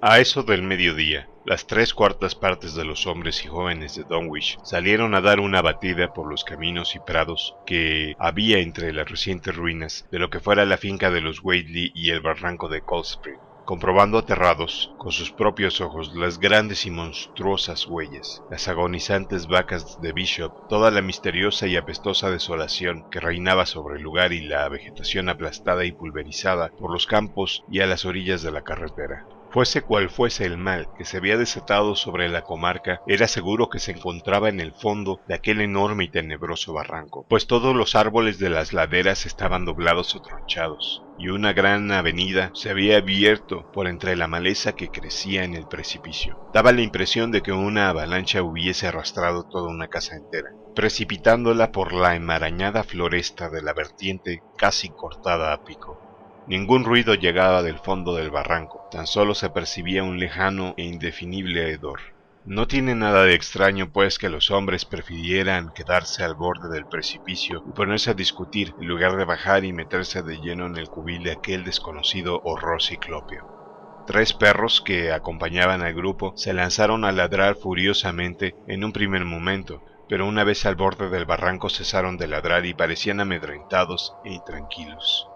A 0.01 0.21
eso 0.21 0.45
del 0.45 0.63
mediodía, 0.63 1.29
las 1.45 1.67
tres 1.67 1.93
cuartas 1.93 2.37
partes 2.37 2.77
de 2.77 2.85
los 2.85 3.09
hombres 3.09 3.45
y 3.45 3.49
jóvenes 3.49 3.97
de 3.97 4.05
Dunwich 4.05 4.59
salieron 4.63 5.17
a 5.17 5.21
dar 5.21 5.41
una 5.41 5.61
batida 5.61 6.13
por 6.13 6.31
los 6.31 6.45
caminos 6.45 6.95
y 6.95 7.01
prados 7.01 7.57
que 7.67 8.15
había 8.17 8.59
entre 8.61 8.93
las 8.93 9.11
recientes 9.11 9.57
ruinas 9.57 10.07
de 10.13 10.21
lo 10.21 10.31
que 10.31 10.39
fuera 10.39 10.65
la 10.67 10.77
finca 10.77 11.11
de 11.11 11.21
los 11.21 11.43
Whately 11.43 11.91
y 11.97 12.11
el 12.11 12.21
barranco 12.21 12.69
de 12.69 12.81
Cold 12.83 13.07
Spring, 13.07 13.41
comprobando 13.69 14.17
aterrados 14.17 14.95
con 14.97 15.13
sus 15.13 15.31
propios 15.31 15.83
ojos 15.83 16.15
las 16.15 16.39
grandes 16.39 16.87
y 16.87 16.91
monstruosas 16.91 17.87
huellas, 17.87 18.43
las 18.49 18.67
agonizantes 18.67 19.47
vacas 19.47 20.01
de 20.01 20.15
Bishop, 20.15 20.55
toda 20.69 20.91
la 20.91 21.03
misteriosa 21.03 21.67
y 21.67 21.77
apestosa 21.77 22.31
desolación 22.31 23.05
que 23.11 23.21
reinaba 23.21 23.67
sobre 23.67 23.99
el 23.99 24.03
lugar 24.03 24.33
y 24.33 24.41
la 24.41 24.67
vegetación 24.71 25.29
aplastada 25.29 25.85
y 25.85 25.93
pulverizada 25.93 26.73
por 26.79 26.91
los 26.91 27.05
campos 27.05 27.63
y 27.69 27.81
a 27.81 27.87
las 27.87 28.07
orillas 28.07 28.41
de 28.41 28.53
la 28.53 28.63
carretera. 28.63 29.29
Fuese 29.51 29.81
cual 29.81 30.11
fuese 30.11 30.45
el 30.45 30.59
mal 30.59 30.89
que 30.95 31.07
se 31.07 31.17
había 31.17 31.39
desatado 31.39 31.97
sobre 31.97 32.29
la 32.29 32.43
comarca, 32.43 33.01
era 33.07 33.27
seguro 33.27 33.71
que 33.71 33.79
se 33.79 33.93
encontraba 33.93 34.51
en 34.51 34.61
el 34.61 34.75
fondo 34.75 35.21
de 35.27 35.35
aquel 35.35 35.63
enorme 35.63 36.05
y 36.05 36.11
tenebroso 36.11 36.75
barranco, 36.75 37.25
pues 37.31 37.47
todos 37.47 37.75
los 37.75 37.95
árboles 37.95 38.39
de 38.39 38.51
las 38.51 38.75
laderas 38.75 39.25
estaban 39.25 39.65
doblados 39.65 40.15
o 40.15 40.21
tronchados, 40.21 41.03
y 41.17 41.29
una 41.29 41.55
gran 41.55 41.91
avenida 41.93 42.51
se 42.53 42.69
había 42.69 42.99
abierto 42.99 43.71
por 43.73 43.89
entre 43.89 44.17
la 44.17 44.29
maleza 44.29 44.75
que 44.75 44.91
crecía 44.91 45.45
en 45.45 45.55
el 45.55 45.67
precipicio. 45.67 46.39
Daba 46.53 46.73
la 46.73 46.83
impresión 46.83 47.31
de 47.31 47.41
que 47.41 47.53
una 47.53 47.89
avalancha 47.89 48.43
hubiese 48.43 48.87
arrastrado 48.87 49.45
toda 49.45 49.71
una 49.71 49.89
casa 49.89 50.15
entera, 50.15 50.51
precipitándola 50.75 51.73
por 51.73 51.95
la 51.95 52.15
enmarañada 52.15 52.85
floresta 52.85 53.49
de 53.49 53.63
la 53.63 53.73
vertiente 53.73 54.43
casi 54.59 54.91
cortada 54.91 55.55
a 55.55 55.65
pico. 55.65 55.99
Ningún 56.47 56.85
ruido 56.85 57.15
llegaba 57.15 57.63
del 57.63 57.79
fondo 57.79 58.15
del 58.15 58.31
barranco, 58.31 58.78
tan 58.91 59.07
solo 59.07 59.35
se 59.35 59.51
percibía 59.51 60.03
un 60.03 60.19
lejano 60.19 60.75
e 60.77 60.85
indefinible 60.85 61.71
hedor. 61.71 62.01
No 62.45 62.67
tiene 62.67 62.95
nada 62.95 63.25
de 63.25 63.35
extraño 63.35 63.91
pues 63.93 64.19
que 64.19 64.31
los 64.31 64.51
hombres 64.51 64.87
prefirieran 64.87 65.71
quedarse 65.75 66.25
al 66.25 66.35
borde 66.35 66.71
del 66.71 66.87
precipicio 66.87 67.63
y 67.67 67.73
ponerse 67.73 68.11
a 68.11 68.15
discutir 68.15 68.73
en 68.81 68.87
lugar 68.87 69.17
de 69.17 69.27
bajar 69.27 69.65
y 69.65 69.73
meterse 69.73 70.23
de 70.23 70.39
lleno 70.41 70.67
en 70.67 70.77
el 70.77 70.89
cubil 70.89 71.23
de 71.25 71.33
aquel 71.33 71.65
desconocido 71.65 72.41
horror 72.45 72.81
ciclópeo. 72.83 74.05
Tres 74.07 74.33
perros 74.33 74.81
que 74.81 75.13
acompañaban 75.13 75.83
al 75.83 75.93
grupo 75.93 76.33
se 76.37 76.55
lanzaron 76.55 77.05
a 77.05 77.13
ladrar 77.13 77.57
furiosamente 77.57 78.55
en 78.67 78.83
un 78.83 78.93
primer 78.93 79.27
momento, 79.27 79.83
pero 80.09 80.27
una 80.27 80.45
vez 80.45 80.65
al 80.65 80.77
borde 80.77 81.11
del 81.11 81.27
barranco 81.27 81.69
cesaron 81.69 82.17
de 82.17 82.29
ladrar 82.29 82.65
y 82.65 82.73
parecían 82.73 83.21
amedrentados 83.21 84.15
e 84.25 84.33
intranquilos. 84.33 85.27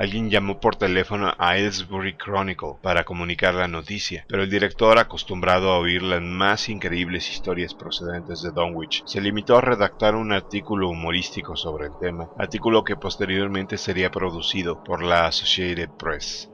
Alguien 0.00 0.30
llamó 0.30 0.60
por 0.60 0.76
teléfono 0.76 1.28
a 1.28 1.50
Aylesbury 1.50 2.16
Chronicle 2.16 2.76
para 2.80 3.04
comunicar 3.04 3.54
la 3.54 3.68
noticia, 3.68 4.24
pero 4.30 4.42
el 4.42 4.48
director, 4.48 4.98
acostumbrado 4.98 5.72
a 5.72 5.78
oír 5.78 6.02
las 6.02 6.22
más 6.22 6.70
increíbles 6.70 7.30
historias 7.30 7.74
procedentes 7.74 8.40
de 8.40 8.50
Dunwich, 8.50 9.02
se 9.04 9.20
limitó 9.20 9.58
a 9.58 9.60
redactar 9.60 10.14
un 10.14 10.32
artículo 10.32 10.88
humorístico 10.88 11.54
sobre 11.54 11.88
el 11.88 11.98
tema, 12.00 12.30
artículo 12.38 12.82
que 12.82 12.96
posteriormente 12.96 13.76
sería 13.76 14.10
producido 14.10 14.82
por 14.82 15.02
la 15.02 15.26
Associated 15.26 15.90
Press. 15.98 16.48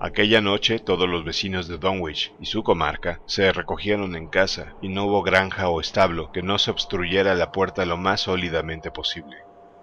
Aquella 0.00 0.40
noche 0.40 0.80
todos 0.80 1.08
los 1.08 1.24
vecinos 1.24 1.68
de 1.68 1.78
Dunwich 1.78 2.34
y 2.40 2.46
su 2.46 2.64
comarca 2.64 3.20
se 3.24 3.52
recogieron 3.52 4.16
en 4.16 4.26
casa 4.26 4.74
y 4.82 4.88
no 4.88 5.04
hubo 5.04 5.22
granja 5.22 5.68
o 5.68 5.80
establo 5.80 6.32
que 6.32 6.42
no 6.42 6.58
se 6.58 6.72
obstruyera 6.72 7.36
la 7.36 7.52
puerta 7.52 7.86
lo 7.86 7.96
más 7.96 8.22
sólidamente 8.22 8.90
posible. 8.90 9.36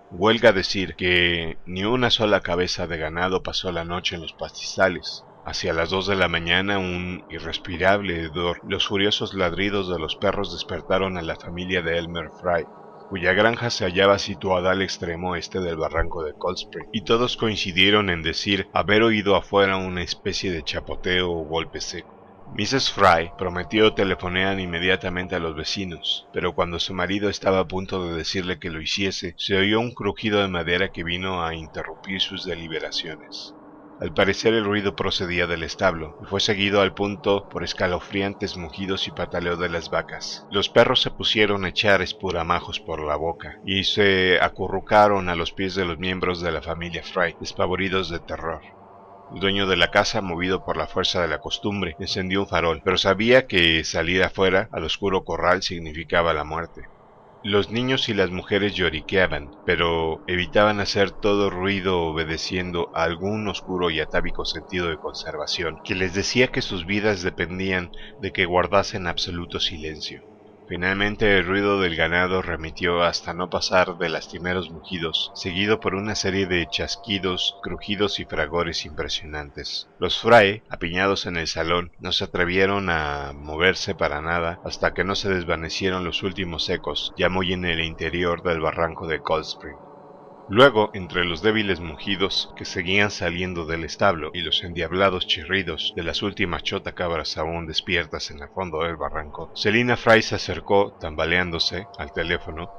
Huelga 0.10 0.54
decir 0.54 0.96
que 0.96 1.58
ni 1.66 1.84
una 1.84 2.10
sola 2.10 2.40
cabeza 2.40 2.88
de 2.88 2.98
ganado 2.98 3.44
pasó 3.44 3.72
la 3.72 3.84
noche 3.84 4.16
en 4.16 4.22
los 4.22 4.34
pastizales. 4.34 5.24
Hacia 5.46 5.74
las 5.74 5.90
dos 5.90 6.08
de 6.08 6.16
la 6.16 6.28
mañana 6.28 6.80
un 6.80 7.24
irrespirable 7.30 8.22
hedor, 8.22 8.60
los 8.64 8.88
furiosos 8.88 9.34
ladridos 9.34 9.90
de 9.90 10.00
los 10.00 10.16
perros 10.16 10.54
despertaron 10.54 11.18
a 11.18 11.22
la 11.22 11.36
familia 11.36 11.82
de 11.82 11.98
Elmer 11.98 12.30
Fry, 12.42 12.66
cuya 13.10 13.34
granja 13.34 13.70
se 13.70 13.86
hallaba 13.86 14.18
situada 14.18 14.72
al 14.72 14.82
extremo 14.82 15.36
este 15.36 15.60
del 15.60 15.78
barranco 15.78 16.24
de 16.24 16.34
Cold 16.34 16.58
Spring, 16.58 16.88
y 16.94 17.04
todos 17.04 17.38
coincidieron 17.38 18.10
en 18.10 18.24
decir 18.24 18.68
haber 18.74 19.04
oído 19.04 19.36
afuera 19.36 19.78
una 19.78 20.04
especie 20.04 20.52
de 20.52 20.64
chapoteo 20.64 21.32
o 21.32 21.46
golpe 21.46 21.82
seco. 21.82 22.17
Mrs. 22.54 22.92
Fry 22.92 23.32
prometió 23.38 23.94
telefonear 23.94 24.60
inmediatamente 24.60 25.36
a 25.36 25.40
los 25.40 25.56
vecinos, 25.56 26.28
pero 26.32 26.54
cuando 26.54 26.80
su 26.80 26.94
marido 26.94 27.30
estaba 27.30 27.60
a 27.60 27.68
punto 27.68 28.08
de 28.08 28.16
decirle 28.16 28.58
que 28.58 28.70
lo 28.70 28.82
hiciese, 28.82 29.36
se 29.38 29.58
oyó 29.58 29.80
un 29.80 29.94
crujido 29.94 30.42
de 30.42 30.48
madera 30.48 30.90
que 30.90 31.04
vino 31.04 31.44
a 31.44 31.56
interrumpir 31.56 32.22
sus 32.22 32.46
deliberaciones. 32.46 33.54
Al 34.00 34.14
parecer 34.14 34.54
el 34.54 34.64
ruido 34.64 34.96
procedía 34.96 35.48
del 35.48 35.64
establo 35.64 36.16
y 36.22 36.26
fue 36.26 36.40
seguido 36.40 36.82
al 36.82 36.94
punto 36.94 37.48
por 37.50 37.64
escalofriantes 37.64 38.56
mugidos 38.56 39.08
y 39.08 39.12
pataleo 39.12 39.58
de 39.58 39.70
las 39.70 39.90
vacas. 39.90 40.46
Los 40.52 40.70
perros 40.70 41.02
se 41.02 41.10
pusieron 41.10 41.66
a 41.66 41.70
echar 41.70 42.04
espuramajos 42.04 42.80
por 42.80 43.04
la 43.04 43.16
boca 43.16 43.60
y 43.66 43.86
se 43.86 44.40
acurrucaron 44.40 45.30
a 45.30 45.36
los 45.36 45.52
pies 45.52 45.74
de 45.74 45.86
los 45.86 45.98
miembros 45.98 46.42
de 46.42 46.52
la 46.52 46.62
familia 46.62 47.02
Fry, 47.04 47.36
despavoridos 47.40 48.10
de 48.10 48.20
terror. 48.20 48.62
El 49.30 49.40
dueño 49.40 49.68
de 49.68 49.78
la 49.78 49.90
casa, 49.90 50.22
movido 50.22 50.64
por 50.66 50.76
la 50.76 50.86
fuerza 50.86 51.22
de 51.22 51.30
la 51.30 51.40
costumbre, 51.40 51.96
encendió 51.98 52.42
un 52.42 52.48
farol, 52.50 52.82
pero 52.84 52.98
sabía 52.98 53.48
que 53.48 53.86
salir 53.86 54.22
afuera 54.22 54.68
al 54.74 54.84
oscuro 54.84 55.24
corral 55.24 55.64
significaba 55.64 56.34
la 56.34 56.44
muerte. 56.44 56.82
Los 57.42 57.70
niños 57.72 58.10
y 58.10 58.14
las 58.14 58.32
mujeres 58.32 58.76
lloriqueaban, 58.76 59.52
pero 59.64 60.24
evitaban 60.28 60.82
hacer 60.82 61.12
todo 61.12 61.50
ruido 61.50 62.02
obedeciendo 62.02 62.90
a 62.94 63.04
algún 63.04 63.48
oscuro 63.48 63.90
y 63.92 64.02
atávico 64.02 64.44
sentido 64.44 64.90
de 64.90 64.98
conservación 64.98 65.78
que 65.84 65.96
les 65.96 66.14
decía 66.14 66.50
que 66.50 66.62
sus 66.62 66.86
vidas 66.86 67.22
dependían 67.22 67.92
de 68.18 68.34
que 68.34 68.46
guardasen 68.46 69.08
absoluto 69.08 69.62
silencio. 69.62 70.27
Finalmente 70.68 71.38
el 71.38 71.46
ruido 71.46 71.80
del 71.80 71.96
ganado 71.96 72.42
remitió 72.42 73.02
hasta 73.02 73.34
no 73.34 73.50
pasar 73.50 73.98
de 73.98 74.10
lastimeros 74.10 74.70
mugidos, 74.70 75.32
seguido 75.34 75.80
por 75.80 75.96
una 75.96 76.14
serie 76.14 76.46
de 76.46 76.68
chasquidos, 76.70 77.56
crujidos 77.62 78.20
y 78.20 78.26
fragores 78.26 78.86
impresionantes. 78.86 79.88
Los 79.98 80.20
frae, 80.20 80.64
apiñados 80.70 81.26
en 81.26 81.38
el 81.38 81.48
salón, 81.48 81.94
no 82.00 82.12
se 82.12 82.26
atrevieron 82.26 82.90
a 82.90 83.32
moverse 83.34 83.96
para 83.96 84.22
nada 84.22 84.60
hasta 84.66 84.94
que 84.94 85.06
no 85.06 85.16
se 85.16 85.30
desvanecieron 85.30 86.04
los 86.04 86.22
últimos 86.24 86.68
ecos, 86.70 87.14
ya 87.18 87.30
muy 87.30 87.54
en 87.54 87.64
el 87.64 87.80
interior 87.80 88.44
del 88.44 88.60
barranco 88.60 89.08
de 89.08 89.22
Cold 89.22 89.46
Spring. 89.46 89.87
Luego, 90.50 90.92
entre 90.94 91.26
los 91.26 91.42
débiles 91.42 91.82
mugidos 91.82 92.54
que 92.56 92.64
seguían 92.64 93.12
saliendo 93.12 93.66
del 93.66 93.84
establo 93.84 94.32
y 94.34 94.42
los 94.42 94.64
endiablados 94.64 95.28
chirridos 95.28 95.92
de 95.98 96.04
las 96.04 96.22
últimas 96.24 96.64
chotacabras 96.64 97.38
aún 97.38 97.68
despiertas 97.68 98.32
en 98.32 98.42
el 98.42 98.48
fondo 98.50 98.84
del 98.84 98.96
barranco, 98.96 99.52
Selina 99.56 99.98
Fry 99.98 100.22
se 100.22 100.36
acercó, 100.36 100.94
tambaleándose, 101.02 101.86
al 101.98 102.14
teléfono 102.14 102.72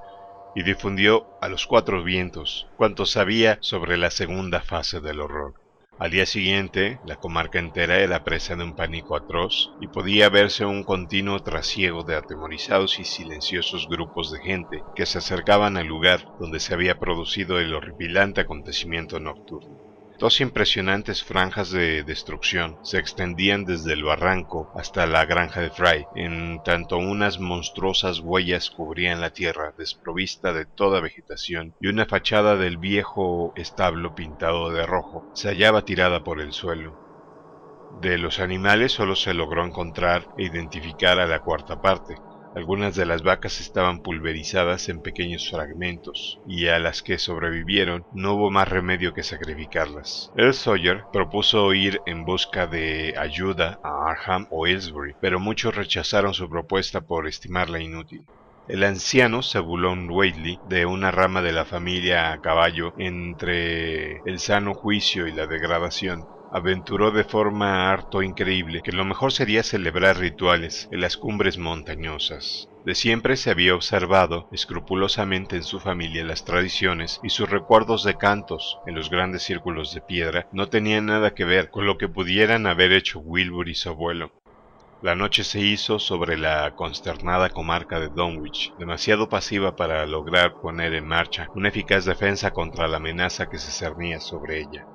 y 0.55 0.63
difundió 0.63 1.27
a 1.43 1.49
los 1.49 1.67
cuatro 1.67 2.03
vientos 2.03 2.69
cuanto 2.79 3.05
sabía 3.05 3.59
sobre 3.61 3.99
la 3.99 4.11
segunda 4.11 4.63
fase 4.63 5.01
del 5.01 5.21
horror. 5.21 5.68
Al 5.99 6.13
día 6.13 6.27
siguiente, 6.27 7.01
la 7.03 7.17
comarca 7.17 7.59
entera 7.59 7.99
era 8.01 8.23
presa 8.23 8.57
de 8.57 8.63
un 8.63 8.75
pánico 8.75 9.17
atroz 9.17 9.75
y 9.79 9.89
podía 9.89 10.29
verse 10.29 10.65
un 10.65 10.85
continuo 10.85 11.41
trasiego 11.41 12.05
de 12.05 12.15
atemorizados 12.15 13.01
y 13.01 13.05
silenciosos 13.05 13.87
grupos 13.89 14.31
de 14.31 14.41
gente 14.41 14.87
que 14.95 15.07
se 15.07 15.19
acercaban 15.19 15.77
al 15.77 15.87
lugar 15.89 16.25
donde 16.39 16.61
se 16.61 16.73
había 16.73 16.99
producido 16.99 17.59
el 17.61 17.75
horripilante 17.75 18.41
acontecimiento 18.41 19.21
nocturno. 19.21 19.83
Dos 20.19 20.41
impresionantes 20.41 21.23
franjas 21.23 21.71
de 21.71 22.03
destrucción 22.03 22.81
se 22.83 22.99
extendían 22.99 23.65
desde 23.65 23.93
el 23.93 24.03
barranco 24.03 24.69
hasta 24.75 25.07
la 25.07 25.25
granja 25.27 25.61
de 25.61 25.71
Fry, 25.71 26.07
en 26.17 26.61
tanto 26.65 26.99
unas 26.99 27.39
monstruosas 27.39 28.19
huellas 28.19 28.69
cubrían 28.69 29.21
la 29.21 29.31
tierra 29.31 29.73
desprovista 29.79 30.53
de 30.53 30.67
toda 30.67 31.01
vegetación 31.01 31.77
y 31.81 31.87
una 31.87 32.05
fachada 32.05 32.57
del 32.57 32.79
viejo 32.79 33.53
establo 33.55 34.13
pintado 34.17 34.73
de 34.73 34.85
rojo 34.87 35.23
se 35.37 35.51
hallaba 35.51 35.83
tirada 35.83 36.25
por 36.25 36.41
el 36.41 36.53
suelo. 36.53 36.97
De 38.03 38.19
los 38.19 38.41
animales 38.41 38.91
solo 38.91 39.15
se 39.15 39.35
logró 39.35 39.65
encontrar 39.65 40.27
e 40.37 40.47
identificar 40.47 41.21
a 41.21 41.29
la 41.29 41.39
cuarta 41.39 41.81
parte, 41.81 42.17
algunas 42.59 42.97
de 42.97 43.07
las 43.07 43.23
vacas 43.23 43.61
estaban 43.61 44.03
pulverizadas 44.03 44.89
en 44.89 45.01
pequeños 45.01 45.49
fragmentos, 45.49 46.41
y 46.45 46.67
a 46.67 46.81
las 46.81 47.05
que 47.05 47.17
sobrevivieron 47.17 48.05
no 48.13 48.35
hubo 48.35 48.51
más 48.51 48.69
remedio 48.69 49.15
que 49.15 49.23
sacrificarlas. 49.23 50.33
El 50.35 50.53
Sawyer 50.53 51.05
propuso 51.13 51.73
ir 51.73 52.01
en 52.05 52.25
busca 52.25 52.67
de 52.67 53.15
ayuda 53.17 53.79
a 53.85 54.11
Arham 54.11 54.49
o 54.51 54.65
Aylesbury, 54.65 55.15
pero 55.21 55.39
muchos 55.39 55.77
rechazaron 55.77 56.35
su 56.35 56.51
propuesta 56.51 57.01
por 57.01 57.29
estimarla 57.29 57.81
inútil. 57.81 58.25
El 58.67 58.83
anciano 58.83 59.41
Zabulon 59.43 60.11
Whately, 60.11 60.59
de 60.69 60.85
una 60.85 61.13
rama 61.13 61.43
de 61.43 61.53
la 61.53 61.65
familia 61.65 62.33
a 62.33 62.41
caballo 62.41 62.93
entre 62.99 64.17
el 64.27 64.41
sano 64.41 64.75
juicio 64.75 65.29
y 65.29 65.33
la 65.33 65.47
degradación, 65.47 66.25
aventuró 66.53 67.11
de 67.11 67.25
forma 67.25 67.91
harto 67.91 68.23
increíble 68.23 68.81
que 68.83 68.93
lo 68.93 69.05
mejor 69.05 69.33
sería 69.33 69.63
celebrar 69.63 70.19
rituales 70.19 70.89
en 70.91 71.01
las 71.01 71.17
cumbres 71.17 71.59
montañosas. 71.59 72.69
De 72.85 72.95
siempre 72.95 73.37
se 73.37 73.51
había 73.51 73.75
observado 73.75 74.49
escrupulosamente 74.51 75.57
en 75.57 75.63
su 75.63 75.79
familia 75.79 76.25
las 76.25 76.45
tradiciones 76.45 77.21
y 77.23 77.29
sus 77.29 77.51
recuerdos 77.51 78.03
de 78.03 78.17
cantos 78.17 78.79
en 78.87 78.95
los 78.95 79.11
grandes 79.11 79.43
círculos 79.43 79.93
de 79.93 80.01
piedra 80.01 80.49
no 80.53 80.69
tenían 80.69 81.07
nada 81.07 81.35
que 81.35 81.45
ver 81.45 81.71
con 81.71 81.87
lo 81.87 81.99
que 81.99 82.09
pudieran 82.09 82.67
haber 82.67 82.93
hecho 82.93 83.19
Wilbur 83.19 83.69
y 83.69 83.75
su 83.75 83.91
abuelo. 83.91 84.33
La 85.03 85.15
noche 85.15 85.45
se 85.45 85.61
hizo 85.61 86.01
sobre 86.01 86.37
la 86.37 86.75
consternada 86.75 87.51
comarca 87.51 88.01
de 88.01 88.09
Dunwich, 88.09 88.73
demasiado 88.79 89.29
pasiva 89.29 89.77
para 89.77 90.05
lograr 90.07 90.55
poner 90.61 90.95
en 90.95 91.07
marcha 91.07 91.47
una 91.55 91.69
eficaz 91.69 92.05
defensa 92.05 92.51
contra 92.51 92.89
la 92.89 92.97
amenaza 92.97 93.49
que 93.49 93.59
se 93.59 93.71
cernía 93.71 94.19
sobre 94.19 94.59
ella. 94.61 94.87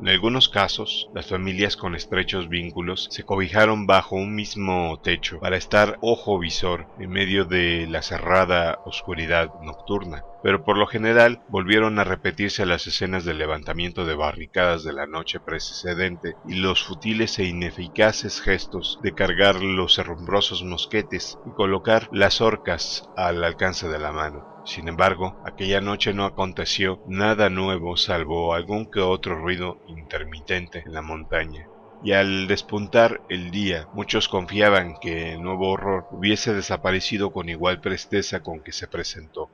En 0.00 0.06
algunos 0.08 0.48
casos, 0.48 1.08
las 1.12 1.26
familias 1.26 1.76
con 1.76 1.96
estrechos 1.96 2.48
vínculos 2.48 3.08
se 3.10 3.24
cobijaron 3.24 3.86
bajo 3.86 4.14
un 4.14 4.32
mismo 4.32 5.00
techo 5.02 5.40
para 5.40 5.56
estar 5.56 5.98
ojo 6.00 6.38
visor 6.38 6.86
en 6.98 7.10
medio 7.10 7.44
de 7.44 7.84
la 7.88 8.02
cerrada 8.02 8.78
oscuridad 8.84 9.50
nocturna, 9.60 10.22
pero 10.40 10.62
por 10.62 10.78
lo 10.78 10.86
general 10.86 11.42
volvieron 11.48 11.98
a 11.98 12.04
repetirse 12.04 12.64
las 12.64 12.86
escenas 12.86 13.24
del 13.24 13.38
levantamiento 13.38 14.06
de 14.06 14.14
barricadas 14.14 14.84
de 14.84 14.92
la 14.92 15.08
noche 15.08 15.40
precedente 15.40 16.36
y 16.44 16.54
los 16.54 16.84
futiles 16.84 17.36
e 17.40 17.46
ineficaces 17.46 18.40
gestos 18.40 18.98
de 19.02 19.14
cargar 19.14 19.56
los 19.60 19.98
herrumbrosos 19.98 20.62
mosquetes 20.62 21.38
y 21.44 21.50
colocar 21.54 22.06
las 22.12 22.40
orcas 22.40 23.02
al 23.16 23.42
alcance 23.42 23.88
de 23.88 23.98
la 23.98 24.12
mano. 24.12 24.57
Sin 24.68 24.86
embargo, 24.86 25.34
aquella 25.46 25.80
noche 25.80 26.12
no 26.12 26.26
aconteció 26.26 27.00
nada 27.06 27.48
nuevo 27.48 27.96
salvo 27.96 28.52
algún 28.52 28.84
que 28.90 29.00
otro 29.00 29.34
ruido 29.34 29.78
intermitente 29.88 30.82
en 30.84 30.92
la 30.92 31.00
montaña. 31.00 31.66
Y 32.04 32.12
al 32.12 32.46
despuntar 32.48 33.22
el 33.30 33.50
día, 33.50 33.88
muchos 33.94 34.28
confiaban 34.28 34.98
que 35.00 35.32
el 35.32 35.42
nuevo 35.42 35.70
horror 35.70 36.04
hubiese 36.10 36.52
desaparecido 36.52 37.32
con 37.32 37.48
igual 37.48 37.80
presteza 37.80 38.40
con 38.40 38.60
que 38.60 38.72
se 38.72 38.86
presentó. 38.86 39.48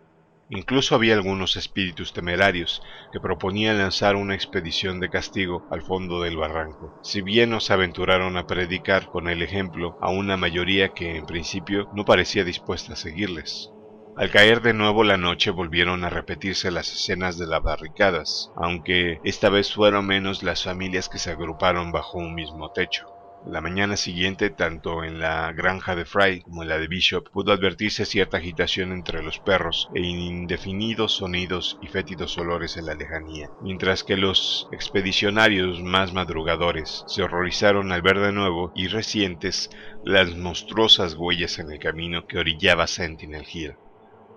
Incluso 0.50 0.96
había 0.96 1.14
algunos 1.14 1.54
espíritus 1.54 2.12
temerarios 2.12 2.82
que 3.12 3.20
proponían 3.20 3.78
lanzar 3.78 4.16
una 4.16 4.34
expedición 4.34 4.98
de 4.98 5.10
castigo 5.10 5.64
al 5.70 5.82
fondo 5.82 6.22
del 6.22 6.36
barranco, 6.36 6.98
si 7.04 7.22
bien 7.22 7.50
nos 7.50 7.70
aventuraron 7.70 8.36
a 8.36 8.48
predicar 8.48 9.06
con 9.06 9.28
el 9.28 9.42
ejemplo 9.42 9.96
a 10.00 10.10
una 10.10 10.36
mayoría 10.36 10.88
que 10.88 11.16
en 11.16 11.24
principio 11.24 11.88
no 11.94 12.04
parecía 12.04 12.42
dispuesta 12.42 12.94
a 12.94 12.96
seguirles. 12.96 13.70
Al 14.16 14.30
caer 14.30 14.62
de 14.62 14.74
nuevo 14.74 15.02
la 15.02 15.16
noche 15.16 15.50
volvieron 15.50 16.04
a 16.04 16.08
repetirse 16.08 16.70
las 16.70 16.92
escenas 16.92 17.36
de 17.36 17.48
las 17.48 17.60
barricadas, 17.60 18.52
aunque 18.54 19.18
esta 19.24 19.48
vez 19.48 19.74
fueron 19.74 20.06
menos 20.06 20.44
las 20.44 20.62
familias 20.62 21.08
que 21.08 21.18
se 21.18 21.32
agruparon 21.32 21.90
bajo 21.90 22.18
un 22.18 22.32
mismo 22.32 22.70
techo. 22.70 23.06
La 23.44 23.60
mañana 23.60 23.96
siguiente, 23.96 24.50
tanto 24.50 25.02
en 25.02 25.18
la 25.18 25.52
granja 25.52 25.96
de 25.96 26.04
Fry 26.04 26.42
como 26.42 26.62
en 26.62 26.68
la 26.68 26.78
de 26.78 26.86
Bishop, 26.86 27.28
pudo 27.30 27.52
advertirse 27.52 28.04
cierta 28.06 28.36
agitación 28.36 28.92
entre 28.92 29.20
los 29.20 29.40
perros 29.40 29.88
e 29.94 30.00
indefinidos 30.00 31.16
sonidos 31.16 31.76
y 31.82 31.88
fétidos 31.88 32.38
olores 32.38 32.76
en 32.76 32.86
la 32.86 32.94
lejanía, 32.94 33.50
mientras 33.60 34.04
que 34.04 34.16
los 34.16 34.68
expedicionarios 34.70 35.82
más 35.82 36.12
madrugadores 36.12 37.02
se 37.08 37.24
horrorizaron 37.24 37.90
al 37.90 38.00
ver 38.00 38.20
de 38.20 38.32
nuevo 38.32 38.70
y 38.76 38.86
recientes 38.86 39.70
las 40.04 40.36
monstruosas 40.36 41.16
huellas 41.18 41.58
en 41.58 41.72
el 41.72 41.80
camino 41.80 42.24
que 42.26 42.38
orillaba 42.38 42.86
Sentinel 42.86 43.44
Hill. 43.52 43.74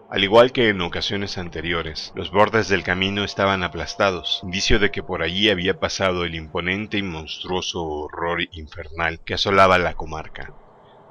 Al 0.09 0.23
igual 0.23 0.53
que 0.53 0.69
en 0.69 0.79
ocasiones 0.79 1.37
anteriores, 1.37 2.13
los 2.15 2.31
bordes 2.31 2.69
del 2.69 2.83
camino 2.83 3.25
estaban 3.25 3.61
aplastados, 3.61 4.39
indicio 4.41 4.79
de 4.79 4.89
que 4.89 5.03
por 5.03 5.21
allí 5.21 5.49
había 5.49 5.81
pasado 5.81 6.23
el 6.23 6.33
imponente 6.33 6.97
y 6.97 7.03
monstruoso 7.03 7.83
horror 7.83 8.41
infernal 8.53 9.19
que 9.19 9.33
asolaba 9.33 9.77
la 9.77 9.95
comarca. 9.95 10.53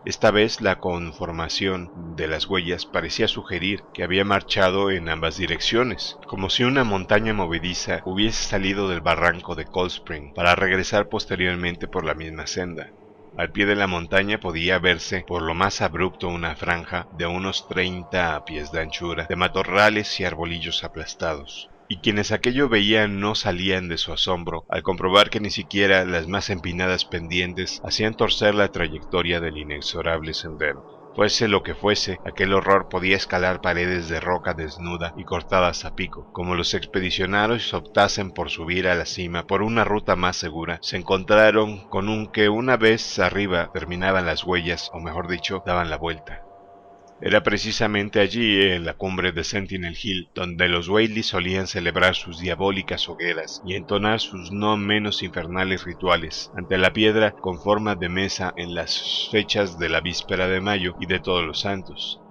Esta 0.07 0.31
vez 0.31 0.63
la 0.63 0.79
conformación 0.79 2.17
de 2.17 2.27
las 2.27 2.47
huellas 2.47 2.87
parecía 2.87 3.29
sugerir 3.29 3.83
que 3.93 4.03
había 4.03 4.25
marchado 4.25 4.91
en 4.91 5.11
ambas 5.11 5.37
direcciones, 5.37 6.17
como 6.27 6.49
si 6.49 6.65
una 6.65 6.83
montaña 6.83 7.35
movediza 7.35 8.01
hubiese 8.07 8.45
salido 8.45 8.89
del 8.89 9.03
barranco 9.03 9.55
de 9.57 9.67
Cold 9.67 9.91
Spring 9.91 10.33
para 10.33 10.55
regresar 10.55 11.11
posteriormente 11.11 11.87
por 11.87 12.07
la 12.07 12.15
misma 12.15 12.47
senda. 12.47 12.93
Al 13.37 13.53
pie 13.53 13.67
de 13.67 13.77
la 13.77 13.87
montaña 13.87 14.41
podía 14.41 14.79
verse 14.79 15.23
por 15.29 15.43
lo 15.43 15.55
más 15.55 15.83
abrupto 15.83 16.27
una 16.27 16.57
franja 16.57 17.07
de 17.13 17.27
unos 17.27 17.69
30 17.69 18.43
pies 18.47 18.73
de 18.73 18.81
anchura 18.81 19.27
de 19.29 19.37
matorrales 19.37 20.19
y 20.21 20.25
arbolillos 20.25 20.85
aplastados. 20.85 21.69
Y 21.87 21.99
quienes 21.99 22.33
aquello 22.33 22.71
veían 22.71 23.21
no 23.21 23.35
salían 23.35 23.89
de 23.89 23.99
su 23.99 24.15
asombro 24.15 24.65
al 24.71 24.83
comprobar 24.83 25.29
que 25.29 25.41
ni 25.41 25.51
siquiera 25.51 26.07
las 26.07 26.27
más 26.29 26.49
empinadas 26.49 27.05
pendientes 27.05 27.79
hacían 27.85 28.15
torcer 28.15 28.55
la 28.55 28.73
trayectoria 28.73 29.39
del 29.39 29.59
inexorable 29.59 30.33
sendero. 30.33 30.96
Fuese 31.17 31.49
lo 31.49 31.63
que 31.63 31.75
fuese, 31.75 32.21
aquel 32.27 32.53
horror 32.53 32.91
podía 32.91 33.17
escalar 33.17 33.63
paredes 33.63 34.11
de 34.11 34.21
roca 34.21 34.53
desnuda 34.53 35.15
y 35.17 35.25
cortadas 35.25 35.87
a 35.87 35.95
pico. 35.95 36.31
Como 36.35 36.55
los 36.55 36.75
expedicionarios 36.75 37.73
optasen 37.73 38.33
por 38.33 38.51
subir 38.51 38.87
a 38.87 38.95
la 38.95 39.07
cima 39.07 39.47
por 39.47 39.63
una 39.63 39.83
ruta 39.83 40.15
más 40.15 40.37
segura, 40.37 40.79
se 40.83 40.99
encontraron 40.99 41.89
con 41.89 42.11
un 42.11 42.31
que 42.31 42.51
una 42.51 42.77
vez 42.77 43.19
arriba 43.19 43.71
terminaban 43.73 44.27
las 44.27 44.45
huellas, 44.45 44.91
o 44.93 45.01
mejor 45.01 45.27
dicho, 45.27 45.63
daban 45.65 45.89
la 45.89 45.97
vuelta. 45.97 46.46
Era 47.21 47.43
precisamente 47.43 48.21
allí, 48.21 48.61
en 48.63 48.87
la 48.87 48.95
cumbre 48.95 49.33
de 49.33 49.45
Sentinel 49.45 49.97
Hill, 50.03 50.31
donde 50.35 50.67
los 50.69 50.89
Whaley 50.89 51.23
solían 51.23 51.67
celebrar 51.67 52.15
sus 52.15 52.39
diabólicas 52.39 53.07
hogueras 53.07 53.61
y 53.63 53.75
entonar 53.75 54.21
sus 54.21 54.51
no 54.51 54.79
menos 54.79 55.23
infernales 55.23 55.85
rituales 55.85 56.49
ante 56.55 56.79
la 56.79 56.95
piedra 56.95 57.35
con 57.39 57.61
forma 57.61 57.97
de 57.97 58.09
mesa 58.09 58.55
en 58.57 58.75
las 58.75 59.29
fechas 59.31 59.77
de 59.77 59.91
la 59.91 60.01
víspera 60.01 60.49
de 60.49 60.63
mayo 60.63 60.95
y 60.97 61.05
de 61.07 61.21
todos 61.21 61.45
los 61.45 61.61
santos. 61.61 62.26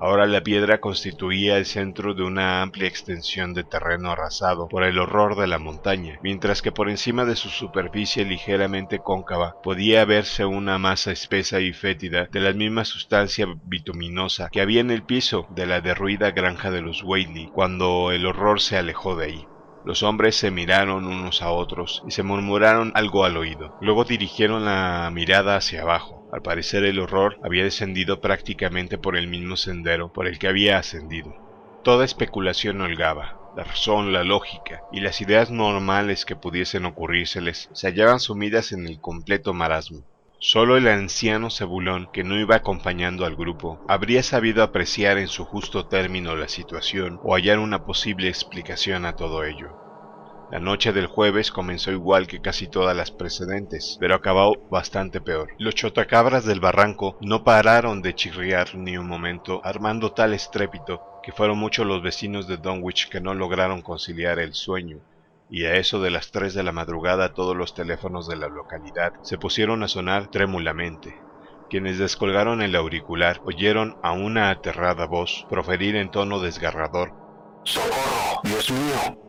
Ahora 0.00 0.26
la 0.26 0.42
piedra 0.42 0.78
constituía 0.78 1.58
el 1.58 1.66
centro 1.66 2.14
de 2.14 2.22
una 2.22 2.62
amplia 2.62 2.86
extensión 2.86 3.52
de 3.52 3.64
terreno 3.64 4.12
arrasado 4.12 4.68
por 4.68 4.84
el 4.84 4.96
horror 4.96 5.34
de 5.36 5.48
la 5.48 5.58
montaña, 5.58 6.18
mientras 6.22 6.62
que 6.62 6.70
por 6.70 6.88
encima 6.88 7.24
de 7.24 7.34
su 7.34 7.48
superficie 7.48 8.24
ligeramente 8.24 9.00
cóncava 9.00 9.56
podía 9.60 10.04
verse 10.04 10.44
una 10.44 10.78
masa 10.78 11.10
espesa 11.10 11.58
y 11.60 11.72
fétida 11.72 12.28
de 12.30 12.40
la 12.40 12.52
misma 12.52 12.84
sustancia 12.84 13.46
bituminosa 13.64 14.48
que 14.52 14.60
había 14.60 14.80
en 14.80 14.92
el 14.92 15.02
piso 15.02 15.46
de 15.50 15.66
la 15.66 15.80
derruida 15.80 16.30
granja 16.30 16.70
de 16.70 16.82
los 16.82 17.02
Whaley 17.02 17.48
cuando 17.52 18.12
el 18.12 18.24
horror 18.24 18.60
se 18.60 18.76
alejó 18.76 19.16
de 19.16 19.26
ahí. 19.26 19.44
Los 19.88 20.02
hombres 20.02 20.36
se 20.36 20.50
miraron 20.50 21.06
unos 21.06 21.40
a 21.40 21.50
otros 21.50 22.02
y 22.06 22.10
se 22.10 22.22
murmuraron 22.22 22.92
algo 22.94 23.24
al 23.24 23.38
oído. 23.38 23.74
Luego 23.80 24.04
dirigieron 24.04 24.66
la 24.66 25.10
mirada 25.10 25.56
hacia 25.56 25.80
abajo. 25.80 26.28
Al 26.30 26.42
parecer 26.42 26.84
el 26.84 26.98
horror 26.98 27.38
había 27.42 27.64
descendido 27.64 28.20
prácticamente 28.20 28.98
por 28.98 29.16
el 29.16 29.28
mismo 29.28 29.56
sendero 29.56 30.12
por 30.12 30.26
el 30.26 30.38
que 30.38 30.46
había 30.46 30.76
ascendido. 30.76 31.34
Toda 31.84 32.04
especulación 32.04 32.82
holgaba. 32.82 33.40
La 33.56 33.64
razón, 33.64 34.12
la 34.12 34.24
lógica 34.24 34.82
y 34.92 35.00
las 35.00 35.22
ideas 35.22 35.50
normales 35.50 36.26
que 36.26 36.36
pudiesen 36.36 36.84
ocurrírseles 36.84 37.70
se 37.72 37.86
hallaban 37.86 38.20
sumidas 38.20 38.72
en 38.72 38.86
el 38.86 39.00
completo 39.00 39.54
marasmo. 39.54 40.04
Solo 40.40 40.76
el 40.76 40.86
anciano 40.86 41.50
Cebulón, 41.50 42.08
que 42.12 42.22
no 42.22 42.38
iba 42.38 42.54
acompañando 42.54 43.26
al 43.26 43.34
grupo, 43.34 43.82
habría 43.88 44.22
sabido 44.22 44.62
apreciar 44.62 45.18
en 45.18 45.26
su 45.26 45.44
justo 45.44 45.88
término 45.88 46.36
la 46.36 46.46
situación 46.46 47.18
o 47.22 47.34
hallar 47.34 47.58
una 47.58 47.84
posible 47.84 48.28
explicación 48.28 49.04
a 49.04 49.16
todo 49.16 49.44
ello. 49.44 49.66
La 50.48 50.60
noche 50.60 50.92
del 50.92 51.08
jueves 51.08 51.50
comenzó 51.50 51.90
igual 51.90 52.28
que 52.28 52.40
casi 52.40 52.68
todas 52.68 52.96
las 52.96 53.10
precedentes, 53.10 53.96
pero 53.98 54.14
acabó 54.14 54.56
bastante 54.70 55.20
peor. 55.20 55.48
Los 55.58 55.74
chotacabras 55.74 56.44
del 56.44 56.60
barranco 56.60 57.16
no 57.20 57.42
pararon 57.42 58.00
de 58.00 58.14
chirriar 58.14 58.76
ni 58.76 58.96
un 58.96 59.08
momento, 59.08 59.60
armando 59.64 60.12
tal 60.12 60.34
estrépito 60.34 61.00
que 61.24 61.32
fueron 61.32 61.58
muchos 61.58 61.84
los 61.84 62.00
vecinos 62.00 62.46
de 62.46 62.58
Dunwich 62.58 63.08
que 63.10 63.20
no 63.20 63.34
lograron 63.34 63.82
conciliar 63.82 64.38
el 64.38 64.54
sueño 64.54 64.98
y 65.50 65.64
a 65.64 65.74
eso 65.76 66.00
de 66.00 66.10
las 66.10 66.30
3 66.30 66.54
de 66.54 66.62
la 66.62 66.72
madrugada 66.72 67.34
todos 67.34 67.56
los 67.56 67.74
teléfonos 67.74 68.28
de 68.28 68.36
la 68.36 68.48
localidad 68.48 69.12
se 69.22 69.38
pusieron 69.38 69.82
a 69.82 69.88
sonar 69.88 70.30
trémulamente. 70.30 71.18
Quienes 71.70 71.98
descolgaron 71.98 72.62
el 72.62 72.74
auricular 72.76 73.40
oyeron 73.44 73.98
a 74.02 74.12
una 74.12 74.50
aterrada 74.50 75.06
voz 75.06 75.46
proferir 75.48 75.96
en 75.96 76.10
tono 76.10 76.40
desgarrador 76.40 77.12
¡Socorro! 77.64 78.40
¡Dios 78.44 78.70
mío! 78.70 79.28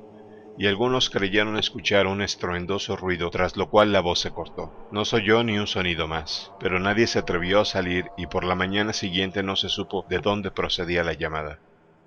y 0.60 0.68
algunos 0.68 1.10
creyeron 1.10 1.58
escuchar 1.58 2.06
un 2.06 2.22
estruendoso 2.22 2.98
ruido, 2.98 3.30
tras 3.30 3.56
lo 3.56 3.70
cual 3.70 3.94
la 3.94 4.02
voz 4.02 4.20
se 4.20 4.32
cortó. 4.32 4.90
No 4.92 5.06
se 5.06 5.16
oyó 5.16 5.42
ni 5.42 5.58
un 5.58 5.68
sonido 5.68 6.10
más, 6.10 6.52
pero 6.60 6.82
nadie 6.82 7.08
se 7.08 7.18
atrevió 7.18 7.62
a 7.62 7.66
salir 7.66 8.08
y 8.18 8.28
por 8.28 8.44
la 8.44 8.56
mañana 8.56 8.92
siguiente 8.92 9.42
no 9.42 9.56
se 9.56 9.70
supo 9.70 10.06
de 10.10 10.20
dónde 10.20 10.52
procedía 10.52 11.06
la 11.06 11.14
llamada. 11.14 11.60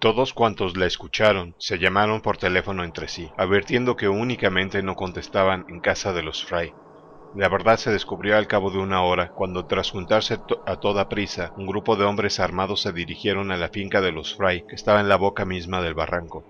Todos 0.03 0.35
cuantos 0.35 0.77
la 0.77 0.85
escucharon 0.85 1.55
se 1.59 1.79
llamaron 1.79 2.21
por 2.21 2.37
teléfono 2.37 2.85
entre 2.85 3.09
sí, 3.09 3.33
advirtiendo 3.39 3.97
que 3.97 4.07
únicamente 4.09 4.83
no 4.83 4.97
contestaban 4.97 5.65
en 5.67 5.81
casa 5.81 6.13
de 6.13 6.23
los 6.23 6.45
Fry. 6.45 6.77
La 7.33 7.49
verdad 7.49 7.79
se 7.79 7.91
descubrió 7.93 8.37
al 8.37 8.49
cabo 8.49 8.71
de 8.71 8.79
una 8.79 9.03
hora, 9.03 9.31
cuando 9.35 9.67
tras 9.67 9.91
juntarse 9.91 10.41
a 10.67 10.77
toda 10.77 11.09
prisa, 11.09 11.53
un 11.57 11.67
grupo 11.67 11.97
de 11.97 12.05
hombres 12.05 12.41
armados 12.41 12.83
se 12.83 12.93
dirigieron 12.93 13.51
a 13.53 13.57
la 13.57 13.71
finca 13.71 14.01
de 14.03 14.13
los 14.13 14.35
Fry, 14.35 14.65
que 14.69 14.77
estaba 14.77 15.01
en 15.01 15.09
la 15.09 15.17
boca 15.17 15.45
misma 15.47 15.81
del 15.81 15.95
barranco. 15.95 16.47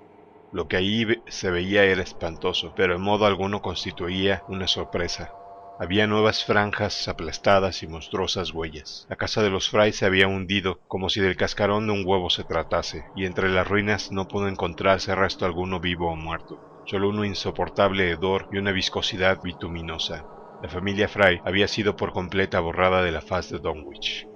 Lo 0.51 0.67
que 0.67 0.77
ahí 0.79 1.07
se 1.29 1.51
veía 1.51 1.85
era 1.85 2.03
espantoso, 2.03 2.73
pero 2.75 2.97
en 2.97 3.03
modo 3.03 3.27
alguno 3.27 3.61
constituía 3.61 4.43
una 4.47 4.67
sorpresa. 4.67 5.35
Había 5.79 6.07
nuevas 6.07 6.45
franjas 6.45 7.09
aplastadas 7.09 7.83
y 7.83 7.87
monstruosas 7.87 8.53
huellas. 8.53 9.07
La 9.09 9.17
casa 9.17 9.43
de 9.43 9.51
los 9.51 9.71
Fry 9.71 9.93
se 9.93 10.07
había 10.07 10.29
hundido 10.29 10.81
como 10.87 11.09
si 11.09 11.21
del 11.21 11.37
cascarón 11.37 11.87
de 11.87 11.93
un 11.93 12.05
huevo 12.07 12.31
se 12.31 12.45
tratase, 12.45 13.07
y 13.17 13.25
entre 13.25 13.49
las 13.49 13.67
ruinas 13.67 14.13
no 14.13 14.29
pudo 14.29 14.49
encontrarse 14.49 15.15
resto 15.15 15.47
alguno 15.47 15.81
vivo 15.81 16.13
o 16.13 16.17
muerto, 16.17 16.59
solo 16.87 17.09
un 17.09 17.25
insoportable 17.25 18.11
hedor 18.11 18.49
y 18.53 18.59
una 18.59 18.71
viscosidad 18.71 19.41
bituminosa. 19.43 20.25
La 20.61 20.69
familia 20.69 21.09
Fry 21.09 21.41
había 21.45 21.67
sido 21.67 21.97
por 21.97 22.13
completa 22.13 22.61
borrada 22.61 23.03
de 23.03 23.11
la 23.11 23.23
faz 23.23 23.51
de 23.51 23.59
Dunwich. 23.59 24.27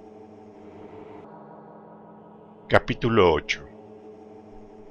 Capítulo 2.67 3.31
8 3.31 3.63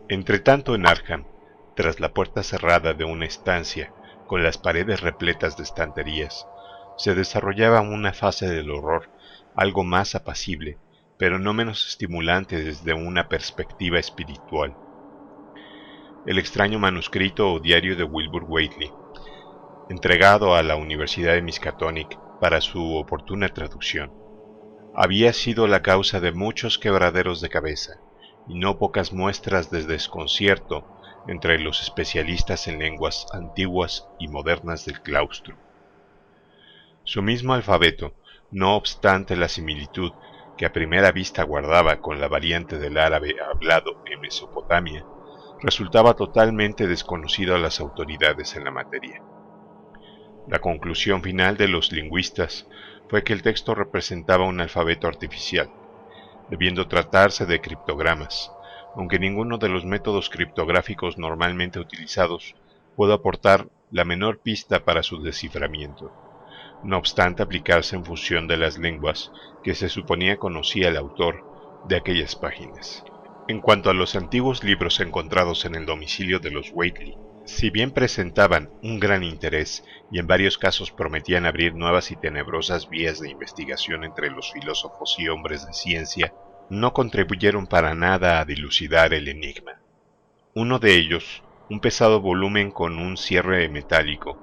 Entretanto 0.09 0.75
en 0.77 0.87
Arkham, 0.87 1.27
tras 1.75 1.99
la 1.99 2.15
puerta 2.15 2.43
cerrada 2.43 2.95
de 2.95 3.05
una 3.05 3.27
estancia, 3.27 3.93
con 4.27 4.43
las 4.43 4.59
paredes 4.59 5.01
repletas 5.01 5.57
de 5.57 5.63
estanterías, 5.63 6.47
se 6.97 7.15
desarrollaba 7.15 7.81
una 7.81 8.13
fase 8.13 8.49
del 8.49 8.71
horror 8.71 9.11
algo 9.55 9.85
más 9.85 10.15
apacible, 10.15 10.79
pero 11.19 11.39
no 11.39 11.55
menos 11.55 11.89
estimulante 11.89 12.63
desde 12.63 12.93
una 12.93 13.29
perspectiva 13.29 13.99
espiritual. 13.99 14.77
El 16.27 16.39
extraño 16.39 16.79
manuscrito 16.79 17.53
o 17.53 17.61
diario 17.61 17.97
de 17.97 18.05
Wilbur 18.05 18.45
Whately, 18.45 18.93
entregado 19.89 20.55
a 20.55 20.63
la 20.63 20.77
Universidad 20.77 21.35
de 21.35 21.43
Miskatonic 21.43 22.19
para 22.41 22.61
su 22.61 22.97
oportuna 22.97 23.49
traducción, 23.49 24.13
había 24.95 25.33
sido 25.33 25.67
la 25.67 25.83
causa 25.83 26.21
de 26.21 26.33
muchos 26.33 26.79
quebraderos 26.79 27.41
de 27.41 27.49
cabeza 27.49 28.01
y 28.49 28.59
no 28.59 28.79
pocas 28.79 29.13
muestras 29.13 29.71
de 29.71 29.85
desconcierto 29.85 30.87
entre 31.29 31.59
los 31.59 31.83
especialistas 31.83 32.69
en 32.69 32.79
lenguas 32.79 33.27
antiguas 33.33 34.09
y 34.19 34.29
modernas 34.29 34.85
del 34.85 35.01
claustro. 35.03 35.57
Su 37.05 37.23
mismo 37.23 37.55
alfabeto, 37.55 38.15
no 38.51 38.77
obstante 38.77 39.37
la 39.37 39.49
similitud 39.49 40.13
que 40.57 40.67
a 40.67 40.73
primera 40.73 41.13
vista 41.13 41.43
guardaba 41.43 42.01
con 42.01 42.21
la 42.21 42.29
variante 42.29 42.79
del 42.79 42.99
árabe 42.99 43.37
hablado 43.41 44.03
en 44.07 44.21
Mesopotamia, 44.21 45.05
resultaba 45.61 46.15
totalmente 46.15 46.87
desconocido 46.87 47.55
a 47.55 47.59
las 47.59 47.81
autoridades 47.81 48.57
en 48.57 48.65
la 48.65 48.71
materia. 48.71 49.23
La 50.49 50.61
conclusión 50.61 51.23
final 51.23 51.57
de 51.57 51.69
los 51.69 51.93
lingüistas 51.93 52.69
fue 53.09 53.25
que 53.25 53.33
el 53.33 53.43
texto 53.43 53.75
representaba 53.75 54.45
un 54.45 54.61
alfabeto 54.61 55.09
artificial, 55.09 55.71
debiendo 56.51 56.87
tratarse 56.89 57.47
de 57.47 57.61
criptogramas, 57.61 58.53
aunque 58.97 59.19
ninguno 59.19 59.59
de 59.59 59.69
los 59.69 59.85
métodos 59.85 60.31
criptográficos 60.31 61.19
normalmente 61.19 61.79
utilizados 61.79 62.55
puede 62.97 63.13
aportar 63.13 63.69
la 63.91 64.05
menor 64.05 64.41
pista 64.41 64.85
para 64.85 65.03
su 65.03 65.23
desciframiento, 65.23 66.11
no 66.83 66.97
obstante 66.97 67.43
aplicarse 67.43 67.95
en 67.95 68.05
función 68.05 68.49
de 68.49 68.57
las 68.57 68.79
lenguas 68.79 69.31
que 69.63 69.75
se 69.75 69.89
suponía 69.89 70.39
conocía 70.39 70.89
el 70.89 70.97
autor 70.97 71.45
de 71.89 71.97
aquellas 71.97 72.37
páginas. 72.37 73.05
En 73.49 73.61
cuanto 73.61 73.91
a 73.91 73.95
los 73.95 74.17
antiguos 74.17 74.65
libros 74.65 74.99
encontrados 75.01 75.67
en 75.67 75.75
el 75.75 75.87
domicilio 75.87 76.41
de 76.41 76.51
los 76.51 76.71
Whately, 76.73 77.17
si 77.45 77.71
bien 77.71 77.93
presentaban 77.93 78.71
un 78.83 78.99
gran 78.99 79.23
interés 79.23 79.85
y 80.11 80.19
en 80.19 80.27
varios 80.27 80.59
casos 80.59 80.91
prometían 80.91 81.47
abrir 81.47 81.75
nuevas 81.75 82.11
y 82.11 82.17
tenebrosas 82.17 82.89
vías 82.89 83.21
de 83.21 83.31
investigación 83.31 84.05
entre 84.05 84.31
los 84.31 84.51
filósofos 84.51 85.15
y 85.19 85.29
hombres 85.29 85.65
de 85.65 85.73
ciencia, 85.73 86.33
no 86.69 86.93
contribuyeron 86.93 87.67
para 87.67 87.95
nada 87.95 88.41
a 88.41 88.45
dilucidar 88.45 89.15
el 89.15 89.29
enigma. 89.29 89.81
Uno 90.55 90.79
de 90.79 90.95
ellos, 90.97 91.43
un 91.71 91.81
pesado 91.81 92.21
volumen 92.21 92.71
con 92.71 92.99
un 92.99 93.17
cierre 93.17 93.69
metálico, 93.69 94.39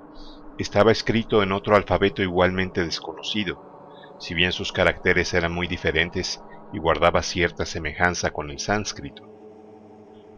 estaba 0.57 0.91
escrito 0.91 1.43
en 1.43 1.51
otro 1.51 1.75
alfabeto 1.75 2.21
igualmente 2.21 2.85
desconocido, 2.85 4.15
si 4.19 4.33
bien 4.33 4.51
sus 4.51 4.71
caracteres 4.71 5.33
eran 5.33 5.51
muy 5.51 5.67
diferentes 5.67 6.41
y 6.71 6.79
guardaba 6.79 7.23
cierta 7.23 7.65
semejanza 7.65 8.31
con 8.31 8.51
el 8.51 8.59
sánscrito. 8.59 9.29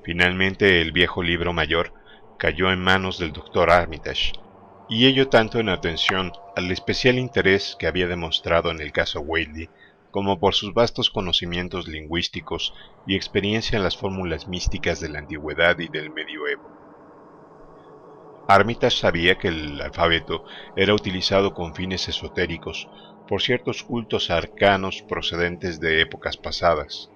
Finalmente 0.03 0.81
el 0.81 0.91
viejo 0.91 1.21
libro 1.21 1.53
mayor 1.53 1.93
cayó 2.37 2.71
en 2.71 2.79
manos 2.79 3.19
del 3.19 3.31
doctor 3.31 3.69
Armitage, 3.69 4.33
y 4.87 5.07
ello 5.07 5.29
tanto 5.29 5.59
en 5.59 5.69
atención 5.69 6.31
al 6.55 6.71
especial 6.71 7.17
interés 7.17 7.75
que 7.79 7.87
había 7.87 8.07
demostrado 8.07 8.71
en 8.71 8.81
el 8.81 8.91
caso 8.91 9.19
Whaley 9.19 9.69
como 10.15 10.39
por 10.39 10.55
sus 10.55 10.73
vastos 10.73 11.09
conocimientos 11.09 11.89
lingüísticos 11.89 12.73
y 13.05 13.17
experiencia 13.17 13.75
en 13.75 13.83
las 13.83 13.97
fórmulas 13.97 14.47
místicas 14.47 15.01
de 15.01 15.09
la 15.09 15.19
antigüedad 15.19 15.77
y 15.77 15.89
del 15.89 16.09
medioevo. 16.09 16.63
Armitage 18.47 18.95
sabía 18.95 19.37
que 19.37 19.49
el 19.49 19.81
alfabeto 19.81 20.45
era 20.77 20.93
utilizado 20.93 21.53
con 21.53 21.75
fines 21.75 22.07
esotéricos 22.07 22.87
por 23.27 23.41
ciertos 23.41 23.83
cultos 23.83 24.31
arcanos 24.31 25.01
procedentes 25.01 25.81
de 25.81 25.99
épocas 25.99 26.37
pasadas, 26.37 27.09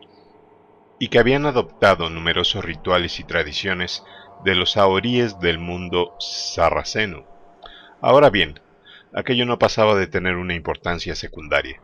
y 0.99 1.07
que 1.07 1.19
habían 1.19 1.45
adoptado 1.45 2.09
numerosos 2.09 2.65
rituales 2.65 3.21
y 3.21 3.23
tradiciones 3.23 4.03
de 4.43 4.55
los 4.55 4.75
aoríes 4.75 5.39
del 5.39 5.57
mundo 5.57 6.17
sarraceno. 6.19 7.25
Ahora 8.01 8.29
bien, 8.29 8.59
aquello 9.13 9.45
no 9.45 9.57
pasaba 9.57 9.95
de 9.95 10.07
tener 10.07 10.35
una 10.35 10.53
importancia 10.53 11.15
secundaria, 11.15 11.81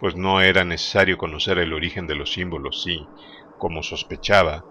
pues 0.00 0.14
no 0.14 0.40
era 0.40 0.64
necesario 0.64 1.16
conocer 1.16 1.58
el 1.58 1.72
origen 1.72 2.06
de 2.06 2.14
los 2.14 2.32
símbolos 2.32 2.84
y, 2.86 3.06
como 3.58 3.82
sospechaba, 3.82 4.64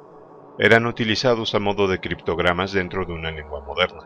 eran 0.59 0.85
utilizados 0.85 1.55
a 1.55 1.59
modo 1.59 1.87
de 1.87 1.99
criptogramas 1.99 2.71
dentro 2.71 3.05
de 3.05 3.13
una 3.13 3.31
lengua 3.31 3.61
moderna. 3.61 4.03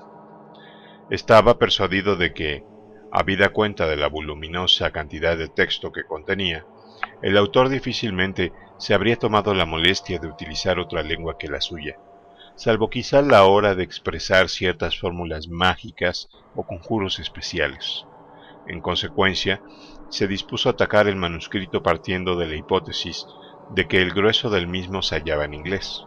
Estaba 1.09 1.57
persuadido 1.57 2.15
de 2.15 2.33
que, 2.33 2.63
habida 3.11 3.49
cuenta 3.49 3.87
de 3.87 3.97
la 3.97 4.07
voluminosa 4.07 4.91
cantidad 4.91 5.37
de 5.37 5.49
texto 5.49 5.91
que 5.91 6.05
contenía, 6.05 6.65
el 7.21 7.37
autor 7.37 7.69
difícilmente 7.69 8.53
se 8.77 8.93
habría 8.93 9.17
tomado 9.17 9.53
la 9.53 9.65
molestia 9.65 10.19
de 10.19 10.27
utilizar 10.27 10.79
otra 10.79 11.03
lengua 11.03 11.37
que 11.37 11.47
la 11.47 11.61
suya, 11.61 11.97
salvo 12.55 12.89
quizá 12.89 13.21
la 13.21 13.45
hora 13.45 13.75
de 13.75 13.83
expresar 13.83 14.49
ciertas 14.49 14.99
fórmulas 14.99 15.47
mágicas 15.47 16.29
o 16.55 16.65
conjuros 16.65 17.19
especiales. 17.19 18.05
En 18.67 18.81
consecuencia, 18.81 19.61
se 20.09 20.27
dispuso 20.27 20.69
a 20.69 20.73
atacar 20.73 21.07
el 21.07 21.15
manuscrito 21.15 21.83
partiendo 21.83 22.35
de 22.35 22.47
la 22.47 22.55
hipótesis 22.55 23.25
de 23.69 23.87
que 23.87 24.01
el 24.01 24.11
grueso 24.11 24.49
del 24.49 24.67
mismo 24.67 25.01
se 25.01 25.15
hallaba 25.15 25.45
en 25.45 25.53
inglés. 25.53 26.05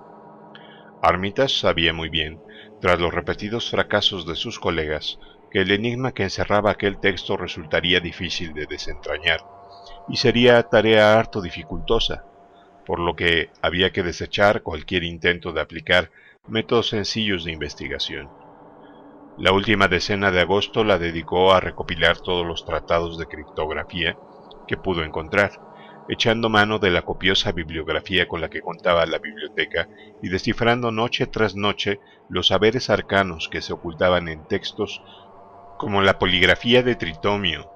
Armitage 1.03 1.61
sabía 1.61 1.93
muy 1.93 2.09
bien, 2.09 2.41
tras 2.81 3.01
los 3.01 3.13
repetidos 3.15 3.71
fracasos 3.71 4.27
de 4.27 4.37
sus 4.37 4.59
colegas, 4.59 5.19
que 5.51 5.61
el 5.61 5.71
enigma 5.71 6.13
que 6.13 6.25
encerraba 6.25 6.71
aquel 6.71 6.99
texto 6.99 7.37
resultaría 7.37 8.01
difícil 8.01 8.55
de 8.55 8.67
desentrañar, 8.67 9.41
y 10.09 10.17
sería 10.17 10.63
tarea 10.65 11.19
harto 11.19 11.41
dificultosa, 11.41 12.25
por 12.87 12.99
lo 12.99 13.15
que 13.15 13.51
había 13.63 13.91
que 13.91 14.03
desechar 14.03 14.63
cualquier 14.63 15.05
intento 15.05 15.53
de 15.53 15.61
aplicar 15.61 16.11
métodos 16.49 16.89
sencillos 16.89 17.45
de 17.45 17.53
investigación. 17.53 18.29
La 19.39 19.53
última 19.53 19.89
decena 19.89 20.31
de 20.31 20.41
agosto 20.41 20.85
la 20.85 20.99
dedicó 20.99 21.55
a 21.55 21.61
recopilar 21.61 22.21
todos 22.21 22.47
los 22.47 22.67
tratados 22.67 23.19
de 23.19 23.27
criptografía 23.27 24.17
que 24.69 24.77
pudo 24.77 25.05
encontrar, 25.05 25.53
echando 26.09 26.51
mano 26.51 26.79
de 26.79 26.91
la 26.91 27.03
copiosa 27.03 27.51
bibliografía 27.53 28.29
con 28.29 28.43
la 28.43 28.51
que 28.51 28.61
contaba 28.61 29.07
la 29.07 29.19
biblioteca 29.19 29.89
y 30.23 30.29
descifrando 30.29 30.93
noche 30.93 31.27
tras 31.27 31.57
noche 31.57 31.99
los 32.29 32.49
saberes 32.49 32.91
arcanos 32.91 33.49
que 33.49 33.63
se 33.63 33.73
ocultaban 33.73 34.29
en 34.29 34.47
textos 34.47 35.01
como 35.79 36.03
la 36.03 36.19
poligrafía 36.19 36.83
de 36.83 36.95
Tritomio, 36.95 37.71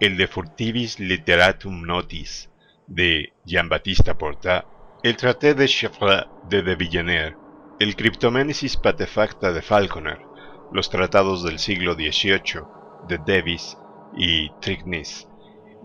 el 0.00 0.18
de 0.18 0.28
Furtivis 0.28 1.00
Literatum 1.00 1.82
Notis 1.82 2.50
de 2.86 3.32
Jean-Baptiste 3.44 4.14
Porta, 4.14 4.66
el 5.02 5.16
traté 5.16 5.54
de 5.54 5.66
Chiffre 5.66 6.26
de 6.48 6.62
de 6.62 6.76
Villeneuve, 6.76 7.36
el 7.80 7.96
Cryptomenesis 7.96 8.76
Patefacta 8.76 9.52
de 9.52 9.62
Falconer, 9.62 10.27
los 10.72 10.90
tratados 10.90 11.42
del 11.42 11.58
siglo 11.58 11.94
XVIII 11.94 12.62
de 13.08 13.18
Davis 13.18 13.78
y 14.16 14.50
Trignis, 14.60 15.28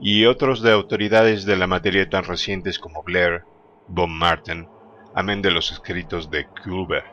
y 0.01 0.25
otros 0.25 0.61
de 0.61 0.71
autoridades 0.71 1.45
de 1.45 1.55
la 1.55 1.67
materia 1.67 2.09
tan 2.09 2.23
recientes 2.23 2.79
como 2.79 3.03
Blair, 3.03 3.43
von 3.87 4.11
Marten, 4.11 4.67
amén 5.13 5.41
de 5.41 5.51
los 5.51 5.71
escritos 5.71 6.29
de 6.29 6.47
Culver. 6.47 7.03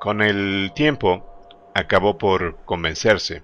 Con 0.00 0.22
el 0.22 0.72
tiempo, 0.74 1.26
acabó 1.74 2.18
por 2.18 2.64
convencerse 2.64 3.42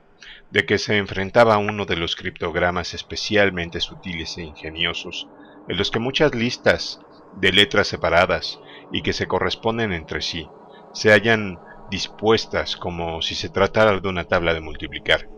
de 0.50 0.64
que 0.64 0.78
se 0.78 0.96
enfrentaba 0.96 1.54
a 1.54 1.58
uno 1.58 1.84
de 1.86 1.96
los 1.96 2.16
criptogramas 2.16 2.94
especialmente 2.94 3.80
sutiles 3.80 4.38
e 4.38 4.42
ingeniosos, 4.42 5.28
en 5.68 5.76
los 5.76 5.90
que 5.90 5.98
muchas 5.98 6.34
listas 6.34 7.00
de 7.36 7.52
letras 7.52 7.88
separadas 7.88 8.58
y 8.92 9.02
que 9.02 9.12
se 9.12 9.26
corresponden 9.26 9.92
entre 9.92 10.22
sí 10.22 10.48
se 10.92 11.12
hallan 11.12 11.58
dispuestas 11.90 12.76
como 12.76 13.22
si 13.22 13.34
se 13.34 13.48
tratara 13.48 13.98
de 13.98 14.08
una 14.08 14.24
tabla 14.24 14.54
de 14.54 14.60
multiplicar, 14.60 15.28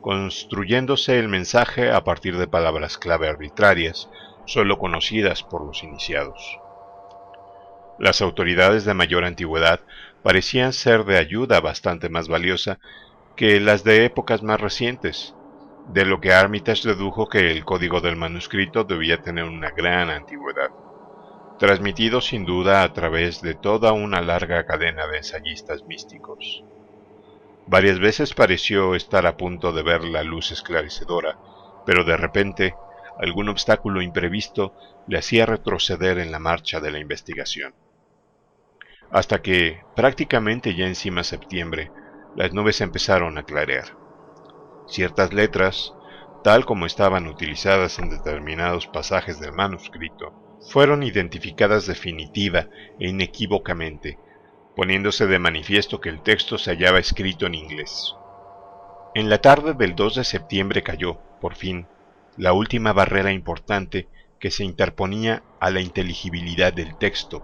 construyéndose 0.00 1.18
el 1.18 1.28
mensaje 1.28 1.90
a 1.90 2.04
partir 2.04 2.38
de 2.38 2.48
palabras 2.48 2.98
clave 2.98 3.28
arbitrarias, 3.28 4.08
solo 4.46 4.78
conocidas 4.78 5.42
por 5.42 5.64
los 5.64 5.82
iniciados. 5.82 6.58
Las 7.98 8.22
autoridades 8.22 8.84
de 8.84 8.94
mayor 8.94 9.24
antigüedad 9.24 9.80
parecían 10.22 10.72
ser 10.72 11.04
de 11.04 11.18
ayuda 11.18 11.60
bastante 11.60 12.08
más 12.08 12.28
valiosa 12.28 12.78
que 13.36 13.60
las 13.60 13.84
de 13.84 14.04
épocas 14.04 14.42
más 14.42 14.60
recientes, 14.60 15.34
de 15.88 16.04
lo 16.04 16.20
que 16.20 16.32
Armitage 16.32 16.88
dedujo 16.88 17.28
que 17.28 17.50
el 17.50 17.64
código 17.64 18.00
del 18.00 18.16
manuscrito 18.16 18.84
debía 18.84 19.22
tener 19.22 19.44
una 19.44 19.70
gran 19.70 20.10
antigüedad, 20.10 20.70
transmitido 21.58 22.20
sin 22.20 22.44
duda 22.44 22.84
a 22.84 22.92
través 22.92 23.42
de 23.42 23.54
toda 23.54 23.92
una 23.92 24.20
larga 24.22 24.64
cadena 24.64 25.06
de 25.08 25.18
ensayistas 25.18 25.84
místicos. 25.84 26.62
Varias 27.66 27.98
veces 27.98 28.32
pareció 28.32 28.94
estar 28.94 29.26
a 29.26 29.36
punto 29.36 29.72
de 29.72 29.82
ver 29.82 30.04
la 30.04 30.22
luz 30.22 30.52
esclarecedora, 30.52 31.36
pero 31.84 32.04
de 32.04 32.16
repente 32.16 32.74
algún 33.18 33.48
obstáculo 33.48 34.00
imprevisto 34.00 34.72
le 35.08 35.18
hacía 35.18 35.46
retroceder 35.46 36.18
en 36.18 36.30
la 36.30 36.38
marcha 36.38 36.80
de 36.80 36.92
la 36.92 37.00
investigación. 37.00 37.74
Hasta 39.10 39.42
que, 39.42 39.82
prácticamente 39.96 40.74
ya 40.74 40.86
encima 40.86 41.24
septiembre, 41.24 41.90
las 42.36 42.52
nubes 42.52 42.80
empezaron 42.80 43.36
a 43.36 43.42
clarear. 43.42 43.96
Ciertas 44.86 45.32
letras, 45.32 45.92
tal 46.44 46.64
como 46.64 46.86
estaban 46.86 47.26
utilizadas 47.26 47.98
en 47.98 48.10
determinados 48.10 48.86
pasajes 48.86 49.40
del 49.40 49.52
manuscrito, 49.52 50.47
fueron 50.60 51.02
identificadas 51.02 51.86
definitiva 51.86 52.68
e 52.98 53.08
inequívocamente, 53.08 54.18
poniéndose 54.76 55.26
de 55.26 55.38
manifiesto 55.38 56.00
que 56.00 56.08
el 56.08 56.22
texto 56.22 56.58
se 56.58 56.70
hallaba 56.70 56.98
escrito 56.98 57.46
en 57.46 57.54
inglés. 57.54 58.14
En 59.14 59.30
la 59.30 59.38
tarde 59.38 59.74
del 59.74 59.94
2 59.94 60.16
de 60.16 60.24
septiembre 60.24 60.82
cayó, 60.82 61.18
por 61.40 61.54
fin, 61.54 61.86
la 62.36 62.52
última 62.52 62.92
barrera 62.92 63.32
importante 63.32 64.08
que 64.38 64.50
se 64.50 64.64
interponía 64.64 65.42
a 65.60 65.70
la 65.70 65.80
inteligibilidad 65.80 66.72
del 66.72 66.96
texto, 66.96 67.42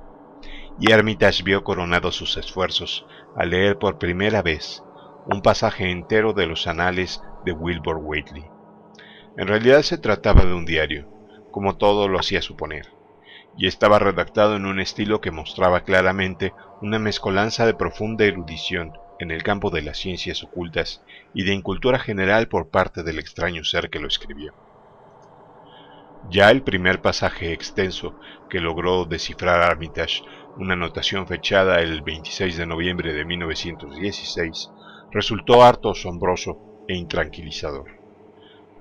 y 0.78 0.92
Hermitage 0.92 1.42
vio 1.42 1.64
coronados 1.64 2.16
sus 2.16 2.36
esfuerzos 2.36 3.06
al 3.36 3.50
leer 3.50 3.78
por 3.78 3.98
primera 3.98 4.42
vez 4.42 4.82
un 5.26 5.40
pasaje 5.40 5.90
entero 5.90 6.32
de 6.32 6.46
los 6.46 6.66
anales 6.66 7.22
de 7.44 7.52
Wilbur 7.52 7.96
Whately. 7.96 8.44
En 9.36 9.48
realidad 9.48 9.82
se 9.82 9.98
trataba 9.98 10.44
de 10.44 10.54
un 10.54 10.64
diario, 10.64 11.08
como 11.50 11.76
todo 11.76 12.08
lo 12.08 12.18
hacía 12.18 12.42
suponer, 12.42 12.93
y 13.56 13.66
estaba 13.66 13.98
redactado 13.98 14.56
en 14.56 14.66
un 14.66 14.81
estilo 14.81 15.20
que 15.20 15.31
mostraba 15.31 15.85
claramente 15.85 16.52
una 16.81 16.98
mezcolanza 16.98 17.66
de 17.66 17.74
profunda 17.74 18.24
erudición 18.24 18.93
en 19.20 19.31
el 19.31 19.43
campo 19.43 19.70
de 19.70 19.82
las 19.82 19.98
ciencias 19.98 20.43
ocultas 20.43 21.02
y 21.35 21.44
de 21.44 21.55
incultura 21.55 21.98
general 21.98 22.48
por 22.48 22.68
parte 22.68 23.02
del 23.02 23.18
extraño 23.18 23.64
ser 23.64 23.90
que 23.90 24.01
lo 24.01 24.09
escribió. 24.09 24.55
Ya 26.31 26.51
el 26.51 26.62
primer 26.62 27.02
pasaje 27.02 27.52
extenso 27.52 28.18
que 28.48 28.60
logró 28.60 29.05
descifrar 29.05 29.62
Armitage, 29.62 30.22
una 30.56 30.72
anotación 30.72 31.26
fechada 31.26 31.81
el 31.81 32.02
26 32.02 32.56
de 32.56 32.66
noviembre 32.66 33.12
de 33.12 33.24
1916, 33.24 34.70
resultó 35.12 35.62
harto 35.62 35.90
asombroso 35.90 36.85
e 36.89 36.97
intranquilizador. 36.97 37.93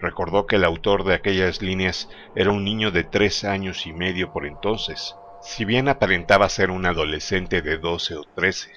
Recordó 0.03 0.47
que 0.47 0.57
el 0.57 0.65
autor 0.65 1.05
de 1.05 1.13
aquellas 1.13 1.61
líneas 1.61 2.09
era 2.35 2.51
un 2.51 2.65
niño 2.65 2.91
de 2.91 3.05
tres 3.05 3.45
años 3.45 3.87
y 3.87 3.93
medio 3.93 4.33
por 4.33 4.45
entonces, 4.45 5.15
si 5.41 5.63
bien 5.63 5.87
aparentaba 5.87 6.49
ser 6.49 6.71
un 6.71 6.85
adolescente 6.85 7.61
de 7.61 7.77
doce 7.77 8.17
o 8.17 8.25
trece. 8.35 8.73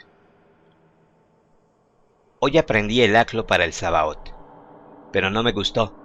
Hoy 2.39 2.59
aprendí 2.59 3.03
el 3.03 3.17
aclo 3.17 3.45
para 3.45 3.65
el 3.65 3.73
Sabaot, 3.73 4.37
pero 5.11 5.29
no 5.29 5.43
me 5.43 5.51
gustó, 5.51 5.97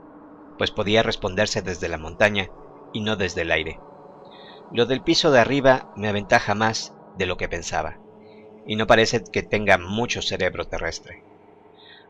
pues 0.57 0.72
podía 0.72 1.03
responderse 1.03 1.61
desde 1.61 1.88
la 1.88 1.99
montaña 1.99 2.49
y 2.91 3.02
no 3.02 3.15
desde 3.15 3.43
el 3.43 3.52
aire. 3.52 3.80
Lo 4.72 4.88
del 4.88 5.03
piso 5.03 5.30
de 5.30 5.39
arriba 5.39 5.93
me 5.95 6.07
aventaja 6.07 6.56
más 6.56 6.95
de 7.15 7.27
lo 7.27 7.38
que 7.38 7.48
pensaba, 7.48 7.99
y 8.65 8.76
no 8.76 8.88
parece 8.88 9.22
que 9.31 9.43
tenga 9.43 9.77
mucho 9.77 10.23
cerebro 10.23 10.65
terrestre. 10.65 11.23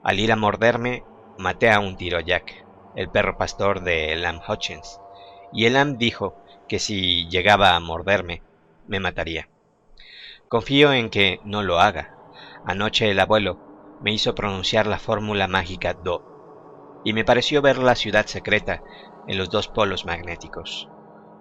Al 0.02 0.22
ir 0.22 0.32
a 0.32 0.38
morderme, 0.38 1.04
maté 1.38 1.70
a 1.70 1.82
un 1.82 1.98
tiro 1.98 2.22
Jack, 2.22 2.61
el 2.96 3.10
perro 3.10 3.38
pastor 3.38 3.82
de 3.82 4.14
Elam 4.14 4.40
Hutchins, 4.48 5.00
y 5.54 5.66
Elam 5.66 5.98
dijo 5.98 6.36
que 6.68 6.80
si 6.80 7.28
llegaba 7.28 7.76
a 7.76 7.80
morderme, 7.80 8.42
me 8.88 9.00
mataría. 9.00 9.50
Confío 10.48 10.94
en 10.94 11.10
que 11.10 11.40
no 11.44 11.64
lo 11.64 11.80
haga. 11.80 12.16
Anoche 12.66 13.10
el 13.10 13.20
abuelo 13.20 13.60
me 14.02 14.12
hizo 14.12 14.36
pronunciar 14.36 14.88
la 14.88 15.00
fórmula 15.00 15.48
mágica 15.48 15.94
Do, 15.94 17.02
y 17.04 17.14
me 17.14 17.26
pareció 17.26 17.62
ver 17.62 17.78
la 17.78 17.96
ciudad 17.96 18.26
secreta 18.28 18.84
en 19.28 19.38
los 19.38 19.50
dos 19.50 19.68
polos 19.68 20.06
magnéticos. 20.06 20.90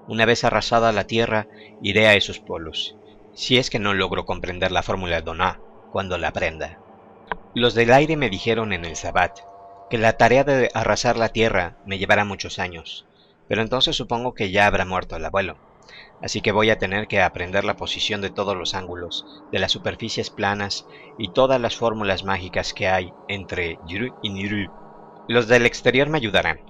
Una 0.09 0.25
vez 0.27 0.45
arrasada 0.45 0.93
la 0.93 1.05
Tierra, 1.05 1.47
iré 1.83 2.07
a 2.07 2.15
esos 2.15 2.41
polos, 2.41 2.97
si 3.35 3.59
es 3.59 3.71
que 3.71 3.79
no 3.79 3.95
logro 3.95 4.25
comprender 4.25 4.73
la 4.73 4.83
fórmula 4.83 5.21
Dona 5.21 5.61
cuando 5.93 6.19
la 6.19 6.29
aprenda. 6.29 6.79
Los 7.55 7.75
del 7.75 7.93
aire 7.93 8.17
me 8.17 8.31
dijeron 8.31 8.73
en 8.73 8.85
el 8.85 8.97
Sabbat 8.97 9.50
que 9.91 9.99
la 9.99 10.13
tarea 10.13 10.45
de 10.45 10.71
arrasar 10.73 11.17
la 11.17 11.31
Tierra 11.31 11.77
me 11.85 11.99
llevará 11.99 12.25
muchos 12.25 12.61
años, 12.61 13.07
pero 13.49 13.61
entonces 13.61 13.97
supongo 13.97 14.35
que 14.35 14.53
ya 14.53 14.67
habrá 14.67 14.85
muerto 14.85 15.17
el 15.17 15.25
abuelo. 15.25 15.57
Así 16.23 16.43
que 16.43 16.53
voy 16.53 16.71
a 16.71 16.79
tener 16.79 17.09
que 17.09 17.21
aprender 17.21 17.65
la 17.65 17.75
posición 17.75 18.21
de 18.21 18.31
todos 18.31 18.57
los 18.57 18.75
ángulos, 18.75 19.27
de 19.51 19.59
las 19.59 19.73
superficies 19.73 20.31
planas 20.31 20.87
y 21.19 21.33
todas 21.33 21.61
las 21.61 21.77
fórmulas 21.77 22.23
mágicas 22.23 22.73
que 22.73 22.87
hay 22.87 23.13
entre 23.27 23.79
Yuru 23.89 24.15
y 24.23 24.31
Niru. 24.31 24.71
Los 25.27 25.49
del 25.49 25.67
exterior 25.67 26.09
me 26.09 26.19
ayudarán, 26.19 26.61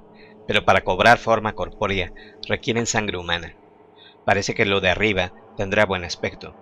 pero 0.47 0.65
para 0.65 0.81
cobrar 0.81 1.19
forma 1.19 1.53
corpórea 1.53 2.13
requieren 2.49 2.87
sangre 2.87 3.19
humana. 3.19 3.55
Parece 4.25 4.55
que 4.55 4.65
lo 4.65 4.81
de 4.81 4.89
arriba 4.89 5.33
tendrá 5.59 5.85
buen 5.85 6.05
aspecto. 6.05 6.55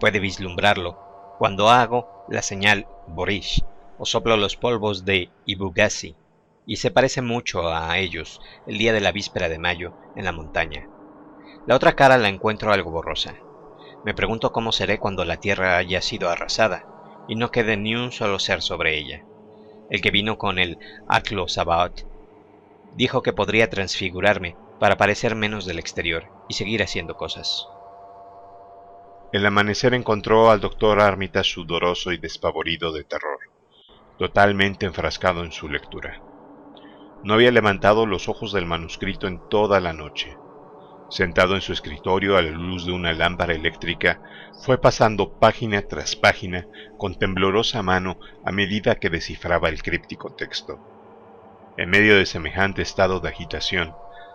Puede 0.00 0.18
vislumbrarlo 0.18 0.98
cuando 1.38 1.68
hago 1.68 2.24
la 2.28 2.42
señal 2.42 2.88
Borish 3.06 3.62
o 4.00 4.06
soplo 4.06 4.38
los 4.38 4.56
polvos 4.56 5.04
de 5.04 5.30
Ibugasi, 5.44 6.16
y 6.66 6.76
se 6.76 6.90
parece 6.90 7.20
mucho 7.20 7.68
a 7.68 7.98
ellos 7.98 8.40
el 8.66 8.78
día 8.78 8.94
de 8.94 9.02
la 9.02 9.12
víspera 9.12 9.50
de 9.50 9.58
mayo 9.58 9.92
en 10.16 10.24
la 10.24 10.32
montaña. 10.32 10.88
La 11.66 11.76
otra 11.76 11.92
cara 11.92 12.16
la 12.16 12.30
encuentro 12.30 12.72
algo 12.72 12.90
borrosa. 12.90 13.34
Me 14.04 14.14
pregunto 14.14 14.52
cómo 14.52 14.72
seré 14.72 14.98
cuando 14.98 15.26
la 15.26 15.36
tierra 15.36 15.76
haya 15.76 16.00
sido 16.00 16.30
arrasada 16.30 16.86
y 17.28 17.34
no 17.34 17.50
quede 17.50 17.76
ni 17.76 17.94
un 17.94 18.10
solo 18.10 18.38
ser 18.38 18.62
sobre 18.62 18.96
ella. 18.96 19.22
El 19.90 20.00
que 20.00 20.10
vino 20.10 20.38
con 20.38 20.58
el 20.58 20.78
Aklo 21.06 21.46
Sabaot 21.46 22.06
dijo 22.96 23.22
que 23.22 23.34
podría 23.34 23.68
transfigurarme 23.68 24.56
para 24.78 24.96
parecer 24.96 25.34
menos 25.34 25.66
del 25.66 25.78
exterior 25.78 26.24
y 26.48 26.54
seguir 26.54 26.82
haciendo 26.82 27.16
cosas. 27.18 27.68
El 29.32 29.44
amanecer 29.44 29.92
encontró 29.92 30.50
al 30.50 30.60
doctor 30.60 31.00
Armitage 31.00 31.50
sudoroso 31.52 32.12
y 32.12 32.16
despavorido 32.16 32.92
de 32.92 33.04
terror, 33.04 33.39
totalmente 34.20 34.84
enfrascado 34.84 35.44
en 35.44 35.50
su 35.50 35.66
lectura. 35.66 36.20
No 37.24 37.32
había 37.32 37.50
levantado 37.50 38.04
los 38.04 38.28
ojos 38.28 38.52
del 38.52 38.66
manuscrito 38.66 39.26
en 39.26 39.40
toda 39.48 39.80
la 39.80 39.94
noche. 39.94 40.36
Sentado 41.08 41.54
en 41.54 41.62
su 41.62 41.72
escritorio 41.72 42.36
a 42.36 42.42
la 42.42 42.50
luz 42.50 42.84
de 42.84 42.92
una 42.92 43.14
lámpara 43.14 43.54
eléctrica, 43.54 44.20
fue 44.62 44.76
pasando 44.76 45.38
página 45.38 45.80
tras 45.88 46.16
página 46.16 46.66
con 46.98 47.18
temblorosa 47.18 47.82
mano 47.82 48.18
a 48.44 48.52
medida 48.52 48.96
que 48.96 49.08
descifraba 49.08 49.70
el 49.70 49.82
críptico 49.82 50.34
texto. 50.34 50.78
En 51.78 51.88
medio 51.88 52.14
de 52.14 52.26
semejante 52.26 52.82
estado 52.82 53.20
de 53.20 53.30
agitación, 53.30 53.94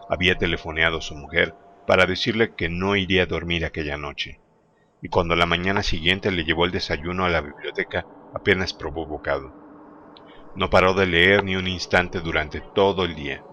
había 0.10 0.36
telefoneado 0.36 0.98
a 0.98 1.02
su 1.02 1.14
mujer 1.14 1.54
para 1.86 2.08
decirle 2.08 2.56
que 2.56 2.70
no 2.70 2.96
iría 2.96 3.22
a 3.22 3.28
dormir 3.28 3.64
aquella 3.64 3.98
noche 3.98 4.40
y 5.00 5.10
cuando 5.10 5.36
la 5.36 5.46
mañana 5.46 5.84
siguiente 5.84 6.32
le 6.32 6.44
llevó 6.44 6.66
el 6.66 6.72
desayuno 6.72 7.26
a 7.26 7.30
la 7.30 7.42
biblioteca 7.42 8.08
apenas 8.34 8.74
probó 8.74 9.06
bocado. 9.06 9.65
No 10.56 10.70
paró 10.70 10.94
de 10.94 11.06
leer 11.06 11.44
ni 11.44 11.56
un 11.56 11.68
instante 11.68 12.22
durante 12.22 12.62
todo 12.62 13.04
el 13.04 13.16
día, 13.16 13.44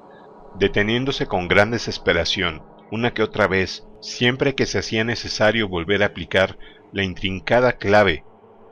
deteniéndose 0.54 1.26
con 1.26 1.48
gran 1.48 1.70
desesperación 1.70 2.62
una 2.92 3.12
que 3.12 3.22
otra 3.22 3.48
vez 3.48 3.86
siempre 4.00 4.54
que 4.54 4.66
se 4.66 4.78
hacía 4.78 5.02
necesario 5.02 5.66
volver 5.66 6.02
a 6.02 6.06
aplicar 6.06 6.58
la 6.92 7.02
intrincada 7.02 7.72
clave 7.78 8.24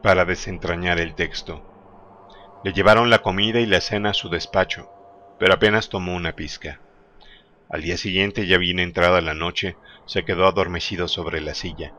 para 0.03 0.25
desentrañar 0.25 1.01
el 1.01 1.15
texto. 1.15 1.65
Le 2.63 2.73
llevaron 2.73 3.09
la 3.09 3.21
comida 3.21 3.61
y 3.61 3.67
la 3.67 3.81
cena 3.81 4.11
a 4.11 4.15
su 4.15 4.29
despacho, 4.29 4.91
pero 5.39 5.55
apenas 5.55 5.89
tomó 5.89 6.15
una 6.15 6.37
pizca. 6.37 6.81
Al 7.71 7.83
día 7.83 7.97
siguiente, 7.97 8.47
ya 8.47 8.59
bien 8.59 8.79
entrada 8.79 9.21
la 9.23 9.35
noche, 9.35 9.77
se 10.07 10.25
quedó 10.25 10.47
adormecido 10.47 11.09
sobre 11.09 11.41
la 11.41 11.55
silla, 11.55 11.95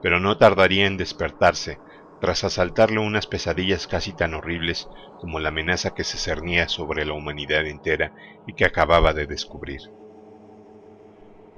pero 0.00 0.20
no 0.20 0.38
tardaría 0.38 0.86
en 0.86 0.96
despertarse 0.96 1.78
tras 2.20 2.44
asaltarle 2.44 2.98
unas 2.98 3.26
pesadillas 3.26 3.86
casi 3.86 4.12
tan 4.12 4.34
horribles 4.34 4.88
como 5.20 5.38
la 5.38 5.48
amenaza 5.50 5.94
que 5.94 6.04
se 6.04 6.18
cernía 6.18 6.68
sobre 6.68 7.04
la 7.04 7.12
humanidad 7.12 7.66
entera 7.66 8.12
y 8.46 8.54
que 8.54 8.64
acababa 8.64 9.12
de 9.12 9.26
descubrir. 9.26 9.80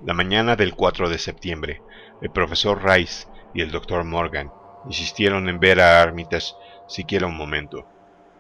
La 0.05 0.15
mañana 0.15 0.57
del 0.57 0.75
4 0.75 1.09
de 1.09 1.19
septiembre, 1.19 1.83
el 2.23 2.31
profesor 2.31 2.83
Rice 2.83 3.29
y 3.55 3.63
el 3.63 3.71
doctor 3.71 4.05
Morgan 4.05 4.51
insistieron 4.87 5.49
en 5.49 5.61
ver 5.61 5.81
a 5.81 6.01
Armitage 6.01 6.55
siquiera 6.89 7.27
un 7.27 7.37
momento, 7.37 7.87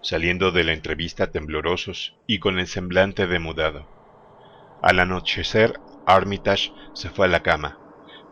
saliendo 0.02 0.52
de 0.52 0.64
la 0.64 0.72
entrevista 0.72 1.30
temblorosos 1.30 2.16
y 2.26 2.38
con 2.38 2.58
el 2.58 2.66
semblante 2.66 3.26
demudado. 3.26 3.86
Al 4.82 5.00
anochecer, 5.00 5.78
Armitage 6.06 6.72
se 6.94 7.10
fue 7.10 7.26
a 7.26 7.28
la 7.28 7.42
cama, 7.42 7.78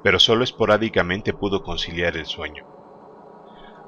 pero 0.02 0.18
solo 0.18 0.44
esporádicamente 0.44 1.34
pudo 1.34 1.62
conciliar 1.62 2.16
el 2.16 2.24
sueño. 2.24 2.77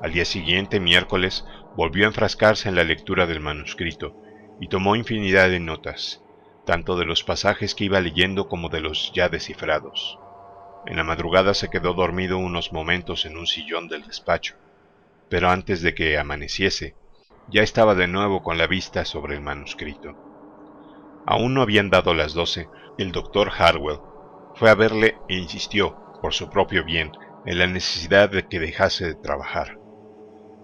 Al 0.01 0.13
día 0.13 0.25
siguiente, 0.25 0.81
miércoles, 0.81 1.45
volvió 1.77 2.05
a 2.05 2.09
enfrascarse 2.09 2.69
en 2.69 2.75
la 2.75 2.85
lectura 2.85 3.27
del 3.27 3.41
manuscrito 3.41 4.17
y 4.59 4.69
tomó 4.69 4.97
infinidad 4.97 5.51
de 5.51 5.61
notas, 5.61 6.23
tanto 6.65 6.97
de 6.97 7.05
los 7.05 7.23
pasajes 7.23 7.75
que 7.75 7.85
iba 7.85 8.01
leyendo 8.01 8.49
como 8.49 8.71
de 8.71 8.81
los 8.81 9.13
ya 9.15 9.29
descifrados. 9.29 10.19
En 10.87 10.97
la 10.97 11.05
madrugada 11.05 11.53
se 11.53 11.69
quedó 11.69 11.93
dormido 11.93 12.39
unos 12.39 12.73
momentos 12.73 13.27
en 13.27 13.37
un 13.37 13.47
sillón 13.47 13.89
del 13.89 14.07
despacho, 14.07 14.55
pero 15.29 15.51
antes 15.51 15.83
de 15.83 15.95
que 15.95 16.17
amaneciese, 16.17 16.95
ya 17.49 17.63
estaba 17.63 17.95
de 17.95 18.07
nuevo 18.07 18.43
con 18.43 18.57
la 18.57 18.67
vista 18.67 19.05
sobre 19.05 19.35
el 19.35 19.43
manuscrito. 19.43 20.17
Aún 21.27 21.53
no 21.53 21.61
habían 21.61 21.91
dado 21.91 22.15
las 22.15 22.33
doce, 22.33 22.69
el 22.97 23.13
doctor 23.13 23.51
Harwell 23.57 24.01
fue 24.55 24.71
a 24.71 24.75
verle 24.75 25.19
e 25.29 25.37
insistió, 25.37 25.97
por 26.23 26.33
su 26.33 26.49
propio 26.49 26.85
bien, 26.85 27.13
en 27.45 27.59
la 27.59 27.67
necesidad 27.67 28.31
de 28.31 28.47
que 28.49 28.59
dejase 28.59 29.07
de 29.07 29.15
trabajar. 29.15 29.80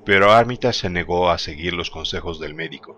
Pero 0.06 0.30
Armitage 0.30 0.78
se 0.78 0.88
negó 0.88 1.30
a 1.30 1.36
seguir 1.36 1.72
los 1.72 1.90
consejos 1.90 2.38
del 2.38 2.54
médico, 2.54 2.96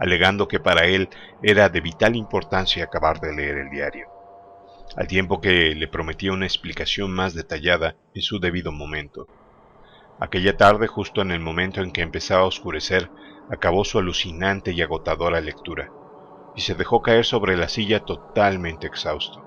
alegando 0.00 0.48
que 0.48 0.58
para 0.58 0.86
él 0.86 1.08
era 1.44 1.68
de 1.68 1.80
vital 1.80 2.16
importancia 2.16 2.82
acabar 2.82 3.20
de 3.20 3.32
leer 3.32 3.58
el 3.58 3.70
diario, 3.70 4.08
al 4.96 5.06
tiempo 5.06 5.40
que 5.40 5.76
le 5.76 5.86
prometía 5.86 6.32
una 6.32 6.46
explicación 6.46 7.12
más 7.12 7.34
detallada 7.34 7.94
en 8.14 8.22
su 8.22 8.40
debido 8.40 8.72
momento. 8.72 9.28
Aquella 10.18 10.56
tarde, 10.56 10.88
justo 10.88 11.22
en 11.22 11.30
el 11.30 11.38
momento 11.38 11.82
en 11.82 11.92
que 11.92 12.02
empezaba 12.02 12.42
a 12.42 12.46
oscurecer, 12.46 13.10
acabó 13.48 13.84
su 13.84 14.00
alucinante 14.00 14.72
y 14.72 14.82
agotadora 14.82 15.40
lectura, 15.40 15.92
y 16.56 16.62
se 16.62 16.74
dejó 16.74 17.00
caer 17.00 17.24
sobre 17.24 17.56
la 17.56 17.68
silla 17.68 18.00
totalmente 18.00 18.88
exhausto. 18.88 19.40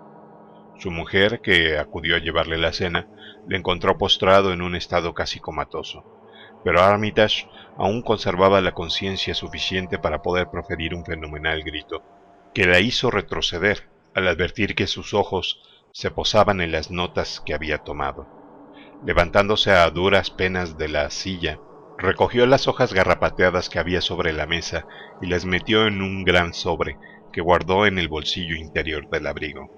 Su 0.80 0.89
mujer, 0.89 1.41
que 1.41 1.77
acudió 1.77 2.15
a 2.15 2.19
llevarle 2.19 2.57
la 2.57 2.71
cena, 2.71 3.09
le 3.45 3.57
encontró 3.57 3.97
postrado 3.97 4.53
en 4.53 4.61
un 4.61 4.73
estado 4.73 5.13
casi 5.13 5.41
comatoso, 5.41 6.22
pero 6.64 6.81
Armitage 6.81 7.48
aún 7.77 8.02
conservaba 8.02 8.61
la 8.61 8.73
conciencia 8.73 9.34
suficiente 9.34 9.98
para 9.99 10.22
poder 10.22 10.48
proferir 10.49 10.94
un 10.94 11.06
fenomenal 11.06 11.64
grito, 11.64 12.03
que 12.53 12.65
la 12.65 12.80
hizo 12.80 13.11
retroceder 13.11 13.90
al 14.15 14.27
advertir 14.27 14.76
que 14.76 14.88
sus 14.88 15.14
ojos 15.14 15.61
se 15.91 16.11
posaban 16.11 16.61
en 16.61 16.72
las 16.72 16.91
notas 16.91 17.41
que 17.45 17.53
había 17.53 17.80
tomado. 17.80 18.27
Levantándose 19.06 19.72
a 19.72 19.90
duras 19.90 20.30
penas 20.30 20.77
de 20.77 20.88
la 20.88 21.10
silla, 21.10 21.60
recogió 21.98 22.45
las 22.45 22.68
hojas 22.68 22.94
garrapateadas 22.94 23.69
que 23.69 23.80
había 23.80 24.02
sobre 24.02 24.34
la 24.34 24.45
mesa 24.45 24.85
y 25.22 25.27
las 25.27 25.45
metió 25.45 25.85
en 25.88 26.02
un 26.02 26.23
gran 26.23 26.53
sobre 26.53 26.98
que 27.31 27.41
guardó 27.41 27.85
en 27.85 27.98
el 27.98 28.07
bolsillo 28.07 28.56
interior 28.56 29.10
del 29.10 29.27
abrigo. 29.27 29.69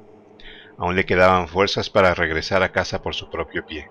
Aún 0.78 0.96
le 0.96 1.06
quedaban 1.06 1.48
fuerzas 1.48 1.90
para 1.90 2.14
regresar 2.14 2.62
a 2.62 2.72
casa 2.72 3.02
por 3.02 3.16
su 3.16 3.30
propio 3.30 3.66
pie, 3.66 3.90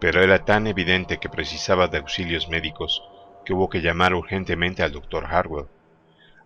pero 0.00 0.22
era 0.22 0.44
tan 0.44 0.66
evidente 0.66 1.18
que 1.18 1.28
precisaba 1.28 1.88
de 1.88 1.98
auxilios 1.98 2.48
médicos 2.48 3.02
que 3.44 3.52
hubo 3.52 3.68
que 3.68 3.80
llamar 3.80 4.14
urgentemente 4.14 4.82
al 4.82 4.92
doctor 4.92 5.26
Harwell. 5.26 5.66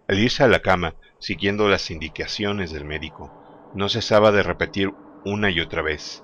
Al 0.08 0.18
irse 0.18 0.42
a 0.42 0.48
la 0.48 0.60
cama, 0.60 0.94
siguiendo 1.18 1.68
las 1.68 1.90
indicaciones 1.90 2.72
del 2.72 2.84
médico, 2.84 3.30
no 3.74 3.88
cesaba 3.88 4.32
de 4.32 4.42
repetir 4.42 4.92
una 5.24 5.50
y 5.50 5.60
otra 5.60 5.82
vez, 5.82 6.22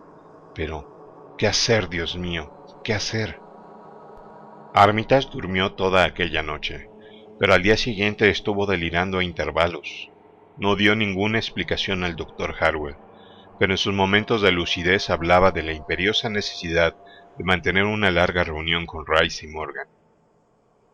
pero, 0.55 1.35
¿qué 1.39 1.47
hacer, 1.47 1.89
Dios 1.89 2.17
mío? 2.17 2.53
¿Qué 2.83 2.95
hacer? 2.95 3.39
Armitage 4.75 5.29
durmió 5.31 5.73
toda 5.73 6.05
aquella 6.05 6.43
noche, 6.43 6.89
pero 7.39 7.55
al 7.55 7.63
día 7.63 7.77
siguiente 7.77 8.31
estuvo 8.31 8.67
delirando 8.67 9.19
a 9.19 9.25
intervalos. 9.25 10.11
No 10.57 10.77
dio 10.77 10.95
ninguna 10.97 11.39
explicación 11.39 12.05
al 12.05 12.17
doctor 12.17 12.55
Harwell 12.59 12.97
pero 13.59 13.73
en 13.73 13.79
sus 13.79 13.95
momentos 13.95 14.43
de 14.43 14.53
lucidez 14.53 15.11
hablaba 15.11 15.51
de 15.53 15.63
la 15.63 15.73
imperiosa 15.73 16.29
necesidad 16.29 16.97
de 17.39 17.45
mantener 17.45 17.85
una 17.85 18.11
larga 18.11 18.45
reunión 18.45 18.87
con 18.87 19.05
Rice 19.07 19.47
y 19.47 19.49
Morgan. 19.49 19.89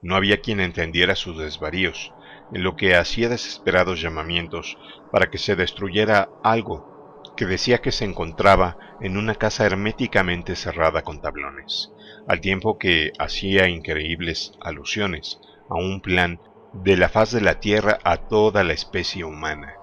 No 0.03 0.17
había 0.17 0.41
quien 0.41 0.61
entendiera 0.61 1.15
sus 1.15 1.39
desvaríos, 1.39 2.13
en 2.53 2.63
lo 2.63 2.77
que 2.77 2.97
hacía 2.97 3.29
desesperados 3.29 4.01
llamamientos 4.01 4.79
para 5.13 5.31
que 5.31 5.39
se 5.39 5.57
destruyera 5.57 6.29
algo 6.43 7.23
que 7.37 7.47
decía 7.47 7.79
que 7.79 7.93
se 7.93 8.05
encontraba 8.05 8.77
en 9.01 9.17
una 9.17 9.35
casa 9.35 9.65
herméticamente 9.65 10.57
cerrada 10.57 11.03
con 11.03 11.21
tablones, 11.21 11.91
al 12.29 12.41
tiempo 12.41 12.79
que 12.79 13.13
hacía 13.19 13.69
increíbles 13.69 14.53
alusiones 14.61 15.41
a 15.69 15.75
un 15.77 16.01
plan 16.01 16.41
de 16.73 16.97
la 16.97 17.09
faz 17.09 17.33
de 17.33 17.41
la 17.41 17.61
Tierra 17.61 17.99
a 18.05 18.17
toda 18.17 18.65
la 18.65 18.73
especie 18.73 19.25
humana 19.25 19.75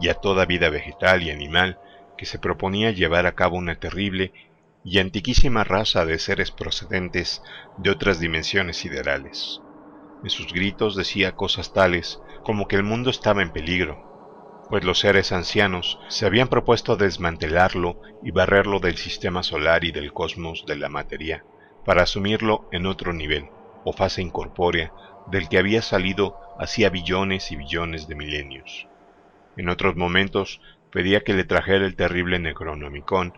y 0.00 0.08
a 0.08 0.14
toda 0.14 0.46
vida 0.46 0.70
vegetal 0.70 1.22
y 1.22 1.30
animal 1.30 1.78
que 2.16 2.26
se 2.26 2.38
proponía 2.38 2.90
llevar 2.90 3.26
a 3.26 3.34
cabo 3.34 3.56
una 3.56 3.76
terrible 3.78 4.32
y 4.84 4.98
antiquísima 4.98 5.64
raza 5.64 6.04
de 6.04 6.18
seres 6.18 6.50
procedentes 6.50 7.42
de 7.76 7.90
otras 7.90 8.20
dimensiones 8.20 8.78
siderales. 8.78 9.60
En 10.22 10.30
sus 10.30 10.52
gritos 10.52 10.96
decía 10.96 11.32
cosas 11.32 11.72
tales 11.72 12.20
como 12.44 12.68
que 12.68 12.76
el 12.76 12.82
mundo 12.82 13.10
estaba 13.10 13.42
en 13.42 13.52
peligro, 13.52 14.10
pues 14.70 14.84
los 14.84 15.00
seres 15.00 15.32
ancianos 15.32 15.98
se 16.08 16.26
habían 16.26 16.48
propuesto 16.48 16.96
desmantelarlo 16.96 18.00
y 18.22 18.30
barrerlo 18.30 18.78
del 18.78 18.96
sistema 18.96 19.42
solar 19.42 19.84
y 19.84 19.90
del 19.90 20.12
cosmos 20.12 20.64
de 20.66 20.76
la 20.76 20.88
materia, 20.88 21.44
para 21.84 22.02
asumirlo 22.02 22.68
en 22.70 22.86
otro 22.86 23.12
nivel, 23.12 23.48
o 23.84 23.92
fase 23.92 24.22
incorpórea, 24.22 24.92
del 25.26 25.48
que 25.48 25.58
había 25.58 25.82
salido 25.82 26.38
hacía 26.58 26.88
billones 26.88 27.50
y 27.50 27.56
billones 27.56 28.06
de 28.06 28.14
milenios. 28.14 28.86
En 29.56 29.68
otros 29.68 29.96
momentos 29.96 30.60
pedía 30.92 31.22
que 31.22 31.34
le 31.34 31.44
trajera 31.44 31.84
el 31.84 31.96
terrible 31.96 32.38
Necronomicon 32.38 33.34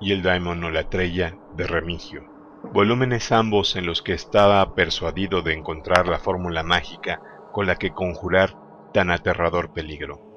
y 0.00 0.12
el 0.12 0.22
Daimon 0.22 0.64
o 0.64 0.70
la 0.70 0.88
Trella 0.88 1.36
de 1.56 1.66
Remigio, 1.66 2.24
volúmenes 2.72 3.32
ambos 3.32 3.76
en 3.76 3.86
los 3.86 4.02
que 4.02 4.12
estaba 4.12 4.74
persuadido 4.74 5.42
de 5.42 5.52
encontrar 5.52 6.08
la 6.08 6.18
fórmula 6.18 6.62
mágica 6.62 7.20
con 7.52 7.66
la 7.66 7.76
que 7.76 7.92
conjurar 7.92 8.56
tan 8.92 9.10
aterrador 9.10 9.72
peligro. 9.72 10.30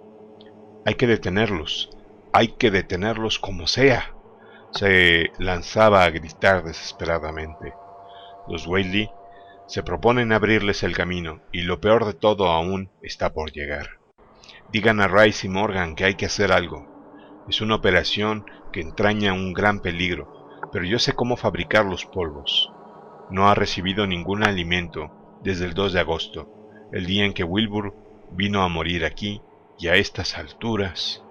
Hay 0.86 0.96
que 0.96 1.08
detenerlos, 1.08 1.90
hay 2.34 2.50
que 2.50 2.72
detenerlos 2.72 3.40
como 3.40 3.68
sea. 3.68 4.14
Se 4.72 5.32
lanzaba 5.38 6.04
a 6.04 6.10
gritar 6.10 6.64
desesperadamente. 6.64 7.74
Los 8.48 8.68
Whaley 8.68 9.10
se 9.68 9.84
proponen 9.84 10.34
abrirles 10.34 10.84
el 10.84 10.96
camino 10.96 11.42
y 11.52 11.62
lo 11.62 11.80
peor 11.80 12.06
de 12.06 12.14
todo 12.14 12.48
aún 12.48 12.90
está 13.02 13.32
por 13.34 13.52
llegar. 13.52 14.00
Digan 14.72 15.00
a 15.00 15.08
Rice 15.08 15.48
y 15.48 15.50
Morgan 15.50 15.96
que 15.96 16.06
hay 16.06 16.16
que 16.16 16.26
hacer 16.26 16.52
algo. 16.52 16.93
Es 17.48 17.60
una 17.60 17.76
operación 17.76 18.46
que 18.72 18.80
entraña 18.80 19.34
un 19.34 19.54
gran 19.54 19.82
peligro, 19.82 20.32
pero 20.72 20.86
yo 20.86 20.98
sé 20.98 21.14
cómo 21.14 21.36
fabricar 21.36 21.86
los 21.86 22.06
polvos. 22.06 22.72
No 23.30 23.50
ha 23.50 23.56
recibido 23.56 24.08
ningún 24.08 24.44
alimento 24.44 25.12
desde 25.42 25.66
el 25.66 25.74
2 25.74 25.94
de 25.94 26.00
agosto, 26.00 26.48
el 26.92 27.06
día 27.06 27.26
en 27.26 27.34
que 27.34 27.44
Wilbur 27.44 27.94
vino 28.32 28.64
a 28.64 28.70
morir 28.70 29.04
aquí 29.04 29.42
y 29.78 29.90
a 29.90 29.96
estas 29.96 30.38
alturas. 30.38 31.24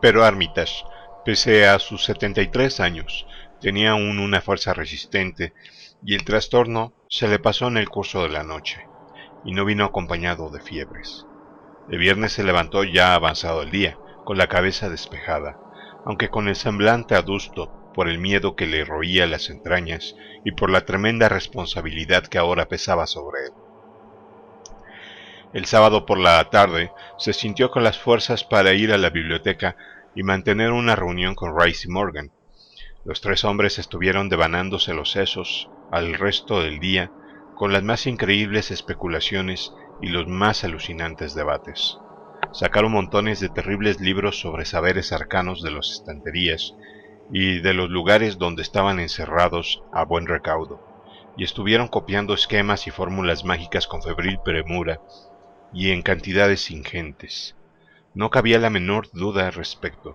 Pero 0.00 0.24
Armitage, 0.24 0.84
pese 1.24 1.66
a 1.66 1.78
sus 1.78 2.04
73 2.04 2.80
años, 2.80 3.26
tenía 3.60 3.92
aún 3.92 4.18
una 4.18 4.40
fuerza 4.40 4.72
resistente 4.72 5.52
y 6.04 6.14
el 6.14 6.24
trastorno 6.24 6.92
se 7.08 7.28
le 7.28 7.38
pasó 7.38 7.68
en 7.68 7.76
el 7.76 7.88
curso 7.88 8.22
de 8.22 8.28
la 8.28 8.42
noche, 8.42 8.86
y 9.44 9.52
no 9.52 9.64
vino 9.64 9.84
acompañado 9.84 10.48
de 10.50 10.60
fiebres. 10.60 11.26
El 11.88 11.98
viernes 11.98 12.32
se 12.32 12.44
levantó 12.44 12.84
ya 12.84 13.14
avanzado 13.14 13.62
el 13.62 13.70
día, 13.70 13.98
con 14.24 14.38
la 14.38 14.48
cabeza 14.48 14.88
despejada, 14.88 15.58
aunque 16.04 16.28
con 16.28 16.48
el 16.48 16.56
semblante 16.56 17.14
adusto 17.14 17.72
por 17.94 18.08
el 18.08 18.18
miedo 18.18 18.56
que 18.56 18.66
le 18.66 18.84
roía 18.84 19.26
las 19.26 19.50
entrañas 19.50 20.16
y 20.44 20.52
por 20.52 20.70
la 20.70 20.84
tremenda 20.84 21.28
responsabilidad 21.28 22.24
que 22.24 22.38
ahora 22.38 22.68
pesaba 22.68 23.06
sobre 23.06 23.46
él. 23.46 23.52
El 25.52 25.66
sábado 25.66 26.06
por 26.06 26.18
la 26.18 26.42
tarde 26.48 26.90
se 27.18 27.34
sintió 27.34 27.70
con 27.70 27.84
las 27.84 27.98
fuerzas 27.98 28.42
para 28.42 28.72
ir 28.72 28.92
a 28.92 28.98
la 28.98 29.10
biblioteca 29.10 29.76
y 30.14 30.22
mantener 30.22 30.72
una 30.72 30.96
reunión 30.96 31.34
con 31.34 31.58
Rice 31.58 31.88
y 31.88 31.90
Morgan. 31.90 32.32
Los 33.04 33.20
tres 33.20 33.44
hombres 33.44 33.78
estuvieron 33.78 34.28
devanándose 34.28 34.94
los 34.94 35.10
sesos 35.10 35.68
al 35.90 36.14
resto 36.14 36.62
del 36.62 36.80
día 36.80 37.10
con 37.54 37.72
las 37.72 37.82
más 37.82 38.06
increíbles 38.06 38.70
especulaciones 38.70 39.72
y 40.00 40.08
los 40.08 40.26
más 40.26 40.64
alucinantes 40.64 41.34
debates. 41.34 41.98
Sacaron 42.52 42.92
montones 42.92 43.40
de 43.40 43.48
terribles 43.48 44.00
libros 44.00 44.38
sobre 44.38 44.66
saberes 44.66 45.12
arcanos 45.12 45.62
de 45.62 45.70
las 45.70 45.90
estanterías 45.90 46.74
y 47.32 47.60
de 47.60 47.72
los 47.72 47.88
lugares 47.88 48.36
donde 48.36 48.60
estaban 48.60 49.00
encerrados 49.00 49.82
a 49.90 50.04
buen 50.04 50.26
recaudo, 50.26 50.78
y 51.36 51.44
estuvieron 51.44 51.88
copiando 51.88 52.34
esquemas 52.34 52.86
y 52.86 52.90
fórmulas 52.90 53.44
mágicas 53.44 53.86
con 53.86 54.02
febril 54.02 54.38
premura 54.44 55.00
y 55.72 55.92
en 55.92 56.02
cantidades 56.02 56.70
ingentes. 56.70 57.56
No 58.14 58.28
cabía 58.30 58.58
la 58.58 58.68
menor 58.68 59.08
duda 59.12 59.46
al 59.46 59.54
respecto. 59.54 60.14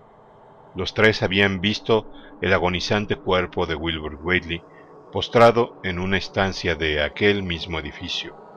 Los 0.76 0.94
tres 0.94 1.24
habían 1.24 1.60
visto 1.60 2.12
el 2.40 2.52
agonizante 2.52 3.16
cuerpo 3.16 3.66
de 3.66 3.74
Wilbur 3.74 4.14
Whately 4.22 4.62
postrado 5.12 5.80
en 5.82 5.98
una 5.98 6.18
estancia 6.18 6.76
de 6.76 7.02
aquel 7.02 7.42
mismo 7.42 7.80
edificio, 7.80 8.47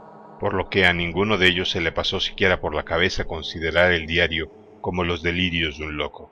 por 0.41 0.55
lo 0.55 0.69
que 0.69 0.87
a 0.87 0.91
ninguno 0.91 1.37
de 1.37 1.47
ellos 1.47 1.69
se 1.69 1.81
le 1.81 1.91
pasó 1.91 2.19
siquiera 2.19 2.59
por 2.59 2.73
la 2.73 2.81
cabeza 2.83 3.25
considerar 3.25 3.91
el 3.91 4.07
diario 4.07 4.51
como 4.81 5.03
los 5.03 5.21
delirios 5.21 5.77
de 5.77 5.85
un 5.85 5.97
loco. 5.97 6.31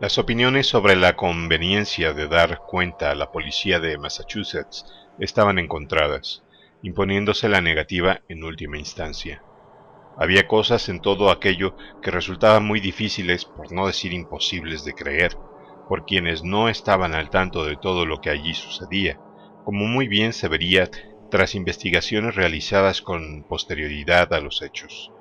Las 0.00 0.18
opiniones 0.18 0.66
sobre 0.66 0.96
la 0.96 1.14
conveniencia 1.14 2.12
de 2.12 2.26
dar 2.26 2.62
cuenta 2.66 3.12
a 3.12 3.14
la 3.14 3.30
policía 3.30 3.78
de 3.78 3.96
Massachusetts 3.96 4.84
estaban 5.20 5.60
encontradas, 5.60 6.42
imponiéndose 6.82 7.48
la 7.48 7.60
negativa 7.60 8.22
en 8.28 8.42
última 8.42 8.76
instancia. 8.76 9.44
Había 10.18 10.48
cosas 10.48 10.88
en 10.88 11.00
todo 11.00 11.30
aquello 11.30 11.76
que 12.02 12.10
resultaban 12.10 12.66
muy 12.66 12.80
difíciles, 12.80 13.44
por 13.44 13.70
no 13.70 13.86
decir 13.86 14.12
imposibles 14.12 14.84
de 14.84 14.94
creer, 14.94 15.36
por 15.88 16.06
quienes 16.06 16.42
no 16.42 16.68
estaban 16.68 17.14
al 17.14 17.30
tanto 17.30 17.64
de 17.64 17.76
todo 17.76 18.04
lo 18.04 18.20
que 18.20 18.30
allí 18.30 18.52
sucedía, 18.54 19.20
como 19.64 19.86
muy 19.86 20.08
bien 20.08 20.32
se 20.32 20.48
vería 20.48 20.90
tras 21.30 21.54
investigaciones 21.54 22.34
realizadas 22.34 23.02
con 23.02 23.44
posterioridad 23.44 24.32
a 24.32 24.40
los 24.40 24.62
hechos. 24.62 25.12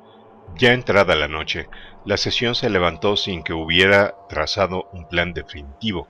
Ya 0.57 0.73
entrada 0.73 1.15
la 1.15 1.27
noche, 1.27 1.69
la 2.05 2.17
sesión 2.17 2.55
se 2.55 2.69
levantó 2.69 3.15
sin 3.15 3.43
que 3.43 3.53
hubiera 3.53 4.15
trazado 4.27 4.89
un 4.91 5.07
plan 5.07 5.33
definitivo, 5.33 6.07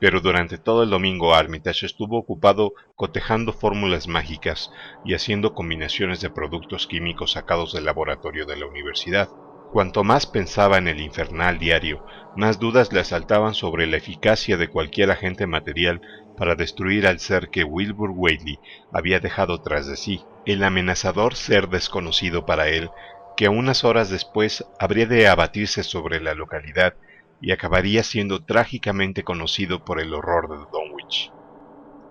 pero 0.00 0.20
durante 0.20 0.58
todo 0.58 0.82
el 0.82 0.90
domingo 0.90 1.34
Armitage 1.34 1.86
estuvo 1.86 2.18
ocupado 2.18 2.72
cotejando 2.96 3.52
fórmulas 3.52 4.08
mágicas 4.08 4.70
y 5.04 5.14
haciendo 5.14 5.54
combinaciones 5.54 6.20
de 6.20 6.30
productos 6.30 6.86
químicos 6.86 7.32
sacados 7.32 7.72
del 7.72 7.84
laboratorio 7.84 8.46
de 8.46 8.56
la 8.56 8.66
universidad. 8.66 9.28
Cuanto 9.72 10.04
más 10.04 10.26
pensaba 10.26 10.78
en 10.78 10.88
el 10.88 11.00
infernal 11.00 11.58
diario, 11.58 12.04
más 12.36 12.60
dudas 12.60 12.92
le 12.92 13.00
asaltaban 13.00 13.54
sobre 13.54 13.86
la 13.86 13.96
eficacia 13.96 14.56
de 14.56 14.68
cualquier 14.68 15.10
agente 15.10 15.46
material 15.46 16.00
para 16.36 16.54
destruir 16.54 17.06
al 17.06 17.20
ser 17.20 17.48
que 17.48 17.64
Wilbur 17.64 18.10
Whately 18.10 18.58
había 18.92 19.20
dejado 19.20 19.60
tras 19.60 19.86
de 19.86 19.96
sí, 19.96 20.22
el 20.46 20.62
amenazador 20.62 21.34
ser 21.34 21.68
desconocido 21.68 22.44
para 22.46 22.68
él, 22.68 22.90
que 23.36 23.48
unas 23.48 23.84
horas 23.84 24.10
después 24.10 24.64
habría 24.78 25.06
de 25.06 25.28
abatirse 25.28 25.82
sobre 25.82 26.20
la 26.20 26.34
localidad 26.34 26.94
y 27.40 27.52
acabaría 27.52 28.02
siendo 28.02 28.44
trágicamente 28.44 29.22
conocido 29.22 29.84
por 29.84 30.00
el 30.00 30.14
horror 30.14 30.48
de 30.48 30.64
Dunwich. 30.72 31.32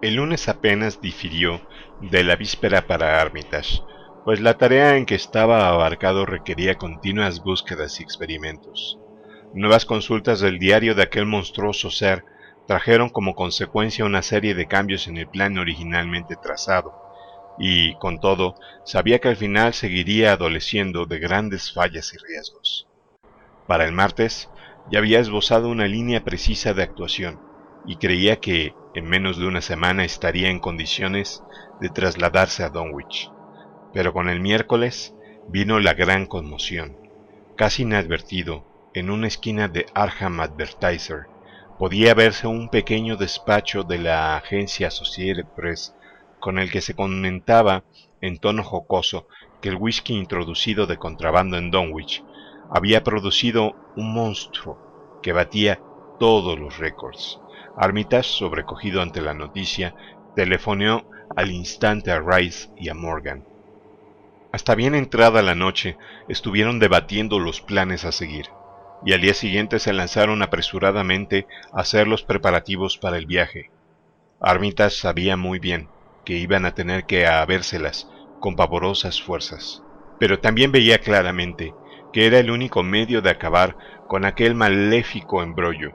El 0.02 0.16
lunes 0.16 0.50
apenas 0.50 1.02
difirió 1.02 1.62
de 2.02 2.24
la 2.24 2.36
víspera 2.36 2.88
para 2.88 3.22
Armitage, 3.22 3.82
pues 4.26 4.42
la 4.42 4.58
tarea 4.58 4.98
en 4.98 5.06
que 5.06 5.16
estaba 5.16 5.68
abarcado 5.70 6.26
requería 6.26 6.76
continuas 6.76 7.42
búsquedas 7.42 8.00
y 8.00 8.04
experimentos. 8.04 9.00
Nuevas 9.54 9.86
consultas 9.86 10.40
del 10.40 10.60
diario 10.60 10.96
de 10.96 11.04
aquel 11.04 11.26
monstruoso 11.26 11.90
ser 11.90 12.26
trajeron 12.68 13.10
como 13.10 13.36
consecuencia 13.36 14.06
una 14.06 14.22
serie 14.22 14.56
de 14.56 14.68
cambios 14.68 15.08
en 15.08 15.18
el 15.18 15.28
plan 15.28 15.58
originalmente 15.58 16.36
trazado, 16.36 16.94
y, 17.60 17.96
con 17.96 18.20
todo, 18.20 18.56
sabía 18.84 19.20
que 19.20 19.28
al 19.28 19.36
final 19.36 19.74
seguiría 19.74 20.34
adoleciendo 20.34 21.06
de 21.06 21.20
grandes 21.20 21.72
fallas 21.74 22.14
y 22.14 22.18
riesgos. 22.18 22.88
Para 23.68 23.86
el 23.86 23.92
martes, 23.92 24.50
ya 24.92 25.00
había 25.00 25.20
esbozado 25.20 25.70
una 25.70 25.88
línea 25.88 26.24
precisa 26.24 26.74
de 26.74 26.84
actuación, 26.84 27.40
y 27.86 27.98
creía 27.98 28.40
que, 28.40 28.74
en 28.96 29.06
menos 29.06 29.38
de 29.38 29.46
una 29.46 29.62
semana, 29.62 30.04
estaría 30.04 30.50
en 30.50 30.60
condiciones 30.60 31.44
de 31.80 31.90
trasladarse 31.90 32.64
a 32.64 32.70
Dunwich. 32.70 33.30
Pero 33.94 34.14
con 34.14 34.30
el 34.30 34.40
miércoles 34.40 35.14
vino 35.48 35.80
la 35.80 35.94
gran 35.94 36.26
conmoción. 36.26 36.98
Casi 37.56 37.84
inadvertido, 37.84 38.66
en 38.94 39.10
una 39.10 39.28
esquina 39.28 39.68
de 39.68 39.86
Arham 39.94 40.40
Advertiser, 40.40 41.28
podía 41.78 42.14
verse 42.14 42.48
un 42.48 42.70
pequeño 42.70 43.18
despacho 43.18 43.84
de 43.84 43.98
la 43.98 44.38
agencia 44.38 44.88
Associated 44.88 45.46
Press 45.56 45.96
con 46.40 46.60
el 46.60 46.72
que 46.72 46.82
se 46.82 46.96
comentaba 46.96 47.84
en 48.22 48.38
tono 48.38 48.64
jocoso 48.64 49.28
que 49.62 49.70
el 49.70 49.76
whisky 49.76 50.14
introducido 50.14 50.88
de 50.88 50.98
contrabando 50.98 51.58
en 51.58 51.72
Dunwich 51.72 52.24
había 52.70 53.04
producido 53.04 53.76
un 53.96 54.14
monstruo 54.14 55.20
que 55.22 55.34
batía 55.34 55.80
todos 56.20 56.60
los 56.60 56.78
récords. 56.78 57.40
Armitage, 57.78 58.30
sobrecogido 58.30 59.02
ante 59.02 59.22
la 59.22 59.34
noticia, 59.34 59.96
telefoneó 60.36 61.10
al 61.36 61.52
instante 61.52 62.12
a 62.12 62.20
Rice 62.20 62.70
y 62.78 62.90
a 62.90 62.94
Morgan. 62.94 63.46
Hasta 64.52 64.76
bien 64.76 64.94
entrada 64.94 65.42
la 65.42 65.56
noche 65.56 65.98
estuvieron 66.28 66.78
debatiendo 66.80 67.40
los 67.40 67.62
planes 67.62 68.06
a 68.06 68.12
seguir, 68.12 68.48
y 69.06 69.14
al 69.14 69.22
día 69.22 69.34
siguiente 69.34 69.80
se 69.80 69.94
lanzaron 69.94 70.42
apresuradamente 70.42 71.48
a 71.72 71.82
hacer 71.82 72.08
los 72.08 72.24
preparativos 72.24 72.98
para 72.98 73.18
el 73.18 73.26
viaje. 73.26 73.70
Armitage 74.40 74.96
sabía 74.96 75.38
muy 75.38 75.60
bien 75.60 75.90
que 76.26 76.38
iban 76.38 76.66
a 76.66 76.74
tener 76.74 77.06
que 77.06 77.28
habérselas 77.28 78.10
con 78.40 78.56
pavorosas 78.56 79.22
fuerzas, 79.22 79.84
pero 80.20 80.40
también 80.40 80.72
veía 80.72 81.00
claramente 81.00 81.74
que 82.12 82.28
era 82.28 82.40
el 82.40 82.52
único 82.52 82.84
medio 82.84 83.22
de 83.22 83.30
acabar 83.30 83.76
con 84.08 84.24
aquel 84.24 84.56
maléfico 84.56 85.42
embrollo, 85.42 85.94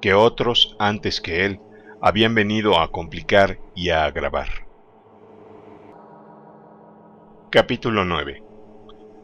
que 0.00 0.14
otros 0.14 0.74
antes 0.78 1.20
que 1.20 1.44
él 1.44 1.60
habían 2.00 2.34
venido 2.34 2.80
a 2.80 2.90
complicar 2.90 3.58
y 3.76 3.90
a 3.90 4.04
agravar. 4.04 4.66
Capítulo 7.50 8.04
9 8.04 8.42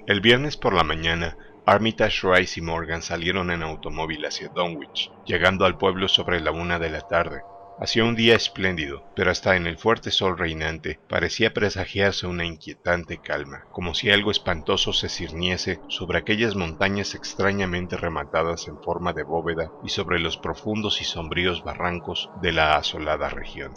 El 0.06 0.20
viernes 0.20 0.56
por 0.56 0.74
la 0.74 0.84
mañana, 0.84 1.36
Armitage, 1.70 2.22
Rice 2.22 2.60
y 2.60 2.62
Morgan 2.62 3.02
salieron 3.02 3.50
en 3.50 3.62
automóvil 3.62 4.24
hacia 4.24 4.48
Dunwich, 4.48 5.10
llegando 5.26 5.66
al 5.66 5.76
pueblo 5.76 6.08
sobre 6.08 6.40
la 6.40 6.50
una 6.50 6.78
de 6.78 6.88
la 6.88 7.02
tarde. 7.02 7.42
Hacía 7.78 8.04
un 8.04 8.16
día 8.16 8.34
espléndido, 8.34 9.02
pero 9.14 9.30
hasta 9.30 9.54
en 9.54 9.66
el 9.66 9.76
fuerte 9.76 10.10
sol 10.10 10.38
reinante 10.38 10.98
parecía 11.10 11.52
presagiarse 11.52 12.26
una 12.26 12.46
inquietante 12.46 13.20
calma, 13.20 13.66
como 13.70 13.92
si 13.92 14.08
algo 14.08 14.30
espantoso 14.30 14.94
se 14.94 15.10
cirniese 15.10 15.82
sobre 15.90 16.16
aquellas 16.16 16.56
montañas 16.56 17.14
extrañamente 17.14 17.98
rematadas 17.98 18.66
en 18.66 18.80
forma 18.80 19.12
de 19.12 19.24
bóveda 19.24 19.70
y 19.82 19.90
sobre 19.90 20.20
los 20.20 20.38
profundos 20.38 21.02
y 21.02 21.04
sombríos 21.04 21.62
barrancos 21.62 22.30
de 22.32 22.52
la 22.52 22.78
asolada 22.78 23.28
región. 23.28 23.74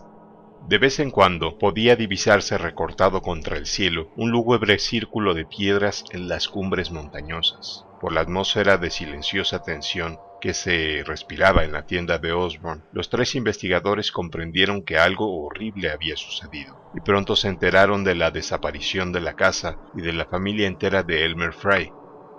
De 0.68 0.78
vez 0.78 1.00
en 1.00 1.12
cuando 1.12 1.58
podía 1.58 1.96
divisarse 1.96 2.58
recortado 2.58 3.22
contra 3.22 3.58
el 3.58 3.66
cielo 3.66 4.08
un 4.16 4.32
lúgubre 4.32 4.80
círculo 4.80 5.34
de 5.34 5.46
piedras 5.46 6.04
en 6.12 6.28
las 6.28 6.48
cumbres 6.48 6.92
montañosas. 6.92 7.86
Por 8.00 8.14
la 8.14 8.22
atmósfera 8.22 8.78
de 8.78 8.90
silenciosa 8.90 9.62
tensión 9.62 10.18
que 10.40 10.54
se 10.54 11.04
respiraba 11.06 11.64
en 11.64 11.72
la 11.72 11.86
tienda 11.86 12.18
de 12.18 12.32
Osborne, 12.32 12.84
los 12.94 13.10
tres 13.10 13.36
investigadores 13.36 14.12
comprendieron 14.12 14.84
que 14.84 14.98
algo 14.98 15.44
horrible 15.46 15.92
había 15.92 16.16
sucedido, 16.16 16.76
y 16.96 17.02
pronto 17.02 17.36
se 17.36 17.48
enteraron 17.48 18.04
de 18.04 18.16
la 18.16 18.32
desaparición 18.32 19.12
de 19.12 19.22
la 19.22 19.34
casa 19.34 19.78
y 19.96 20.02
de 20.02 20.14
la 20.14 20.26
familia 20.26 20.68
entera 20.68 21.04
de 21.04 21.26
Elmer 21.26 21.54
Fry. 21.54 21.92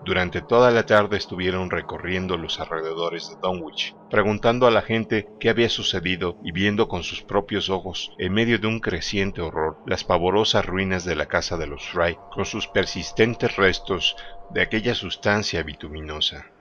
Durante 0.05 0.43
toda 0.43 0.73
la 0.73 0.85
tarde 0.85 1.17
estuvieron 1.17 1.71
recorriendo 1.71 2.37
los 2.37 2.59
alrededores 2.59 3.29
de 3.29 3.37
Dunwich, 3.41 3.95
preguntando 4.09 4.67
a 4.67 4.73
la 4.73 4.83
gente 4.83 5.29
qué 5.39 5.49
había 5.49 5.69
sucedido 5.69 6.37
y 6.41 6.51
viendo 6.51 6.89
con 6.89 7.05
sus 7.05 7.23
propios 7.23 7.69
ojos, 7.69 8.11
en 8.19 8.33
medio 8.33 8.59
de 8.59 8.67
un 8.67 8.81
creciente 8.81 9.41
horror, 9.43 9.79
las 9.85 10.03
pavorosas 10.03 10.67
ruinas 10.67 11.05
de 11.05 11.15
la 11.15 11.27
casa 11.27 11.57
de 11.57 11.69
los 11.69 11.85
Fry, 11.87 12.19
con 12.31 12.47
sus 12.47 12.67
persistentes 12.67 13.55
restos 13.55 14.17
de 14.49 14.63
aquella 14.63 14.97
sustancia 14.97 15.63
bituminosa 15.63 16.52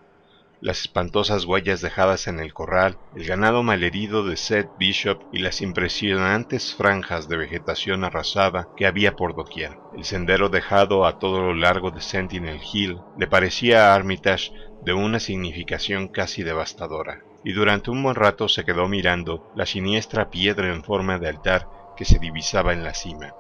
las 0.62 0.82
espantosas 0.82 1.46
huellas 1.46 1.82
dejadas 1.82 2.28
en 2.28 2.40
el 2.40 2.54
corral, 2.54 2.98
el 3.16 3.26
ganado 3.26 3.64
malherido 3.64 4.24
de 4.24 4.38
Seth 4.38 4.70
Bishop 4.78 5.20
y 5.34 5.40
las 5.40 5.62
impresionantes 5.62 6.76
franjas 6.76 7.28
de 7.28 7.38
vegetación 7.38 8.04
arrasada 8.04 8.70
que 8.78 8.86
había 8.86 9.16
por 9.16 9.36
doquier. 9.36 9.78
El 9.98 10.06
sendero 10.06 10.50
dejado 10.50 11.06
a 11.06 11.18
todo 11.18 11.42
lo 11.42 11.56
largo 11.56 11.90
de 11.90 12.02
Sentinel 12.02 12.62
Hill 12.72 13.00
le 13.18 13.28
parecía 13.28 13.88
a 13.92 13.96
Armitage 13.96 14.52
de 14.84 14.94
una 14.94 15.20
significación 15.20 16.08
casi 16.08 16.44
devastadora, 16.44 17.24
y 17.44 17.54
durante 17.54 17.90
un 17.90 18.04
buen 18.04 18.16
rato 18.16 18.48
se 18.48 18.64
quedó 18.64 18.88
mirando 18.88 19.52
la 19.56 19.66
siniestra 19.66 20.30
piedra 20.30 20.72
en 20.72 20.84
forma 20.84 21.18
de 21.18 21.30
altar 21.30 21.68
que 21.98 22.06
se 22.06 22.20
divisaba 22.20 22.74
en 22.74 22.84
la 22.84 22.94
cima. 22.94 23.34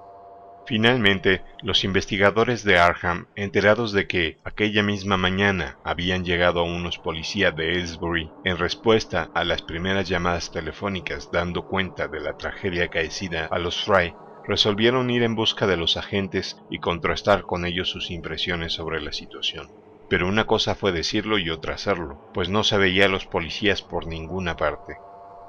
Finalmente, 0.63 1.43
los 1.61 1.83
investigadores 1.83 2.63
de 2.63 2.77
Arham, 2.77 3.27
enterados 3.35 3.93
de 3.93 4.07
que 4.07 4.38
aquella 4.43 4.83
misma 4.83 5.17
mañana 5.17 5.79
habían 5.83 6.23
llegado 6.23 6.63
unos 6.63 6.97
policías 6.99 7.55
de 7.55 7.71
Aylesbury 7.71 8.31
en 8.43 8.57
respuesta 8.57 9.31
a 9.33 9.43
las 9.43 9.63
primeras 9.63 10.07
llamadas 10.07 10.51
telefónicas 10.51 11.29
dando 11.31 11.63
cuenta 11.63 12.07
de 12.07 12.19
la 12.21 12.33
tragedia 12.33 12.85
acaecida 12.85 13.47
a 13.47 13.59
los 13.59 13.83
Fry, 13.83 14.13
resolvieron 14.45 15.09
ir 15.09 15.23
en 15.23 15.35
busca 15.35 15.67
de 15.67 15.77
los 15.77 15.97
agentes 15.97 16.55
y 16.69 16.79
contrastar 16.79 17.41
con 17.41 17.65
ellos 17.65 17.89
sus 17.89 18.11
impresiones 18.11 18.73
sobre 18.73 19.01
la 19.01 19.11
situación. 19.11 19.67
Pero 20.09 20.27
una 20.27 20.45
cosa 20.45 20.75
fue 20.75 20.91
decirlo 20.91 21.38
y 21.39 21.49
otra 21.49 21.75
hacerlo, 21.75 22.19
pues 22.33 22.49
no 22.49 22.63
se 22.63 22.77
veía 22.77 23.05
a 23.05 23.09
los 23.09 23.25
policías 23.25 23.81
por 23.81 24.07
ninguna 24.07 24.55
parte. 24.55 24.97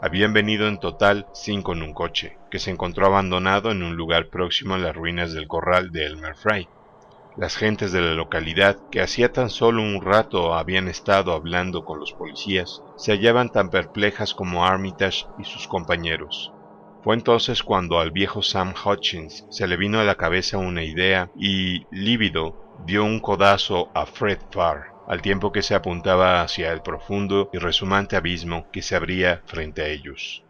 Habían 0.04 0.32
venido 0.32 0.66
en 0.66 0.80
total 0.80 1.28
cinco 1.32 1.74
en 1.74 1.82
un 1.82 1.94
coche, 1.94 2.40
que 2.50 2.58
se 2.58 2.72
encontró 2.72 3.06
abandonado 3.06 3.70
en 3.70 3.84
un 3.84 3.94
lugar 3.94 4.30
próximo 4.30 4.74
a 4.74 4.78
las 4.78 4.96
ruinas 4.96 5.32
del 5.32 5.46
corral 5.46 5.92
de 5.92 6.06
Elmer 6.06 6.34
Fry. 6.34 6.68
Las 7.36 7.54
gentes 7.54 7.92
de 7.92 8.00
la 8.00 8.14
localidad, 8.14 8.80
que 8.90 9.00
hacía 9.00 9.30
tan 9.30 9.48
solo 9.48 9.80
un 9.80 10.02
rato 10.02 10.54
habían 10.54 10.88
estado 10.88 11.32
hablando 11.32 11.84
con 11.84 12.00
los 12.00 12.12
policías, 12.18 12.82
se 12.96 13.12
hallaban 13.12 13.52
tan 13.52 13.70
perplejas 13.70 14.34
como 14.34 14.66
Armitage 14.66 15.26
y 15.38 15.44
sus 15.44 15.68
compañeros. 15.68 16.50
Fue 17.04 17.14
entonces 17.14 17.62
cuando 17.62 18.00
al 18.00 18.10
viejo 18.10 18.42
Sam 18.42 18.74
Hutchins 18.84 19.46
se 19.50 19.68
le 19.68 19.76
vino 19.76 20.00
a 20.00 20.04
la 20.04 20.16
cabeza 20.16 20.58
una 20.58 20.82
idea 20.82 21.30
y, 21.36 21.86
lívido, 21.90 22.56
dio 22.84 23.04
un 23.04 23.20
codazo 23.20 23.92
a 23.94 24.04
Fred 24.06 24.40
Farr 24.50 24.91
al 25.12 25.20
tiempo 25.20 25.52
que 25.52 25.60
se 25.60 25.74
apuntaba 25.74 26.40
hacia 26.40 26.72
el 26.72 26.80
profundo 26.80 27.50
y 27.52 27.58
resumante 27.58 28.16
abismo 28.16 28.70
que 28.72 28.80
se 28.80 28.96
abría 28.96 29.42
frente 29.44 29.82
a 29.82 29.88
ellos. 29.88 30.42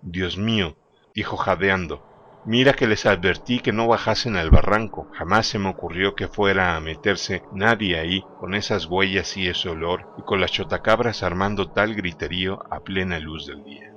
Dios 0.00 0.36
mío, 0.36 0.76
dijo 1.14 1.36
jadeando, 1.36 2.04
mira 2.44 2.72
que 2.72 2.88
les 2.88 3.06
advertí 3.06 3.60
que 3.60 3.70
no 3.70 3.86
bajasen 3.86 4.34
al 4.34 4.50
barranco. 4.50 5.06
Jamás 5.12 5.46
se 5.46 5.60
me 5.60 5.68
ocurrió 5.68 6.16
que 6.16 6.26
fuera 6.26 6.74
a 6.74 6.80
meterse 6.80 7.44
nadie 7.52 7.96
ahí 7.96 8.24
con 8.40 8.56
esas 8.56 8.86
huellas 8.86 9.36
y 9.36 9.46
ese 9.46 9.68
olor 9.68 10.12
y 10.18 10.22
con 10.22 10.40
las 10.40 10.50
chotacabras 10.50 11.22
armando 11.22 11.70
tal 11.70 11.94
griterío 11.94 12.60
a 12.70 12.80
plena 12.80 13.20
luz 13.20 13.46
del 13.46 13.62
día. 13.62 13.91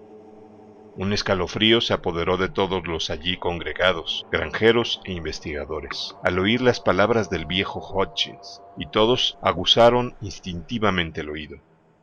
Un 0.98 1.12
escalofrío 1.12 1.82
se 1.82 1.94
apoderó 1.94 2.38
de 2.38 2.48
todos 2.48 2.88
los 2.88 3.10
allí 3.10 3.38
congregados, 3.38 4.26
granjeros 4.32 5.02
e 5.04 5.12
investigadores, 5.12 6.16
al 6.24 6.40
oír 6.40 6.62
las 6.62 6.80
palabras 6.80 7.30
del 7.30 7.46
viejo 7.46 7.82
Hodgins, 7.82 8.62
y 8.78 8.90
todos 8.92 9.38
aguzaron 9.42 10.16
instintivamente 10.22 11.20
el 11.20 11.30
oído. 11.30 11.58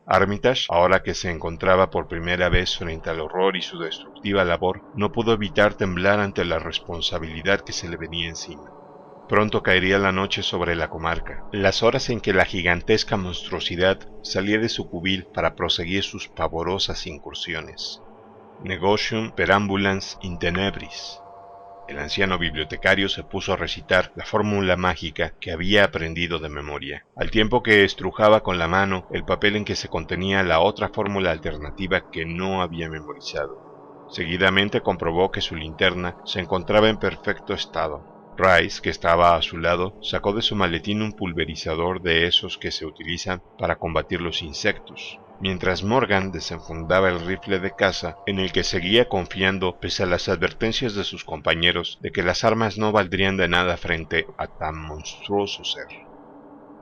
Armitage, 0.05 0.67
ahora 0.69 1.01
que 1.01 1.15
se 1.15 1.31
encontraba 1.31 1.89
por 1.89 2.07
primera 2.07 2.49
vez 2.49 2.77
frente 2.77 3.09
al 3.09 3.19
horror 3.19 3.57
y 3.57 3.63
su 3.63 3.79
destructiva 3.79 4.45
labor, 4.45 4.83
no 4.93 5.11
pudo 5.11 5.33
evitar 5.33 5.73
temblar 5.73 6.19
ante 6.19 6.45
la 6.45 6.59
responsabilidad 6.59 7.61
que 7.61 7.73
se 7.73 7.89
le 7.89 7.97
venía 7.97 8.29
encima. 8.29 8.69
Pronto 9.27 9.63
caería 9.63 9.97
la 9.97 10.11
noche 10.11 10.43
sobre 10.43 10.75
la 10.75 10.89
comarca, 10.89 11.45
las 11.51 11.81
horas 11.81 12.11
en 12.11 12.21
que 12.21 12.33
la 12.33 12.45
gigantesca 12.45 13.17
monstruosidad 13.17 13.99
salía 14.21 14.59
de 14.59 14.69
su 14.69 14.87
cubil 14.87 15.25
para 15.33 15.55
proseguir 15.55 16.03
sus 16.03 16.27
pavorosas 16.27 17.07
incursiones. 17.07 18.02
Negocium 18.59 19.31
perambulans 19.31 20.17
in 20.21 20.37
tenebris. 20.37 21.17
El 21.89 21.99
anciano 21.99 22.37
bibliotecario 22.37 23.09
se 23.09 23.23
puso 23.23 23.51
a 23.51 23.57
recitar 23.57 24.11
la 24.15 24.25
fórmula 24.25 24.77
mágica 24.77 25.35
que 25.41 25.51
había 25.51 25.83
aprendido 25.83 26.39
de 26.39 26.49
memoria, 26.49 27.05
al 27.15 27.29
tiempo 27.29 27.61
que 27.61 27.83
estrujaba 27.83 28.41
con 28.41 28.57
la 28.57 28.67
mano 28.67 29.05
el 29.11 29.25
papel 29.25 29.57
en 29.57 29.65
que 29.65 29.75
se 29.75 29.89
contenía 29.89 30.43
la 30.43 30.59
otra 30.59 30.89
fórmula 30.89 31.31
alternativa 31.31 32.05
que 32.11 32.25
no 32.25 32.61
había 32.61 32.89
memorizado. 32.89 33.57
Seguidamente 34.11 34.81
comprobó 34.81 35.31
que 35.31 35.41
su 35.41 35.55
linterna 35.55 36.15
se 36.23 36.39
encontraba 36.39 36.89
en 36.89 36.97
perfecto 36.97 37.53
estado. 37.53 38.12
Rice, 38.37 38.81
que 38.81 38.89
estaba 38.89 39.35
a 39.35 39.41
su 39.41 39.57
lado, 39.57 39.93
sacó 40.01 40.33
de 40.33 40.41
su 40.41 40.55
maletín 40.55 41.01
un 41.01 41.13
pulverizador 41.13 42.01
de 42.01 42.27
esos 42.27 42.57
que 42.57 42.71
se 42.71 42.85
utilizan 42.85 43.41
para 43.57 43.75
combatir 43.75 44.21
los 44.21 44.41
insectos, 44.41 45.19
mientras 45.39 45.83
Morgan 45.83 46.31
desenfundaba 46.31 47.09
el 47.09 47.19
rifle 47.19 47.59
de 47.59 47.71
caza 47.71 48.15
en 48.25 48.39
el 48.39 48.51
que 48.51 48.63
seguía 48.63 49.07
confiando 49.07 49.77
pese 49.79 50.03
a 50.03 50.07
las 50.07 50.29
advertencias 50.29 50.95
de 50.95 51.03
sus 51.03 51.23
compañeros 51.23 51.97
de 52.01 52.11
que 52.11 52.23
las 52.23 52.43
armas 52.43 52.77
no 52.77 52.91
valdrían 52.91 53.37
de 53.37 53.47
nada 53.47 53.77
frente 53.77 54.25
a 54.37 54.47
tan 54.47 54.79
monstruoso 54.79 55.63
ser. 55.63 55.87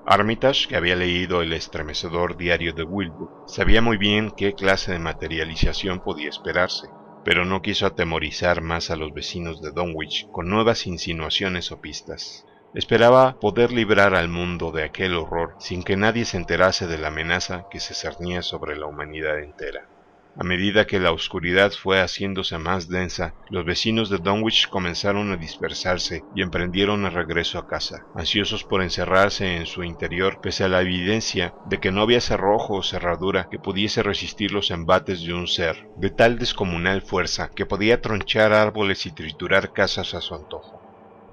Armitage, 0.05 0.67
que 0.67 0.75
había 0.75 0.95
leído 0.95 1.41
el 1.41 1.53
estremecedor 1.53 2.35
diario 2.35 2.73
de 2.73 2.83
Wilbur, 2.83 3.29
sabía 3.47 3.81
muy 3.81 3.97
bien 3.97 4.31
qué 4.35 4.53
clase 4.53 4.91
de 4.91 4.99
materialización 4.99 5.99
podía 5.99 6.29
esperarse, 6.29 6.87
pero 7.23 7.45
no 7.45 7.61
quiso 7.61 7.85
atemorizar 7.85 8.61
más 8.61 8.89
a 8.89 8.95
los 8.95 9.13
vecinos 9.13 9.61
de 9.61 9.71
Dunwich 9.71 10.27
con 10.31 10.49
nuevas 10.49 10.87
insinuaciones 10.87 11.71
o 11.71 11.79
pistas. 11.79 12.45
Esperaba 12.73 13.37
poder 13.39 13.71
librar 13.71 14.15
al 14.15 14.29
mundo 14.29 14.71
de 14.71 14.83
aquel 14.83 15.15
horror 15.15 15.55
sin 15.59 15.83
que 15.83 15.97
nadie 15.97 16.23
se 16.25 16.37
enterase 16.37 16.87
de 16.87 16.97
la 16.97 17.09
amenaza 17.09 17.65
que 17.69 17.81
se 17.81 17.93
cernía 17.93 18.41
sobre 18.41 18.77
la 18.77 18.87
humanidad 18.87 19.39
entera. 19.39 19.90
A 20.33 20.45
medida 20.45 20.87
que 20.87 21.01
la 21.01 21.11
oscuridad 21.11 21.71
fue 21.71 21.99
haciéndose 21.99 22.57
más 22.57 22.87
densa, 22.87 23.35
los 23.49 23.65
vecinos 23.65 24.09
de 24.09 24.17
Dunwich 24.17 24.69
comenzaron 24.69 25.31
a 25.31 25.37
dispersarse 25.37 26.25
y 26.33 26.41
emprendieron 26.41 27.05
el 27.05 27.11
regreso 27.11 27.59
a 27.59 27.67
casa, 27.67 28.07
ansiosos 28.13 28.63
por 28.63 28.81
encerrarse 28.81 29.57
en 29.57 29.65
su 29.65 29.83
interior 29.83 30.39
pese 30.41 30.63
a 30.63 30.69
la 30.69 30.81
evidencia 30.81 31.53
de 31.65 31.79
que 31.81 31.91
no 31.91 32.01
había 32.01 32.21
cerrojo 32.21 32.75
o 32.75 32.83
cerradura 32.83 33.49
que 33.51 33.59
pudiese 33.59 34.03
resistir 34.03 34.53
los 34.53 34.71
embates 34.71 35.21
de 35.21 35.33
un 35.33 35.47
ser 35.47 35.77
de 35.95 36.09
tal 36.11 36.39
descomunal 36.39 37.01
fuerza 37.01 37.51
que 37.53 37.65
podía 37.65 38.01
tronchar 38.01 38.53
árboles 38.53 39.05
y 39.05 39.13
triturar 39.13 39.73
casas 39.73 40.13
a 40.13 40.21
su 40.21 40.33
antojo 40.33 40.81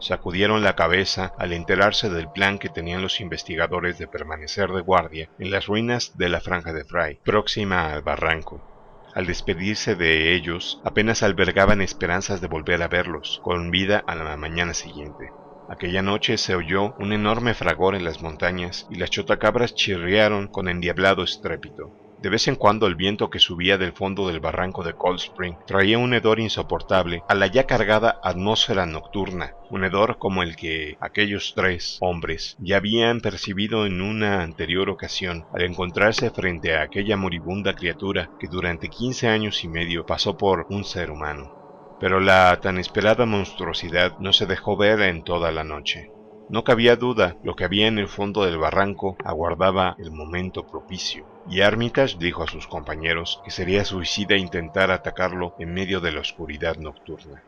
sacudieron 0.00 0.62
la 0.62 0.76
cabeza 0.76 1.32
al 1.38 1.52
enterarse 1.52 2.10
del 2.10 2.30
plan 2.30 2.58
que 2.58 2.68
tenían 2.68 3.02
los 3.02 3.20
investigadores 3.20 3.98
de 3.98 4.06
permanecer 4.08 4.70
de 4.70 4.80
guardia 4.80 5.30
en 5.38 5.50
las 5.50 5.66
ruinas 5.66 6.10
de 6.14 6.28
la 6.28 6.40
franja 6.40 6.72
de 6.72 6.84
Fry, 6.84 7.20
próxima 7.24 7.92
al 7.92 8.02
barranco. 8.02 8.77
Al 9.18 9.26
despedirse 9.26 9.96
de 9.96 10.32
ellos, 10.32 10.80
apenas 10.84 11.24
albergaban 11.24 11.80
esperanzas 11.82 12.40
de 12.40 12.46
volver 12.46 12.80
a 12.84 12.86
verlos, 12.86 13.40
con 13.42 13.72
vida 13.72 14.04
a 14.06 14.14
la 14.14 14.36
mañana 14.36 14.74
siguiente. 14.74 15.30
Aquella 15.66 16.02
noche 16.02 16.38
se 16.38 16.54
oyó 16.54 16.94
un 17.00 17.12
enorme 17.12 17.54
fragor 17.54 17.96
en 17.96 18.04
las 18.04 18.22
montañas 18.22 18.86
y 18.88 18.94
las 18.94 19.10
chotacabras 19.10 19.74
chirriaron 19.74 20.46
con 20.46 20.68
endiablado 20.68 21.24
estrépito. 21.24 21.97
De 22.20 22.30
vez 22.30 22.48
en 22.48 22.56
cuando 22.56 22.88
el 22.88 22.96
viento 22.96 23.30
que 23.30 23.38
subía 23.38 23.78
del 23.78 23.92
fondo 23.92 24.26
del 24.26 24.40
barranco 24.40 24.82
de 24.82 24.92
Cold 24.92 25.20
Spring 25.20 25.54
traía 25.64 25.98
un 25.98 26.14
hedor 26.14 26.40
insoportable 26.40 27.22
a 27.28 27.34
la 27.36 27.46
ya 27.46 27.64
cargada 27.64 28.18
atmósfera 28.24 28.86
nocturna, 28.86 29.52
un 29.70 29.84
hedor 29.84 30.18
como 30.18 30.42
el 30.42 30.56
que 30.56 30.96
aquellos 31.00 31.52
tres 31.54 31.96
hombres 32.00 32.56
ya 32.58 32.78
habían 32.78 33.20
percibido 33.20 33.86
en 33.86 34.00
una 34.00 34.42
anterior 34.42 34.90
ocasión 34.90 35.44
al 35.52 35.62
encontrarse 35.62 36.30
frente 36.30 36.74
a 36.74 36.82
aquella 36.82 37.16
moribunda 37.16 37.72
criatura 37.74 38.32
que 38.40 38.48
durante 38.48 38.88
quince 38.88 39.28
años 39.28 39.62
y 39.62 39.68
medio 39.68 40.04
pasó 40.04 40.36
por 40.36 40.66
un 40.70 40.82
ser 40.82 41.12
humano. 41.12 41.52
Pero 42.00 42.18
la 42.18 42.58
tan 42.60 42.78
esperada 42.78 43.26
monstruosidad 43.26 44.18
no 44.18 44.32
se 44.32 44.46
dejó 44.46 44.76
ver 44.76 45.02
en 45.02 45.22
toda 45.22 45.52
la 45.52 45.62
noche. 45.62 46.17
No 46.50 46.64
cabía 46.64 46.96
duda, 46.96 47.36
lo 47.44 47.56
que 47.56 47.64
había 47.64 47.88
en 47.88 47.98
el 47.98 48.08
fondo 48.08 48.44
del 48.44 48.56
barranco 48.56 49.16
aguardaba 49.22 49.96
el 49.98 50.10
momento 50.10 50.66
propicio, 50.66 51.26
y 51.50 51.60
Armitage 51.60 52.16
dijo 52.18 52.42
a 52.42 52.46
sus 52.46 52.66
compañeros 52.66 53.42
que 53.44 53.50
sería 53.50 53.84
suicida 53.84 54.36
intentar 54.36 54.90
atacarlo 54.90 55.54
en 55.58 55.74
medio 55.74 56.00
de 56.00 56.12
la 56.12 56.20
oscuridad 56.20 56.76
nocturna. 56.76 57.42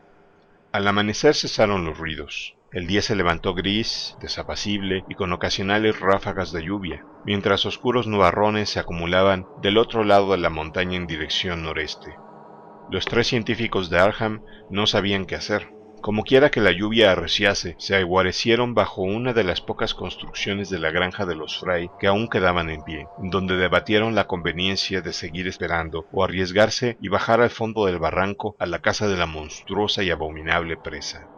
Al 0.71 0.87
amanecer 0.87 1.33
cesaron 1.33 1.83
los 1.83 1.97
ruidos. 1.97 2.55
El 2.71 2.87
día 2.87 3.01
se 3.01 3.15
levantó 3.15 3.53
gris, 3.53 4.15
desapacible 4.21 5.03
y 5.09 5.15
con 5.15 5.33
ocasionales 5.33 5.99
ráfagas 5.99 6.51
de 6.53 6.63
lluvia, 6.63 7.03
mientras 7.25 7.65
oscuros 7.65 8.07
nubarrones 8.07 8.69
se 8.69 8.79
acumulaban 8.79 9.47
del 9.61 9.77
otro 9.77 10.03
lado 10.03 10.31
de 10.31 10.37
la 10.37 10.49
montaña 10.49 10.95
en 10.95 11.07
dirección 11.07 11.63
noreste. 11.63 12.15
Los 12.89 13.05
tres 13.05 13.27
científicos 13.27 13.89
de 13.89 13.99
Arham 13.99 14.43
no 14.69 14.85
sabían 14.85 15.25
qué 15.25 15.35
hacer. 15.35 15.80
Como 16.01 16.23
quiera 16.23 16.49
que 16.49 16.61
la 16.61 16.71
lluvia 16.71 17.11
arreciase, 17.11 17.75
se 17.77 17.95
aguarecieron 17.95 18.73
bajo 18.73 19.03
una 19.03 19.33
de 19.33 19.43
las 19.43 19.61
pocas 19.61 19.93
construcciones 19.93 20.67
de 20.71 20.79
la 20.79 20.89
granja 20.89 21.27
de 21.27 21.35
los 21.35 21.59
Fray 21.59 21.91
que 21.99 22.07
aún 22.07 22.27
quedaban 22.27 22.71
en 22.71 22.83
pie, 22.83 23.05
donde 23.17 23.55
debatieron 23.55 24.15
la 24.15 24.25
conveniencia 24.25 25.01
de 25.01 25.13
seguir 25.13 25.47
esperando 25.47 26.07
o 26.11 26.23
arriesgarse 26.23 26.97
y 26.99 27.09
bajar 27.09 27.39
al 27.39 27.51
fondo 27.51 27.85
del 27.85 27.99
barranco 27.99 28.55
a 28.57 28.65
la 28.65 28.79
casa 28.79 29.07
de 29.07 29.15
la 29.15 29.27
monstruosa 29.27 30.01
y 30.01 30.09
abominable 30.09 30.75
presa. 30.75 31.29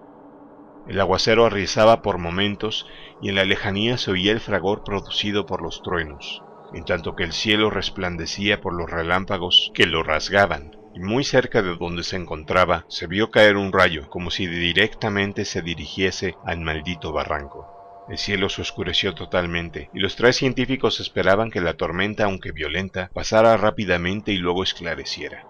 El 0.86 1.02
aguacero 1.02 1.46
arrizaba 1.46 2.02
por 2.02 2.18
momentos 2.18 2.86
y 3.20 3.28
en 3.28 3.36
la 3.36 3.44
lejanía 3.44 3.98
se 3.98 4.12
oía 4.12 4.32
el 4.32 4.40
fragor 4.40 4.86
producido 4.86 5.46
por 5.46 5.62
los 5.62 5.82
truenos, 5.82 6.42
en 6.72 6.86
tanto 6.86 7.16
que 7.16 7.24
el 7.24 7.34
cielo 7.34 7.70
resplandecía 7.70 8.62
por 8.62 8.74
los 8.74 8.90
relámpagos 8.90 9.72
que 9.74 9.88
lo 9.88 10.04
rasgaban 10.04 10.72
y 10.94 11.00
muy 11.00 11.24
cerca 11.24 11.62
de 11.62 11.76
donde 11.76 12.04
se 12.04 12.16
encontraba 12.16 12.86
se 12.88 13.08
vio 13.08 13.32
caer 13.32 13.58
un 13.58 13.74
rayo 13.74 14.10
como 14.10 14.32
si 14.32 14.48
directamente 14.48 15.46
se 15.46 15.62
dirigiese 15.62 16.36
al 16.46 16.60
maldito 16.60 17.12
barranco. 17.12 17.68
El 18.10 18.18
cielo 18.18 18.50
se 18.50 18.62
oscureció 18.62 19.16
totalmente, 19.16 19.90
y 19.94 20.00
los 20.00 20.16
tres 20.16 20.36
científicos 20.36 21.00
esperaban 21.00 21.50
que 21.50 21.62
la 21.62 21.76
tormenta, 21.76 22.26
aunque 22.26 22.52
violenta, 22.52 23.10
pasara 23.14 23.56
rápidamente 23.56 24.34
y 24.34 24.38
luego 24.38 24.64
esclareciera. 24.64 25.48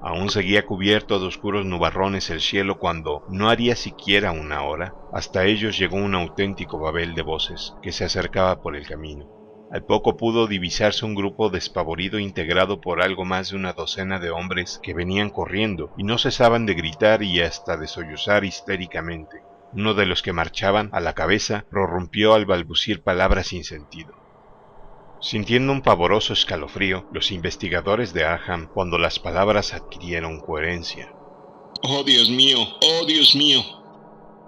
Aún 0.00 0.30
seguía 0.30 0.66
cubierto 0.66 1.18
de 1.18 1.26
oscuros 1.26 1.64
nubarrones 1.64 2.30
el 2.30 2.40
cielo 2.40 2.78
cuando, 2.78 3.24
no 3.28 3.48
haría 3.48 3.74
siquiera 3.74 4.32
una 4.32 4.62
hora, 4.62 4.94
hasta 5.12 5.46
ellos 5.46 5.78
llegó 5.78 5.96
un 5.96 6.14
auténtico 6.14 6.78
babel 6.78 7.14
de 7.14 7.22
voces 7.22 7.74
que 7.82 7.90
se 7.90 8.04
acercaba 8.04 8.60
por 8.60 8.76
el 8.76 8.86
camino. 8.86 9.33
Al 9.74 9.82
poco 9.82 10.16
pudo 10.16 10.46
divisarse 10.46 11.04
un 11.04 11.16
grupo 11.16 11.50
despavorido 11.50 12.20
integrado 12.20 12.80
por 12.80 13.02
algo 13.02 13.24
más 13.24 13.50
de 13.50 13.56
una 13.56 13.72
docena 13.72 14.20
de 14.20 14.30
hombres 14.30 14.78
que 14.84 14.94
venían 14.94 15.30
corriendo 15.30 15.92
y 15.98 16.04
no 16.04 16.16
cesaban 16.16 16.64
de 16.64 16.74
gritar 16.74 17.24
y 17.24 17.40
hasta 17.40 17.76
de 17.76 17.88
sollozar 17.88 18.44
histéricamente. 18.44 19.42
Uno 19.72 19.94
de 19.94 20.06
los 20.06 20.22
que 20.22 20.32
marchaban 20.32 20.90
a 20.92 21.00
la 21.00 21.14
cabeza 21.14 21.64
prorrumpió 21.70 22.34
al 22.34 22.46
balbucir 22.46 23.02
palabras 23.02 23.48
sin 23.48 23.64
sentido. 23.64 24.14
Sintiendo 25.20 25.72
un 25.72 25.82
pavoroso 25.82 26.34
escalofrío, 26.34 27.08
los 27.12 27.32
investigadores 27.32 28.14
de 28.14 28.26
Arham 28.26 28.68
cuando 28.68 28.96
las 28.96 29.18
palabras 29.18 29.74
adquirieron 29.74 30.38
coherencia. 30.38 31.12
¡Oh, 31.82 32.04
Dios 32.04 32.30
mío! 32.30 32.58
¡Oh, 32.80 33.04
Dios 33.06 33.34
mío! 33.34 33.60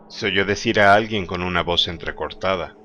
Se 0.09 0.27
oyó 0.27 0.45
decir 0.45 0.79
a 0.79 0.95
alguien 0.95 1.27
con 1.27 1.43
una 1.43 1.65
voz 1.65 1.89
entrecortada. 1.89 2.77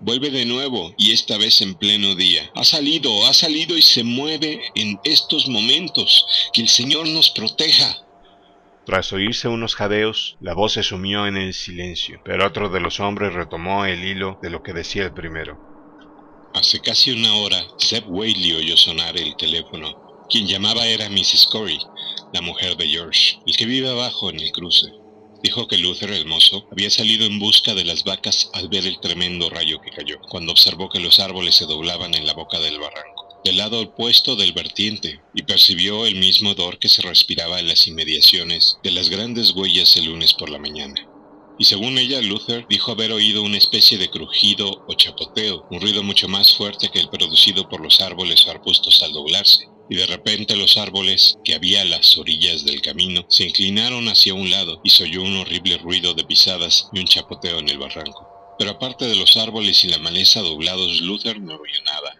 Vuelve 0.00 0.30
de 0.30 0.44
nuevo, 0.44 0.94
y 0.96 1.12
esta 1.12 1.36
vez 1.38 1.60
en 1.60 1.74
pleno 1.74 2.14
día. 2.14 2.50
Ha 2.54 2.64
salido, 2.64 3.26
ha 3.26 3.34
salido 3.34 3.76
y 3.76 3.82
se 3.82 4.04
mueve 4.04 4.60
en 4.76 4.98
estos 5.02 5.48
momentos. 5.48 6.24
Que 6.52 6.62
el 6.62 6.68
Señor 6.68 7.08
nos 7.08 7.30
proteja. 7.30 7.98
Tras 8.86 9.12
oírse 9.12 9.48
unos 9.48 9.74
jadeos, 9.74 10.36
la 10.40 10.54
voz 10.54 10.74
se 10.74 10.82
sumió 10.82 11.26
en 11.26 11.36
el 11.36 11.52
silencio, 11.52 12.22
pero 12.24 12.46
otro 12.46 12.70
de 12.70 12.80
los 12.80 13.00
hombres 13.00 13.34
retomó 13.34 13.84
el 13.84 14.04
hilo 14.04 14.38
de 14.40 14.50
lo 14.50 14.62
que 14.62 14.72
decía 14.72 15.04
el 15.04 15.12
primero. 15.12 15.58
Hace 16.54 16.80
casi 16.80 17.10
una 17.10 17.34
hora, 17.34 17.62
Seb 17.76 18.04
Whaley 18.08 18.54
oyó 18.54 18.76
sonar 18.76 19.16
el 19.18 19.36
teléfono. 19.36 20.24
Quien 20.30 20.46
llamaba 20.46 20.86
era 20.86 21.08
Mrs. 21.10 21.48
Corey, 21.50 21.78
la 22.32 22.40
mujer 22.40 22.76
de 22.76 22.88
George, 22.88 23.40
el 23.46 23.56
que 23.56 23.66
vive 23.66 23.90
abajo 23.90 24.30
en 24.30 24.40
el 24.40 24.52
cruce. 24.52 24.86
Dijo 25.42 25.68
que 25.68 25.78
Luther 25.78 26.10
el 26.10 26.26
mozo 26.26 26.66
había 26.72 26.90
salido 26.90 27.24
en 27.24 27.38
busca 27.38 27.74
de 27.74 27.84
las 27.84 28.02
vacas 28.02 28.50
al 28.54 28.68
ver 28.68 28.86
el 28.86 28.98
tremendo 29.00 29.48
rayo 29.48 29.80
que 29.80 29.90
cayó, 29.90 30.18
cuando 30.28 30.50
observó 30.50 30.88
que 30.88 30.98
los 30.98 31.20
árboles 31.20 31.54
se 31.54 31.66
doblaban 31.66 32.14
en 32.14 32.26
la 32.26 32.32
boca 32.32 32.58
del 32.58 32.80
barranco, 32.80 33.40
del 33.44 33.56
lado 33.56 33.80
opuesto 33.80 34.34
del 34.34 34.52
vertiente, 34.52 35.20
y 35.34 35.44
percibió 35.44 36.06
el 36.06 36.16
mismo 36.16 36.50
odor 36.50 36.80
que 36.80 36.88
se 36.88 37.02
respiraba 37.02 37.60
en 37.60 37.68
las 37.68 37.86
inmediaciones 37.86 38.78
de 38.82 38.90
las 38.90 39.10
grandes 39.10 39.52
huellas 39.52 39.96
el 39.96 40.06
lunes 40.06 40.34
por 40.34 40.50
la 40.50 40.58
mañana. 40.58 41.08
Y 41.56 41.64
según 41.64 41.98
ella, 41.98 42.20
Luther 42.20 42.66
dijo 42.68 42.90
haber 42.90 43.12
oído 43.12 43.42
una 43.42 43.58
especie 43.58 43.96
de 43.96 44.10
crujido 44.10 44.84
o 44.88 44.94
chapoteo, 44.94 45.66
un 45.70 45.80
ruido 45.80 46.02
mucho 46.02 46.28
más 46.28 46.52
fuerte 46.54 46.88
que 46.88 46.98
el 46.98 47.08
producido 47.08 47.68
por 47.68 47.80
los 47.80 48.00
árboles 48.00 48.44
o 48.46 48.50
arbustos 48.50 49.02
al 49.02 49.12
doblarse, 49.12 49.68
y 49.90 49.96
de 49.96 50.06
repente 50.06 50.56
los 50.56 50.76
árboles 50.76 51.38
que 51.44 51.54
había 51.54 51.82
a 51.82 51.84
las 51.84 52.16
orillas 52.18 52.64
del 52.64 52.82
camino 52.82 53.24
se 53.28 53.44
inclinaron 53.44 54.08
hacia 54.08 54.34
un 54.34 54.50
lado 54.50 54.80
y 54.84 54.90
se 54.90 55.04
oyó 55.04 55.22
un 55.22 55.36
horrible 55.36 55.78
ruido 55.78 56.14
de 56.14 56.24
pisadas 56.24 56.88
y 56.92 57.00
un 57.00 57.06
chapoteo 57.06 57.58
en 57.58 57.68
el 57.68 57.78
barranco. 57.78 58.28
Pero 58.58 58.72
aparte 58.72 59.06
de 59.06 59.16
los 59.16 59.36
árboles 59.36 59.84
y 59.84 59.88
la 59.88 59.98
maleza 59.98 60.40
doblados, 60.40 61.00
Luther 61.00 61.40
no 61.40 61.54
oyó 61.54 61.82
nada. 61.84 62.16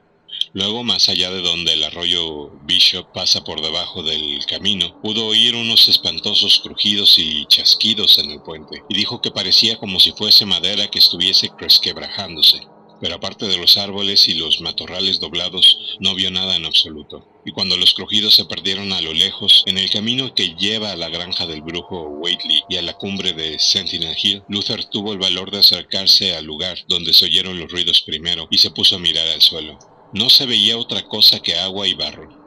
Luego, 0.55 0.82
más 0.82 1.09
allá 1.09 1.31
de 1.31 1.43
donde 1.43 1.74
el 1.74 1.85
arroyo 1.85 2.51
Bishop 2.62 3.12
pasa 3.12 3.45
por 3.45 3.61
debajo 3.61 4.03
del 4.03 4.45
camino, 4.47 4.99
pudo 5.03 5.27
oír 5.27 5.55
unos 5.55 5.89
espantosos 5.89 6.61
crujidos 6.61 7.19
y 7.19 7.45
chasquidos 7.47 8.19
en 8.19 8.31
el 8.31 8.40
puente, 8.40 8.82
y 8.89 8.95
dijo 8.97 9.20
que 9.20 9.31
parecía 9.31 9.77
como 9.77 10.01
si 10.01 10.12
fuese 10.12 10.47
madera 10.47 10.89
que 10.89 11.01
estuviese 11.01 11.51
resquebrajándose 11.59 12.61
pero 13.01 13.16
aparte 13.16 13.47
de 13.47 13.57
los 13.57 13.77
árboles 13.77 14.29
y 14.29 14.35
los 14.35 14.61
matorrales 14.61 15.20
doblados, 15.20 15.97
no 16.01 16.15
vio 16.15 16.31
nada 16.31 16.57
en 16.57 16.65
absoluto. 16.65 17.27
Y 17.45 17.53
cuando 17.53 17.77
los 17.77 17.95
crujidos 17.95 18.35
se 18.35 18.45
perdieron 18.45 18.93
a 18.93 19.01
lo 19.01 19.12
lejos, 19.12 19.62
en 19.66 19.79
el 19.79 19.91
camino 19.91 20.35
que 20.35 20.55
lleva 20.57 20.93
a 20.93 20.97
la 20.97 21.09
granja 21.09 21.47
del 21.47 21.62
brujo 21.62 22.03
Waitley 22.03 22.62
y 22.69 22.77
a 22.77 22.83
la 22.83 22.95
cumbre 22.95 23.33
de 23.33 23.59
Sentinel 23.59 24.16
Hill, 24.23 24.43
Luther 24.49 24.85
tuvo 24.85 25.12
el 25.12 25.19
valor 25.19 25.51
de 25.51 25.61
acercarse 25.61 26.37
al 26.37 26.45
lugar 26.45 26.79
donde 26.89 27.12
se 27.12 27.27
oyeron 27.27 27.59
los 27.59 27.70
ruidos 27.70 28.03
primero 28.03 28.49
y 28.51 28.59
se 28.59 28.70
puso 28.70 28.97
a 28.97 29.01
mirar 29.01 29.29
al 29.29 29.43
suelo. 29.43 29.79
No 30.12 30.31
se 30.31 30.47
veía 30.47 30.79
otra 30.79 31.03
cosa 31.03 31.41
que 31.41 31.55
agua 31.55 31.87
y 31.87 31.95
barro. 31.95 32.38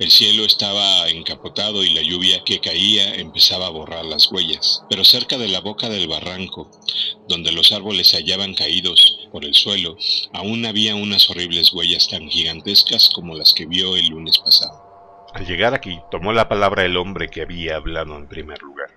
El 0.00 0.10
cielo 0.10 0.46
estaba 0.46 1.10
encapotado 1.10 1.84
y 1.84 1.90
la 1.90 2.00
lluvia 2.00 2.42
que 2.42 2.58
caía 2.58 3.16
empezaba 3.16 3.66
a 3.66 3.70
borrar 3.70 4.02
las 4.06 4.32
huellas. 4.32 4.82
Pero 4.88 5.04
cerca 5.04 5.36
de 5.36 5.48
la 5.48 5.60
boca 5.60 5.90
del 5.90 6.08
barranco, 6.08 6.70
donde 7.28 7.52
los 7.52 7.70
árboles 7.70 8.08
se 8.08 8.16
hallaban 8.16 8.54
caídos 8.54 9.28
por 9.30 9.44
el 9.44 9.52
suelo, 9.52 9.98
aún 10.32 10.64
había 10.64 10.94
unas 10.94 11.28
horribles 11.28 11.74
huellas 11.74 12.08
tan 12.08 12.30
gigantescas 12.30 13.10
como 13.10 13.34
las 13.34 13.52
que 13.52 13.66
vio 13.66 13.94
el 13.94 14.08
lunes 14.08 14.38
pasado. 14.38 15.28
Al 15.34 15.46
llegar 15.46 15.74
aquí, 15.74 15.98
tomó 16.10 16.32
la 16.32 16.48
palabra 16.48 16.86
el 16.86 16.96
hombre 16.96 17.28
que 17.28 17.42
había 17.42 17.76
hablado 17.76 18.16
en 18.16 18.26
primer 18.26 18.62
lugar. 18.62 18.88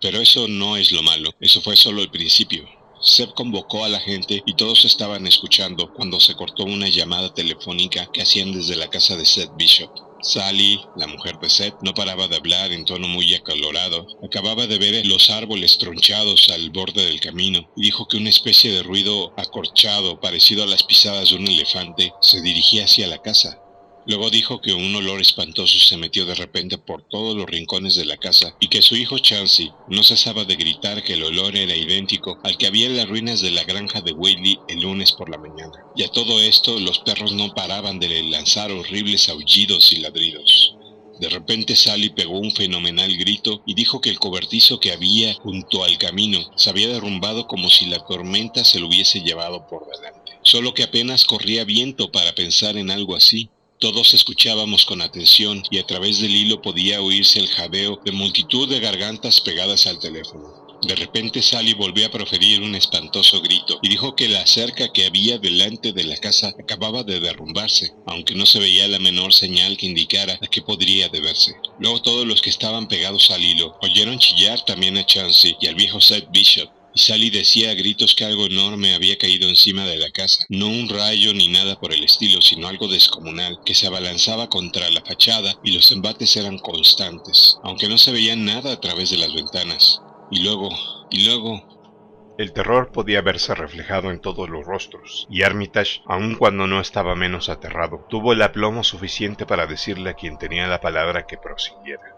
Pero 0.00 0.20
eso 0.20 0.48
no 0.48 0.76
es 0.76 0.90
lo 0.90 1.04
malo, 1.04 1.30
eso 1.38 1.60
fue 1.60 1.76
solo 1.76 2.02
el 2.02 2.10
principio. 2.10 2.68
Seb 3.00 3.34
convocó 3.34 3.84
a 3.84 3.88
la 3.88 4.00
gente 4.00 4.42
y 4.44 4.54
todos 4.54 4.84
estaban 4.84 5.28
escuchando 5.28 5.92
cuando 5.94 6.18
se 6.18 6.34
cortó 6.34 6.64
una 6.64 6.88
llamada 6.88 7.32
telefónica 7.32 8.06
que 8.12 8.22
hacían 8.22 8.52
desde 8.52 8.74
la 8.74 8.88
casa 8.88 9.16
de 9.16 9.26
Seth 9.26 9.54
Bishop. 9.56 10.13
Sally, 10.24 10.80
la 10.96 11.06
mujer 11.06 11.38
de 11.38 11.50
Seth, 11.50 11.74
no 11.82 11.94
paraba 11.94 12.28
de 12.28 12.36
hablar 12.36 12.72
en 12.72 12.84
tono 12.84 13.06
muy 13.08 13.34
acalorado. 13.34 14.06
Acababa 14.24 14.66
de 14.66 14.78
ver 14.78 15.06
los 15.06 15.30
árboles 15.30 15.78
tronchados 15.78 16.48
al 16.48 16.70
borde 16.70 17.04
del 17.04 17.20
camino 17.20 17.70
y 17.76 17.82
dijo 17.82 18.08
que 18.08 18.16
una 18.16 18.30
especie 18.30 18.72
de 18.72 18.82
ruido 18.82 19.32
acorchado, 19.36 20.20
parecido 20.20 20.64
a 20.64 20.66
las 20.66 20.82
pisadas 20.82 21.30
de 21.30 21.36
un 21.36 21.46
elefante, 21.46 22.12
se 22.20 22.40
dirigía 22.40 22.84
hacia 22.84 23.06
la 23.06 23.18
casa. 23.18 23.63
Luego 24.06 24.28
dijo 24.28 24.60
que 24.60 24.74
un 24.74 24.94
olor 24.94 25.22
espantoso 25.22 25.78
se 25.78 25.96
metió 25.96 26.26
de 26.26 26.34
repente 26.34 26.76
por 26.76 27.08
todos 27.08 27.34
los 27.34 27.46
rincones 27.46 27.94
de 27.94 28.04
la 28.04 28.18
casa 28.18 28.54
y 28.60 28.68
que 28.68 28.82
su 28.82 28.96
hijo 28.96 29.18
Chansey 29.18 29.72
no 29.88 30.02
cesaba 30.02 30.44
de 30.44 30.56
gritar 30.56 31.02
que 31.02 31.14
el 31.14 31.24
olor 31.24 31.56
era 31.56 31.74
idéntico 31.74 32.38
al 32.44 32.58
que 32.58 32.66
había 32.66 32.86
en 32.86 32.98
las 32.98 33.08
ruinas 33.08 33.40
de 33.40 33.50
la 33.50 33.64
granja 33.64 34.02
de 34.02 34.12
Whaley 34.12 34.58
el 34.68 34.80
lunes 34.80 35.12
por 35.12 35.30
la 35.30 35.38
mañana. 35.38 35.84
Y 35.96 36.02
a 36.02 36.08
todo 36.08 36.38
esto 36.40 36.78
los 36.78 36.98
perros 36.98 37.32
no 37.32 37.54
paraban 37.54 37.98
de 37.98 38.22
lanzar 38.24 38.70
horribles 38.70 39.30
aullidos 39.30 39.90
y 39.94 39.96
ladridos. 39.96 40.76
De 41.18 41.30
repente 41.30 41.74
Sally 41.74 42.10
pegó 42.10 42.38
un 42.38 42.52
fenomenal 42.52 43.16
grito 43.16 43.62
y 43.66 43.74
dijo 43.74 44.00
que 44.02 44.10
el 44.10 44.18
cobertizo 44.18 44.80
que 44.80 44.92
había 44.92 45.32
junto 45.34 45.82
al 45.82 45.96
camino 45.96 46.40
se 46.56 46.68
había 46.68 46.88
derrumbado 46.88 47.46
como 47.46 47.70
si 47.70 47.86
la 47.86 48.04
tormenta 48.04 48.64
se 48.64 48.80
lo 48.80 48.88
hubiese 48.88 49.22
llevado 49.22 49.66
por 49.66 49.86
delante. 49.88 50.32
Solo 50.42 50.74
que 50.74 50.82
apenas 50.82 51.24
corría 51.24 51.64
viento 51.64 52.12
para 52.12 52.34
pensar 52.34 52.76
en 52.76 52.90
algo 52.90 53.16
así 53.16 53.48
Todos 53.80 54.14
escuchábamos 54.14 54.84
con 54.84 55.02
atención 55.02 55.62
y 55.70 55.78
a 55.78 55.86
través 55.86 56.20
del 56.20 56.34
hilo 56.34 56.62
podía 56.62 57.02
oírse 57.02 57.40
el 57.40 57.48
jadeo 57.48 58.00
de 58.04 58.12
multitud 58.12 58.68
de 58.68 58.80
gargantas 58.80 59.40
pegadas 59.40 59.86
al 59.86 59.98
teléfono. 59.98 60.64
De 60.86 60.94
repente 60.94 61.42
Sally 61.42 61.72
volvió 61.72 62.06
a 62.06 62.10
proferir 62.10 62.60
un 62.60 62.74
espantoso 62.74 63.40
grito 63.40 63.78
y 63.82 63.88
dijo 63.88 64.14
que 64.14 64.28
la 64.28 64.46
cerca 64.46 64.92
que 64.92 65.06
había 65.06 65.38
delante 65.38 65.92
de 65.92 66.04
la 66.04 66.16
casa 66.18 66.54
acababa 66.58 67.02
de 67.02 67.20
derrumbarse, 67.20 67.92
aunque 68.06 68.34
no 68.34 68.46
se 68.46 68.58
veía 68.58 68.86
la 68.86 68.98
menor 68.98 69.32
señal 69.32 69.76
que 69.76 69.86
indicara 69.86 70.38
a 70.40 70.46
qué 70.46 70.62
podría 70.62 71.08
deberse. 71.08 71.54
Luego 71.78 72.02
todos 72.02 72.26
los 72.26 72.42
que 72.42 72.50
estaban 72.50 72.86
pegados 72.86 73.30
al 73.30 73.42
hilo 73.42 73.76
oyeron 73.80 74.18
chillar 74.18 74.64
también 74.64 74.98
a 74.98 75.06
Chansey 75.06 75.56
y 75.60 75.66
al 75.66 75.74
viejo 75.74 76.00
Seth 76.00 76.30
Bishop, 76.30 76.70
Sally 76.96 77.30
decía 77.30 77.72
a 77.72 77.74
gritos 77.74 78.14
que 78.14 78.24
algo 78.24 78.46
enorme 78.46 78.94
había 78.94 79.18
caído 79.18 79.48
encima 79.48 79.84
de 79.84 79.96
la 79.96 80.10
casa. 80.10 80.44
No 80.48 80.68
un 80.68 80.88
rayo 80.88 81.34
ni 81.34 81.48
nada 81.48 81.78
por 81.80 81.92
el 81.92 82.04
estilo, 82.04 82.40
sino 82.40 82.68
algo 82.68 82.86
descomunal, 82.86 83.58
que 83.64 83.74
se 83.74 83.88
abalanzaba 83.88 84.48
contra 84.48 84.88
la 84.90 85.00
fachada 85.00 85.54
y 85.64 85.72
los 85.72 85.90
embates 85.90 86.36
eran 86.36 86.58
constantes, 86.58 87.58
aunque 87.64 87.88
no 87.88 87.98
se 87.98 88.12
veía 88.12 88.36
nada 88.36 88.72
a 88.72 88.80
través 88.80 89.10
de 89.10 89.18
las 89.18 89.34
ventanas. 89.34 90.00
Y 90.30 90.44
luego, 90.44 90.68
y 91.10 91.24
luego... 91.24 91.74
El 92.38 92.52
terror 92.52 92.90
podía 92.92 93.22
verse 93.22 93.54
reflejado 93.54 94.10
en 94.10 94.20
todos 94.20 94.48
los 94.48 94.64
rostros, 94.64 95.26
y 95.30 95.42
Armitage, 95.42 96.00
aun 96.06 96.36
cuando 96.36 96.66
no 96.66 96.80
estaba 96.80 97.14
menos 97.14 97.48
aterrado, 97.48 98.06
tuvo 98.08 98.32
el 98.32 98.42
aplomo 98.42 98.82
suficiente 98.82 99.46
para 99.46 99.66
decirle 99.66 100.10
a 100.10 100.14
quien 100.14 100.38
tenía 100.38 100.66
la 100.66 100.80
palabra 100.80 101.26
que 101.26 101.38
prosiguiera. 101.38 102.16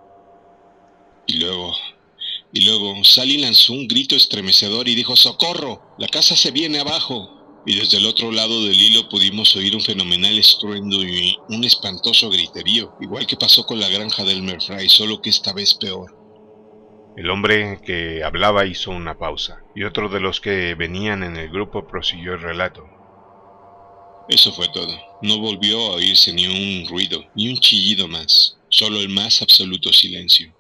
Y 1.27 1.41
luego, 1.41 1.75
y 2.53 2.65
luego 2.65 3.03
Sally 3.05 3.39
lanzó 3.39 3.73
un 3.73 3.89
grito 3.89 4.17
estremecedor 4.17 4.89
y 4.89 4.95
dijo 4.95 5.17
¡Socorro! 5.17 5.83
¡La 5.99 6.09
casa 6.09 6.37
se 6.37 6.51
viene 6.51 6.79
abajo! 6.79 7.63
Y 7.67 7.75
desde 7.75 7.99
el 7.99 8.07
otro 8.07 8.31
lado 8.31 8.63
del 8.63 8.81
hilo 8.81 9.09
pudimos 9.09 9.55
oír 9.57 9.75
un 9.75 9.81
fenomenal 9.81 10.39
estruendo 10.39 11.03
y 11.03 11.37
un 11.49 11.65
espantoso 11.65 12.31
griterío, 12.31 12.95
igual 13.01 13.27
que 13.27 13.37
pasó 13.37 13.67
con 13.67 13.81
la 13.81 13.89
granja 13.89 14.23
del 14.25 14.43
Merfry, 14.43 14.89
solo 14.89 15.21
que 15.21 15.31
esta 15.31 15.53
vez 15.53 15.75
peor. 15.75 16.17
El 17.17 17.29
hombre 17.31 17.81
que 17.85 18.23
hablaba 18.23 18.67
hizo 18.67 18.93
una 18.93 19.19
pausa, 19.19 19.65
y 19.75 19.83
otro 19.83 20.09
de 20.09 20.21
los 20.21 20.41
que 20.41 20.75
venían 20.75 21.25
en 21.25 21.37
el 21.37 21.49
grupo 21.49 21.89
prosiguió 21.89 22.35
el 22.35 22.43
relato. 22.43 22.85
Eso 24.29 24.53
fue 24.53 24.69
todo. 24.69 24.97
No 25.23 25.39
volvió 25.39 25.79
a 25.79 25.95
oírse 25.97 26.33
ni 26.33 26.47
un 26.47 26.89
ruido, 26.89 27.25
ni 27.35 27.49
un 27.49 27.57
chillido 27.57 28.07
más, 28.07 28.59
solo 28.69 29.01
el 29.01 29.09
más 29.09 29.43
absoluto 29.43 29.93
silencio. 29.93 30.56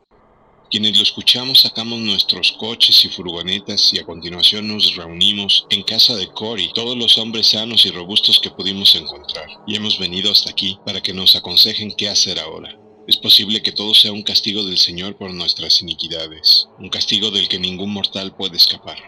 Quienes 0.76 0.98
lo 0.98 1.04
escuchamos 1.04 1.60
sacamos 1.60 2.00
nuestros 2.00 2.52
coches 2.52 3.02
y 3.06 3.08
furgonetas 3.08 3.94
y 3.94 3.98
a 3.98 4.04
continuación 4.04 4.68
nos 4.68 4.94
reunimos 4.94 5.66
en 5.70 5.82
casa 5.82 6.14
de 6.16 6.26
Cory, 6.26 6.70
todos 6.74 6.98
los 6.98 7.16
hombres 7.16 7.46
sanos 7.46 7.86
y 7.86 7.90
robustos 7.90 8.38
que 8.40 8.50
pudimos 8.50 8.94
encontrar, 8.94 9.46
y 9.66 9.74
hemos 9.74 9.98
venido 9.98 10.30
hasta 10.30 10.50
aquí 10.50 10.78
para 10.84 11.00
que 11.00 11.14
nos 11.14 11.34
aconsejen 11.34 11.94
qué 11.96 12.10
hacer 12.10 12.38
ahora. 12.38 12.78
Es 13.08 13.16
posible 13.16 13.62
que 13.62 13.72
todo 13.72 13.94
sea 13.94 14.12
un 14.12 14.22
castigo 14.22 14.64
del 14.64 14.76
Señor 14.76 15.16
por 15.16 15.32
nuestras 15.32 15.80
iniquidades, 15.80 16.68
un 16.78 16.90
castigo 16.90 17.30
del 17.30 17.48
que 17.48 17.58
ningún 17.58 17.94
mortal 17.94 18.36
puede 18.36 18.58
escapar. 18.58 18.98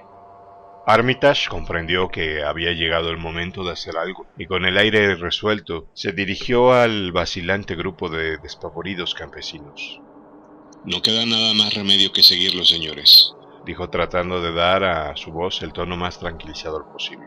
Armitage 0.87 1.51
comprendió 1.51 2.09
que 2.09 2.45
había 2.45 2.73
llegado 2.73 3.11
el 3.11 3.19
momento 3.19 3.63
de 3.63 3.73
hacer 3.73 3.99
algo, 3.99 4.27
y 4.39 4.47
con 4.47 4.65
el 4.65 4.79
aire 4.79 5.17
resuelto 5.17 5.91
se 5.93 6.13
dirigió 6.13 6.73
al 6.73 7.13
vacilante 7.13 7.75
grupo 7.75 8.09
de 8.09 8.39
despavoridos 8.39 9.13
campesinos. 9.13 10.01
No 10.85 11.03
queda 11.03 11.27
nada 11.27 11.55
más 11.55 11.75
remedio 11.75 12.13
que 12.13 12.23
seguirlo, 12.23 12.65
señores, 12.65 13.33
dijo 13.67 13.91
tratando 13.91 14.41
de 14.41 14.53
dar 14.53 14.85
a 14.85 15.17
su 15.17 15.31
voz 15.31 15.61
el 15.63 15.73
tono 15.73 15.97
más 15.97 16.19
tranquilizador 16.19 16.91
posible. 16.93 17.27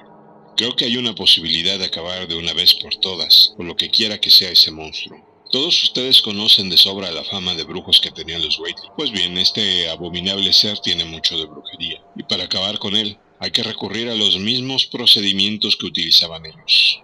Creo 0.58 0.76
que 0.76 0.86
hay 0.86 0.98
una 0.98 1.14
posibilidad 1.14 1.78
de 1.78 1.86
acabar 1.86 2.28
de 2.28 2.36
una 2.36 2.54
vez 2.54 2.76
por 2.76 2.96
todas, 2.96 3.54
por 3.58 3.66
lo 3.66 3.76
que 3.76 3.90
quiera 3.90 4.20
que 4.20 4.32
sea 4.32 4.52
ese 4.52 4.72
monstruo. 4.72 5.20
Todos 5.52 5.84
ustedes 5.84 6.22
conocen 6.22 6.70
de 6.70 6.78
sobra 6.78 7.12
la 7.12 7.26
fama 7.26 7.54
de 7.56 7.64
brujos 7.64 8.00
que 8.00 8.12
tenían 8.12 8.42
los 8.42 8.58
Waitley. 8.58 8.90
Pues 8.96 9.12
bien, 9.12 9.38
este 9.38 9.90
abominable 9.90 10.54
ser 10.54 10.80
tiene 10.80 11.04
mucho 11.04 11.38
de 11.38 11.46
brujería, 11.46 12.02
y 12.16 12.24
para 12.24 12.46
acabar 12.46 12.80
con 12.80 12.96
él 12.96 13.18
hay 13.40 13.52
que 13.52 13.64
recurrir 13.64 14.10
a 14.10 14.16
los 14.16 14.38
mismos 14.40 14.86
procedimientos 14.86 15.76
que 15.76 15.88
utilizaban 15.88 16.46
ellos. 16.46 17.02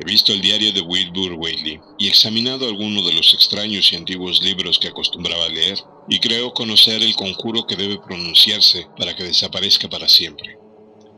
He 0.00 0.04
visto 0.04 0.32
el 0.32 0.40
diario 0.40 0.72
de 0.72 0.80
Wilbur 0.80 1.32
Whately 1.32 1.80
y 1.98 2.08
examinado 2.08 2.66
algunos 2.66 3.04
de 3.04 3.14
los 3.14 3.34
extraños 3.34 3.92
y 3.92 3.96
antiguos 3.96 4.42
libros 4.42 4.78
que 4.78 4.88
acostumbraba 4.88 5.46
a 5.46 5.48
leer, 5.48 5.78
y 6.08 6.20
creo 6.20 6.54
conocer 6.54 7.02
el 7.02 7.16
conjuro 7.16 7.66
que 7.66 7.76
debe 7.76 7.98
pronunciarse 7.98 8.86
para 8.96 9.14
que 9.14 9.24
desaparezca 9.24 9.88
para 9.88 10.08
siempre. 10.08 10.56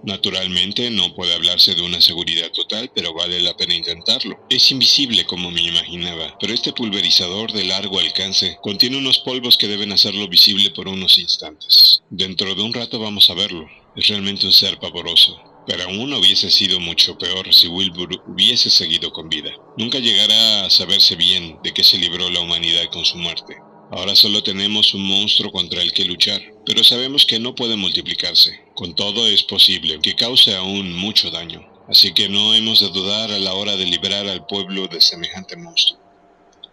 Naturalmente 0.02 0.90
no 0.90 1.14
puede 1.14 1.34
hablarse 1.34 1.74
de 1.74 1.82
una 1.82 2.00
seguridad 2.00 2.50
total, 2.52 2.90
pero 2.94 3.12
vale 3.12 3.40
la 3.40 3.54
pena 3.54 3.74
intentarlo. 3.74 4.38
Es 4.48 4.70
invisible 4.70 5.26
como 5.26 5.50
me 5.50 5.60
imaginaba, 5.60 6.36
pero 6.40 6.54
este 6.54 6.72
pulverizador 6.72 7.52
de 7.52 7.64
largo 7.64 7.98
alcance 7.98 8.56
contiene 8.62 8.96
unos 8.96 9.18
polvos 9.18 9.58
que 9.58 9.68
deben 9.68 9.92
hacerlo 9.92 10.26
visible 10.28 10.70
por 10.70 10.88
unos 10.88 11.18
instantes. 11.18 12.02
Dentro 12.08 12.54
de 12.54 12.62
un 12.62 12.72
rato 12.72 12.98
vamos 12.98 13.28
a 13.28 13.34
verlo. 13.34 13.68
Es 13.94 14.08
realmente 14.08 14.46
un 14.46 14.52
ser 14.52 14.78
pavoroso. 14.78 15.38
Pero 15.70 15.84
aún 15.84 16.12
hubiese 16.12 16.50
sido 16.50 16.80
mucho 16.80 17.16
peor 17.16 17.54
si 17.54 17.68
Wilbur 17.68 18.24
hubiese 18.26 18.68
seguido 18.70 19.12
con 19.12 19.28
vida. 19.28 19.52
Nunca 19.78 20.00
llegará 20.00 20.64
a 20.64 20.70
saberse 20.70 21.14
bien 21.14 21.60
de 21.62 21.72
qué 21.72 21.84
se 21.84 21.96
libró 21.96 22.28
la 22.28 22.40
humanidad 22.40 22.86
con 22.90 23.04
su 23.04 23.16
muerte. 23.18 23.56
Ahora 23.92 24.16
solo 24.16 24.42
tenemos 24.42 24.94
un 24.94 25.02
monstruo 25.02 25.52
contra 25.52 25.80
el 25.80 25.92
que 25.92 26.04
luchar, 26.04 26.42
pero 26.66 26.82
sabemos 26.82 27.24
que 27.24 27.38
no 27.38 27.54
puede 27.54 27.76
multiplicarse. 27.76 28.64
Con 28.74 28.96
todo 28.96 29.28
es 29.28 29.44
posible 29.44 30.00
que 30.02 30.16
cause 30.16 30.56
aún 30.56 30.92
mucho 30.92 31.30
daño, 31.30 31.64
así 31.88 32.12
que 32.14 32.28
no 32.28 32.52
hemos 32.52 32.80
de 32.80 32.88
dudar 32.88 33.30
a 33.30 33.38
la 33.38 33.54
hora 33.54 33.76
de 33.76 33.86
liberar 33.86 34.26
al 34.26 34.46
pueblo 34.46 34.88
de 34.88 35.00
semejante 35.00 35.56
monstruo. 35.56 36.00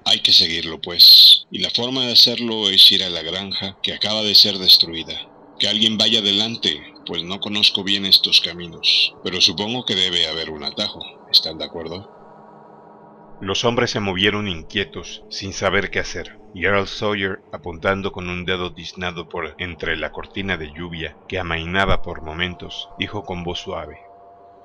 Hay 0.05 0.21
que 0.21 0.33
seguirlo, 0.33 0.81
pues, 0.81 1.45
y 1.51 1.59
la 1.59 1.69
forma 1.69 2.07
de 2.07 2.13
hacerlo 2.13 2.67
es 2.67 2.91
ir 2.91 3.03
a 3.03 3.11
la 3.11 3.21
granja 3.21 3.77
que 3.83 3.93
acaba 3.93 4.23
de 4.23 4.33
ser 4.33 4.57
destruida. 4.57 5.29
Que 5.59 5.67
alguien 5.67 5.99
vaya 5.99 6.19
adelante, 6.19 6.81
pues 7.07 7.23
no 7.23 7.39
conozco 7.39 7.83
bien 7.83 8.05
estos 8.05 8.41
caminos, 8.41 9.15
pero 9.23 9.39
supongo 9.39 9.85
que 9.85 9.95
debe 9.95 10.27
haber 10.27 10.49
un 10.49 10.63
atajo. 10.63 10.99
¿Están 11.31 11.57
de 11.57 11.65
acuerdo? 11.65 12.11
Los 13.39 13.65
hombres 13.65 13.91
se 13.91 13.99
movieron 13.99 14.47
inquietos, 14.47 15.23
sin 15.29 15.53
saber 15.53 15.91
qué 15.91 15.99
hacer, 15.99 16.39
y 16.55 16.65
Earl 16.65 16.87
Sawyer, 16.87 17.39
apuntando 17.53 18.11
con 18.11 18.29
un 18.29 18.45
dedo 18.45 18.73
tiznado 18.73 19.29
por 19.29 19.55
entre 19.59 19.95
la 19.95 20.11
cortina 20.11 20.57
de 20.57 20.71
lluvia 20.73 21.15
que 21.27 21.37
amainaba 21.37 22.01
por 22.01 22.23
momentos, 22.23 22.89
dijo 22.97 23.23
con 23.23 23.43
voz 23.43 23.59
suave. 23.59 24.06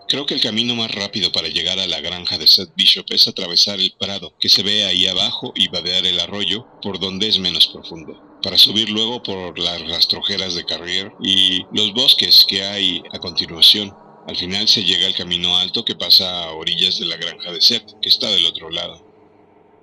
Creo 0.09 0.27
que 0.27 0.35
el 0.35 0.41
camino 0.41 0.75
más 0.75 0.91
rápido 0.91 1.33
para 1.33 1.49
llegar 1.49 1.79
a 1.79 1.87
la 1.87 2.01
granja 2.01 2.39
de 2.39 2.47
Seth 2.47 2.75
Bishop 2.77 3.07
es 3.11 3.29
atravesar 3.29 3.81
el 3.81 3.95
prado 3.99 4.35
que 4.39 4.49
se 4.49 4.63
ve 4.63 4.85
ahí 4.85 5.07
abajo 5.07 5.53
y 5.55 5.69
vadear 5.69 6.07
el 6.07 6.21
arroyo 6.21 6.67
por 6.83 6.99
donde 6.99 7.29
es 7.29 7.39
menos 7.39 7.69
profundo, 7.69 8.39
para 8.43 8.59
subir 8.59 8.91
luego 8.91 9.23
por 9.23 9.59
las 9.59 9.81
rastrojeras 9.89 10.55
de 10.55 10.65
Carrier 10.65 11.13
y 11.23 11.65
los 11.73 11.93
bosques 11.93 12.45
que 12.49 12.63
hay 12.65 13.03
a 13.13 13.19
continuación 13.19 13.95
al 14.27 14.37
final 14.37 14.69
se 14.69 14.85
llega 14.85 15.07
al 15.07 15.17
camino 15.17 15.57
alto 15.57 15.85
que 15.85 15.97
pasa 15.97 16.45
a 16.45 16.53
orillas 16.53 16.99
de 17.01 17.07
la 17.07 17.17
granja 17.17 17.51
de 17.51 17.61
Seth, 17.61 17.99
que 18.01 18.09
está 18.09 18.31
del 18.31 18.47
otro 18.47 18.71
lado. 18.71 19.05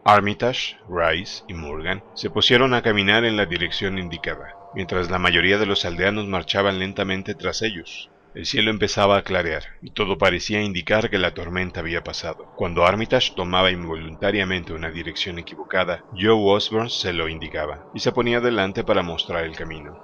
Armitage, 0.05 0.77
Rice 0.87 1.43
y 1.49 1.53
Morgan 1.53 2.01
se 2.13 2.29
pusieron 2.29 2.73
a 2.73 2.81
caminar 2.81 3.25
en 3.25 3.35
la 3.35 3.45
dirección 3.45 3.99
indicada, 3.99 4.55
mientras 4.73 5.11
la 5.11 5.19
mayoría 5.19 5.57
de 5.57 5.65
los 5.65 5.83
aldeanos 5.83 6.25
marchaban 6.25 6.79
lentamente 6.79 7.35
tras 7.35 7.61
ellos. 7.61 8.09
El 8.35 8.45
cielo 8.45 8.69
empezaba 8.69 9.17
a 9.17 9.23
clarear, 9.23 9.63
y 9.81 9.89
todo 9.91 10.19
parecía 10.19 10.61
indicar 10.61 11.09
que 11.09 11.17
la 11.17 11.33
tormenta 11.33 11.79
había 11.79 12.03
pasado. 12.03 12.45
Cuando 12.55 12.85
Armitage 12.85 13.33
tomaba 13.35 13.71
involuntariamente 13.71 14.71
una 14.71 14.91
dirección 14.91 15.39
equivocada, 15.39 16.03
Joe 16.11 16.35
Osborne 16.35 16.91
se 16.91 17.11
lo 17.11 17.27
indicaba, 17.27 17.87
y 17.95 18.01
se 18.01 18.11
ponía 18.11 18.39
delante 18.39 18.83
para 18.83 19.01
mostrar 19.01 19.45
el 19.45 19.55
camino. 19.55 19.97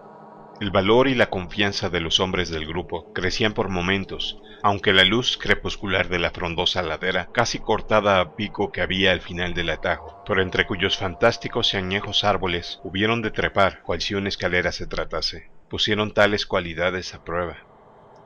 El 0.59 0.71
valor 0.71 1.07
y 1.07 1.13
la 1.15 1.29
confianza 1.29 1.89
de 1.89 1.99
los 1.99 2.19
hombres 2.19 2.49
del 2.49 2.65
grupo 2.65 3.13
crecían 3.13 3.53
por 3.53 3.69
momentos, 3.69 4.39
aunque 4.63 4.93
la 4.93 5.03
luz 5.03 5.37
crepuscular 5.37 6.07
de 6.07 6.17
la 6.17 6.31
frondosa 6.31 6.81
ladera, 6.81 7.29
casi 7.31 7.59
cortada 7.59 8.21
a 8.21 8.35
pico 8.35 8.71
que 8.71 8.81
había 8.81 9.11
al 9.11 9.21
final 9.21 9.53
del 9.53 9.69
atajo, 9.69 10.23
por 10.25 10.39
entre 10.39 10.65
cuyos 10.65 10.97
fantásticos 10.97 11.73
y 11.73 11.77
añejos 11.77 12.23
árboles 12.23 12.79
hubieron 12.83 13.21
de 13.21 13.31
trepar 13.31 13.81
cual 13.83 14.01
si 14.01 14.15
una 14.15 14.29
escalera 14.29 14.71
se 14.71 14.87
tratase, 14.87 15.51
pusieron 15.69 16.13
tales 16.13 16.45
cualidades 16.45 17.13
a 17.13 17.23
prueba. 17.23 17.74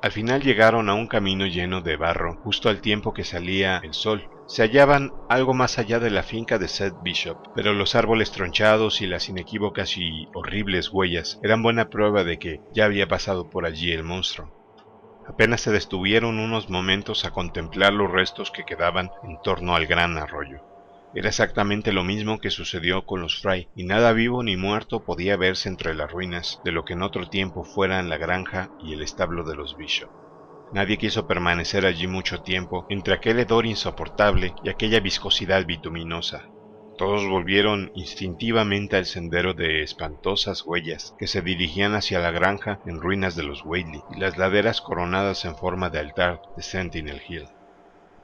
Al 0.01 0.11
final 0.13 0.41
llegaron 0.41 0.87
a 0.87 0.93
un 0.93 1.07
camino 1.07 1.45
lleno 1.45 1.81
de 1.81 1.97
barro, 1.97 2.37
justo 2.37 2.69
al 2.69 2.79
tiempo 2.79 3.13
que 3.13 3.25
salía 3.25 3.81
el 3.83 3.93
sol, 3.93 4.29
se 4.47 4.61
hallaban 4.61 5.11
algo 5.27 5.53
más 5.53 5.77
allá 5.77 5.99
de 5.99 6.09
la 6.09 6.23
finca 6.23 6.57
de 6.57 6.69
Seth 6.69 6.95
Bishop, 7.03 7.37
pero 7.53 7.73
los 7.73 7.95
árboles 7.95 8.31
tronchados 8.31 9.01
y 9.01 9.07
las 9.07 9.27
inequívocas 9.27 9.97
y 9.97 10.29
horribles 10.33 10.89
huellas 10.93 11.37
eran 11.43 11.61
buena 11.61 11.89
prueba 11.89 12.23
de 12.23 12.39
que 12.39 12.61
ya 12.73 12.85
había 12.85 13.09
pasado 13.09 13.49
por 13.49 13.65
allí 13.65 13.91
el 13.91 14.03
monstruo. 14.03 14.49
Apenas 15.27 15.61
se 15.61 15.71
detuvieron 15.71 16.39
unos 16.39 16.69
momentos 16.69 17.25
a 17.25 17.31
contemplar 17.31 17.91
los 17.91 18.09
restos 18.09 18.51
que 18.51 18.63
quedaban 18.63 19.11
en 19.23 19.37
torno 19.43 19.75
al 19.75 19.85
gran 19.85 20.17
arroyo. 20.17 20.61
Era 21.15 21.29
exactamente 21.29 21.91
lo 21.91 22.03
mismo 22.03 22.39
que 22.39 22.51
sucedió 22.51 23.05
con 23.05 23.21
los 23.21 23.41
Fry, 23.41 23.67
y 23.75 23.83
nada 23.83 24.13
vivo 24.13 24.43
ni 24.43 24.57
muerto 24.57 25.03
podía 25.03 25.37
verse 25.37 25.67
entre 25.67 25.95
las 25.95 26.11
ruinas 26.11 26.61
de 26.63 26.71
lo 26.71 26.85
que 26.85 26.93
en 26.93 27.01
otro 27.01 27.27
tiempo 27.27 27.63
fueran 27.63 28.09
la 28.09 28.17
granja 28.17 28.69
y 28.83 28.93
el 28.93 29.01
establo 29.01 29.43
de 29.43 29.55
los 29.55 29.75
Bishop. 29.75 30.09
Nadie 30.71 30.99
quiso 30.99 31.25
permanecer 31.25 31.87
allí 31.87 32.05
mucho 32.05 32.41
tiempo 32.41 32.85
entre 32.89 33.15
aquel 33.15 33.39
hedor 33.39 33.65
insoportable 33.65 34.53
y 34.63 34.69
aquella 34.69 34.99
viscosidad 34.99 35.65
bituminosa. 35.65 36.47
Todos 36.95 37.27
volvieron 37.27 37.91
instintivamente 37.95 38.95
al 38.95 39.05
sendero 39.05 39.55
de 39.55 39.81
espantosas 39.81 40.63
huellas 40.63 41.15
que 41.17 41.25
se 41.25 41.41
dirigían 41.41 41.95
hacia 41.95 42.19
la 42.19 42.29
granja 42.29 42.81
en 42.85 43.01
ruinas 43.01 43.35
de 43.35 43.43
los 43.43 43.65
Whaley 43.65 44.03
y 44.15 44.19
las 44.19 44.37
laderas 44.37 44.79
coronadas 44.79 45.43
en 45.45 45.55
forma 45.55 45.89
de 45.89 45.99
altar 45.99 46.41
de 46.55 46.61
Sentinel 46.61 47.21
Hill. 47.27 47.47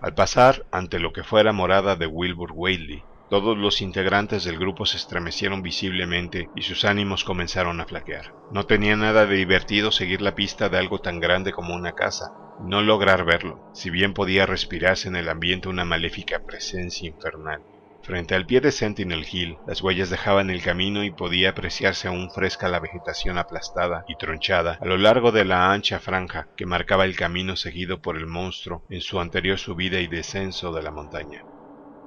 Al 0.01 0.13
pasar 0.13 0.65
ante 0.71 0.99
lo 0.99 1.13
que 1.13 1.23
fuera 1.23 1.53
morada 1.53 1.95
de 1.95 2.05
Wilbur 2.05 2.51
Whaley, 2.53 3.07
todos 3.29 3.57
los 3.57 3.81
integrantes 3.81 4.43
del 4.43 4.59
grupo 4.59 4.85
se 4.85 4.97
estremecieron 4.97 5.61
visiblemente 5.61 6.51
y 6.53 6.63
sus 6.63 6.85
ánimos 6.85 7.23
comenzaron 7.23 7.79
a 7.79 7.85
flaquear. 7.85 8.35
No 8.49 8.65
tenía 8.65 8.95
nada 8.97 9.25
de 9.25 9.35
divertido 9.35 9.91
seguir 9.91 10.21
la 10.21 10.35
pista 10.35 10.69
de 10.69 10.77
algo 10.77 10.99
tan 10.99 11.19
grande 11.19 11.51
como 11.51 11.73
una 11.73 11.93
casa, 11.93 12.25
no 12.57 12.81
lograr 12.81 13.25
verlo, 13.25 13.63
si 13.73 13.89
bien 13.89 14.13
podía 14.13 14.45
respirarse 14.45 15.07
en 15.07 15.15
el 15.15 15.29
ambiente 15.29 15.69
una 15.69 15.85
maléfica 15.85 16.43
presencia 16.45 17.09
infernal. 17.09 17.61
Frente 18.05 18.35
al 18.35 18.45
pie 18.45 18.61
de 18.61 18.71
Sentinel 18.71 19.25
Hill, 19.31 19.61
las 19.65 19.81
huellas 19.81 20.11
dejaban 20.11 20.51
el 20.51 20.61
camino 20.61 21.03
y 21.03 21.09
podía 21.09 21.49
apreciarse 21.49 22.07
aún 22.07 22.29
fresca 22.29 22.69
la 22.69 22.79
vegetación 22.79 23.39
aplastada 23.39 24.03
y 24.05 24.15
tronchada 24.15 24.77
a 24.79 24.85
lo 24.85 24.99
largo 24.99 25.31
de 25.31 25.43
la 25.43 25.73
ancha 25.73 25.99
franja 25.99 26.51
que 26.55 26.67
marcaba 26.67 27.05
el 27.05 27.15
camino 27.15 27.55
seguido 27.55 28.01
por 28.01 28.15
el 28.15 28.27
monstruo 28.27 28.83
en 28.89 29.01
su 29.01 29.19
anterior 29.19 29.57
subida 29.57 30.01
y 30.01 30.07
descenso 30.07 30.71
de 30.71 30.83
la 30.83 30.91
montaña. 30.91 31.47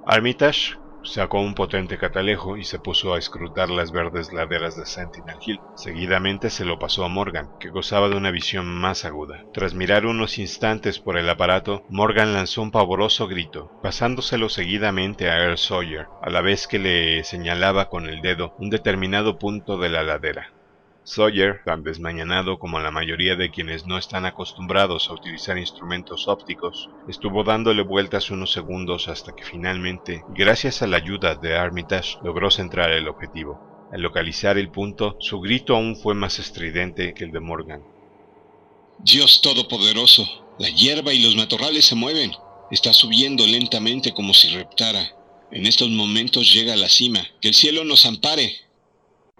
Armitage 0.04 0.74
Sacó 1.04 1.40
un 1.40 1.54
potente 1.54 1.96
catalejo 1.96 2.56
y 2.56 2.64
se 2.64 2.78
puso 2.78 3.14
a 3.14 3.18
escrutar 3.18 3.70
las 3.70 3.92
verdes 3.92 4.32
laderas 4.32 4.76
de 4.76 4.84
Sentinel 4.84 5.38
Hill. 5.44 5.60
Seguidamente 5.76 6.50
se 6.50 6.64
lo 6.64 6.78
pasó 6.78 7.04
a 7.04 7.08
Morgan, 7.08 7.50
que 7.60 7.70
gozaba 7.70 8.08
de 8.08 8.16
una 8.16 8.30
visión 8.30 8.66
más 8.66 9.04
aguda. 9.04 9.44
Tras 9.52 9.74
mirar 9.74 10.06
unos 10.06 10.38
instantes 10.38 10.98
por 10.98 11.16
el 11.16 11.28
aparato, 11.30 11.84
Morgan 11.88 12.34
lanzó 12.34 12.62
un 12.62 12.70
pavoroso 12.70 13.26
grito, 13.26 13.70
pasándoselo 13.80 14.48
seguidamente 14.48 15.30
a 15.30 15.38
Earl 15.38 15.58
Sawyer, 15.58 16.06
a 16.20 16.30
la 16.30 16.40
vez 16.40 16.66
que 16.66 16.78
le 16.78 17.24
señalaba 17.24 17.88
con 17.88 18.08
el 18.08 18.20
dedo 18.20 18.54
un 18.58 18.70
determinado 18.70 19.38
punto 19.38 19.78
de 19.78 19.88
la 19.88 20.02
ladera. 20.02 20.57
Sawyer, 21.08 21.62
tan 21.64 21.84
desmañanado 21.84 22.58
como 22.58 22.80
la 22.80 22.90
mayoría 22.90 23.34
de 23.34 23.50
quienes 23.50 23.86
no 23.86 23.96
están 23.96 24.26
acostumbrados 24.26 25.08
a 25.08 25.14
utilizar 25.14 25.56
instrumentos 25.56 26.28
ópticos, 26.28 26.90
estuvo 27.08 27.44
dándole 27.44 27.80
vueltas 27.80 28.30
unos 28.30 28.52
segundos 28.52 29.08
hasta 29.08 29.34
que 29.34 29.42
finalmente, 29.42 30.22
gracias 30.34 30.82
a 30.82 30.86
la 30.86 30.98
ayuda 30.98 31.34
de 31.34 31.56
Armitage, 31.56 32.18
logró 32.22 32.50
centrar 32.50 32.90
el 32.90 33.08
objetivo. 33.08 33.88
Al 33.90 34.02
localizar 34.02 34.58
el 34.58 34.70
punto, 34.70 35.16
su 35.18 35.40
grito 35.40 35.74
aún 35.74 35.96
fue 35.96 36.14
más 36.14 36.38
estridente 36.38 37.14
que 37.14 37.24
el 37.24 37.32
de 37.32 37.40
Morgan. 37.40 37.82
Dios 38.98 39.40
Todopoderoso, 39.40 40.28
la 40.58 40.68
hierba 40.68 41.14
y 41.14 41.22
los 41.22 41.36
matorrales 41.36 41.86
se 41.86 41.94
mueven. 41.94 42.32
Está 42.70 42.92
subiendo 42.92 43.46
lentamente 43.46 44.12
como 44.12 44.34
si 44.34 44.48
reptara. 44.48 45.08
En 45.52 45.64
estos 45.64 45.88
momentos 45.88 46.52
llega 46.52 46.74
a 46.74 46.76
la 46.76 46.90
cima. 46.90 47.26
Que 47.40 47.48
el 47.48 47.54
cielo 47.54 47.82
nos 47.84 48.04
ampare. 48.04 48.54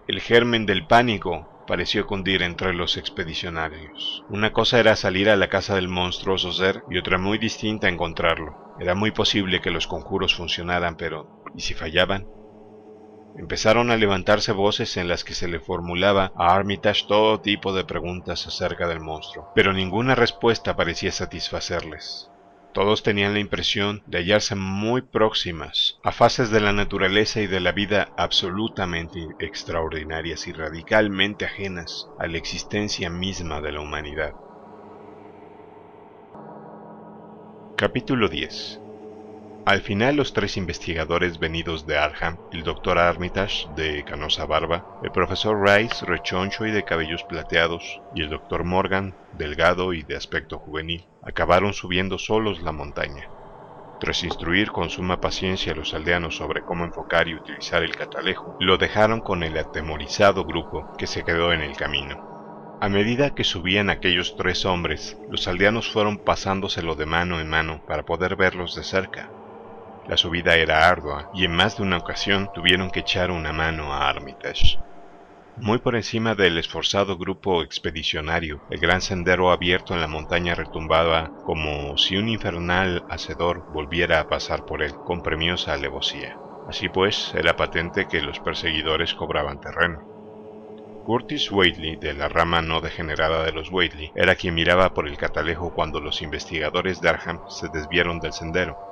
El 0.07 0.19
germen 0.19 0.65
del 0.65 0.87
pánico 0.87 1.48
pareció 1.69 2.07
cundir 2.07 2.41
entre 2.41 2.73
los 2.73 2.97
expedicionarios. 2.97 4.25
Una 4.27 4.51
cosa 4.51 4.79
era 4.79 4.95
salir 4.95 5.29
a 5.29 5.35
la 5.35 5.49
casa 5.49 5.75
del 5.75 5.87
monstruoso 5.87 6.51
ser 6.51 6.81
y 6.89 6.97
otra 6.97 7.19
muy 7.19 7.37
distinta 7.37 7.87
encontrarlo. 7.87 8.73
Era 8.79 8.95
muy 8.95 9.11
posible 9.11 9.61
que 9.61 9.69
los 9.69 9.85
conjuros 9.85 10.33
funcionaran, 10.33 10.97
pero 10.97 11.43
¿y 11.55 11.61
si 11.61 11.75
fallaban? 11.75 12.27
Empezaron 13.37 13.91
a 13.91 13.97
levantarse 13.97 14.51
voces 14.51 14.97
en 14.97 15.07
las 15.07 15.23
que 15.23 15.35
se 15.35 15.47
le 15.47 15.59
formulaba 15.59 16.31
a 16.35 16.55
Armitage 16.55 17.05
todo 17.07 17.39
tipo 17.39 17.71
de 17.71 17.85
preguntas 17.85 18.47
acerca 18.47 18.87
del 18.87 18.99
monstruo, 18.99 19.51
pero 19.53 19.71
ninguna 19.71 20.15
respuesta 20.15 20.75
parecía 20.75 21.11
satisfacerles. 21.11 22.28
Todos 22.71 23.03
tenían 23.03 23.33
la 23.33 23.39
impresión 23.39 24.01
de 24.07 24.17
hallarse 24.17 24.55
muy 24.55 25.03
próximas 25.03 25.99
a 26.01 26.11
fases 26.11 26.49
de 26.49 26.59
la 26.59 26.73
naturaleza 26.73 27.41
y 27.41 27.45
de 27.47 27.59
la 27.59 27.71
vida 27.73 28.11
absolutamente 28.15 29.35
extraordinarias 29.37 30.47
y 30.47 30.53
radicalmente 30.53 31.45
ajenas 31.45 32.11
a 32.17 32.27
la 32.27 32.39
existencia 32.39 33.11
misma 33.11 33.61
de 33.61 33.71
la 33.71 33.81
humanidad. 33.81 34.35
Capítulo 37.75 38.29
10 38.29 38.83
al 39.69 39.81
final 39.81 40.15
los 40.15 40.33
tres 40.33 40.57
investigadores 40.57 41.37
venidos 41.37 41.85
de 41.85 41.95
Arham, 41.95 42.39
el 42.49 42.63
doctor 42.63 42.97
Armitage 42.97 43.67
de 43.75 44.03
canosa 44.03 44.47
barba, 44.47 44.83
el 45.03 45.11
profesor 45.11 45.63
Rice 45.63 46.07
rechoncho 46.07 46.65
y 46.65 46.71
de 46.71 46.83
cabellos 46.83 47.23
plateados, 47.29 48.01
y 48.15 48.23
el 48.23 48.29
doctor 48.29 48.63
Morgan, 48.63 49.13
delgado 49.31 49.93
y 49.93 50.01
de 50.01 50.15
aspecto 50.15 50.57
juvenil, 50.57 51.05
acabaron 51.21 51.73
subiendo 51.73 52.17
solos 52.17 52.63
la 52.63 52.71
montaña. 52.71 53.29
Tras 53.99 54.23
instruir 54.23 54.71
con 54.71 54.89
suma 54.89 55.21
paciencia 55.21 55.73
a 55.73 55.75
los 55.75 55.93
aldeanos 55.93 56.37
sobre 56.37 56.63
cómo 56.63 56.83
enfocar 56.83 57.27
y 57.27 57.35
utilizar 57.35 57.83
el 57.83 57.95
catalejo, 57.95 58.57
lo 58.59 58.79
dejaron 58.79 59.21
con 59.21 59.43
el 59.43 59.55
atemorizado 59.55 60.45
grupo 60.45 60.87
que 60.97 61.05
se 61.05 61.23
quedó 61.23 61.53
en 61.53 61.61
el 61.61 61.77
camino. 61.77 62.17
A 62.81 62.89
medida 62.89 63.35
que 63.35 63.43
subían 63.43 63.91
aquellos 63.91 64.35
tres 64.35 64.65
hombres, 64.65 65.15
los 65.29 65.47
aldeanos 65.47 65.91
fueron 65.91 66.17
pasándoselo 66.17 66.95
de 66.95 67.05
mano 67.05 67.39
en 67.39 67.47
mano 67.47 67.83
para 67.85 68.01
poder 68.01 68.35
verlos 68.35 68.73
de 68.73 68.83
cerca. 68.83 69.38
La 70.09 70.17
subida 70.17 70.55
era 70.55 70.89
ardua 70.89 71.29
y 71.35 71.45
en 71.45 71.51
más 71.51 71.77
de 71.77 71.83
una 71.83 71.97
ocasión 71.97 72.49
tuvieron 72.51 72.89
que 72.89 73.01
echar 73.01 73.29
una 73.29 73.53
mano 73.53 73.93
a 73.93 74.09
Armitage. 74.09 74.79
Muy 75.57 75.77
por 75.77 75.95
encima 75.95 76.33
del 76.33 76.57
esforzado 76.57 77.15
grupo 77.15 77.61
expedicionario, 77.61 78.59
el 78.71 78.79
gran 78.79 79.01
sendero 79.01 79.51
abierto 79.51 79.93
en 79.93 80.01
la 80.01 80.07
montaña 80.07 80.55
retumbaba 80.55 81.31
como 81.43 81.95
si 81.99 82.17
un 82.17 82.27
infernal 82.27 83.05
hacedor 83.07 83.71
volviera 83.71 84.19
a 84.19 84.27
pasar 84.27 84.65
por 84.65 84.81
él 84.81 84.95
con 84.95 85.21
premiosa 85.21 85.73
alevosía. 85.73 86.35
Así 86.67 86.89
pues, 86.89 87.31
era 87.35 87.55
patente 87.55 88.07
que 88.07 88.23
los 88.23 88.39
perseguidores 88.39 89.13
cobraban 89.13 89.61
terreno. 89.61 90.01
Curtis 91.05 91.51
Whately, 91.51 91.97
de 91.97 92.15
la 92.15 92.29
rama 92.29 92.63
no 92.63 92.81
degenerada 92.81 93.43
de 93.43 93.51
los 93.51 93.69
Whately, 93.69 94.11
era 94.15 94.33
quien 94.33 94.55
miraba 94.55 94.91
por 94.95 95.07
el 95.07 95.17
catalejo 95.17 95.71
cuando 95.71 95.99
los 95.99 96.23
investigadores 96.23 96.99
de 96.99 97.09
Arham 97.09 97.41
se 97.47 97.67
desviaron 97.69 98.19
del 98.19 98.33
sendero 98.33 98.88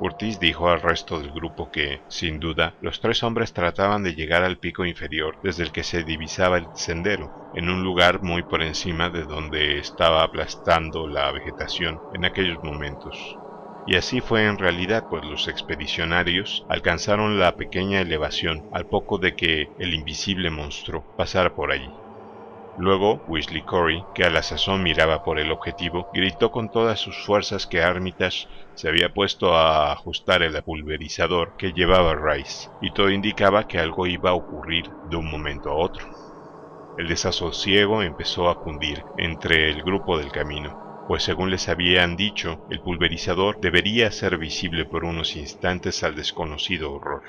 Curtis 0.00 0.38
dijo 0.40 0.70
al 0.70 0.80
resto 0.80 1.20
del 1.20 1.30
grupo 1.30 1.70
que, 1.70 2.04
sin 2.08 2.40
duda, 2.40 2.74
los 2.80 3.00
tres 3.00 3.22
hombres 3.22 3.52
trataban 3.52 4.02
de 4.02 4.14
llegar 4.14 4.42
al 4.42 4.58
pico 4.58 4.86
inferior 4.86 5.38
desde 5.42 5.62
el 5.62 5.72
que 5.72 5.84
se 5.84 6.04
divisaba 6.04 6.56
el 6.56 6.70
sendero, 6.72 7.34
en 7.52 7.68
un 7.68 7.82
lugar 7.82 8.22
muy 8.22 8.42
por 8.42 8.62
encima 8.62 9.10
de 9.10 9.26
donde 9.26 9.78
estaba 9.78 10.22
aplastando 10.22 11.06
la 11.06 11.30
vegetación 11.32 12.02
en 12.10 12.24
aquellos 12.24 12.62
momentos. 12.62 13.40
Y 13.84 13.96
así 13.96 14.22
fue 14.22 14.46
en 14.46 14.56
realidad, 14.56 15.04
pues 15.06 15.22
los 15.22 15.46
expedicionarios 15.48 16.64
alcanzaron 16.66 17.38
la 17.38 17.56
pequeña 17.56 18.00
elevación 18.00 18.66
al 18.70 18.86
poco 18.86 19.18
de 19.18 19.36
que 19.36 19.74
el 19.76 19.92
invisible 19.92 20.48
monstruo 20.48 21.10
pasara 21.14 21.54
por 21.54 21.72
allí. 21.72 22.00
Luego, 22.82 23.22
Weasley 23.26 23.62
Corey, 23.62 24.08
que 24.14 24.24
a 24.24 24.30
la 24.30 24.42
sazón 24.42 24.82
miraba 24.82 25.22
por 25.22 25.38
el 25.38 25.52
objetivo, 25.52 26.08
gritó 26.10 26.50
con 26.50 26.70
todas 26.70 26.98
sus 26.98 27.22
fuerzas 27.22 27.66
que 27.66 27.82
Armitage 27.82 28.46
se 28.72 28.88
había 28.88 29.10
puesto 29.12 29.54
a 29.54 29.92
ajustar 29.92 30.42
el 30.42 30.60
pulverizador 30.62 31.54
que 31.58 31.72
llevaba 31.74 32.16
Rice, 32.16 32.70
y 32.80 32.92
todo 32.92 33.10
indicaba 33.10 33.64
que 33.64 33.78
algo 33.78 34.06
iba 34.06 34.30
a 34.30 34.34
ocurrir 34.34 34.96
de 35.02 35.16
un 35.16 35.30
momento 35.30 35.68
a 35.70 35.74
otro. 35.74 36.06
El 36.96 37.08
desasosiego 37.08 38.02
empezó 38.02 38.48
a 38.48 38.58
cundir 38.58 39.04
entre 39.14 39.68
el 39.68 39.82
grupo 39.82 40.16
del 40.18 40.32
camino, 40.32 40.78
pues 41.04 41.22
según 41.22 41.50
les 41.50 41.68
habían 41.68 42.16
dicho, 42.16 42.62
el 42.68 42.80
pulverizador 42.80 43.58
debería 43.60 44.10
ser 44.10 44.38
visible 44.38 44.86
por 44.86 45.04
unos 45.04 45.36
instantes 45.36 46.02
al 46.02 46.14
desconocido 46.16 46.92
horror. 46.94 47.24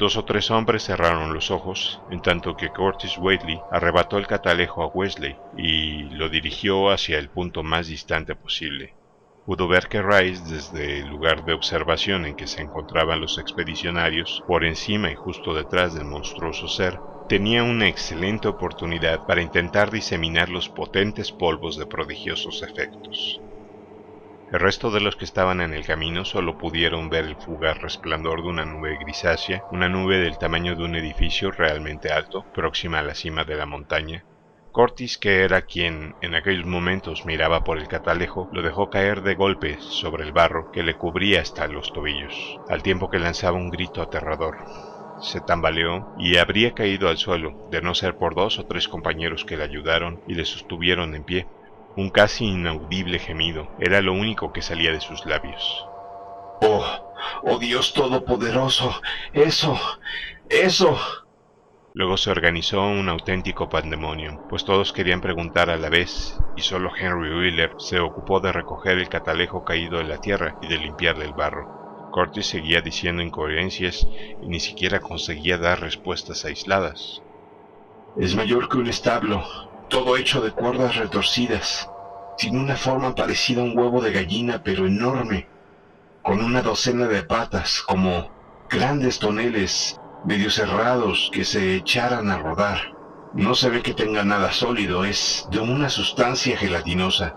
Dos 0.00 0.16
o 0.16 0.24
tres 0.24 0.50
hombres 0.50 0.84
cerraron 0.84 1.34
los 1.34 1.50
ojos, 1.50 2.02
en 2.08 2.22
tanto 2.22 2.56
que 2.56 2.72
Curtis 2.72 3.18
Whately 3.18 3.66
arrebató 3.68 4.16
el 4.16 4.26
catalejo 4.26 4.82
a 4.82 4.86
Wesley 4.88 5.42
y 5.52 6.08
lo 6.08 6.30
dirigió 6.30 6.88
hacia 6.88 7.18
el 7.18 7.30
punto 7.30 7.62
más 7.62 7.86
distante 7.88 8.34
posible. 8.34 8.96
Pudo 9.44 9.68
ver 9.68 9.88
que 9.88 10.00
Rice, 10.02 10.42
desde 10.50 11.00
el 11.00 11.06
lugar 11.06 11.44
de 11.44 11.52
observación 11.52 12.24
en 12.24 12.34
que 12.34 12.46
se 12.46 12.62
encontraban 12.62 13.20
los 13.20 13.36
expedicionarios, 13.36 14.42
por 14.46 14.64
encima 14.64 15.10
y 15.12 15.14
justo 15.16 15.54
detrás 15.54 15.92
del 15.92 16.06
monstruoso 16.06 16.66
ser, 16.66 17.02
tenía 17.26 17.62
una 17.62 17.86
excelente 17.86 18.48
oportunidad 18.48 19.22
para 19.26 19.42
intentar 19.42 19.90
diseminar 19.90 20.48
los 20.48 20.70
potentes 20.70 21.30
polvos 21.30 21.76
de 21.76 21.84
prodigiosos 21.84 22.62
efectos. 22.62 23.42
El 24.52 24.58
resto 24.58 24.90
de 24.90 25.00
los 25.00 25.14
que 25.14 25.24
estaban 25.24 25.60
en 25.60 25.72
el 25.74 25.86
camino 25.86 26.24
solo 26.24 26.58
pudieron 26.58 27.08
ver 27.08 27.24
el 27.24 27.36
fugaz 27.36 27.80
resplandor 27.80 28.42
de 28.42 28.48
una 28.48 28.64
nube 28.64 28.98
grisácea, 29.00 29.62
una 29.70 29.88
nube 29.88 30.18
del 30.18 30.38
tamaño 30.38 30.74
de 30.74 30.82
un 30.82 30.96
edificio 30.96 31.52
realmente 31.52 32.12
alto, 32.12 32.44
próxima 32.52 32.98
a 32.98 33.02
la 33.02 33.14
cima 33.14 33.44
de 33.44 33.54
la 33.54 33.66
montaña. 33.66 34.24
Cortis, 34.72 35.18
que 35.18 35.44
era 35.44 35.62
quien 35.62 36.16
en 36.20 36.34
aquellos 36.34 36.66
momentos 36.66 37.26
miraba 37.26 37.62
por 37.62 37.78
el 37.78 37.86
catalejo, 37.86 38.48
lo 38.52 38.62
dejó 38.62 38.90
caer 38.90 39.22
de 39.22 39.36
golpe 39.36 39.76
sobre 39.78 40.24
el 40.24 40.32
barro 40.32 40.72
que 40.72 40.82
le 40.82 40.94
cubría 40.94 41.42
hasta 41.42 41.68
los 41.68 41.92
tobillos, 41.92 42.58
al 42.68 42.82
tiempo 42.82 43.08
que 43.08 43.20
lanzaba 43.20 43.56
un 43.56 43.70
grito 43.70 44.02
aterrador. 44.02 44.56
Se 45.20 45.40
tambaleó 45.40 46.12
y 46.18 46.38
habría 46.38 46.72
caído 46.72 47.08
al 47.08 47.18
suelo, 47.18 47.68
de 47.70 47.82
no 47.82 47.94
ser 47.94 48.16
por 48.16 48.34
dos 48.34 48.58
o 48.58 48.64
tres 48.64 48.88
compañeros 48.88 49.44
que 49.44 49.56
le 49.56 49.62
ayudaron 49.62 50.20
y 50.26 50.34
le 50.34 50.44
sostuvieron 50.44 51.14
en 51.14 51.22
pie. 51.22 51.46
Un 51.96 52.10
casi 52.10 52.46
inaudible 52.46 53.18
gemido 53.18 53.68
era 53.78 54.00
lo 54.00 54.12
único 54.12 54.52
que 54.52 54.62
salía 54.62 54.92
de 54.92 55.00
sus 55.00 55.26
labios. 55.26 55.86
Oh, 56.62 56.84
oh 57.42 57.58
Dios 57.58 57.92
Todopoderoso, 57.94 58.92
eso, 59.32 59.78
eso. 60.48 60.96
Luego 61.92 62.16
se 62.16 62.30
organizó 62.30 62.82
un 62.82 63.08
auténtico 63.08 63.68
pandemonio, 63.68 64.46
pues 64.48 64.64
todos 64.64 64.92
querían 64.92 65.20
preguntar 65.20 65.70
a 65.70 65.76
la 65.76 65.88
vez, 65.88 66.38
y 66.56 66.62
solo 66.62 66.92
Henry 66.96 67.34
Wheeler 67.34 67.74
se 67.78 67.98
ocupó 67.98 68.38
de 68.38 68.52
recoger 68.52 68.98
el 68.98 69.08
catalejo 69.08 69.64
caído 69.64 70.00
en 70.00 70.08
la 70.08 70.18
tierra 70.18 70.56
y 70.62 70.68
de 70.68 70.78
limpiarle 70.78 71.24
el 71.24 71.32
barro. 71.32 72.08
Curtis 72.12 72.46
seguía 72.46 72.80
diciendo 72.80 73.22
incoherencias 73.22 74.06
y 74.40 74.46
ni 74.46 74.60
siquiera 74.60 75.00
conseguía 75.00 75.58
dar 75.58 75.80
respuestas 75.80 76.44
aisladas. 76.44 77.22
Es 78.16 78.36
mayor 78.36 78.68
que 78.68 78.78
un 78.78 78.88
establo, 78.88 79.44
todo 79.90 80.16
hecho 80.16 80.40
de 80.40 80.52
cuerdas 80.52 80.96
retorcidas. 80.96 81.90
Tiene 82.38 82.60
una 82.60 82.76
forma 82.76 83.14
parecida 83.14 83.60
a 83.60 83.64
un 83.64 83.76
huevo 83.76 84.00
de 84.00 84.12
gallina, 84.12 84.62
pero 84.62 84.86
enorme, 84.86 85.48
con 86.22 86.42
una 86.42 86.62
docena 86.62 87.06
de 87.08 87.24
patas, 87.24 87.82
como 87.82 88.30
grandes 88.70 89.18
toneles 89.18 90.00
medio 90.24 90.48
cerrados 90.50 91.28
que 91.32 91.44
se 91.44 91.74
echaran 91.74 92.30
a 92.30 92.38
rodar. 92.38 92.94
No 93.34 93.54
se 93.54 93.68
ve 93.68 93.82
que 93.82 93.92
tenga 93.92 94.24
nada 94.24 94.52
sólido, 94.52 95.04
es 95.04 95.46
de 95.50 95.58
una 95.58 95.90
sustancia 95.90 96.56
gelatinosa 96.56 97.34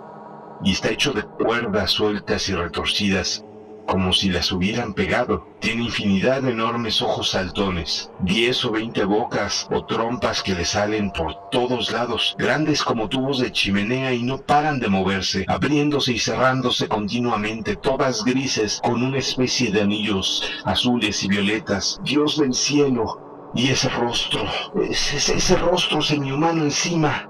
y 0.63 0.71
está 0.71 0.89
hecho 0.89 1.11
de 1.11 1.23
cuerdas 1.23 1.91
sueltas 1.91 2.47
y 2.49 2.55
retorcidas 2.55 3.43
como 3.87 4.13
si 4.13 4.29
las 4.29 4.51
hubieran 4.51 4.93
pegado. 4.93 5.47
Tiene 5.59 5.83
infinidad 5.83 6.41
de 6.41 6.51
enormes 6.51 7.01
ojos 7.01 7.31
saltones, 7.31 8.11
diez 8.19 8.63
o 8.65 8.71
veinte 8.71 9.05
bocas 9.05 9.67
o 9.71 9.85
trompas 9.85 10.43
que 10.43 10.55
le 10.55 10.65
salen 10.65 11.11
por 11.11 11.49
todos 11.49 11.91
lados, 11.91 12.35
grandes 12.37 12.83
como 12.83 13.09
tubos 13.09 13.39
de 13.39 13.51
chimenea 13.51 14.13
y 14.13 14.23
no 14.23 14.39
paran 14.39 14.79
de 14.79 14.89
moverse, 14.89 15.45
abriéndose 15.47 16.13
y 16.13 16.19
cerrándose 16.19 16.87
continuamente, 16.87 17.75
todas 17.75 18.23
grises, 18.23 18.81
con 18.83 19.03
una 19.03 19.17
especie 19.17 19.71
de 19.71 19.81
anillos 19.81 20.43
azules 20.65 21.23
y 21.23 21.27
violetas. 21.27 21.99
Dios 22.03 22.37
del 22.39 22.53
cielo, 22.53 23.51
y 23.55 23.69
ese 23.69 23.89
rostro, 23.89 24.41
ese, 24.89 25.17
ese 25.35 25.55
rostro 25.57 26.01
semi-humano 26.01 26.63
encima. 26.63 27.29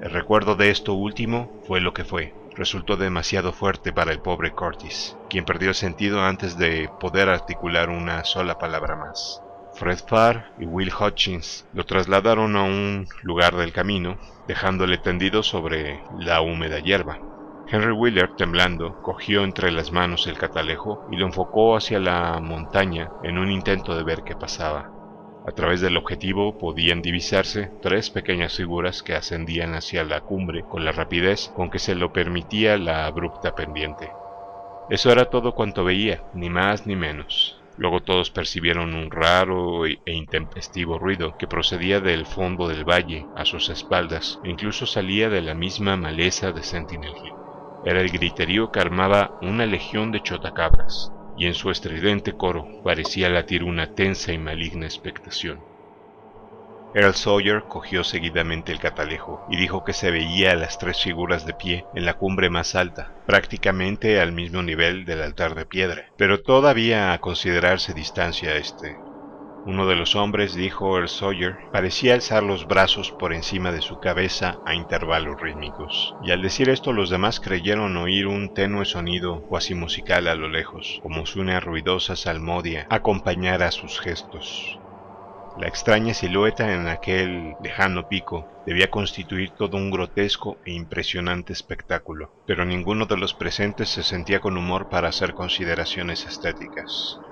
El 0.00 0.10
recuerdo 0.10 0.54
de 0.54 0.70
esto 0.70 0.94
último 0.94 1.50
fue 1.66 1.80
lo 1.80 1.92
que 1.92 2.04
fue 2.04 2.34
resultó 2.56 2.96
demasiado 2.96 3.52
fuerte 3.52 3.92
para 3.92 4.12
el 4.12 4.20
pobre 4.20 4.52
Curtis, 4.52 5.16
quien 5.28 5.44
perdió 5.44 5.68
el 5.68 5.74
sentido 5.74 6.22
antes 6.22 6.56
de 6.56 6.88
poder 7.00 7.28
articular 7.28 7.90
una 7.90 8.24
sola 8.24 8.58
palabra 8.58 8.96
más. 8.96 9.42
Fred 9.74 9.98
Farr 10.06 10.46
y 10.58 10.64
Will 10.64 10.92
Hutchins 10.98 11.66
lo 11.74 11.84
trasladaron 11.84 12.56
a 12.56 12.62
un 12.62 13.06
lugar 13.22 13.56
del 13.56 13.72
camino, 13.72 14.18
dejándole 14.48 14.96
tendido 14.96 15.42
sobre 15.42 16.02
la 16.18 16.40
húmeda 16.40 16.78
hierba. 16.78 17.18
Henry 17.68 17.92
Wheeler, 17.92 18.34
temblando, 18.36 19.02
cogió 19.02 19.44
entre 19.44 19.70
las 19.72 19.92
manos 19.92 20.26
el 20.26 20.38
catalejo 20.38 21.06
y 21.10 21.16
lo 21.16 21.26
enfocó 21.26 21.76
hacia 21.76 21.98
la 21.98 22.40
montaña 22.40 23.10
en 23.22 23.38
un 23.38 23.50
intento 23.50 23.96
de 23.96 24.04
ver 24.04 24.22
qué 24.22 24.34
pasaba. 24.34 24.95
A 25.46 25.52
través 25.52 25.80
del 25.80 25.96
objetivo 25.96 26.58
podían 26.58 27.02
divisarse 27.02 27.70
tres 27.80 28.10
pequeñas 28.10 28.56
figuras 28.56 29.04
que 29.04 29.14
ascendían 29.14 29.74
hacia 29.74 30.02
la 30.02 30.20
cumbre 30.20 30.62
con 30.68 30.84
la 30.84 30.90
rapidez 30.90 31.52
con 31.54 31.70
que 31.70 31.78
se 31.78 31.94
lo 31.94 32.12
permitía 32.12 32.76
la 32.78 33.06
abrupta 33.06 33.54
pendiente. 33.54 34.10
Eso 34.90 35.12
era 35.12 35.26
todo 35.26 35.52
cuanto 35.52 35.84
veía, 35.84 36.20
ni 36.34 36.50
más 36.50 36.88
ni 36.88 36.96
menos. 36.96 37.56
Luego 37.78 38.00
todos 38.00 38.30
percibieron 38.30 38.94
un 38.94 39.10
raro 39.10 39.86
e 39.86 39.98
intempestivo 40.06 40.98
ruido 40.98 41.36
que 41.38 41.46
procedía 41.46 42.00
del 42.00 42.26
fondo 42.26 42.66
del 42.66 42.84
valle 42.84 43.24
a 43.36 43.44
sus 43.44 43.68
espaldas 43.68 44.40
e 44.42 44.50
incluso 44.50 44.84
salía 44.84 45.28
de 45.28 45.42
la 45.42 45.54
misma 45.54 45.96
maleza 45.96 46.50
de 46.50 46.64
Sentinel 46.64 47.14
Hill. 47.22 47.32
Era 47.84 48.00
el 48.00 48.10
griterío 48.10 48.72
que 48.72 48.80
armaba 48.80 49.38
una 49.42 49.64
legión 49.64 50.10
de 50.10 50.22
chotacabras, 50.22 51.12
y 51.36 51.46
en 51.46 51.54
su 51.54 51.70
estridente 51.70 52.32
coro 52.32 52.66
parecía 52.82 53.28
latir 53.28 53.62
una 53.62 53.94
tensa 53.94 54.32
y 54.32 54.38
maligna 54.38 54.86
expectación. 54.86 55.60
Earl 56.94 57.14
Sawyer 57.14 57.62
cogió 57.68 58.04
seguidamente 58.04 58.72
el 58.72 58.78
catalejo 58.78 59.44
y 59.50 59.58
dijo 59.58 59.84
que 59.84 59.92
se 59.92 60.10
veía 60.10 60.52
a 60.52 60.56
las 60.56 60.78
tres 60.78 61.02
figuras 61.02 61.44
de 61.44 61.52
pie 61.52 61.84
en 61.94 62.06
la 62.06 62.14
cumbre 62.14 62.48
más 62.48 62.74
alta, 62.74 63.12
prácticamente 63.26 64.18
al 64.18 64.32
mismo 64.32 64.62
nivel 64.62 65.04
del 65.04 65.20
altar 65.20 65.54
de 65.54 65.66
piedra, 65.66 66.06
pero 66.16 66.40
todavía 66.40 67.12
a 67.12 67.18
considerarse 67.18 67.92
distancia 67.92 68.56
este. 68.56 69.05
Uno 69.68 69.88
de 69.88 69.96
los 69.96 70.14
hombres, 70.14 70.54
dijo 70.54 70.96
Earl 70.96 71.08
Sawyer, 71.08 71.58
parecía 71.72 72.14
alzar 72.14 72.44
los 72.44 72.68
brazos 72.68 73.10
por 73.10 73.32
encima 73.32 73.72
de 73.72 73.80
su 73.82 73.98
cabeza 73.98 74.60
a 74.64 74.76
intervalos 74.76 75.40
rítmicos, 75.40 76.14
y 76.20 76.30
al 76.30 76.40
decir 76.40 76.68
esto 76.68 76.92
los 76.92 77.10
demás 77.10 77.40
creyeron 77.40 77.96
oír 77.96 78.28
un 78.28 78.48
tenue 78.48 78.84
sonido 78.84 79.42
cuasi 79.48 79.74
musical 79.74 80.28
a 80.28 80.36
lo 80.36 80.48
lejos, 80.48 81.00
como 81.02 81.26
si 81.26 81.40
una 81.40 81.58
ruidosa 81.58 82.14
salmodia 82.14 82.86
acompañara 82.90 83.72
sus 83.72 83.98
gestos. 83.98 84.82
La 85.56 85.66
extraña 85.66 86.14
silueta 86.14 86.72
en 86.72 86.86
aquel 86.86 87.56
lejano 87.58 88.06
pico 88.06 88.52
debía 88.64 88.88
constituir 88.88 89.52
todo 89.56 89.78
un 89.78 89.90
grotesco 89.90 90.60
e 90.64 90.74
impresionante 90.74 91.52
espectáculo, 91.52 92.30
pero 92.44 92.64
ninguno 92.64 93.06
de 93.06 93.16
los 93.16 93.34
presentes 93.34 93.88
se 93.88 94.04
sentía 94.04 94.38
con 94.38 94.56
humor 94.56 94.86
para 94.88 95.08
hacer 95.08 95.34
consideraciones 95.34 96.24
estéticas. 96.24 97.25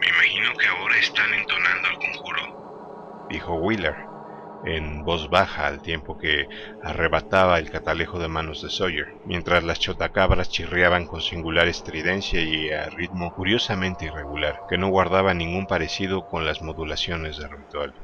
Me 0.00 0.08
imagino 0.08 0.54
que 0.58 0.66
ahora 0.68 0.96
están 0.98 1.34
entonando 1.34 1.88
el 1.88 1.98
conjuro, 1.98 2.42
dijo 3.28 3.54
Wheeler, 3.56 3.96
en 4.62 5.04
voz 5.04 5.28
baja 5.28 5.66
al 5.66 5.82
tiempo 5.82 6.16
que 6.16 6.48
arrebataba 6.80 7.58
el 7.58 7.70
catalejo 7.70 8.18
de 8.18 8.28
manos 8.28 8.60
de 8.62 8.70
Sawyer, 8.70 9.08
mientras 9.24 9.64
las 9.64 9.78
chotacabras 9.80 10.48
chirriaban 10.50 11.06
con 11.06 11.20
singular 11.22 11.68
estridencia 11.68 12.40
y 12.42 12.70
a 12.70 12.88
ritmo 12.90 13.32
curiosamente 13.32 14.06
irregular, 14.06 14.62
que 14.68 14.78
no 14.78 14.88
guardaba 14.88 15.34
ningún 15.34 15.66
parecido 15.66 16.24
con 16.24 16.44
las 16.46 16.62
modulaciones 16.62 17.36
del 17.36 17.50
ritual. 17.50 17.94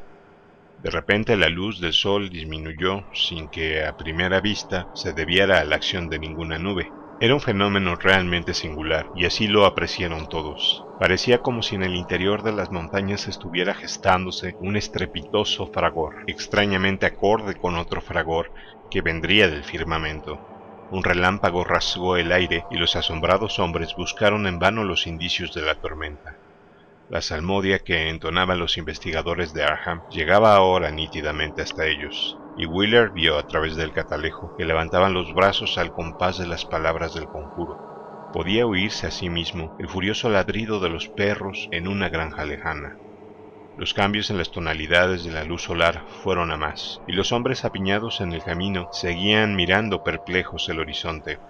De 0.77 0.90
repente 0.90 1.36
la 1.36 1.48
luz 1.48 1.81
del 1.81 1.94
sol 1.94 2.28
disminuyó 2.31 3.06
sin 3.14 3.48
que 3.48 3.85
a 3.85 3.94
primera 3.94 4.40
vista 4.40 4.90
se 4.93 5.12
debiera 5.14 5.60
a 5.60 5.64
la 5.64 5.77
acción 5.77 6.09
de 6.09 6.19
ninguna 6.19 6.59
nube, 6.59 6.94
era 7.24 7.35
un 7.35 7.40
fenómeno 7.40 7.94
realmente 7.94 8.53
singular, 8.53 9.09
y 9.12 9.27
así 9.27 9.47
lo 9.47 9.65
apreciaron 9.65 10.27
todos. 10.27 10.89
Parecía 10.97 11.40
como 11.40 11.62
si 11.62 11.77
en 11.77 11.85
el 11.85 11.94
interior 11.94 12.43
de 12.43 12.51
las 12.51 12.73
montañas 12.73 13.28
estuviera 13.28 13.74
gestándose 13.74 14.57
un 14.59 14.77
estrepitoso 14.77 15.69
fragor, 15.69 16.15
extrañamente 16.27 17.07
acorde 17.07 17.55
con 17.55 17.77
otro 17.77 18.01
fragor 18.01 18.51
que 18.90 19.03
vendría 19.03 19.47
del 19.47 19.62
firmamento. 19.62 20.43
Un 20.89 21.05
relámpago 21.05 21.62
rasgó 21.62 22.16
el 22.16 22.32
aire 22.32 22.66
y 22.69 22.74
los 22.74 22.97
asombrados 22.97 23.61
hombres 23.61 23.94
buscaron 23.94 24.49
en 24.49 24.59
vano 24.59 24.82
los 24.82 25.07
indicios 25.07 25.53
de 25.53 25.62
la 25.62 25.77
tormenta. 25.77 26.40
La 27.07 27.23
salmodia 27.23 27.78
que 27.78 28.09
entonaban 28.09 28.59
los 28.59 28.77
investigadores 28.78 29.53
de 29.53 29.62
Arham 29.62 30.03
llegaba 30.09 30.57
ahora 30.57 30.90
nítidamente 30.90 31.62
hasta 31.62 31.86
ellos, 31.86 32.41
y 32.55 32.66
Wheeler 32.66 33.11
vio 33.11 33.39
a 33.39 33.47
través 33.47 33.77
del 33.77 33.93
catalejo 33.93 34.53
que 34.57 34.65
levantaban 34.65 35.15
los 35.15 35.33
brazos 35.33 35.79
al 35.79 35.93
compás 35.93 36.37
de 36.39 36.47
las 36.47 36.65
palabras 36.65 37.12
del 37.12 37.29
conjuro. 37.29 37.81
Podía 38.31 38.66
oírse 38.66 39.07
a 39.07 39.11
sí 39.11 39.29
mismo 39.29 39.74
el 39.79 39.89
furioso 39.89 40.29
ladrido 40.29 40.81
de 40.81 40.89
los 40.89 41.09
perros 41.09 41.69
en 41.70 41.87
una 41.89 42.09
granja 42.09 42.45
lejana. 42.45 42.99
Los 43.74 43.95
cambios 43.95 44.31
en 44.31 44.39
las 44.39 44.51
tonalidades 44.51 45.24
de 45.24 45.33
la 45.33 45.45
luz 45.45 45.62
solar 45.62 46.05
fueron 46.09 46.51
a 46.51 46.57
más, 46.59 47.03
y 47.07 47.12
los 47.12 47.33
hombres 47.33 47.65
apiñados 47.65 48.20
en 48.20 48.33
el 48.33 48.43
camino 48.43 48.89
seguían 48.93 49.57
mirando 49.57 50.03
perplejos 50.03 50.69
el 50.69 50.79
horizonte, 50.79 51.41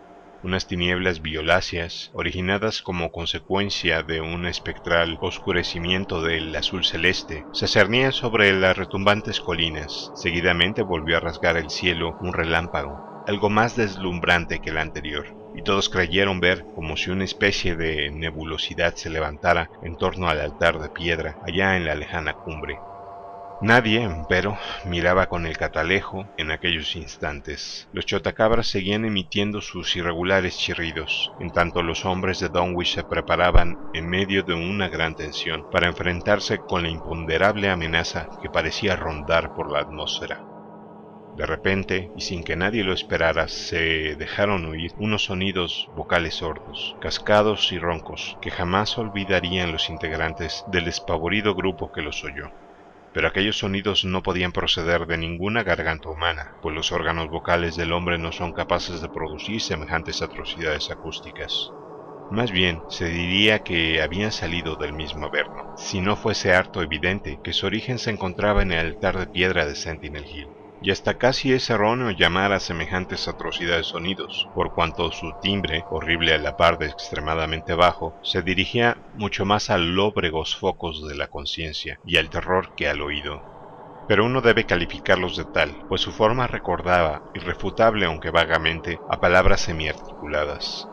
unas 0.43 0.67
tinieblas 0.67 1.23
violáceas, 1.23 2.11
originadas 2.13 2.83
como 2.83 3.11
consecuencia 3.11 4.03
de 4.03 4.21
un 4.21 4.47
espectral 4.47 5.17
oscurecimiento 5.21 6.21
del 6.23 6.55
azul 6.55 6.85
celeste, 6.85 7.47
se 7.53 7.69
cernían 7.69 8.13
sobre 8.13 8.53
las 8.53 8.77
retumbantes 8.77 9.41
colinas. 9.41 10.11
Seguidamente 10.15 10.83
volvió 10.83 11.17
a 11.17 11.21
rasgar 11.21 11.57
el 11.57 11.71
cielo 11.71 12.17
un 12.19 12.33
relámpago, 12.35 13.05
algo 13.25 13.51
más 13.51 13.77
deslumbrante 13.77 14.61
que 14.61 14.71
el 14.71 14.79
anterior, 14.79 15.27
y 15.55 15.63
todos 15.63 15.89
creyeron 15.89 16.41
ver 16.41 16.67
como 16.75 16.97
si 16.97 17.11
una 17.11 17.25
especie 17.25 17.77
de 17.77 18.11
nebulosidad 18.11 18.95
se 18.97 19.11
levantara 19.11 19.71
en 19.81 19.97
torno 19.97 20.29
al 20.29 20.41
altar 20.41 20.79
de 20.79 20.91
piedra 20.91 21.39
allá 21.41 21.77
en 21.77 21.85
la 21.85 21.95
lejana 21.95 22.35
cumbre. 22.35 22.83
Nadie, 23.63 24.11
pero, 24.29 24.59
miraba 24.87 25.27
con 25.27 25.47
el 25.47 25.57
catalejo 25.57 26.27
en 26.37 26.51
aquellos 26.51 26.97
instantes. 26.97 27.89
Los 27.93 28.07
chotacabras 28.07 28.67
seguían 28.67 29.05
emitiendo 29.05 29.61
sus 29.61 29.95
irregulares 29.95 30.59
chirridos, 30.59 31.31
en 31.39 31.53
tanto 31.53 31.81
los 31.81 32.05
hombres 32.05 32.41
de 32.41 32.49
Dunwich 32.49 32.93
se 32.93 33.05
preparaban 33.05 33.79
en 33.95 34.11
medio 34.11 34.43
de 34.43 34.55
una 34.55 34.89
gran 34.89 35.15
tensión 35.15 35.65
para 35.71 35.87
enfrentarse 35.87 36.59
con 36.59 36.83
la 36.83 36.89
imponderable 36.89 37.71
amenaza 37.71 38.29
que 38.43 38.51
parecía 38.51 38.97
rondar 38.97 39.55
por 39.55 39.71
la 39.71 39.79
atmósfera. 39.79 40.41
De 41.37 41.47
repente, 41.47 42.11
y 42.17 42.23
sin 42.23 42.43
que 42.43 42.57
nadie 42.57 42.83
lo 42.83 42.93
esperara, 42.93 43.47
se 43.47 44.17
dejaron 44.17 44.65
oír 44.65 44.91
unos 44.97 45.27
sonidos 45.27 45.89
vocales 45.95 46.35
sordos, 46.35 46.97
cascados 47.01 47.71
y 47.71 47.79
roncos, 47.79 48.37
que 48.43 48.51
jamás 48.51 48.99
olvidarían 48.99 49.71
los 49.71 49.89
integrantes 49.89 50.65
del 50.67 50.87
despavorido 50.87 51.55
grupo 51.55 51.93
que 51.93 52.03
los 52.03 52.25
oyó. 52.25 52.62
Pero 53.13 53.29
aquellos 53.29 53.59
sonidos 53.59 54.05
no 54.05 54.23
podían 54.23 54.53
proceder 54.53 55.07
de 55.07 55.19
ninguna 55.19 55.63
garganta 55.63 56.09
humana, 56.11 56.57
pues 56.61 56.75
los 56.75 56.93
órganos 56.93 57.29
vocales 57.29 57.77
del 57.77 57.93
hombre 57.93 58.19
no 58.19 58.33
son 58.33 58.53
capaces 58.53 59.01
de 59.01 59.09
producir 59.09 59.63
semejantes 59.63 60.23
atrocidades 60.23 60.91
acústicas. 60.91 61.75
Más 62.29 62.51
bien, 62.51 62.85
se 62.89 63.07
diría 63.09 63.61
que 63.61 64.03
habían 64.03 64.33
salido 64.33 64.77
del 64.77 64.93
mismo 64.93 65.27
Averno, 65.27 65.63
si 65.75 66.01
no 66.01 66.17
fuese 66.17 66.55
harto 66.55 66.83
evidente 66.83 67.39
que 67.43 67.53
su 67.53 67.67
origen 67.67 67.99
se 67.99 68.11
encontraba 68.11 68.63
en 68.63 68.73
el 68.73 68.79
altar 68.87 69.19
de 69.19 69.27
piedra 69.29 69.67
de 69.67 69.77
Sentinel 69.77 70.27
Hill 70.31 70.57
y 70.85 70.91
hasta 70.91 71.17
casi 71.17 71.53
es 71.53 71.71
erróneo 71.71 72.11
llamar 72.11 72.53
a 72.53 72.59
semejantes 72.61 73.29
atrocidades 73.29 73.87
sonidos, 73.87 74.51
por 74.53 74.73
cuanto 74.73 75.13
su 75.13 75.35
timbre, 75.39 75.87
horrible 75.89 76.35
a 76.35 76.39
la 76.39 76.57
par 76.57 76.77
de 76.79 76.87
extremadamente 76.87 77.75
bajo, 77.75 78.19
se 78.21 78.43
dirigía 78.43 79.01
mucho 79.13 79.45
más 79.45 79.71
a 79.71 79.79
lóbregos 79.79 80.57
focos 80.57 81.07
de 81.09 81.15
la 81.15 81.29
conciencia 81.29 82.01
y 82.03 82.17
al 82.17 82.31
terror 82.31 82.73
que 82.75 82.89
al 82.89 83.01
oído. 83.01 83.47
Pero 84.07 84.27
uno 84.27 84.41
debe 84.43 84.67
calificarlos 84.67 85.37
de 85.37 85.45
tal, 85.45 85.79
pues 85.89 86.01
su 86.03 86.13
forma 86.13 86.47
recordaba, 86.49 87.25
irrefutable 87.33 88.07
aunque 88.07 88.31
vagamente, 88.31 89.03
a 89.07 89.21
palabras 89.21 89.63
semiarticuladas, 89.63 90.92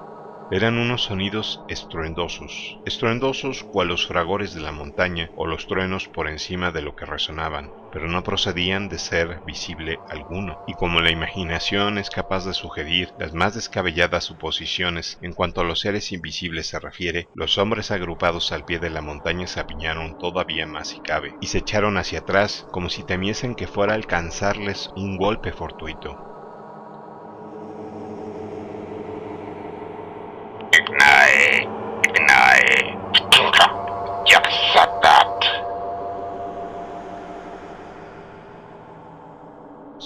eran 0.49 0.77
unos 0.77 1.03
sonidos 1.03 1.63
estruendosos, 1.67 2.81
estruendosos 2.83 3.63
cual 3.63 3.87
los 3.89 4.05
fragores 4.07 4.53
de 4.53 4.61
la 4.61 4.71
montaña 4.71 5.31
o 5.35 5.47
los 5.47 5.67
truenos 5.67 6.07
por 6.07 6.27
encima 6.27 6.71
de 6.71 6.81
lo 6.81 6.93
que 6.95 7.05
resonaban, 7.05 7.73
pero 7.89 8.07
no 8.07 8.23
procedían 8.23 8.89
de 8.89 8.99
ser 8.99 9.41
visible 9.43 10.01
alguno, 10.07 10.61
y 10.65 10.73
como 10.73 11.01
la 11.01 11.11
imaginación 11.11 11.97
es 11.97 12.09
capaz 12.09 12.45
de 12.45 12.53
sugerir 12.53 13.13
las 13.15 13.33
más 13.33 13.53
descabelladas 13.55 14.25
suposiciones 14.25 15.17
en 15.21 15.33
cuanto 15.33 15.61
a 15.61 15.63
los 15.63 15.79
seres 15.81 16.11
invisibles 16.11 16.67
se 16.67 16.79
refiere, 16.79 17.29
los 17.33 17.57
hombres 17.57 17.91
agrupados 17.91 18.51
al 18.51 18.65
pie 18.65 18.79
de 18.79 18.89
la 18.89 19.01
montaña 19.01 19.47
se 19.47 19.59
apiñaron 19.59 20.15
todavía 20.15 20.65
más 20.65 20.89
si 20.89 20.99
cabe, 20.99 21.35
y 21.39 21.47
se 21.47 21.59
echaron 21.59 21.97
hacia 21.97 22.19
atrás 22.19 22.67
como 22.71 22.89
si 22.89 23.03
temiesen 23.03 23.55
que 23.55 23.67
fuera 23.67 23.93
a 23.93 23.95
alcanzarles 23.95 24.89
un 24.95 25.17
golpe 25.17 25.51
fortuito. 25.51 26.19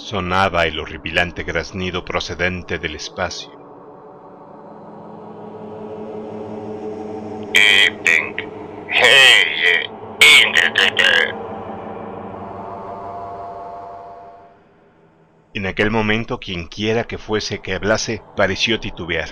Sonaba 0.04 0.66
el 0.66 0.78
horripilante 0.78 1.44
graznido 1.44 2.04
procedente 2.04 2.78
del 2.78 2.94
espacio. 2.94 3.50
En 15.54 15.64
aquel 15.64 15.90
momento, 15.90 16.38
quienquiera 16.38 17.04
que 17.04 17.16
fuese 17.16 17.62
que 17.62 17.72
hablase 17.72 18.20
pareció 18.36 18.78
titubear 18.80 19.30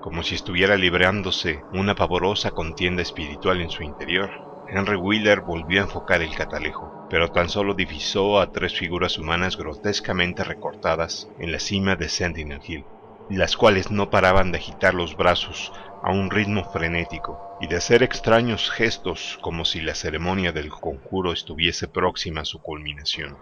como 0.00 0.24
si 0.24 0.34
estuviera 0.34 0.76
librándose 0.76 1.62
una 1.72 1.94
pavorosa 1.94 2.50
contienda 2.50 3.02
espiritual 3.02 3.60
en 3.60 3.70
su 3.70 3.84
interior. 3.84 4.49
Henry 4.72 4.94
Wheeler 4.94 5.40
volvió 5.40 5.80
a 5.80 5.82
enfocar 5.82 6.22
el 6.22 6.32
catalejo, 6.36 6.94
pero 7.08 7.32
tan 7.32 7.48
solo 7.48 7.74
divisó 7.74 8.38
a 8.38 8.52
tres 8.52 8.72
figuras 8.72 9.18
humanas 9.18 9.56
grotescamente 9.56 10.44
recortadas 10.44 11.26
en 11.38 11.50
la 11.50 11.58
cima 11.58 11.96
de 11.96 12.08
Sentinel 12.08 12.60
Hill, 12.64 12.86
las 13.28 13.56
cuales 13.56 13.90
no 13.90 14.10
paraban 14.10 14.52
de 14.52 14.58
agitar 14.58 14.94
los 14.94 15.16
brazos 15.16 15.72
a 16.00 16.12
un 16.12 16.30
ritmo 16.30 16.62
frenético 16.70 17.42
y 17.58 17.66
de 17.66 17.78
hacer 17.78 18.04
extraños 18.04 18.70
gestos 18.70 19.38
como 19.40 19.64
si 19.64 19.80
la 19.80 19.96
ceremonia 19.96 20.52
del 20.52 20.68
conjuro 20.70 21.32
estuviese 21.32 21.88
próxima 21.88 22.42
a 22.42 22.44
su 22.44 22.60
culminación. 22.60 23.40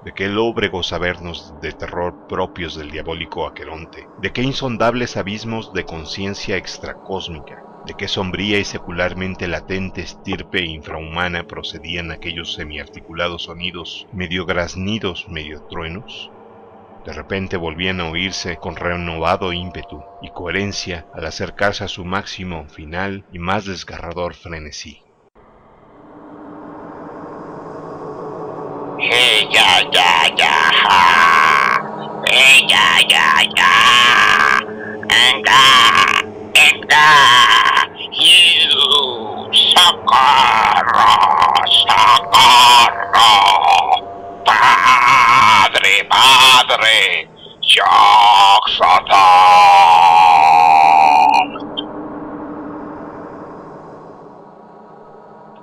De 0.00 0.12
qué 0.12 0.26
lóbregos 0.28 0.88
sabernos 0.88 1.60
de 1.60 1.72
terror 1.72 2.18
propios 2.26 2.74
del 2.74 2.90
diabólico 2.90 3.46
Aqueronte, 3.46 4.08
de 4.16 4.32
qué 4.32 4.42
insondables 4.42 5.16
abismos 5.16 5.72
de 5.72 5.84
conciencia 5.84 6.56
extracósmica, 6.56 7.64
de 7.86 7.94
qué 7.94 8.08
sombría 8.08 8.58
y 8.58 8.64
secularmente 8.64 9.46
latente 9.46 10.00
estirpe 10.00 10.64
infrahumana 10.64 11.46
procedían 11.46 12.10
aquellos 12.10 12.54
semiarticulados 12.54 13.44
sonidos, 13.44 14.06
medio 14.12 14.46
graznidos, 14.46 15.28
medio 15.28 15.62
truenos. 15.62 16.30
De 17.04 17.12
repente 17.12 17.58
volvían 17.58 18.00
a 18.00 18.08
oírse 18.08 18.56
con 18.56 18.76
renovado 18.76 19.52
ímpetu 19.52 20.02
y 20.22 20.30
coherencia 20.30 21.06
al 21.12 21.26
acercarse 21.26 21.84
a 21.84 21.88
su 21.88 22.04
máximo 22.04 22.66
final 22.68 23.24
y 23.32 23.38
más 23.38 23.66
desgarrador 23.66 24.34
frenesí. 24.34 25.00
ya, 29.52 29.82
ya, 29.92 30.28
ya, 30.36 30.70
ya, 32.68 33.00
ya, 33.08 33.42
ya. 33.54 33.74
Enga, 36.70 37.88
you, 38.12 39.50
socorro, 39.52 41.10
socorro. 41.84 43.30
Padre, 44.44 46.04
padre, 46.08 47.28
shock, 47.60 48.64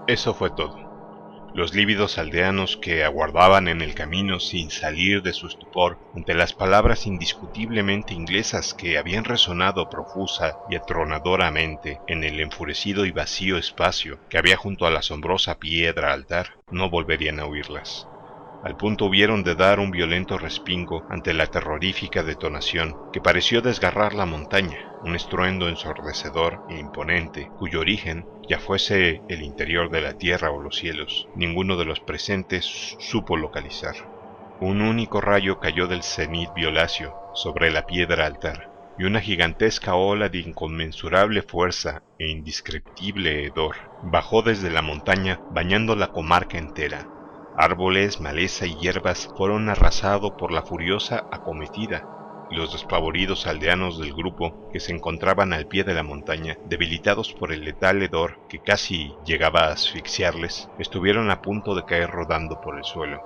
Eso 0.07 0.33
fue 0.33 0.49
todo. 0.49 0.80
Los 1.53 1.73
lívidos 1.73 2.17
aldeanos 2.17 2.77
que 2.77 3.03
aguardaban 3.03 3.67
en 3.67 3.81
el 3.81 3.93
camino 3.93 4.39
sin 4.39 4.69
salir 4.69 5.21
de 5.21 5.33
su 5.33 5.47
estupor 5.47 5.99
ante 6.13 6.33
las 6.33 6.53
palabras 6.53 7.05
indiscutiblemente 7.05 8.13
inglesas 8.13 8.73
que 8.73 8.97
habían 8.97 9.25
resonado 9.25 9.89
profusa 9.89 10.59
y 10.65 10.75
atronadoramente 10.75 12.03
en 12.05 12.23
el 12.23 12.39
enfurecido 12.39 13.05
y 13.05 13.11
vacío 13.11 13.57
espacio 13.57 14.21
que 14.30 14.38
había 14.38 14.55
junto 14.55 14.85
a 14.85 14.91
la 14.91 14.99
asombrosa 14.99 15.59
piedra 15.59 16.13
altar, 16.13 16.51
no 16.69 16.89
volverían 16.89 17.39
a 17.39 17.45
oírlas. 17.45 18.10
Al 18.64 18.77
punto 18.77 19.06
hubieron 19.06 19.43
de 19.43 19.56
dar 19.56 19.80
un 19.80 19.90
violento 19.90 20.38
respingo 20.38 21.03
ante 21.09 21.33
la 21.33 21.48
terrorífica 21.48 22.22
detonación 22.22 22.95
que 23.11 23.19
pareció 23.19 23.61
desgarrar 23.61 24.14
la 24.14 24.27
montaña, 24.27 24.77
un 25.01 25.15
estruendo 25.15 25.67
ensordecedor 25.67 26.59
e 26.69 26.77
imponente, 26.77 27.49
cuyo 27.57 27.80
origen, 27.80 28.25
ya 28.48 28.59
fuese 28.59 29.23
el 29.30 29.41
interior 29.41 29.90
de 29.90 30.01
la 30.01 30.14
tierra 30.14 30.51
o 30.51 30.61
los 30.61 30.75
cielos, 30.75 31.27
ninguno 31.35 31.75
de 31.75 31.85
los 31.85 31.99
presentes 32.01 32.95
supo 32.99 33.35
localizar. 33.35 33.95
Un 34.59 34.81
único 34.81 35.22
rayo 35.22 35.59
cayó 35.59 35.88
del 35.88 36.03
cenit 36.03 36.53
violáceo 36.53 37.15
sobre 37.33 37.72
la 37.72 37.88
piedra 37.88 38.27
altar, 38.27 38.69
y 38.99 39.06
una 39.06 39.22
gigantesca 39.22 39.95
ola 39.95 40.30
de 40.30 40.38
inconmensurable 40.38 41.41
fuerza 41.41 42.03
e 42.19 42.30
indescriptible 42.30 43.45
hedor 43.45 43.75
bajó 44.03 44.43
desde 44.43 44.69
la 44.69 44.83
montaña 44.83 45.40
bañando 45.49 45.95
la 45.95 46.09
comarca 46.09 46.59
entera. 46.59 47.07
Árboles, 47.57 48.21
maleza 48.21 48.65
y 48.65 48.75
hierbas 48.75 49.30
fueron 49.38 49.69
arrasados 49.69 50.31
por 50.38 50.51
la 50.51 50.61
furiosa 50.61 51.25
acometida, 51.31 52.05
los 52.51 52.73
despavoridos 52.73 53.47
aldeanos 53.47 53.99
del 53.99 54.13
grupo, 54.13 54.69
que 54.71 54.80
se 54.80 54.93
encontraban 54.93 55.53
al 55.53 55.67
pie 55.67 55.83
de 55.83 55.93
la 55.93 56.03
montaña, 56.03 56.57
debilitados 56.65 57.33
por 57.33 57.51
el 57.51 57.63
letal 57.63 58.01
hedor 58.01 58.39
que 58.49 58.59
casi 58.59 59.13
llegaba 59.25 59.61
a 59.61 59.71
asfixiarles, 59.73 60.69
estuvieron 60.80 61.31
a 61.31 61.41
punto 61.41 61.75
de 61.75 61.85
caer 61.85 62.09
rodando 62.09 62.61
por 62.61 62.77
el 62.77 62.83
suelo. 62.83 63.21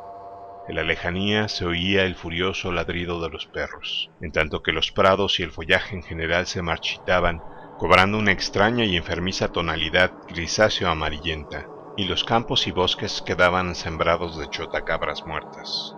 En 0.67 0.75
la 0.75 0.83
lejanía 0.83 1.47
se 1.47 1.65
oía 1.65 2.03
el 2.05 2.15
furioso 2.15 2.71
ladrido 2.71 3.21
de 3.21 3.29
los 3.29 3.45
perros, 3.45 4.09
en 4.21 4.31
tanto 4.31 4.63
que 4.63 4.71
los 4.71 4.91
prados 4.91 5.39
y 5.39 5.43
el 5.43 5.51
follaje 5.51 5.95
en 5.95 6.03
general 6.03 6.47
se 6.47 6.61
marchitaban, 6.61 7.43
cobrando 7.77 8.17
una 8.17 8.31
extraña 8.31 8.85
y 8.85 8.95
enfermiza 8.95 9.51
tonalidad 9.51 10.11
grisáceo 10.27 10.89
amarillenta, 10.89 11.67
y 11.95 12.05
los 12.05 12.23
campos 12.23 12.67
y 12.67 12.71
bosques 12.71 13.21
quedaban 13.21 13.75
sembrados 13.75 14.37
de 14.37 14.47
chotacabras 14.47 15.25
muertas. 15.25 15.97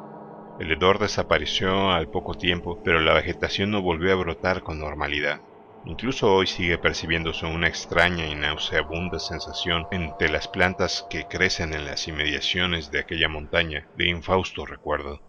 El 0.57 0.71
hedor 0.71 0.99
desapareció 0.99 1.91
al 1.91 2.09
poco 2.09 2.35
tiempo, 2.35 2.79
pero 2.83 2.99
la 2.99 3.13
vegetación 3.13 3.71
no 3.71 3.81
volvió 3.81 4.13
a 4.13 4.15
brotar 4.15 4.63
con 4.63 4.79
normalidad. 4.79 5.41
Incluso 5.83 6.33
hoy 6.33 6.47
sigue 6.47 6.77
percibiéndose 6.77 7.45
una 7.45 7.67
extraña 7.67 8.27
y 8.27 8.35
nauseabunda 8.35 9.19
sensación 9.19 9.87
entre 9.91 10.29
las 10.29 10.47
plantas 10.47 11.05
que 11.09 11.27
crecen 11.27 11.73
en 11.73 11.85
las 11.85 12.07
inmediaciones 12.07 12.91
de 12.91 12.99
aquella 12.99 13.29
montaña 13.29 13.89
de 13.93 14.09
infausto 14.09 14.65
recuerdo. 14.65 15.26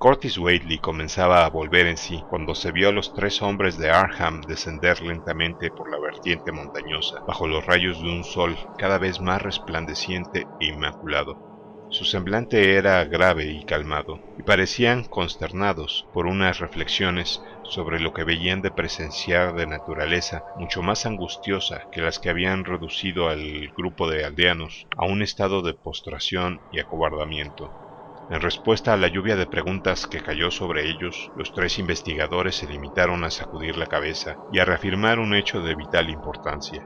Curtis 0.00 0.38
Whately 0.38 0.78
comenzaba 0.78 1.44
a 1.44 1.50
volver 1.50 1.88
en 1.88 1.96
sí 1.96 2.22
cuando 2.28 2.54
se 2.54 2.70
vio 2.70 2.88
a 2.88 2.92
los 2.92 3.12
tres 3.12 3.42
hombres 3.42 3.76
de 3.76 3.90
Arham 3.90 4.42
descender 4.42 5.02
lentamente 5.02 5.72
por 5.72 5.90
la 5.90 5.98
vertiente 5.98 6.52
montañosa 6.52 7.20
bajo 7.26 7.48
los 7.48 7.66
rayos 7.66 8.00
de 8.00 8.06
un 8.06 8.22
sol 8.22 8.60
cada 8.76 8.98
vez 8.98 9.18
más 9.18 9.42
resplandeciente 9.42 10.52
e 10.60 10.66
inmaculado. 10.66 11.40
Su 11.88 12.04
semblante 12.04 12.74
era 12.76 13.04
grave 13.06 13.46
y 13.50 13.64
calmado, 13.64 14.20
y 14.36 14.44
parecían 14.44 15.02
consternados 15.02 16.08
por 16.12 16.26
unas 16.26 16.60
reflexiones 16.60 17.42
sobre 17.64 17.98
lo 17.98 18.12
que 18.12 18.22
veían 18.22 18.62
de 18.62 18.70
presenciar 18.70 19.52
de 19.54 19.66
naturaleza 19.66 20.44
mucho 20.54 20.80
más 20.80 21.06
angustiosa 21.06 21.88
que 21.90 22.02
las 22.02 22.20
que 22.20 22.28
habían 22.28 22.64
reducido 22.64 23.28
al 23.28 23.72
grupo 23.76 24.08
de 24.08 24.24
aldeanos 24.24 24.86
a 24.96 25.06
un 25.06 25.22
estado 25.22 25.62
de 25.62 25.74
postración 25.74 26.62
y 26.70 26.78
acobardamiento. 26.78 27.74
En 28.30 28.42
respuesta 28.42 28.92
a 28.92 28.98
la 28.98 29.08
lluvia 29.08 29.36
de 29.36 29.46
preguntas 29.46 30.06
que 30.06 30.20
cayó 30.20 30.50
sobre 30.50 30.86
ellos, 30.86 31.30
los 31.34 31.50
tres 31.52 31.78
investigadores 31.78 32.56
se 32.56 32.66
limitaron 32.66 33.24
a 33.24 33.30
sacudir 33.30 33.78
la 33.78 33.86
cabeza 33.86 34.36
y 34.52 34.58
a 34.58 34.66
reafirmar 34.66 35.18
un 35.18 35.34
hecho 35.34 35.62
de 35.62 35.74
vital 35.74 36.10
importancia. 36.10 36.84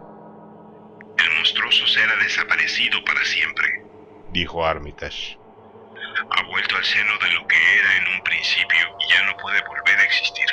El 1.18 1.30
monstruoso 1.36 1.84
ser 1.88 2.08
ha 2.08 2.16
desaparecido 2.22 3.02
para 3.04 3.24
siempre, 3.24 3.66
dijo 4.30 4.64
Armitage. 4.64 5.36
Ha 6.30 6.42
vuelto 6.44 6.76
al 6.76 6.84
seno 6.84 7.18
de 7.18 7.32
lo 7.32 7.46
que 7.48 7.56
era 7.56 7.96
en 7.96 8.06
un 8.14 8.22
principio 8.22 8.86
y 9.00 9.12
ya 9.12 9.24
no 9.24 9.36
puede 9.38 9.60
volver 9.66 9.98
a 9.98 10.04
existir. 10.04 10.46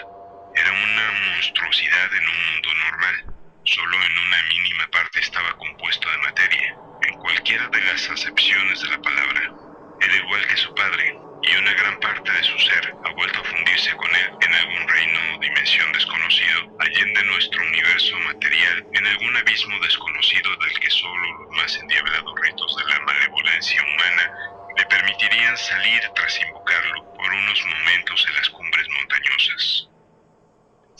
Era 0.55 0.71
una 0.71 1.11
monstruosidad 1.31 2.13
en 2.15 2.27
un 2.27 2.53
mundo 2.53 2.69
normal. 2.73 3.15
Solo 3.63 3.95
en 4.03 4.17
una 4.17 4.43
mínima 4.49 4.87
parte 4.87 5.19
estaba 5.19 5.53
compuesto 5.53 6.09
de 6.09 6.17
materia, 6.17 6.81
en 7.01 7.15
cualquiera 7.19 7.67
de 7.69 7.81
las 7.81 8.09
acepciones 8.09 8.81
de 8.81 8.89
la 8.89 8.97
palabra. 8.99 9.68
Era 10.01 10.15
igual 10.15 10.47
que 10.47 10.57
su 10.57 10.73
padre, 10.75 11.15
y 11.43 11.55
una 11.57 11.73
gran 11.73 11.99
parte 11.99 12.31
de 12.31 12.43
su 12.43 12.57
ser 12.59 12.95
ha 13.03 13.11
vuelto 13.13 13.41
a 13.41 13.43
fundirse 13.43 13.95
con 13.95 14.13
él 14.15 14.29
en 14.41 14.53
algún 14.53 14.87
reino 14.87 15.19
o 15.33 15.39
dimensión 15.39 15.91
desconocido, 15.93 16.67
allende 16.79 17.23
nuestro 17.25 17.63
universo 17.63 18.19
material, 18.19 18.85
en 18.93 19.07
algún 19.07 19.35
abismo 19.37 19.79
desconocido 19.79 20.55
del 20.57 20.79
que 20.79 20.89
solo 20.89 21.33
los 21.39 21.49
más 21.57 21.77
endiablados 21.79 22.33
ritos 22.43 22.75
de 22.77 22.93
la 22.93 22.99
malevolencia 23.01 23.83
humana 23.83 24.31
le 24.77 24.85
permitirían 24.85 25.57
salir 25.57 26.01
tras 26.15 26.41
invocarlo 26.41 27.03
por 27.15 27.33
unos 27.33 27.65
momentos 27.65 28.25
en 28.29 28.35
las 28.35 28.49
cumbres 28.51 28.87
montañosas. 28.89 29.88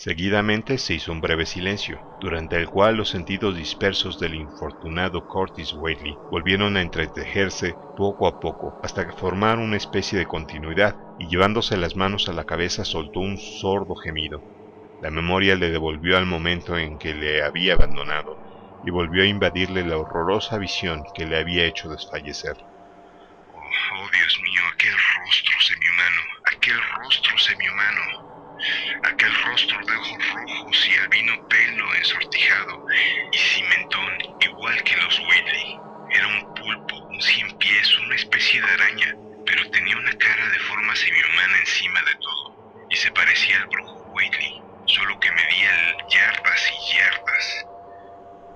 Seguidamente 0.02 0.78
se 0.78 0.94
hizo 0.94 1.12
un 1.12 1.20
breve 1.20 1.46
silencio, 1.46 2.00
durante 2.22 2.56
el 2.56 2.70
cual 2.70 2.96
los 2.96 3.10
sentidos 3.10 3.58
dispersos 3.58 4.18
del 4.18 4.34
infortunado 4.34 5.26
Curtis 5.26 5.74
Whaley 5.74 6.22
volvieron 6.30 6.78
a 6.78 6.82
entretejerse 6.82 7.80
poco 7.96 8.26
a 8.26 8.40
poco 8.40 8.78
hasta 8.82 9.12
formar 9.12 9.58
una 9.58 9.76
especie 9.76 10.18
de 10.18 10.26
continuidad 10.26 10.96
y 11.18 11.28
llevándose 11.28 11.76
las 11.76 11.98
manos 11.98 12.30
a 12.30 12.32
la 12.32 12.46
cabeza 12.46 12.86
soltó 12.86 13.20
un 13.20 13.38
sordo 13.38 13.94
gemido. 13.96 14.46
La 15.02 15.12
memoria 15.12 15.56
le 15.56 15.70
devolvió 15.70 16.16
al 16.18 16.26
momento 16.26 16.78
en 16.78 16.98
que 16.98 17.14
le 17.14 17.44
había 17.44 17.74
abandonado 17.74 18.38
y 18.82 18.92
volvió 18.92 19.24
a 19.24 19.28
invadirle 19.28 19.84
la 19.84 19.98
horrorosa 19.98 20.58
visión 20.60 21.04
que 21.14 21.26
le 21.26 21.38
había 21.38 21.66
hecho 21.66 21.90
desfallecer. 21.90 22.56
Oh, 23.52 23.58
oh 23.58 24.10
Dios 24.14 24.40
mío, 24.44 24.62
aquel 24.74 24.96
rostro 25.26 25.60
semihumano, 25.60 26.22
aquel 26.46 26.80
rostro 27.04 27.38
semihumano 27.38 28.29
aquel 29.04 29.34
rostro 29.46 29.78
de 29.86 29.96
ojos 29.96 30.30
rojos 30.34 30.90
y 30.90 30.96
albino 30.96 31.48
pelo 31.48 31.96
ensortijado 31.96 32.86
y 33.32 33.38
cimentón, 33.38 34.14
igual 34.42 34.84
que 34.84 34.98
los 34.98 35.20
Whaley. 35.20 35.80
Era 36.12 36.28
un 36.28 36.54
pulpo, 36.56 36.96
un 37.08 37.22
cien 37.22 37.58
pies, 37.58 38.00
una 38.00 38.16
especie 38.16 38.62
de 38.62 38.68
araña, 38.68 39.16
pero 39.46 39.70
tenía 39.70 39.98
una 39.98 40.18
cara 40.18 40.50
de 40.50 40.60
forma 40.60 40.96
semihumana 40.96 41.60
encima 41.60 42.00
de 42.02 42.16
todo, 42.16 42.88
y 42.90 42.96
se 42.96 43.12
parecía 43.12 43.58
al 43.58 43.68
brujo 43.68 44.12
Whaley, 44.14 44.62
solo 44.86 45.20
que 45.20 45.32
medía 45.32 45.98
yardas 46.10 46.72
y 46.72 46.98
yardas. 46.98 47.66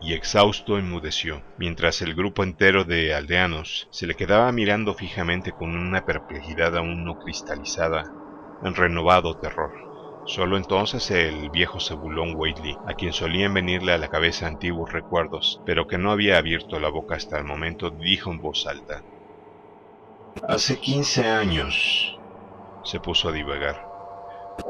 Y 0.01 0.13
exhausto 0.15 0.77
enmudeció, 0.77 1.41
mientras 1.57 2.01
el 2.01 2.13
grupo 2.13 2.43
entero 2.43 2.83
de 2.83 3.13
aldeanos 3.13 3.87
se 3.91 4.05
le 4.05 4.15
quedaba 4.15 4.51
mirando 4.51 4.95
fijamente 4.95 5.53
con 5.53 5.77
una 5.77 6.05
perplejidad 6.05 6.75
aún 6.75 7.05
no 7.05 7.19
cristalizada 7.19 8.03
en 8.63 8.75
renovado 8.75 9.37
terror. 9.37 9.92
Solo 10.25 10.55
entonces 10.55 11.11
el 11.11 11.49
viejo 11.49 11.81
cebulón 11.81 12.35
Waitley, 12.35 12.77
a 12.87 12.93
quien 12.93 13.11
solían 13.11 13.53
venirle 13.53 13.91
a 13.91 13.97
la 13.97 14.07
cabeza 14.07 14.47
antiguos 14.47 14.93
recuerdos, 14.93 15.61
pero 15.65 15.85
que 15.85 15.97
no 15.97 16.11
había 16.11 16.37
abierto 16.37 16.79
la 16.79 16.89
boca 16.89 17.15
hasta 17.15 17.37
el 17.37 17.43
momento, 17.43 17.89
dijo 17.89 18.31
en 18.31 18.39
voz 18.39 18.65
alta. 18.65 19.03
Hace 20.47 20.79
quince 20.79 21.27
años. 21.27 22.17
Se 22.83 22.99
puso 22.99 23.29
a 23.29 23.31
divagar. 23.33 23.85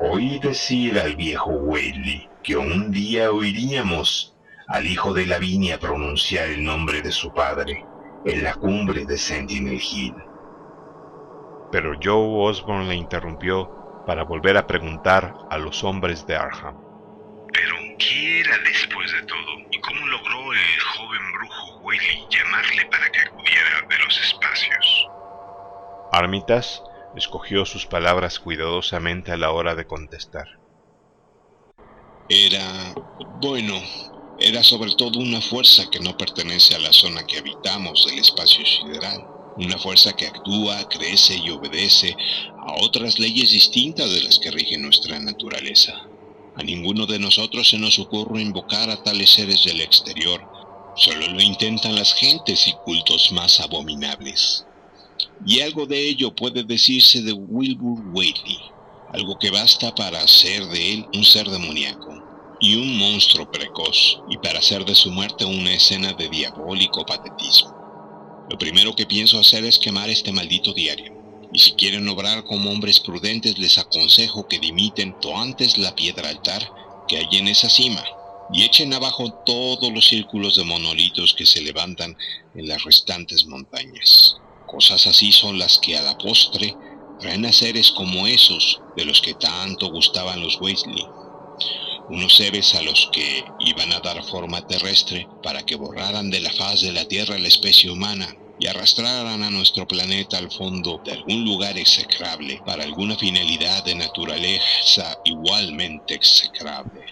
Oí 0.02 0.40
decir 0.40 1.00
al 1.00 1.16
viejo 1.16 1.52
Waitley 1.52 2.30
que 2.42 2.58
un 2.58 2.92
día 2.92 3.32
oiríamos 3.32 4.36
al 4.68 4.88
hijo 4.88 5.14
de 5.14 5.28
Lavinia 5.28 5.80
pronunciar 5.80 6.50
el 6.50 6.64
nombre 6.64 7.02
de 7.02 7.12
su 7.12 7.32
padre 7.32 7.86
en 8.26 8.44
la 8.44 8.56
cumbre 8.56 9.06
de 9.06 9.18
Sentinel 9.18 9.80
Hill. 9.80 10.16
Pero 11.72 11.94
Joe 12.02 12.50
Osborne 12.50 12.88
le 12.88 12.96
interrumpió 12.96 13.83
para 14.06 14.24
volver 14.24 14.58
a 14.58 14.68
preguntar 14.68 15.34
a 15.50 15.58
los 15.58 15.84
hombres 15.84 16.26
de 16.28 16.36
Arham. 16.36 16.78
Pero, 17.52 17.76
¿qué 17.98 18.42
era 18.42 18.58
después 18.60 19.12
de 19.12 19.22
todo? 19.24 19.60
¿Y 19.72 19.80
cómo 19.80 20.06
logró 20.08 20.54
el 20.54 20.80
joven 20.96 21.32
brujo 21.34 21.78
Whaley 21.80 22.28
llamarle 22.30 22.86
para 22.92 23.10
que 23.12 23.20
acudiera 23.22 23.88
de 23.90 23.98
los 24.00 24.22
espacios? 24.22 25.08
Armitas 26.12 26.84
escogió 27.16 27.66
sus 27.66 27.86
palabras 27.86 28.40
cuidadosamente 28.40 29.32
a 29.32 29.38
la 29.38 29.52
hora 29.52 29.76
de 29.76 29.86
contestar. 29.86 30.48
Era, 32.30 32.94
bueno, 33.42 33.76
era 34.40 34.64
sobre 34.64 34.96
todo 34.96 35.20
una 35.20 35.42
fuerza 35.42 35.84
que 35.92 36.00
no 36.00 36.18
pertenece 36.18 36.76
a 36.76 36.80
la 36.80 36.92
zona 36.92 37.26
que 37.26 37.38
habitamos 37.38 38.06
del 38.08 38.20
espacio 38.20 38.66
sideral 38.66 39.33
una 39.58 39.78
fuerza 39.78 40.14
que 40.14 40.28
actúa, 40.28 40.88
crece 40.90 41.38
y 41.38 41.50
obedece 41.50 42.16
a 42.58 42.74
otras 42.82 43.20
leyes 43.20 43.52
distintas 43.52 44.12
de 44.12 44.24
las 44.24 44.40
que 44.40 44.52
rigen 44.52 44.82
nuestra 44.82 45.20
naturaleza. 45.20 46.08
A 46.56 46.64
ninguno 46.64 47.06
de 47.06 47.20
nosotros 47.20 47.70
se 47.70 47.78
nos 47.78 47.98
ocurre 48.00 48.42
invocar 48.42 48.90
a 48.90 49.02
tales 49.02 49.32
seres 49.32 49.64
del 49.64 49.82
exterior, 49.82 50.42
solo 50.96 51.28
lo 51.28 51.42
intentan 51.42 51.96
las 51.96 52.14
gentes 52.14 52.68
y 52.68 52.74
cultos 52.86 53.32
más 53.32 53.60
abominables. 53.60 54.66
Y 55.46 55.62
algo 55.62 55.86
de 55.86 56.08
ello 56.08 56.36
puede 56.36 56.64
decirse 56.64 57.22
de 57.22 57.34
Wilbur 57.34 58.02
Whaley, 58.14 58.60
algo 59.12 59.38
que 59.38 59.52
basta 59.52 59.94
para 59.94 60.22
hacer 60.22 60.66
de 60.68 60.94
él 60.94 61.06
un 61.14 61.24
ser 61.24 61.50
demoníaco 61.50 62.24
y 62.60 62.76
un 62.76 62.98
monstruo 62.98 63.52
precoz, 63.52 64.22
y 64.30 64.38
para 64.38 64.60
hacer 64.60 64.86
de 64.86 64.96
su 64.96 65.12
muerte 65.12 65.44
una 65.44 65.74
escena 65.74 66.14
de 66.14 66.30
diabólico 66.30 67.06
patetismo. 67.06 67.83
Lo 68.50 68.58
primero 68.58 68.96
que 68.96 69.06
pienso 69.06 69.40
hacer 69.40 69.64
es 69.66 69.80
quemar 69.80 70.10
este 70.10 70.32
maldito 70.32 70.74
diario. 70.74 71.14
Y 71.54 71.60
si 71.60 71.74
quieren 71.74 72.08
obrar 72.10 72.44
como 72.44 72.72
hombres 72.72 73.00
prudentes, 73.00 73.58
les 73.60 73.78
aconsejo 73.78 74.48
que 74.48 74.60
dimiten 74.60 75.16
antes 75.36 75.78
la 75.78 75.96
piedra 75.96 76.30
altar 76.30 76.68
que 77.08 77.18
hay 77.18 77.28
en 77.34 77.48
esa 77.48 77.70
cima 77.70 78.04
y 78.52 78.64
echen 78.64 78.94
abajo 78.94 79.32
todos 79.46 79.92
los 79.92 80.08
círculos 80.08 80.56
de 80.56 80.64
monolitos 80.64 81.34
que 81.34 81.46
se 81.46 81.62
levantan 81.62 82.18
en 82.56 82.68
las 82.68 82.84
restantes 82.84 83.46
montañas. 83.46 84.38
Cosas 84.68 85.08
así 85.08 85.32
son 85.32 85.58
las 85.60 85.78
que 85.78 85.98
a 85.98 86.02
la 86.02 86.18
postre 86.18 86.76
traen 87.20 87.46
a 87.46 87.54
seres 87.54 87.92
como 87.92 88.28
esos 88.28 88.82
de 88.98 89.06
los 89.06 89.22
que 89.22 89.34
tanto 89.34 89.90
gustaban 89.92 90.42
los 90.42 90.60
Weasley. 90.60 91.06
Unos 92.10 92.36
seres 92.36 92.76
a 92.76 92.82
los 92.82 93.10
que 93.14 93.46
iban 93.62 93.94
a 93.94 94.00
dar 94.02 94.24
forma 94.26 94.68
terrestre 94.68 95.28
para 95.42 95.64
que 95.64 95.76
borraran 95.76 96.30
de 96.30 96.42
la 96.42 96.52
faz 96.52 96.82
de 96.82 96.92
la 96.92 97.06
Tierra 97.08 97.38
la 97.40 97.48
especie 97.48 97.90
humana 97.90 98.36
y 98.60 98.68
arrastraran 98.68 99.42
a 99.42 99.50
nuestro 99.50 99.88
planeta 99.88 100.38
al 100.38 100.52
fondo 100.52 101.02
de 101.04 101.14
algún 101.14 101.46
lugar 101.46 101.78
execrable 101.78 102.62
para 102.66 102.84
alguna 102.84 103.18
finalidad 103.18 103.86
de 103.86 103.96
naturaleza 103.96 105.18
igualmente 105.24 106.14
execrable. 106.14 107.06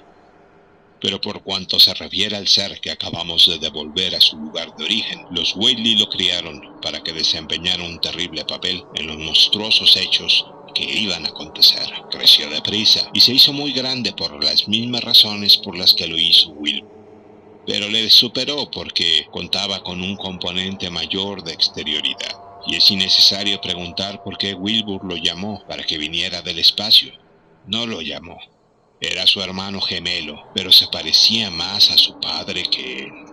Pero 1.00 1.20
por 1.20 1.42
cuanto 1.42 1.80
se 1.80 1.94
refiere 1.94 2.36
al 2.36 2.48
ser 2.48 2.80
que 2.80 2.92
acabamos 2.92 3.48
de 3.48 3.58
devolver 3.60 4.16
a 4.16 4.22
su 4.22 4.38
lugar 4.38 4.76
de 4.76 4.84
origen, 4.84 5.26
los 5.32 5.56
Whaley 5.56 5.95
lo 5.95 6.10
criaron 6.10 6.80
para 6.82 7.02
que 7.02 7.14
desempeñara 7.14 7.84
un 7.84 8.00
terrible 8.00 8.45
papel 8.45 8.84
en 8.95 9.08
los 9.08 9.18
monstruosos 9.18 9.95
hechos 9.95 10.45
que 10.74 10.83
iban 10.83 11.25
a 11.25 11.30
acontecer. 11.30 11.88
Creció 12.09 12.50
deprisa 12.50 13.09
y 13.14 13.22
se 13.22 13.33
hizo 13.33 13.53
muy 13.53 13.72
grande 13.72 14.14
por 14.14 14.43
las 14.43 14.67
mismas 14.67 15.03
razones 15.03 15.58
por 15.58 15.77
las 15.77 15.93
que 15.93 16.08
lo 16.08 16.17
hizo 16.17 16.50
Will 16.51 16.83
pero 17.66 17.90
le 17.90 18.09
superó 18.09 18.69
porque 18.72 19.27
contaba 19.32 19.83
con 19.83 20.01
un 20.01 20.16
componente 20.16 20.90
mayor 20.90 21.43
de 21.43 21.53
exterioridad. 21.53 22.38
Y 22.66 22.75
es 22.75 22.90
innecesario 22.91 23.59
preguntar 23.61 24.24
por 24.24 24.38
qué 24.38 24.53
Wilbur 24.53 25.03
lo 25.06 25.16
llamó 25.16 25.64
para 25.67 25.83
que 25.83 25.98
viniera 25.98 26.41
del 26.41 26.59
espacio. 26.59 27.11
No 27.66 27.85
lo 27.85 28.01
llamó. 28.01 28.38
Era 29.00 29.25
su 29.25 29.41
hermano 29.41 29.82
gemelo, 29.82 30.43
pero 30.53 30.72
se 30.72 30.88
parecía 30.88 31.50
más 31.50 31.90
a 31.90 31.98
su 31.98 32.19
padre 32.19 32.64
que 32.64 33.00
él. 33.00 33.31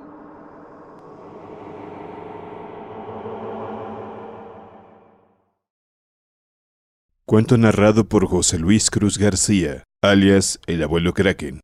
Cuento 7.29 7.59
narrado 7.59 8.09
por 8.09 8.27
José 8.27 8.59
Luis 8.59 8.89
Cruz 8.89 9.19
García, 9.19 9.85
alias 10.03 10.61
el 10.67 10.83
abuelo 10.83 11.13
Kraken. 11.13 11.61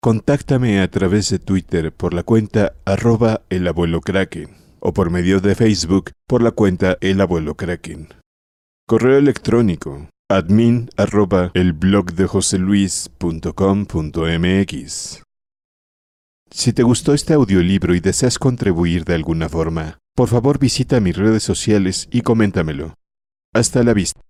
Contáctame 0.00 0.80
a 0.80 0.90
través 0.90 1.28
de 1.28 1.38
Twitter 1.38 1.92
por 1.92 2.14
la 2.14 2.22
cuenta 2.22 2.72
arroba 2.86 3.42
el 3.50 3.68
abuelo 3.68 4.00
Kraken. 4.00 4.56
o 4.80 4.94
por 4.94 5.10
medio 5.10 5.42
de 5.42 5.54
Facebook 5.54 6.12
por 6.26 6.40
la 6.40 6.52
cuenta 6.52 6.96
El 7.02 7.20
Abuelo 7.20 7.56
Kraken. 7.56 8.08
Correo 8.86 9.18
electrónico 9.18 10.08
admin 10.30 10.88
arroba 10.96 11.50
el 11.52 11.74
blog 11.74 12.14
de. 12.14 12.26
Si 16.50 16.72
te 16.72 16.82
gustó 16.84 17.12
este 17.12 17.34
audiolibro 17.34 17.94
y 17.94 18.00
deseas 18.00 18.38
contribuir 18.38 19.04
de 19.04 19.14
alguna 19.14 19.50
forma, 19.50 19.98
por 20.16 20.28
favor 20.28 20.58
visita 20.58 21.00
mis 21.00 21.18
redes 21.18 21.42
sociales 21.42 22.08
y 22.10 22.22
coméntamelo. 22.22 22.94
Hasta 23.52 23.82
la 23.82 23.92
vista. 23.92 24.22